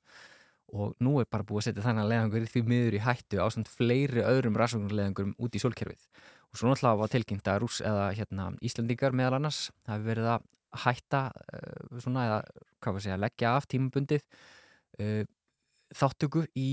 og 0.73 0.99
nú 1.05 1.17
er 1.23 1.29
bara 1.31 1.47
búið 1.47 1.63
að 1.63 1.67
setja 1.69 1.85
þannig 1.87 2.05
að 2.05 2.11
leiðangur 2.13 2.51
því 2.53 2.63
miður 2.69 2.97
í 2.99 3.05
hættu 3.05 3.41
á 3.41 3.47
samt 3.53 3.71
fleiri 3.73 4.25
öðrum 4.25 4.59
rannsóknarleiðangurum 4.61 5.33
út 5.41 5.57
í 5.57 5.63
sólkerfið. 5.63 6.05
Og 6.49 6.61
svo 6.61 6.69
náttúrulega 6.69 7.01
var 7.01 7.13
tilkynnt 7.13 7.49
að 7.49 7.63
rús 7.65 7.81
eða 7.85 8.11
hérna, 8.17 8.51
Íslandingar 8.65 9.17
meðal 9.17 9.39
annars 9.39 9.69
hafi 9.89 10.07
verið 10.09 10.31
að 10.35 10.47
hætta 10.85 11.25
uh, 11.33 11.99
svona 12.03 12.29
eða 12.29 12.39
hvað 12.79 12.95
var 12.95 13.01
að 13.01 13.07
segja, 13.07 13.19
leggja 13.25 13.57
af 13.57 13.67
tímabundið 13.73 14.25
uh, 15.01 15.25
þáttöku 15.97 16.45
í 16.59 16.71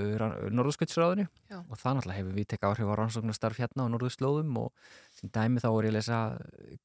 uh, 0.00 0.24
Norðursköldsráðinu 0.52 1.26
Já. 1.48 1.58
og 1.60 1.80
það 1.80 1.96
náttúrulega 1.96 2.18
hefur 2.18 2.36
við 2.36 2.48
tekað 2.52 2.74
áhrif 2.74 2.92
á 2.92 2.98
rannsóknastarf 3.00 3.60
hérna 3.62 3.86
á 3.88 3.92
Norðurslóðum 3.94 4.58
og 4.60 4.90
sem 5.16 5.32
dæmi 5.32 5.62
þá 5.64 5.70
er 5.70 5.88
ég 5.88 5.92
að 5.94 5.96
lesa 5.96 6.20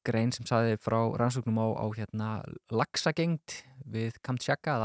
grein 0.08 0.32
sem 0.32 0.48
saði 0.48 0.80
frá 0.80 0.98
rannsóknum 1.20 1.60
á, 1.60 1.66
á 1.76 1.86
hérna 1.96 2.30
laxagengd 2.72 3.60
við 3.84 4.16
Kamtsjaka 4.24 4.80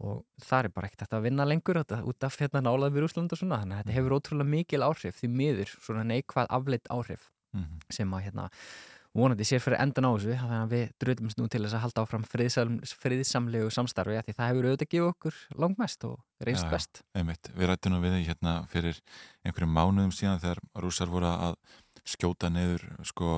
og 0.00 0.22
það 0.40 0.64
er 0.64 0.72
bara 0.76 0.88
ekkert 0.90 1.04
hægt 1.06 1.16
að 1.18 1.26
vinna 1.28 1.44
lengur 1.48 1.80
þetta, 1.82 2.02
út 2.08 2.24
af 2.24 2.38
hérna 2.40 2.62
nálaðum 2.64 2.94
við 2.96 3.04
Rúsland 3.06 3.32
og 3.32 3.38
svona 3.42 3.58
þannig 3.62 3.76
að 3.76 3.82
þetta 3.84 3.96
hefur 3.98 4.16
ótrúlega 4.18 4.52
mikil 4.54 4.80
áhrif 4.86 5.18
því 5.20 5.28
miður 5.40 5.74
svona 5.84 6.04
neikvæð 6.08 6.46
afleitt 6.58 6.88
áhrif 6.90 7.28
Mhm. 7.52 7.80
sem 7.90 8.10
að 8.14 8.22
hérna 8.28 8.44
vonandi 9.12 9.42
sér 9.42 9.58
fyrir 9.58 9.80
endan 9.82 10.06
á 10.06 10.10
þessu 10.14 10.36
þannig 10.38 10.60
að 10.62 10.70
við 10.70 10.90
drutumst 11.02 11.38
nú 11.40 11.48
til 11.50 11.60
þess 11.64 11.74
að 11.74 11.80
halda 11.82 12.02
áfram 12.04 12.22
friðsam, 12.30 12.76
friðsamlegu 12.86 13.70
samstarfi 13.74 14.14
af 14.20 14.24
því 14.28 14.34
það 14.38 14.50
hefur 14.52 14.68
auðvitað 14.70 14.90
gefið 14.94 15.08
okkur 15.10 15.34
langmest 15.58 16.04
og 16.06 16.20
reynst 16.46 16.62
já, 16.64 16.70
best. 16.70 17.02
Einmitt, 17.18 17.50
við 17.58 17.66
rættum 17.72 17.90
nú 17.96 17.98
við 18.04 18.14
því 18.14 18.22
hérna 18.28 18.52
fyrir 18.70 19.00
einhverjum 19.44 19.74
mánuðum 19.74 20.14
síðan 20.14 20.38
þegar 20.44 20.62
rússar 20.78 21.10
voru 21.10 21.26
að 21.26 21.56
skjóta 22.06 22.48
neyður 22.54 22.86
sko 23.10 23.32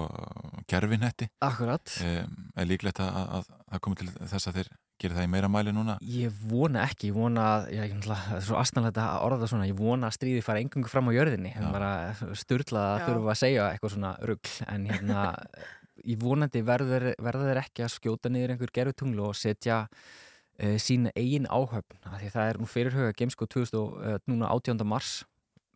gerfinetti 0.69 1.29
Akkurat. 1.41 1.89
Um, 2.05 2.53
Er 2.57 2.69
líklegt 2.69 3.01
að 3.01 3.47
það 3.49 3.81
komi 3.81 3.97
til 3.97 4.09
þess 4.29 4.49
að 4.49 4.59
þeir 4.61 4.69
gera 5.03 5.19
það 5.19 5.27
í 5.27 5.31
meira 5.33 5.51
mæli 5.51 5.75
núna? 5.75 5.97
Ég 6.07 6.41
vona 6.49 6.87
ekki, 6.87 7.11
ég 7.11 7.17
vona 7.17 7.45
að, 7.57 7.69
já, 7.75 7.83
ég 7.85 8.07
það 8.07 8.35
er 8.39 8.45
svo 8.47 8.59
astanlegt 8.61 8.99
að 9.03 9.27
orða 9.27 9.39
það 9.43 9.53
svona, 9.53 9.69
ég 9.69 9.79
vona 9.79 10.09
að 10.09 10.17
stríði 10.17 10.43
fara 10.47 10.63
engungu 10.63 10.91
fram 10.93 11.11
á 11.11 11.17
jörðinni, 11.17 11.53
það 11.57 11.69
er 11.69 11.77
bara 11.77 12.35
styrlað 12.43 12.89
að 12.89 13.05
þurfa 13.09 13.33
að 13.35 13.41
segja 13.43 13.69
eitthvað 13.71 13.95
svona 13.97 14.13
rugl, 14.31 14.53
en 14.73 14.87
hérna, 14.91 15.25
ég 16.13 16.21
vonandi 16.23 16.65
verður, 16.67 17.09
verður 17.29 17.51
þeir 17.51 17.63
ekki 17.65 17.87
að 17.87 17.95
skjóta 17.97 18.33
niður 18.33 18.55
einhver 18.55 18.75
gerutunglu 18.79 19.27
og 19.29 19.39
setja 19.39 19.81
uh, 19.89 20.77
sína 20.83 21.15
eigin 21.19 21.51
áhöfn, 21.51 21.99
af 22.07 22.21
því 22.21 22.33
það 22.37 22.53
er 22.53 22.63
nú 22.63 22.71
fyrirhuga 22.71 23.17
Gamesko 23.19 23.51
2000, 23.51 23.83
og, 23.83 23.99
uh, 24.01 24.19
núna 24.31 24.53
18. 24.55 24.87
mars 24.89 25.23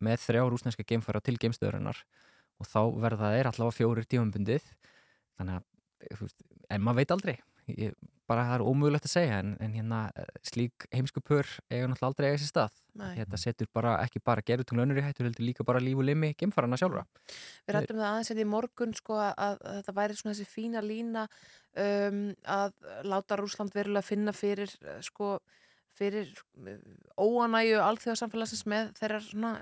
með 0.03 0.23
þrjá 0.27 0.45
rúsneska 0.45 0.85
geimfara 0.85 1.21
til 1.25 1.35
geimstöðurinnar 1.41 2.03
og 2.57 2.69
þá 2.69 2.81
verða 3.01 3.31
þeir 3.33 3.49
allavega 3.51 3.77
fjórir 3.77 4.07
tímambundið, 4.09 4.65
þannig 5.37 5.59
að, 5.59 6.33
en 6.73 6.83
maður 6.85 6.99
veit 7.01 7.13
aldrei, 7.13 7.35
ég, 7.67 7.93
bara 8.27 8.43
það 8.47 8.57
er 8.57 8.63
ómögulegt 8.67 9.07
að 9.07 9.13
segja 9.13 9.39
en, 9.41 9.53
en 9.63 9.75
hérna 9.75 9.99
eh, 10.19 10.31
slík 10.47 10.87
heimskupör 10.93 11.47
eiga 11.71 11.87
náttúrulega 11.87 12.09
aldrei 12.09 12.27
eiga 12.29 12.41
sér 12.41 12.51
stað 12.51 12.79
Nei. 12.97 13.11
þetta 13.19 13.39
setur 13.41 13.69
bara 13.75 13.93
ekki 14.03 14.21
bara 14.23 14.43
gerutunglu 14.45 14.83
önnur 14.83 14.99
í 15.01 15.05
hættu 15.05 15.25
heldur 15.25 15.47
líka 15.47 15.65
bara 15.67 15.83
líf 15.83 15.99
og 15.99 16.07
limi 16.07 16.33
geimfarana 16.39 16.79
sjálfra 16.79 17.05
Við 17.67 17.77
rættum 17.77 18.01
það 18.01 18.09
aðeins 18.09 18.31
þetta 18.33 18.43
í 18.43 18.49
morgun 18.55 18.97
sko 18.97 19.21
að, 19.21 19.31
að 19.45 19.61
þetta 19.67 19.95
væri 20.01 20.19
svona 20.19 20.35
þessi 20.35 20.51
fína 20.55 20.83
lína 20.85 21.27
um, 21.85 22.25
að 22.57 22.75
láta 23.07 23.39
Rúsland 23.39 23.75
verulega 23.75 24.07
finna 24.07 24.35
fyrir 24.35 24.73
eh, 24.83 24.99
sko 25.05 25.37
fyrir 25.97 26.29
eh, 26.67 26.81
óanæju 27.17 27.79
alþjóðarsamfélagsins 27.81 28.65
með 28.69 28.91
þeirra 28.99 29.21
svona 29.23 29.53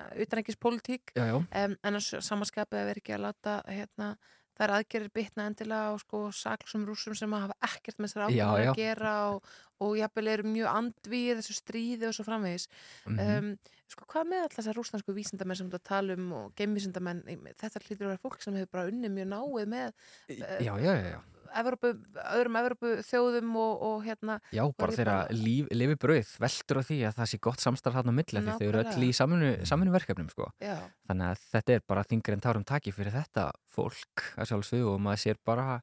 Já, 1.15 1.27
já. 1.29 1.37
um, 1.37 1.77
en 1.85 2.01
samanskapið 2.01 2.81
vera 2.91 3.03
ekki 3.03 3.15
að 3.15 3.27
láta 3.29 3.59
hérna 3.69 4.15
það 4.55 4.65
er 4.67 4.73
aðgerir 4.79 5.11
bitna 5.13 5.45
endilega 5.49 5.91
á 5.91 5.93
sko 5.99 6.21
saklsum 6.31 6.85
rússum 6.87 7.15
sem 7.17 7.31
hafa 7.35 7.55
ekkert 7.67 7.97
með 7.99 8.13
þessar 8.13 8.35
já. 8.35 8.45
að 8.47 8.75
gera 8.79 9.13
og, 9.35 9.49
og 9.83 9.95
jafnvel 9.99 10.27
eru 10.31 10.47
mjög 10.47 10.69
andvíð 10.71 11.41
þessu 11.41 11.57
stríði 11.59 12.07
og 12.09 12.15
svo 12.17 12.25
framvegis 12.27 12.67
Mhm. 13.05 13.19
um, 13.19 13.49
sko 13.91 14.05
hvað 14.09 14.29
með 14.31 14.41
alltaf 14.45 14.57
þessar 14.63 14.77
rússnansku 14.79 15.13
vísindamenn 15.13 15.57
sem 15.59 15.67
þú 15.69 15.75
ert 15.77 15.83
að 15.83 15.89
tala 15.91 16.15
um 16.17 16.31
og 16.33 16.55
geimvísindamenn 16.57 17.23
þetta 17.59 17.83
hlýtur 17.83 18.07
að 18.07 18.11
vera 18.15 18.23
fólk 18.23 18.41
sem 18.41 18.55
hefur 18.57 18.71
bara 18.71 18.87
unni 18.89 19.11
mjög 19.13 19.27
náið 19.35 19.67
með 19.75 19.91
uh, 19.91 20.59
Já, 20.65 20.73
já, 20.79 20.91
já, 20.95 21.07
já. 21.13 21.19
Evrópu, 21.61 21.91
öðrum 22.35 22.57
Evrópu 22.61 22.91
þjóðum 23.05 23.53
og, 23.61 23.85
og 23.89 24.03
hérna 24.05 24.39
Já, 24.55 24.63
bara 24.77 24.97
þeirra 24.97 25.17
líf, 25.35 25.69
lifi 25.75 25.97
brauð 26.01 26.33
veldur 26.43 26.81
á 26.81 26.83
því 26.89 26.99
að 27.09 27.17
það 27.19 27.31
sé 27.31 27.41
gott 27.47 27.63
samstarf 27.63 27.99
hann 27.99 28.11
á 28.11 28.17
milli 28.17 28.43
því 28.43 28.57
þau 28.59 28.67
eru 28.67 28.83
öll 28.83 29.07
í 29.07 29.13
saminu, 29.15 29.95
verkefnum 29.95 30.29
sko. 30.33 30.49
Þannig 30.59 31.31
að 31.31 31.47
þetta 31.53 31.77
er 31.77 31.87
bara 31.87 32.05
þingri 32.09 32.37
en 32.37 32.45
tárum 32.45 32.67
taki 32.67 32.93
fyrir 32.95 33.15
þetta 33.15 33.49
fólk 33.75 34.27
að 34.35 34.51
sjálfsögðu 34.51 34.93
og 34.93 35.01
maður 35.05 35.25
sér 35.27 35.41
bara 35.45 35.79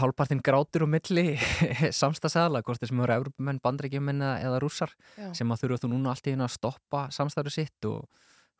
hálpartinn 0.00 0.42
grátur 0.44 0.86
og 0.86 0.92
milli 0.92 1.34
samstagsæðala, 2.00 2.62
hvort 2.64 2.80
þessum 2.82 3.02
eru 3.04 3.16
Evrópumenn, 3.20 3.60
bandrækjumenn 3.64 4.24
eða, 4.24 4.60
rússar 4.62 4.92
Já. 5.16 5.30
sem 5.36 5.52
að 5.52 5.64
þurfa 5.64 5.82
þú 5.84 5.90
núna 5.92 6.12
allt 6.12 6.28
í 6.28 6.32
hérna 6.32 6.48
að 6.48 6.56
stoppa 6.56 7.06
samstarfu 7.14 7.52
sitt 7.52 7.88
og 7.88 8.06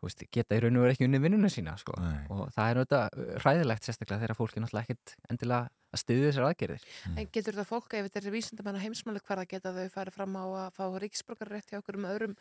veist, 0.05 0.23
geta 0.33 0.57
í 0.57 0.63
raun 0.63 0.77
og 0.77 0.85
verið 0.85 0.97
ekki 0.97 1.09
unni 1.09 1.23
vinnuna 1.23 1.51
sína 1.53 1.77
sko. 1.81 1.97
og 1.97 2.53
það 2.55 2.71
er 2.71 2.81
auðvitað 2.83 3.41
hræðilegt 3.43 3.89
sérstaklega 3.89 4.23
þegar 4.23 4.39
fólki 4.39 4.63
náttúrulega 4.63 4.85
ekkert 4.85 5.17
endilega 5.31 5.71
að 5.97 6.03
styðja 6.03 6.31
þessar 6.31 6.47
aðgerðir. 6.51 6.87
En 7.17 7.31
getur 7.35 7.59
það 7.59 7.69
fólk, 7.71 7.97
ef 7.97 8.09
þetta 8.09 8.23
er 8.23 8.35
vísindamenn 8.37 8.79
á 8.79 8.85
heimsmáli 8.85 9.23
hverða 9.27 9.47
geta 9.51 9.73
þau 9.77 9.87
farið 9.97 10.17
fram 10.17 10.37
á 10.37 10.45
að 10.47 10.69
fá 10.77 10.85
ríkisborgarrétt 11.03 11.73
hjá 11.73 11.81
okkur 11.81 11.99
um 12.01 12.09
öðrum 12.13 12.37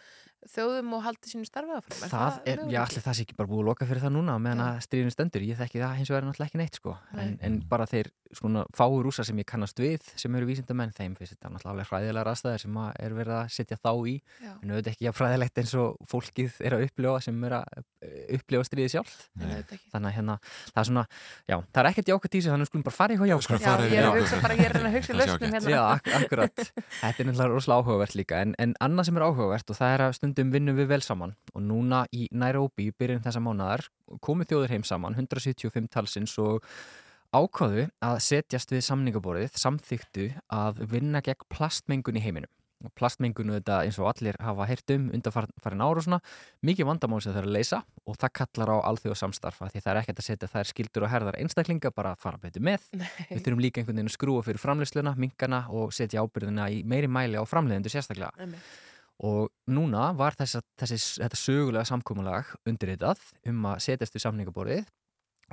þjóðum 0.52 0.94
og 0.98 1.06
haldi 1.06 1.32
sínu 1.32 1.48
starfið 1.50 1.80
áfram? 1.80 2.04
Er 2.06 2.14
það 2.14 2.40
er, 2.52 2.64
já, 2.76 2.82
allir 2.84 3.06
það 3.08 3.18
sé 3.18 3.26
ekki 3.26 3.40
bara 3.40 3.52
búið 3.52 3.64
að 3.64 3.72
loka 3.72 3.90
fyrir 3.90 4.06
það 4.06 4.16
núna 4.18 4.38
meðan 4.42 4.66
að 4.66 4.84
stríðin 4.86 5.16
stendur, 5.16 5.48
ég 5.48 5.60
þekki 5.60 5.82
það 5.82 5.98
hins 6.02 6.14
vegar 6.14 6.28
náttúrulega 6.28 6.52
ekki 6.52 6.62
neitt 6.62 6.80
sko, 6.82 6.98
en, 7.16 7.36
Nei. 7.36 7.42
en 7.48 7.60
bara 7.72 7.90
þeir 7.90 8.12
svona 8.36 8.66
fáu 8.76 8.98
rúsa 9.04 9.24
sem 9.26 9.38
ég 9.40 9.48
kannast 9.48 9.80
við 9.80 10.06
sem 10.20 10.34
eru 10.38 10.48
vísindamenn, 10.50 10.94
þeim 10.96 11.16
finnst 11.18 11.36
þetta 11.36 11.52
náttúrulega 11.54 11.74
alveg 11.76 11.92
hræðilega 11.92 12.26
rastæðir 12.28 12.64
sem 12.66 12.80
að 12.82 12.90
er 13.06 13.16
verið 13.16 13.36
að 13.38 13.52
setja 13.56 13.78
þá 13.80 13.92
í. 13.96 14.16
Já. 14.42 14.52
en 14.56 14.74
auðvitað 14.74 14.92
ekki 14.92 15.10
að 15.10 15.18
fræðilegt 15.20 15.62
eins 15.62 15.74
og 15.80 16.10
fólkið 16.12 16.58
er 16.66 16.76
að 16.76 16.86
upplifa 16.88 17.22
sem 17.26 17.46
er 17.48 17.58
að 17.60 17.78
eh, 17.78 18.36
upplifa 18.38 18.68
stríði 18.68 19.02
ekki. 19.02 19.80
þannig 19.94 20.10
að 20.10 20.16
hérna, 20.18 20.38
það 20.72 20.82
er 20.82 20.90
svona 20.90 21.06
já, 21.46 21.58
það 21.60 21.82
er 21.82 21.90
ekkert 21.92 22.12
jákvæmt 22.12 22.36
í 22.36 22.40
þessu, 22.40 22.52
þannig 22.52 22.66
að 22.66 22.66
við 22.66 22.72
skulum 22.72 22.88
bara 22.90 22.98
fara 23.00 23.16
í 23.16 23.20
hvað 23.22 23.32
jákvæmt 23.32 23.45
Já, 23.46 23.72
ég 23.86 24.00
er 24.00 24.08
að 24.10 24.18
hugsa 24.20 24.40
bara, 24.42 24.58
ég 24.58 24.68
er 24.70 24.78
að 24.80 24.96
hugsa 24.96 25.14
í 25.14 25.18
lausnum 25.20 25.56
hérna. 25.56 25.72
Já, 25.72 25.82
ak 25.94 26.10
akkurat. 26.20 26.64
Þetta 27.02 27.24
er 27.24 27.30
náttúrulega 27.30 27.50
rosalega 27.52 27.84
áhugavert 27.84 28.18
líka 28.18 28.42
en, 28.42 28.56
en 28.62 28.76
annað 28.84 29.10
sem 29.10 29.20
er 29.20 29.26
áhugavert 29.28 29.72
og 29.72 29.80
það 29.80 29.96
er 29.96 30.04
að 30.08 30.18
stundum 30.20 30.52
vinnum 30.56 30.80
við 30.80 30.92
vel 30.92 31.02
saman 31.06 31.36
og 31.54 31.66
núna 31.70 32.04
í 32.16 32.28
Nairobi 32.34 32.90
í 32.90 32.96
byrjun 32.98 33.24
þessa 33.26 33.44
mánadar 33.46 33.86
komið 34.26 34.52
þjóður 34.54 34.76
heim 34.76 34.86
saman 34.88 35.18
175 35.20 35.90
talsins 35.94 36.36
og 36.42 36.66
ákvaðu 37.36 37.88
að 38.06 38.20
setjast 38.24 38.72
við 38.74 38.86
samningaborðið 38.88 39.58
samþyktu 39.60 40.30
að 40.56 40.86
vinna 40.92 41.22
gegn 41.26 41.50
plastmengun 41.52 42.20
í 42.20 42.24
heiminum 42.24 42.52
plastmengunu 42.96 43.56
þetta 43.58 43.82
eins 43.86 43.98
og 44.02 44.10
allir 44.12 44.38
hafa 44.44 44.68
heyrt 44.70 44.94
um 44.96 45.08
undanfarin 45.16 45.84
ára 45.84 46.02
og 46.02 46.06
svona 46.06 46.20
mikið 46.66 46.90
vandamál 46.90 47.22
sem 47.24 47.34
það 47.34 47.42
er 47.42 47.50
að 47.50 47.56
leysa 47.56 47.82
og 48.06 48.18
það 48.22 48.34
kallar 48.40 48.72
á 48.74 48.78
alþjóð 48.92 49.18
samstarfa 49.22 49.70
því 49.74 49.84
það 49.84 49.92
er 49.94 50.02
ekkert 50.02 50.22
að 50.22 50.28
setja 50.30 50.52
þær 50.54 50.72
skildur 50.72 51.06
og 51.08 51.14
herðar 51.14 51.40
einstaklinga 51.42 51.94
bara 51.96 52.16
að 52.16 52.26
fara 52.26 52.42
betur 52.42 52.66
með 52.66 52.90
Nei. 53.00 53.08
við 53.30 53.46
þurfum 53.46 53.64
líka 53.66 53.82
einhvern 53.82 54.02
veginn 54.02 54.12
að 54.12 54.18
skrúa 54.18 54.44
fyrir 54.46 54.62
framleysluna, 54.62 55.16
minkana 55.20 55.64
og 55.70 55.96
setja 55.96 56.26
ábyrðina 56.26 56.68
í 56.74 56.84
meiri 56.88 57.10
mæli 57.12 57.40
á 57.40 57.44
framleiðendur 57.48 57.96
sérstaklega 57.96 58.32
Einmitt. 58.38 58.76
og 59.26 59.50
núna 59.72 60.12
var 60.18 60.38
þessa, 60.38 60.62
þessi, 60.82 61.02
þetta 61.24 61.42
sögulega 61.42 61.90
samkómulag 61.90 62.54
undirritað 62.68 63.24
um 63.50 63.72
að 63.72 63.82
setjast 63.90 64.18
við 64.18 64.28
samningaborðið 64.28 64.94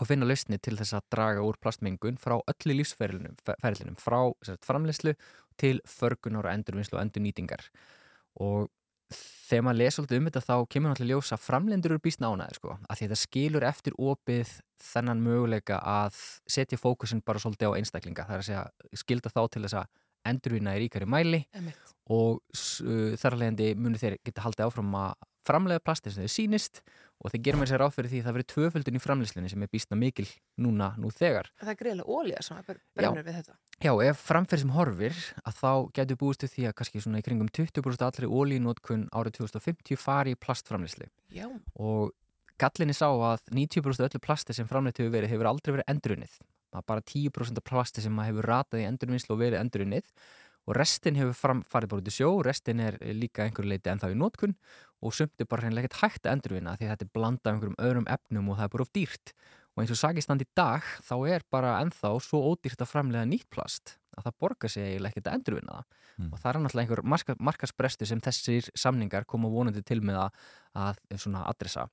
og 0.00 0.08
finna 0.08 0.28
lausni 0.28 0.58
til 0.62 0.76
þess 0.78 0.96
að 0.96 1.08
draga 1.12 1.42
úr 1.44 1.58
plastmengun 1.60 2.20
frá 2.20 2.38
öllu 2.38 2.76
lífsferlinum 2.78 3.34
ferlinum, 3.60 3.98
frá 4.00 4.20
sagt, 4.44 4.64
framleyslu 4.64 5.14
til 5.60 5.82
förgunar 5.84 6.48
og 6.48 6.54
endurvinnslu 6.54 6.96
og 6.98 7.04
endurnýtingar 7.04 7.66
og 8.40 8.70
þegar 9.12 9.66
maður 9.66 9.78
lesa 9.82 9.96
svolítið 9.98 10.18
um 10.18 10.28
þetta 10.28 10.42
þá 10.46 10.54
kemur 10.72 10.92
náttúrulega 10.92 11.16
ljósa 11.18 11.38
framlendur 11.40 11.94
eru 11.94 12.02
býst 12.02 12.22
nánaði 12.22 12.56
sko, 12.56 12.76
að 12.88 12.98
því 12.98 13.08
þetta 13.08 13.20
skilur 13.20 13.66
eftir 13.68 13.96
opið 14.00 14.54
þennan 14.82 15.24
möguleika 15.24 15.80
að 15.84 16.20
setja 16.48 16.80
fókusin 16.80 17.20
bara 17.26 17.42
svolítið 17.42 17.74
á 17.74 17.76
einstaklinga 17.76 18.26
það 18.28 18.38
er 18.38 18.44
að 18.44 18.48
segja 18.48 19.02
skilda 19.02 19.32
þá 19.34 19.42
til 19.52 19.64
þess 19.66 19.78
að 19.82 19.90
endurvinna 20.32 20.76
í 20.78 20.84
ríkari 20.84 21.08
mæli 21.10 21.42
Einmitt. 21.52 21.92
og 22.14 22.40
uh, 22.40 23.12
þar 23.18 23.36
að 23.36 23.40
leiðandi 23.42 23.68
munu 23.76 24.00
þeir 24.00 24.18
geta 24.24 24.46
haldið 24.46 24.68
áfram 24.68 24.96
að 25.02 25.28
framlega 25.46 25.82
plasti 25.82 26.12
sem 26.12 26.24
þeir 26.24 26.32
sýnist 26.32 26.80
og 27.22 27.32
þeir 27.32 27.42
gerum 27.46 27.64
sér 27.68 27.82
ráð 27.82 27.96
fyrir 27.96 28.10
því 28.10 28.20
að 28.20 28.26
það 28.26 28.36
verið 28.36 28.48
tvöföldun 28.52 28.98
í 28.98 29.02
framleyslunni 29.02 29.50
sem 29.52 29.64
er 29.64 29.70
býstna 29.70 29.98
mikil 29.98 30.26
núna 30.62 30.92
nú 30.98 31.10
þegar. 31.14 31.50
Það 31.60 31.72
er 31.72 31.78
greiðlega 31.82 32.16
ólíða 32.16 32.42
sem 32.46 32.62
brennur 32.66 33.26
við 33.26 33.36
þetta. 33.38 33.58
Já, 33.82 33.92
ef 34.06 34.24
framferð 34.26 34.64
sem 34.64 34.74
horfir 34.74 35.20
að 35.42 35.60
þá 35.60 35.72
getur 35.98 36.18
búist 36.22 36.46
við 36.46 36.54
því 36.56 36.66
að 36.68 36.76
kannski 36.80 37.04
svona 37.04 37.22
í 37.22 37.26
kringum 37.26 37.52
20% 37.58 38.06
allri 38.06 38.30
ólínótkun 38.30 39.06
árið 39.14 39.38
2050 39.42 40.00
fari 40.02 40.34
í 40.34 40.38
plastframleyslu 40.38 41.06
Já. 41.34 41.46
og 41.78 42.12
gallinni 42.62 42.94
sá 42.94 43.08
að 43.10 43.42
90% 43.50 44.06
öllu 44.06 44.22
plasti 44.22 44.54
sem 44.54 44.68
framleitt 44.70 45.00
hefur 45.02 45.14
verið 45.14 45.34
hefur 45.34 45.50
aldrei 45.50 45.76
verið 45.78 45.94
endurunnið 45.94 46.36
það 46.72 46.80
er 46.80 46.88
bara 46.88 47.04
10% 47.12 47.60
af 47.60 47.66
plasti 47.68 48.04
sem 48.04 48.22
hefur 48.24 48.48
ratað 48.48 48.82
í 48.82 48.86
endurvinnslu 48.88 49.34
og 49.34 49.42
verið 49.42 49.60
endurunnið 49.60 50.08
og 50.68 50.76
restin 50.78 51.18
hefur 51.18 51.34
fram, 51.36 51.62
farið 51.66 51.92
bara 51.92 52.04
út 52.04 52.10
í 52.10 52.14
sjó 52.14 52.30
restin 52.46 52.82
er 52.82 52.98
líka 53.16 53.46
einhverju 53.46 53.72
leiti 53.72 53.90
ennþá 53.90 54.12
í 54.12 54.18
nótkun 54.18 54.54
og 55.02 55.16
sumt 55.16 55.42
er 55.42 55.48
bara 55.50 55.64
hreinlega 55.64 55.88
ekkert 55.88 56.02
hægt 56.02 56.28
að 56.28 56.36
endurvinna 56.36 56.76
því 56.78 56.90
þetta 56.92 57.06
er 57.06 57.14
blandað 57.16 57.52
einhverjum 57.52 57.80
öðrum 57.82 58.06
efnum 58.14 58.52
og 58.52 58.60
það 58.60 58.68
er 58.68 58.74
bara 58.76 58.86
of 58.86 58.92
dýrt. 58.94 59.34
Og 59.72 59.82
eins 59.82 59.94
og 59.94 59.98
sagistand 59.98 60.44
í 60.44 60.46
dag 60.54 60.86
þá 61.02 61.14
er 61.32 61.44
bara 61.50 61.78
ennþá 61.80 62.12
svo 62.22 62.42
ódýrt 62.52 62.84
að 62.84 62.90
framlega 62.90 63.28
nýtt 63.28 63.48
plast 63.50 63.96
að 64.12 64.26
það 64.26 64.38
borgar 64.44 64.70
sig 64.70 64.84
eiginlega 64.84 65.14
ekkert 65.14 65.30
að 65.30 65.38
endurvinna 65.38 65.78
það. 65.78 65.98
Og 66.28 66.38
það 66.38 66.50
er 66.50 66.58
náttúrulega 66.60 66.84
einhver 66.84 67.02
marka, 67.08 67.36
markasbresti 67.40 68.08
sem 68.08 68.20
þessir 68.22 68.68
samningar 68.76 69.24
koma 69.24 69.48
vonandi 69.48 69.82
til 69.82 70.02
með 70.04 70.20
að, 70.26 70.42
að 70.84 71.00
svona 71.16 71.46
adressa. 71.48 71.88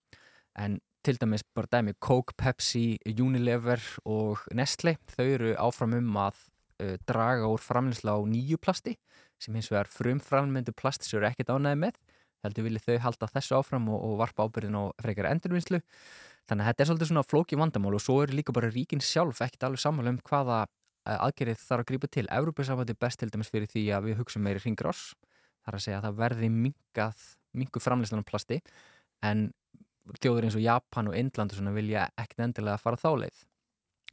En 0.60 0.78
til 1.08 1.16
dæmis 1.16 1.46
bara 1.56 1.72
dæmi 1.72 1.96
Coke, 2.04 2.36
Pepsi, 2.38 3.00
Unilever 3.08 3.80
og 4.06 4.44
Nestle 4.54 4.98
þau 5.16 5.26
eru 5.26 5.54
áfram 5.56 5.96
um 6.02 6.20
að 6.20 6.44
draga 7.10 7.50
úr 7.52 7.62
framleysla 7.64 8.16
á 8.16 8.20
nýju 8.24 8.60
plasti 8.62 8.96
sem 9.40 9.56
hins 9.56 9.70
vegar 9.72 9.90
frumframlendu 9.92 10.74
plasti 10.76 11.08
sem 11.08 11.20
eru 11.20 11.30
ekkert 11.30 11.52
ánæði 11.56 11.80
með 11.84 12.00
heldur 12.46 12.66
vilja 12.68 12.84
þau 12.86 12.98
halda 13.06 13.30
þessu 13.34 13.58
áfram 13.58 13.88
og, 13.92 14.00
og 14.00 14.18
varpa 14.22 14.48
ábyrðin 14.48 14.78
á 14.80 14.84
frekar 15.04 15.30
endurvinnslu. 15.32 15.82
Þannig 16.50 16.64
að 16.64 16.70
þetta 16.70 16.84
er 16.84 16.90
svolítið 16.90 17.10
svona 17.12 17.26
flóki 17.28 17.60
vandamál 17.60 17.96
og 17.98 18.04
svo 18.04 18.20
eru 18.24 18.38
líka 18.38 18.56
bara 18.56 18.72
ríkin 18.72 19.04
sjálf 19.04 19.42
ekkert 19.46 19.68
alveg 19.68 19.84
sammála 19.84 20.14
um 20.16 20.22
hvaða 20.30 20.62
eh, 20.64 21.18
aðgerið 21.18 21.60
þarf 21.66 21.84
að 21.84 21.90
grípa 21.92 22.12
til. 22.16 22.26
Európa-sambandi 22.40 22.96
er 22.96 23.02
best 23.04 23.22
til 23.22 23.30
dæmis 23.34 23.52
fyrir 23.54 23.70
því 23.70 23.86
að 23.98 24.10
við 24.10 24.22
hugsa 24.24 24.42
meiri 24.42 24.64
hringrás 24.64 25.04
þar 25.66 25.78
að 25.78 25.86
segja 25.86 26.00
að 26.00 26.08
það 26.08 26.20
verði 26.24 26.52
mingu 27.60 27.84
framleyslan 27.84 28.24
á 28.24 28.30
plasti 28.30 28.62
en 29.26 29.50
þjóður 30.24 30.48
eins 30.48 30.58
og 30.58 30.64
Japan 30.64 31.12
og 31.12 31.18
Indland 31.20 31.54
og 31.54 31.60
svona 31.60 31.76
vilja 31.76 32.08
ekkert 32.18 32.48
endilega 32.48 32.82
fara 32.82 32.98
þá 32.98 33.10
leið 33.26 33.44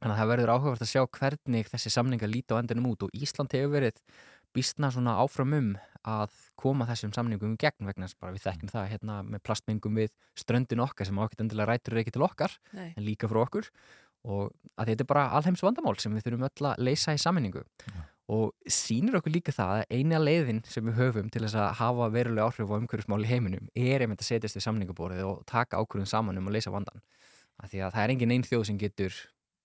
þannig 0.00 0.14
að 0.14 0.20
það 0.20 0.32
verður 0.32 0.54
áhugavert 0.54 0.84
að 0.84 0.92
sjá 0.92 1.02
hvernig 1.18 1.68
þessi 1.72 1.92
samningar 1.92 2.32
líta 2.32 2.56
á 2.56 2.60
endinum 2.60 2.90
út 2.92 3.06
og 3.06 3.14
Ísland 3.16 3.54
hefur 3.56 3.72
verið 3.76 4.02
býstna 4.56 4.90
svona 4.92 5.18
áfram 5.20 5.54
um 5.56 5.70
að 6.06 6.32
koma 6.58 6.86
þessum 6.88 7.12
samningum 7.14 7.56
í 7.56 7.60
gegn 7.60 7.88
vegna 7.88 8.06
þess 8.06 8.18
bara 8.22 8.34
við 8.36 8.46
þekkjum 8.46 8.72
það 8.72 8.90
hérna 8.92 9.18
með 9.26 9.42
plastmengum 9.46 10.00
við 10.00 10.12
ströndin 10.38 10.82
okkar 10.84 11.08
sem 11.08 11.18
ákveðt 11.18 11.44
endilega 11.44 11.72
rætur 11.72 12.00
ekki 12.00 12.14
til 12.14 12.24
okkar 12.26 12.54
Nei. 12.76 12.92
en 12.94 13.04
líka 13.04 13.30
frá 13.30 13.42
okkur. 13.42 13.70
Og 14.26 14.50
að 14.78 14.92
þetta 14.92 15.04
er 15.04 15.10
bara 15.10 15.24
alheims 15.38 15.62
vandamál 15.62 15.96
sem 16.02 16.14
við 16.14 16.26
þurfum 16.26 16.46
öll 16.48 16.68
að 16.70 16.84
leysa 16.86 17.14
í 17.14 17.20
sammenningu 17.22 17.62
og 18.32 18.54
sýnir 18.66 19.20
okkur 19.20 19.34
líka 19.36 19.54
það 19.54 19.72
að 19.76 19.92
eina 19.94 20.18
leiðin 20.18 20.64
sem 20.66 20.86
við 20.88 20.96
höfum 20.98 21.28
til 21.30 21.44
þess 21.44 21.58
að 21.62 21.76
hafa 21.78 22.08
verulega 22.10 22.48
áhrif 22.48 22.72
á 22.74 22.78
umhverfismál 22.78 23.22
í 23.22 23.28
heiminum 23.30 23.68
er 23.78 24.02
einmitt 24.02 24.24
að 24.24 24.30
setjast 24.32 24.58
við 24.58 24.64
samningaborðið 24.66 25.28
og 25.28 25.44
taka 25.46 25.78
ákvörðun 25.78 26.10
saman 26.10 26.40
um 26.40 26.50
að 26.50 26.58
leysa 26.58 26.74
vandan 26.74 27.04
af 27.62 27.70
því 27.70 27.84
að 27.86 27.94
það 27.94 28.02
er 28.02 28.14
engin 28.16 28.34
einn 28.34 28.46
þjóð 28.48 28.64
sem 28.66 28.80
getur 28.82 29.20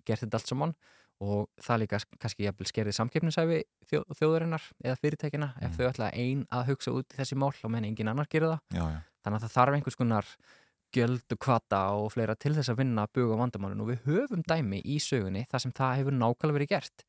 gert 0.05 0.25
þetta 0.25 0.39
allt 0.39 0.51
saman 0.51 0.75
og 1.21 1.45
það 1.61 1.83
líka 1.83 1.99
kannski 2.17 2.47
jafnvel 2.47 2.67
skerði 2.69 2.95
samkeppnisæfi 2.97 3.59
þjó, 3.91 4.01
þjóðurinnar 4.17 4.63
eða 4.81 4.97
fyrirtækina 5.03 5.51
ef 5.61 5.77
þau 5.77 5.85
ætla 5.91 6.09
ein 6.17 6.47
að 6.49 6.71
hugsa 6.71 6.93
út 6.97 7.13
í 7.13 7.19
þessi 7.19 7.37
mál 7.37 7.51
og 7.53 7.73
menn 7.73 7.85
engin 7.85 8.09
annar 8.09 8.29
gera 8.31 8.55
það. 8.55 8.63
Já, 8.73 8.83
já. 8.95 8.99
þannig 9.21 9.37
að 9.37 9.45
það 9.45 9.55
þarf 9.57 9.77
einhvers 9.77 9.99
konar 9.99 10.31
gjöld 10.91 11.35
og 11.35 11.39
kvata 11.45 11.83
og 11.99 12.09
fleira 12.15 12.35
til 12.35 12.55
þess 12.57 12.73
að 12.73 12.81
vinna 12.81 13.05
að 13.05 13.13
buga 13.19 13.37
vandamálun 13.39 13.85
og 13.85 13.91
við 13.91 14.09
höfum 14.09 14.41
dæmi 14.49 14.81
í 14.81 14.97
sögunni 15.03 15.45
þar 15.51 15.63
sem 15.63 15.75
það 15.77 15.95
hefur 16.01 16.17
nákvæmlega 16.17 16.57
verið 16.57 16.73
gert 16.73 17.05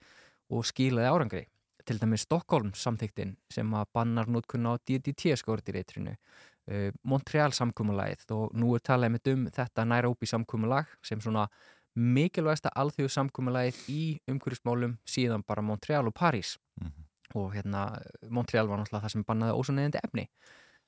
og 0.52 0.68
skilaði 0.68 1.10
árangri. 1.10 1.44
Til 1.82 1.98
dæmis 1.98 2.28
Stockholm 2.28 2.70
samþyktin 2.78 3.34
sem 3.50 3.72
að 3.74 3.88
bannar 3.96 4.28
nótkunna 4.30 4.76
á 4.76 4.82
DDT 4.86 5.32
skórið 5.40 5.72
í 5.72 5.76
reytrinu 5.78 6.12
uh, 6.14 6.90
Montreal 7.02 7.50
samkúmulæð 7.56 8.28
og 8.36 8.52
nú 8.54 8.76
er 8.76 8.84
talað 8.86 9.16
með 9.16 9.32
um 9.32 9.46
þetta 9.50 9.86
Nairobi 9.88 10.28
samkúmulag 10.30 10.92
sem 11.02 11.20
svona 11.22 11.48
mikilvægsta 11.94 12.70
alþjóðu 12.78 13.12
samkúmulæð 13.12 13.80
í 13.92 14.02
umhverjusmálum 14.30 14.96
síðan 15.08 15.44
bara 15.46 15.62
Montreal 15.62 16.06
og 16.08 16.14
París 16.16 16.56
og 17.34 17.52
hérna 17.54 18.00
Montreal 18.28 18.66
var 18.68 18.78
náttúrulega 18.80 19.04
það 19.06 19.14
sem 19.16 19.24
bannaði 19.28 19.56
ósanneðandi 19.60 20.00
efni 20.04 20.26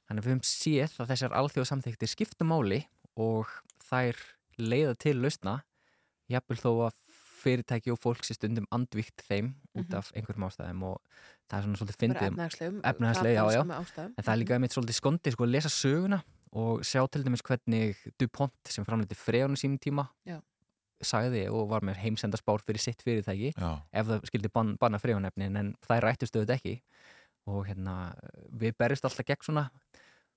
þannig 0.09 0.21
að 0.21 0.25
við 0.27 0.33
höfum 0.35 0.45
séð 0.49 0.97
að 1.01 1.11
þessar 1.13 1.37
alþjóðu 1.41 1.69
samþyktir 1.71 2.09
skipta 2.13 2.45
máli 2.49 2.83
og 3.17 3.49
þær 3.89 4.17
leiða 4.59 4.95
til 5.01 5.17
lausna 5.23 5.59
jafnvel 6.33 6.59
þó 6.61 6.71
að 6.89 7.01
fyrirtæki 7.45 7.93
og 7.93 7.99
fólk 8.01 8.25
sé 8.25 8.33
stundum 8.39 8.65
andvíkt 8.73 9.21
þeim 9.29 9.51
út 9.77 9.85
Mhm. 9.91 9.97
af 9.99 10.11
einhverjum 10.17 10.47
ástæðum 10.49 10.83
og 10.89 11.01
það 11.51 11.59
er 11.59 11.63
svona 11.67 11.77
svolítið 11.77 11.99
fyndið 12.01 12.27
efnahagslegum, 12.31 12.81
efnahagsleg, 12.85 13.35
já, 13.35 13.45
já. 13.53 13.63
ástæðum. 13.65 14.15
en 14.17 14.25
það 14.25 14.33
er 14.33 14.41
líka 14.41 14.55
einmitt 14.57 14.73
svolítið 14.73 14.97
skondið 15.01 15.33
sko 15.37 15.45
að 15.45 15.51
lesa 15.53 15.69
söguna 15.69 16.23
og 16.55 16.81
sjá 16.81 17.05
til 17.11 17.25
dæmis 17.25 17.43
hvernig 17.43 17.97
DuPont 18.19 18.53
sem 18.65 18.85
framleiti 18.85 19.15
frejónu 19.15 19.57
sínum 19.61 19.77
tíma 19.79 20.09
Já. 20.25 20.41
Sagði 21.03 21.47
og 21.51 21.69
var 21.73 21.85
með 21.87 22.01
heimsendarspár 22.05 22.63
fyrir 22.65 22.83
sitt 22.83 23.03
fyrirtæki 23.05 23.53
Já. 23.55 23.71
ef 23.93 24.11
það 24.11 24.29
skildi 24.31 24.51
ban, 24.55 24.75
banna 24.81 25.01
frejónefnin 25.03 25.59
en 25.61 25.73
það 25.85 26.05
rættust 26.07 26.37
auðvitað 26.37 26.57
ekki 26.59 26.77
og 27.51 27.67
hérna 27.69 27.97
við 28.53 28.77
berjumst 28.81 29.09
alltaf 29.09 29.27
gegn 29.29 29.45
svona 29.45 29.67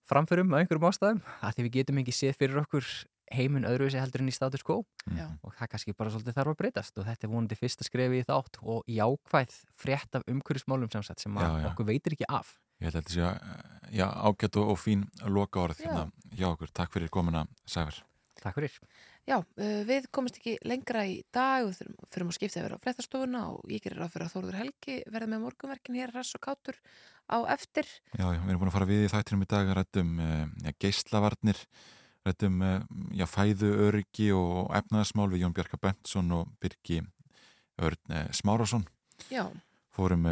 framförum 0.07 0.55
á 0.55 0.59
einhverjum 0.59 0.89
ástæðum 0.89 1.21
að 1.41 1.55
því 1.55 1.67
við 1.67 1.77
getum 1.79 2.01
ekki 2.03 2.15
séð 2.15 2.39
fyrir 2.39 2.61
okkur 2.63 2.89
heiminn 3.33 3.67
öðruvísi 3.67 3.99
heldur 3.99 4.23
en 4.23 4.31
í 4.31 4.35
status 4.35 4.63
quo 4.63 4.81
Já. 5.11 5.27
og 5.43 5.55
það 5.57 5.71
kannski 5.73 5.95
bara 5.97 6.13
svolítið 6.13 6.37
þarf 6.37 6.53
að 6.53 6.61
breytast 6.61 6.99
og 7.01 7.07
þetta 7.09 7.27
er 7.27 7.33
vonandi 7.33 7.57
fyrsta 7.59 7.87
skrefi 7.87 8.21
í 8.21 8.27
þátt 8.27 8.61
og 8.63 8.87
jákvæð 8.87 9.57
frétt 9.75 10.15
af 10.15 10.23
umhverjusmálum 10.31 10.91
sem, 10.93 11.03
sagt, 11.03 11.23
sem 11.23 11.35
að 11.35 11.49
Já, 11.49 11.51
já. 11.59 11.67
okkur 11.73 11.89
veitir 11.91 12.15
ekki 12.15 12.29
af 12.31 12.55
Ég 12.77 12.91
held 12.91 12.97
að 12.99 13.07
þetta 13.07 13.13
sé 13.15 13.21
að, 13.25 14.17
ágætt 14.29 14.57
og, 14.61 14.71
og 14.73 14.77
fín 14.77 15.05
loka 15.33 15.63
orð 15.63 15.79
hérna 15.81 16.03
hjá 16.37 16.51
okkur. 16.51 16.69
Takk 16.77 16.93
fyrir 16.93 17.09
komuna, 17.09 17.47
Sævar. 17.65 17.95
Takk 18.37 18.59
fyrir. 18.59 18.75
Já, 19.27 19.41
uh, 19.41 19.81
við 19.83 20.05
komumst 20.15 20.37
ekki 20.39 20.53
lengra 20.63 21.01
í 21.03 21.17
dag 21.35 21.65
og 21.67 21.73
þurfum, 21.75 22.29
að 22.31 22.37
skipta 22.37 22.61
yfir 22.61 22.75
á 22.79 22.83
fréttastofuna 22.83 23.41
og 23.51 23.73
ég 23.73 23.83
gerir 23.83 23.99
ráð 23.99 24.13
fyrir 24.13 24.27
að 24.29 24.35
Þórður 24.37 24.59
Helgi 24.61 24.95
verði 25.11 25.27
með 25.33 25.41
morgunverkin 25.43 25.97
hér 25.99 26.13
ræss 26.15 26.37
og 26.37 26.45
kátur 26.45 26.79
á 27.27 27.43
eftir. 27.51 27.89
Já, 28.13 28.23
já, 28.23 28.39
við 28.39 28.53
erum 28.53 28.61
búin 28.61 28.71
að 28.71 28.77
fara 28.77 28.87
við 28.87 29.03
í 29.03 29.11
þættinum 29.11 29.43
í 29.43 29.49
dag 29.51 29.67
að 29.67 29.77
rættum 29.81 30.13
já, 30.23 30.71
geislavarnir, 30.79 31.59
rættum 32.23 32.63
uh, 32.63 32.79
já, 33.19 33.25
fæðu 33.27 33.73
öryggi 33.89 34.29
og 34.37 34.71
efnaðasmál 34.79 35.27
við 35.33 35.43
Jón 35.43 35.57
Bjarka 35.59 35.81
Bentsson 35.83 36.31
og 36.37 36.55
Birgi 36.63 37.01
Örn 37.83 38.23
Smárasson. 38.31 38.87
Já, 39.27 39.43
Fórum, 39.91 40.23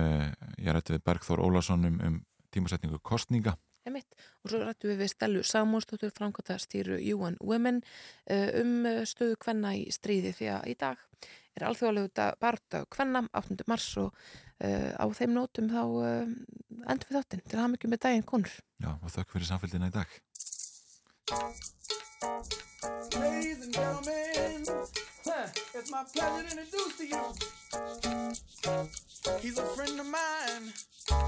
ég 0.61 0.71
rætti 0.71 0.95
við 0.95 1.03
Bergþór 1.09 1.43
Ólason 1.43 1.83
um, 1.89 1.99
um 1.99 2.17
tímasetningu 2.55 3.01
kostninga. 3.03 3.57
Emitt. 3.89 4.17
Og 4.43 4.51
svo 4.51 4.61
rættum 4.63 4.91
við 4.91 5.03
við 5.03 5.11
Stellu 5.13 5.43
Samúnsdóttur 5.45 6.13
framkvæmta 6.15 6.57
stýru 6.61 6.99
UN 7.15 7.39
Women 7.41 7.81
uh, 7.81 8.49
um 8.61 8.85
uh, 8.85 9.03
stöðu 9.07 9.39
kvenna 9.41 9.75
í 9.77 9.87
stríði 9.93 10.33
því 10.37 10.51
að 10.57 10.71
í 10.73 10.77
dag 10.85 10.97
er 11.55 11.67
alþjóðlegu 11.69 12.11
dag, 12.15 12.35
barða 12.41 12.83
kvenna 12.91 13.23
8. 13.31 13.63
mars 13.71 13.87
og 14.01 14.11
uh, 14.11 14.91
á 14.99 15.05
þeim 15.15 15.35
nótum 15.37 15.71
þá 15.71 15.83
uh, 15.83 16.27
endur 16.91 17.09
við 17.09 17.17
þáttinn 17.19 17.45
til 17.45 17.57
að 17.57 17.63
hafa 17.63 17.73
mikið 17.77 17.93
með 17.93 18.03
daginn 18.07 18.27
konur. 18.27 18.55
Já, 18.83 18.91
og 18.95 19.09
þökk 19.15 19.35
fyrir 19.37 19.51
samfélgina 19.53 19.91
í 19.91 19.95
dag. 19.95 20.09
It's 25.27 25.89
my 25.89 26.03
pleasure 26.13 26.43
to 26.47 26.51
introduce 26.51 26.97
to 26.97 27.07
you. 27.07 27.33
He's 29.41 29.57
a 29.57 29.65
friend 29.75 29.99
of 29.99 30.05
mine. 30.05 30.71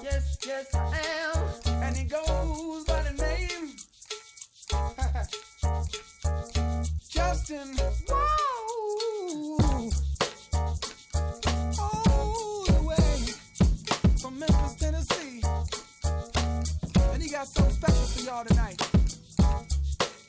Yes, 0.04 0.38
yes, 0.46 0.68
I 0.76 1.00
am. 1.24 1.36
And 1.82 1.98
he 1.98 2.04
goes 2.04 2.84
by 2.86 3.02
the 3.02 3.14
name 3.14 3.76
Justin. 7.10 7.76
Whoa. 8.08 9.90
All 11.80 12.66
the 12.68 12.82
way 12.84 13.34
from 14.22 14.38
Memphis, 14.38 14.76
Tennessee. 14.76 15.42
And 17.14 17.24
he 17.24 17.30
got 17.30 17.48
something 17.48 17.74
special 17.74 18.06
for 18.06 18.22
y'all 18.22 18.46
tonight. 18.46 18.80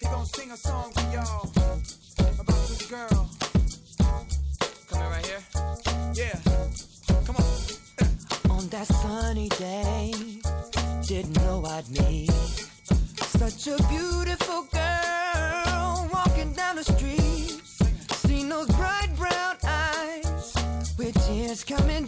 He 0.00 0.06
gonna 0.06 0.24
sing 0.24 0.52
a 0.52 0.56
song 0.56 0.90
for 0.92 1.02
y'all 1.14 1.47
that 8.78 8.86
sunny 8.86 9.48
day, 9.48 10.12
didn't 11.04 11.36
know 11.42 11.64
I'd 11.66 11.88
meet 11.90 12.30
such 12.30 13.66
a 13.66 13.76
beautiful 13.88 14.66
girl 14.72 16.08
walking 16.12 16.52
down 16.52 16.76
the 16.76 16.84
street. 16.84 17.60
Seen 18.12 18.48
those 18.48 18.68
bright 18.68 19.08
brown 19.16 19.56
eyes 19.64 20.54
with 20.96 21.14
tears 21.26 21.64
coming 21.64 22.04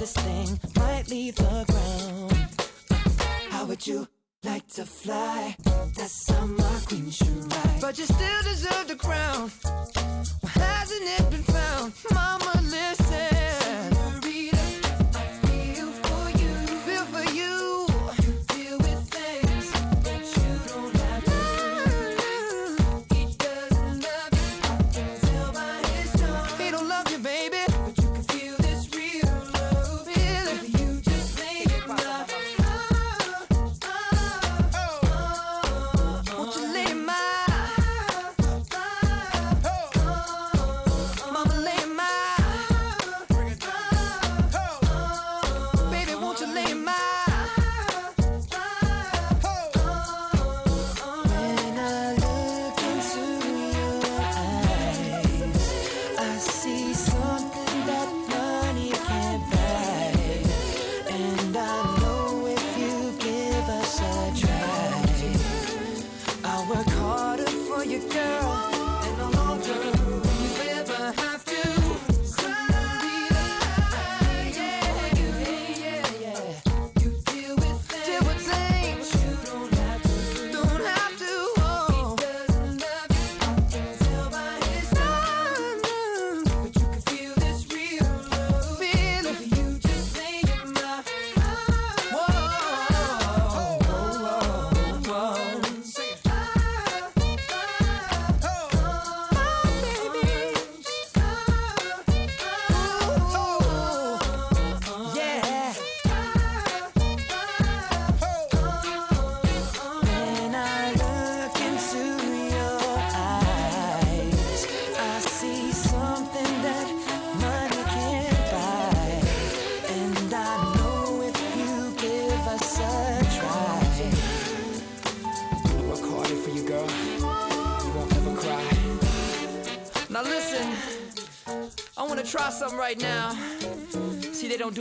this 0.00 0.14
thing 0.14 0.58
might 0.76 1.08
leave 1.08 1.34
the 1.34 1.64
ground. 1.68 2.32
How 3.50 3.66
would 3.66 3.86
you 3.86 4.08
like 4.42 4.66
to 4.68 4.86
fly? 4.86 5.54
That's 5.94 6.30
how 6.30 6.46
queen 6.86 7.10
should 7.10 7.52
ride. 7.52 7.80
But 7.82 7.98
you 7.98 8.06
still 8.06 8.42
deserve 8.42 8.88
the 8.88 8.96
crown. 8.96 9.52
Well, 10.42 10.52
hasn't 10.54 11.02
it 11.02 11.30
been 11.30 11.42
found? 11.42 11.92
Mama, 12.10 12.62
listen. 12.62 12.99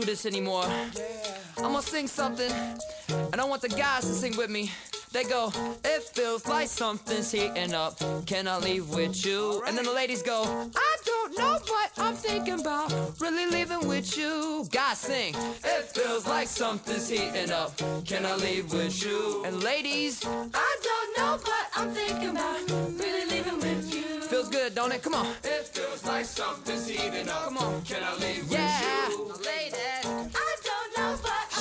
This 0.10 0.26
anymore. 0.26 0.66
I'm 1.58 1.72
gonna 1.74 1.84
sing 1.84 2.08
something, 2.08 2.52
and 3.10 3.34
I 3.34 3.38
don't 3.38 3.50
want 3.50 3.62
the 3.62 3.70
guys 3.70 4.02
to 4.02 4.14
sing 4.14 4.36
with 4.38 4.50
me. 4.50 4.72
They 5.12 5.24
go, 5.24 5.52
it 5.84 6.04
feels 6.16 6.48
like 6.48 6.68
something's 6.68 7.32
heating 7.32 7.74
up. 7.76 8.00
Can 8.26 8.48
I 8.48 8.58
leave 8.58 8.90
with 8.90 9.24
you? 9.24 9.62
And 9.68 9.78
then 9.78 9.86
the 9.86 9.94
ladies 9.94 10.24
go, 10.24 10.44
I 10.76 10.96
don't 11.06 11.38
know 11.38 11.60
what 11.74 11.92
I'm 11.98 12.16
thinking 12.16 12.60
about. 12.60 12.92
Really 13.20 13.46
leaving 13.46 13.88
with 13.88 14.18
you. 14.18 14.68
Guys 14.72 14.98
sing, 14.98 15.36
it 15.64 15.84
feels 15.96 16.26
like 16.26 16.48
something's 16.48 17.08
heating 17.08 17.52
up. 17.52 17.78
Can 18.06 18.26
I 18.26 18.36
leave 18.36 18.74
with 18.74 19.04
you? 19.04 19.44
And 19.46 19.64
ladies, 19.64 20.26
I 20.26 20.72
don't 20.90 21.10
know 21.18 21.38
what 21.38 21.66
I'm 21.76 21.92
thinking 21.92 22.32
about. 22.32 22.60
Really 23.04 23.26
leaving 23.30 23.60
with 23.60 23.94
you. 23.94 24.22
Feels 24.22 24.50
good, 24.50 24.74
don't 24.76 24.92
it? 24.92 25.02
Come 25.02 25.16
on. 25.16 25.28
It 25.44 25.66
feels 25.74 26.06
like 26.06 26.26
something's 26.26 26.88
heating 26.88 27.30
up. 27.30 27.46
Come 27.46 27.58
on. 27.58 27.82
Can 27.84 28.04
I 28.04 28.16
leave 28.18 28.46
yeah. 28.52 29.08
with 29.08 29.18
you? 29.18 29.46
Ladies, 29.46 29.69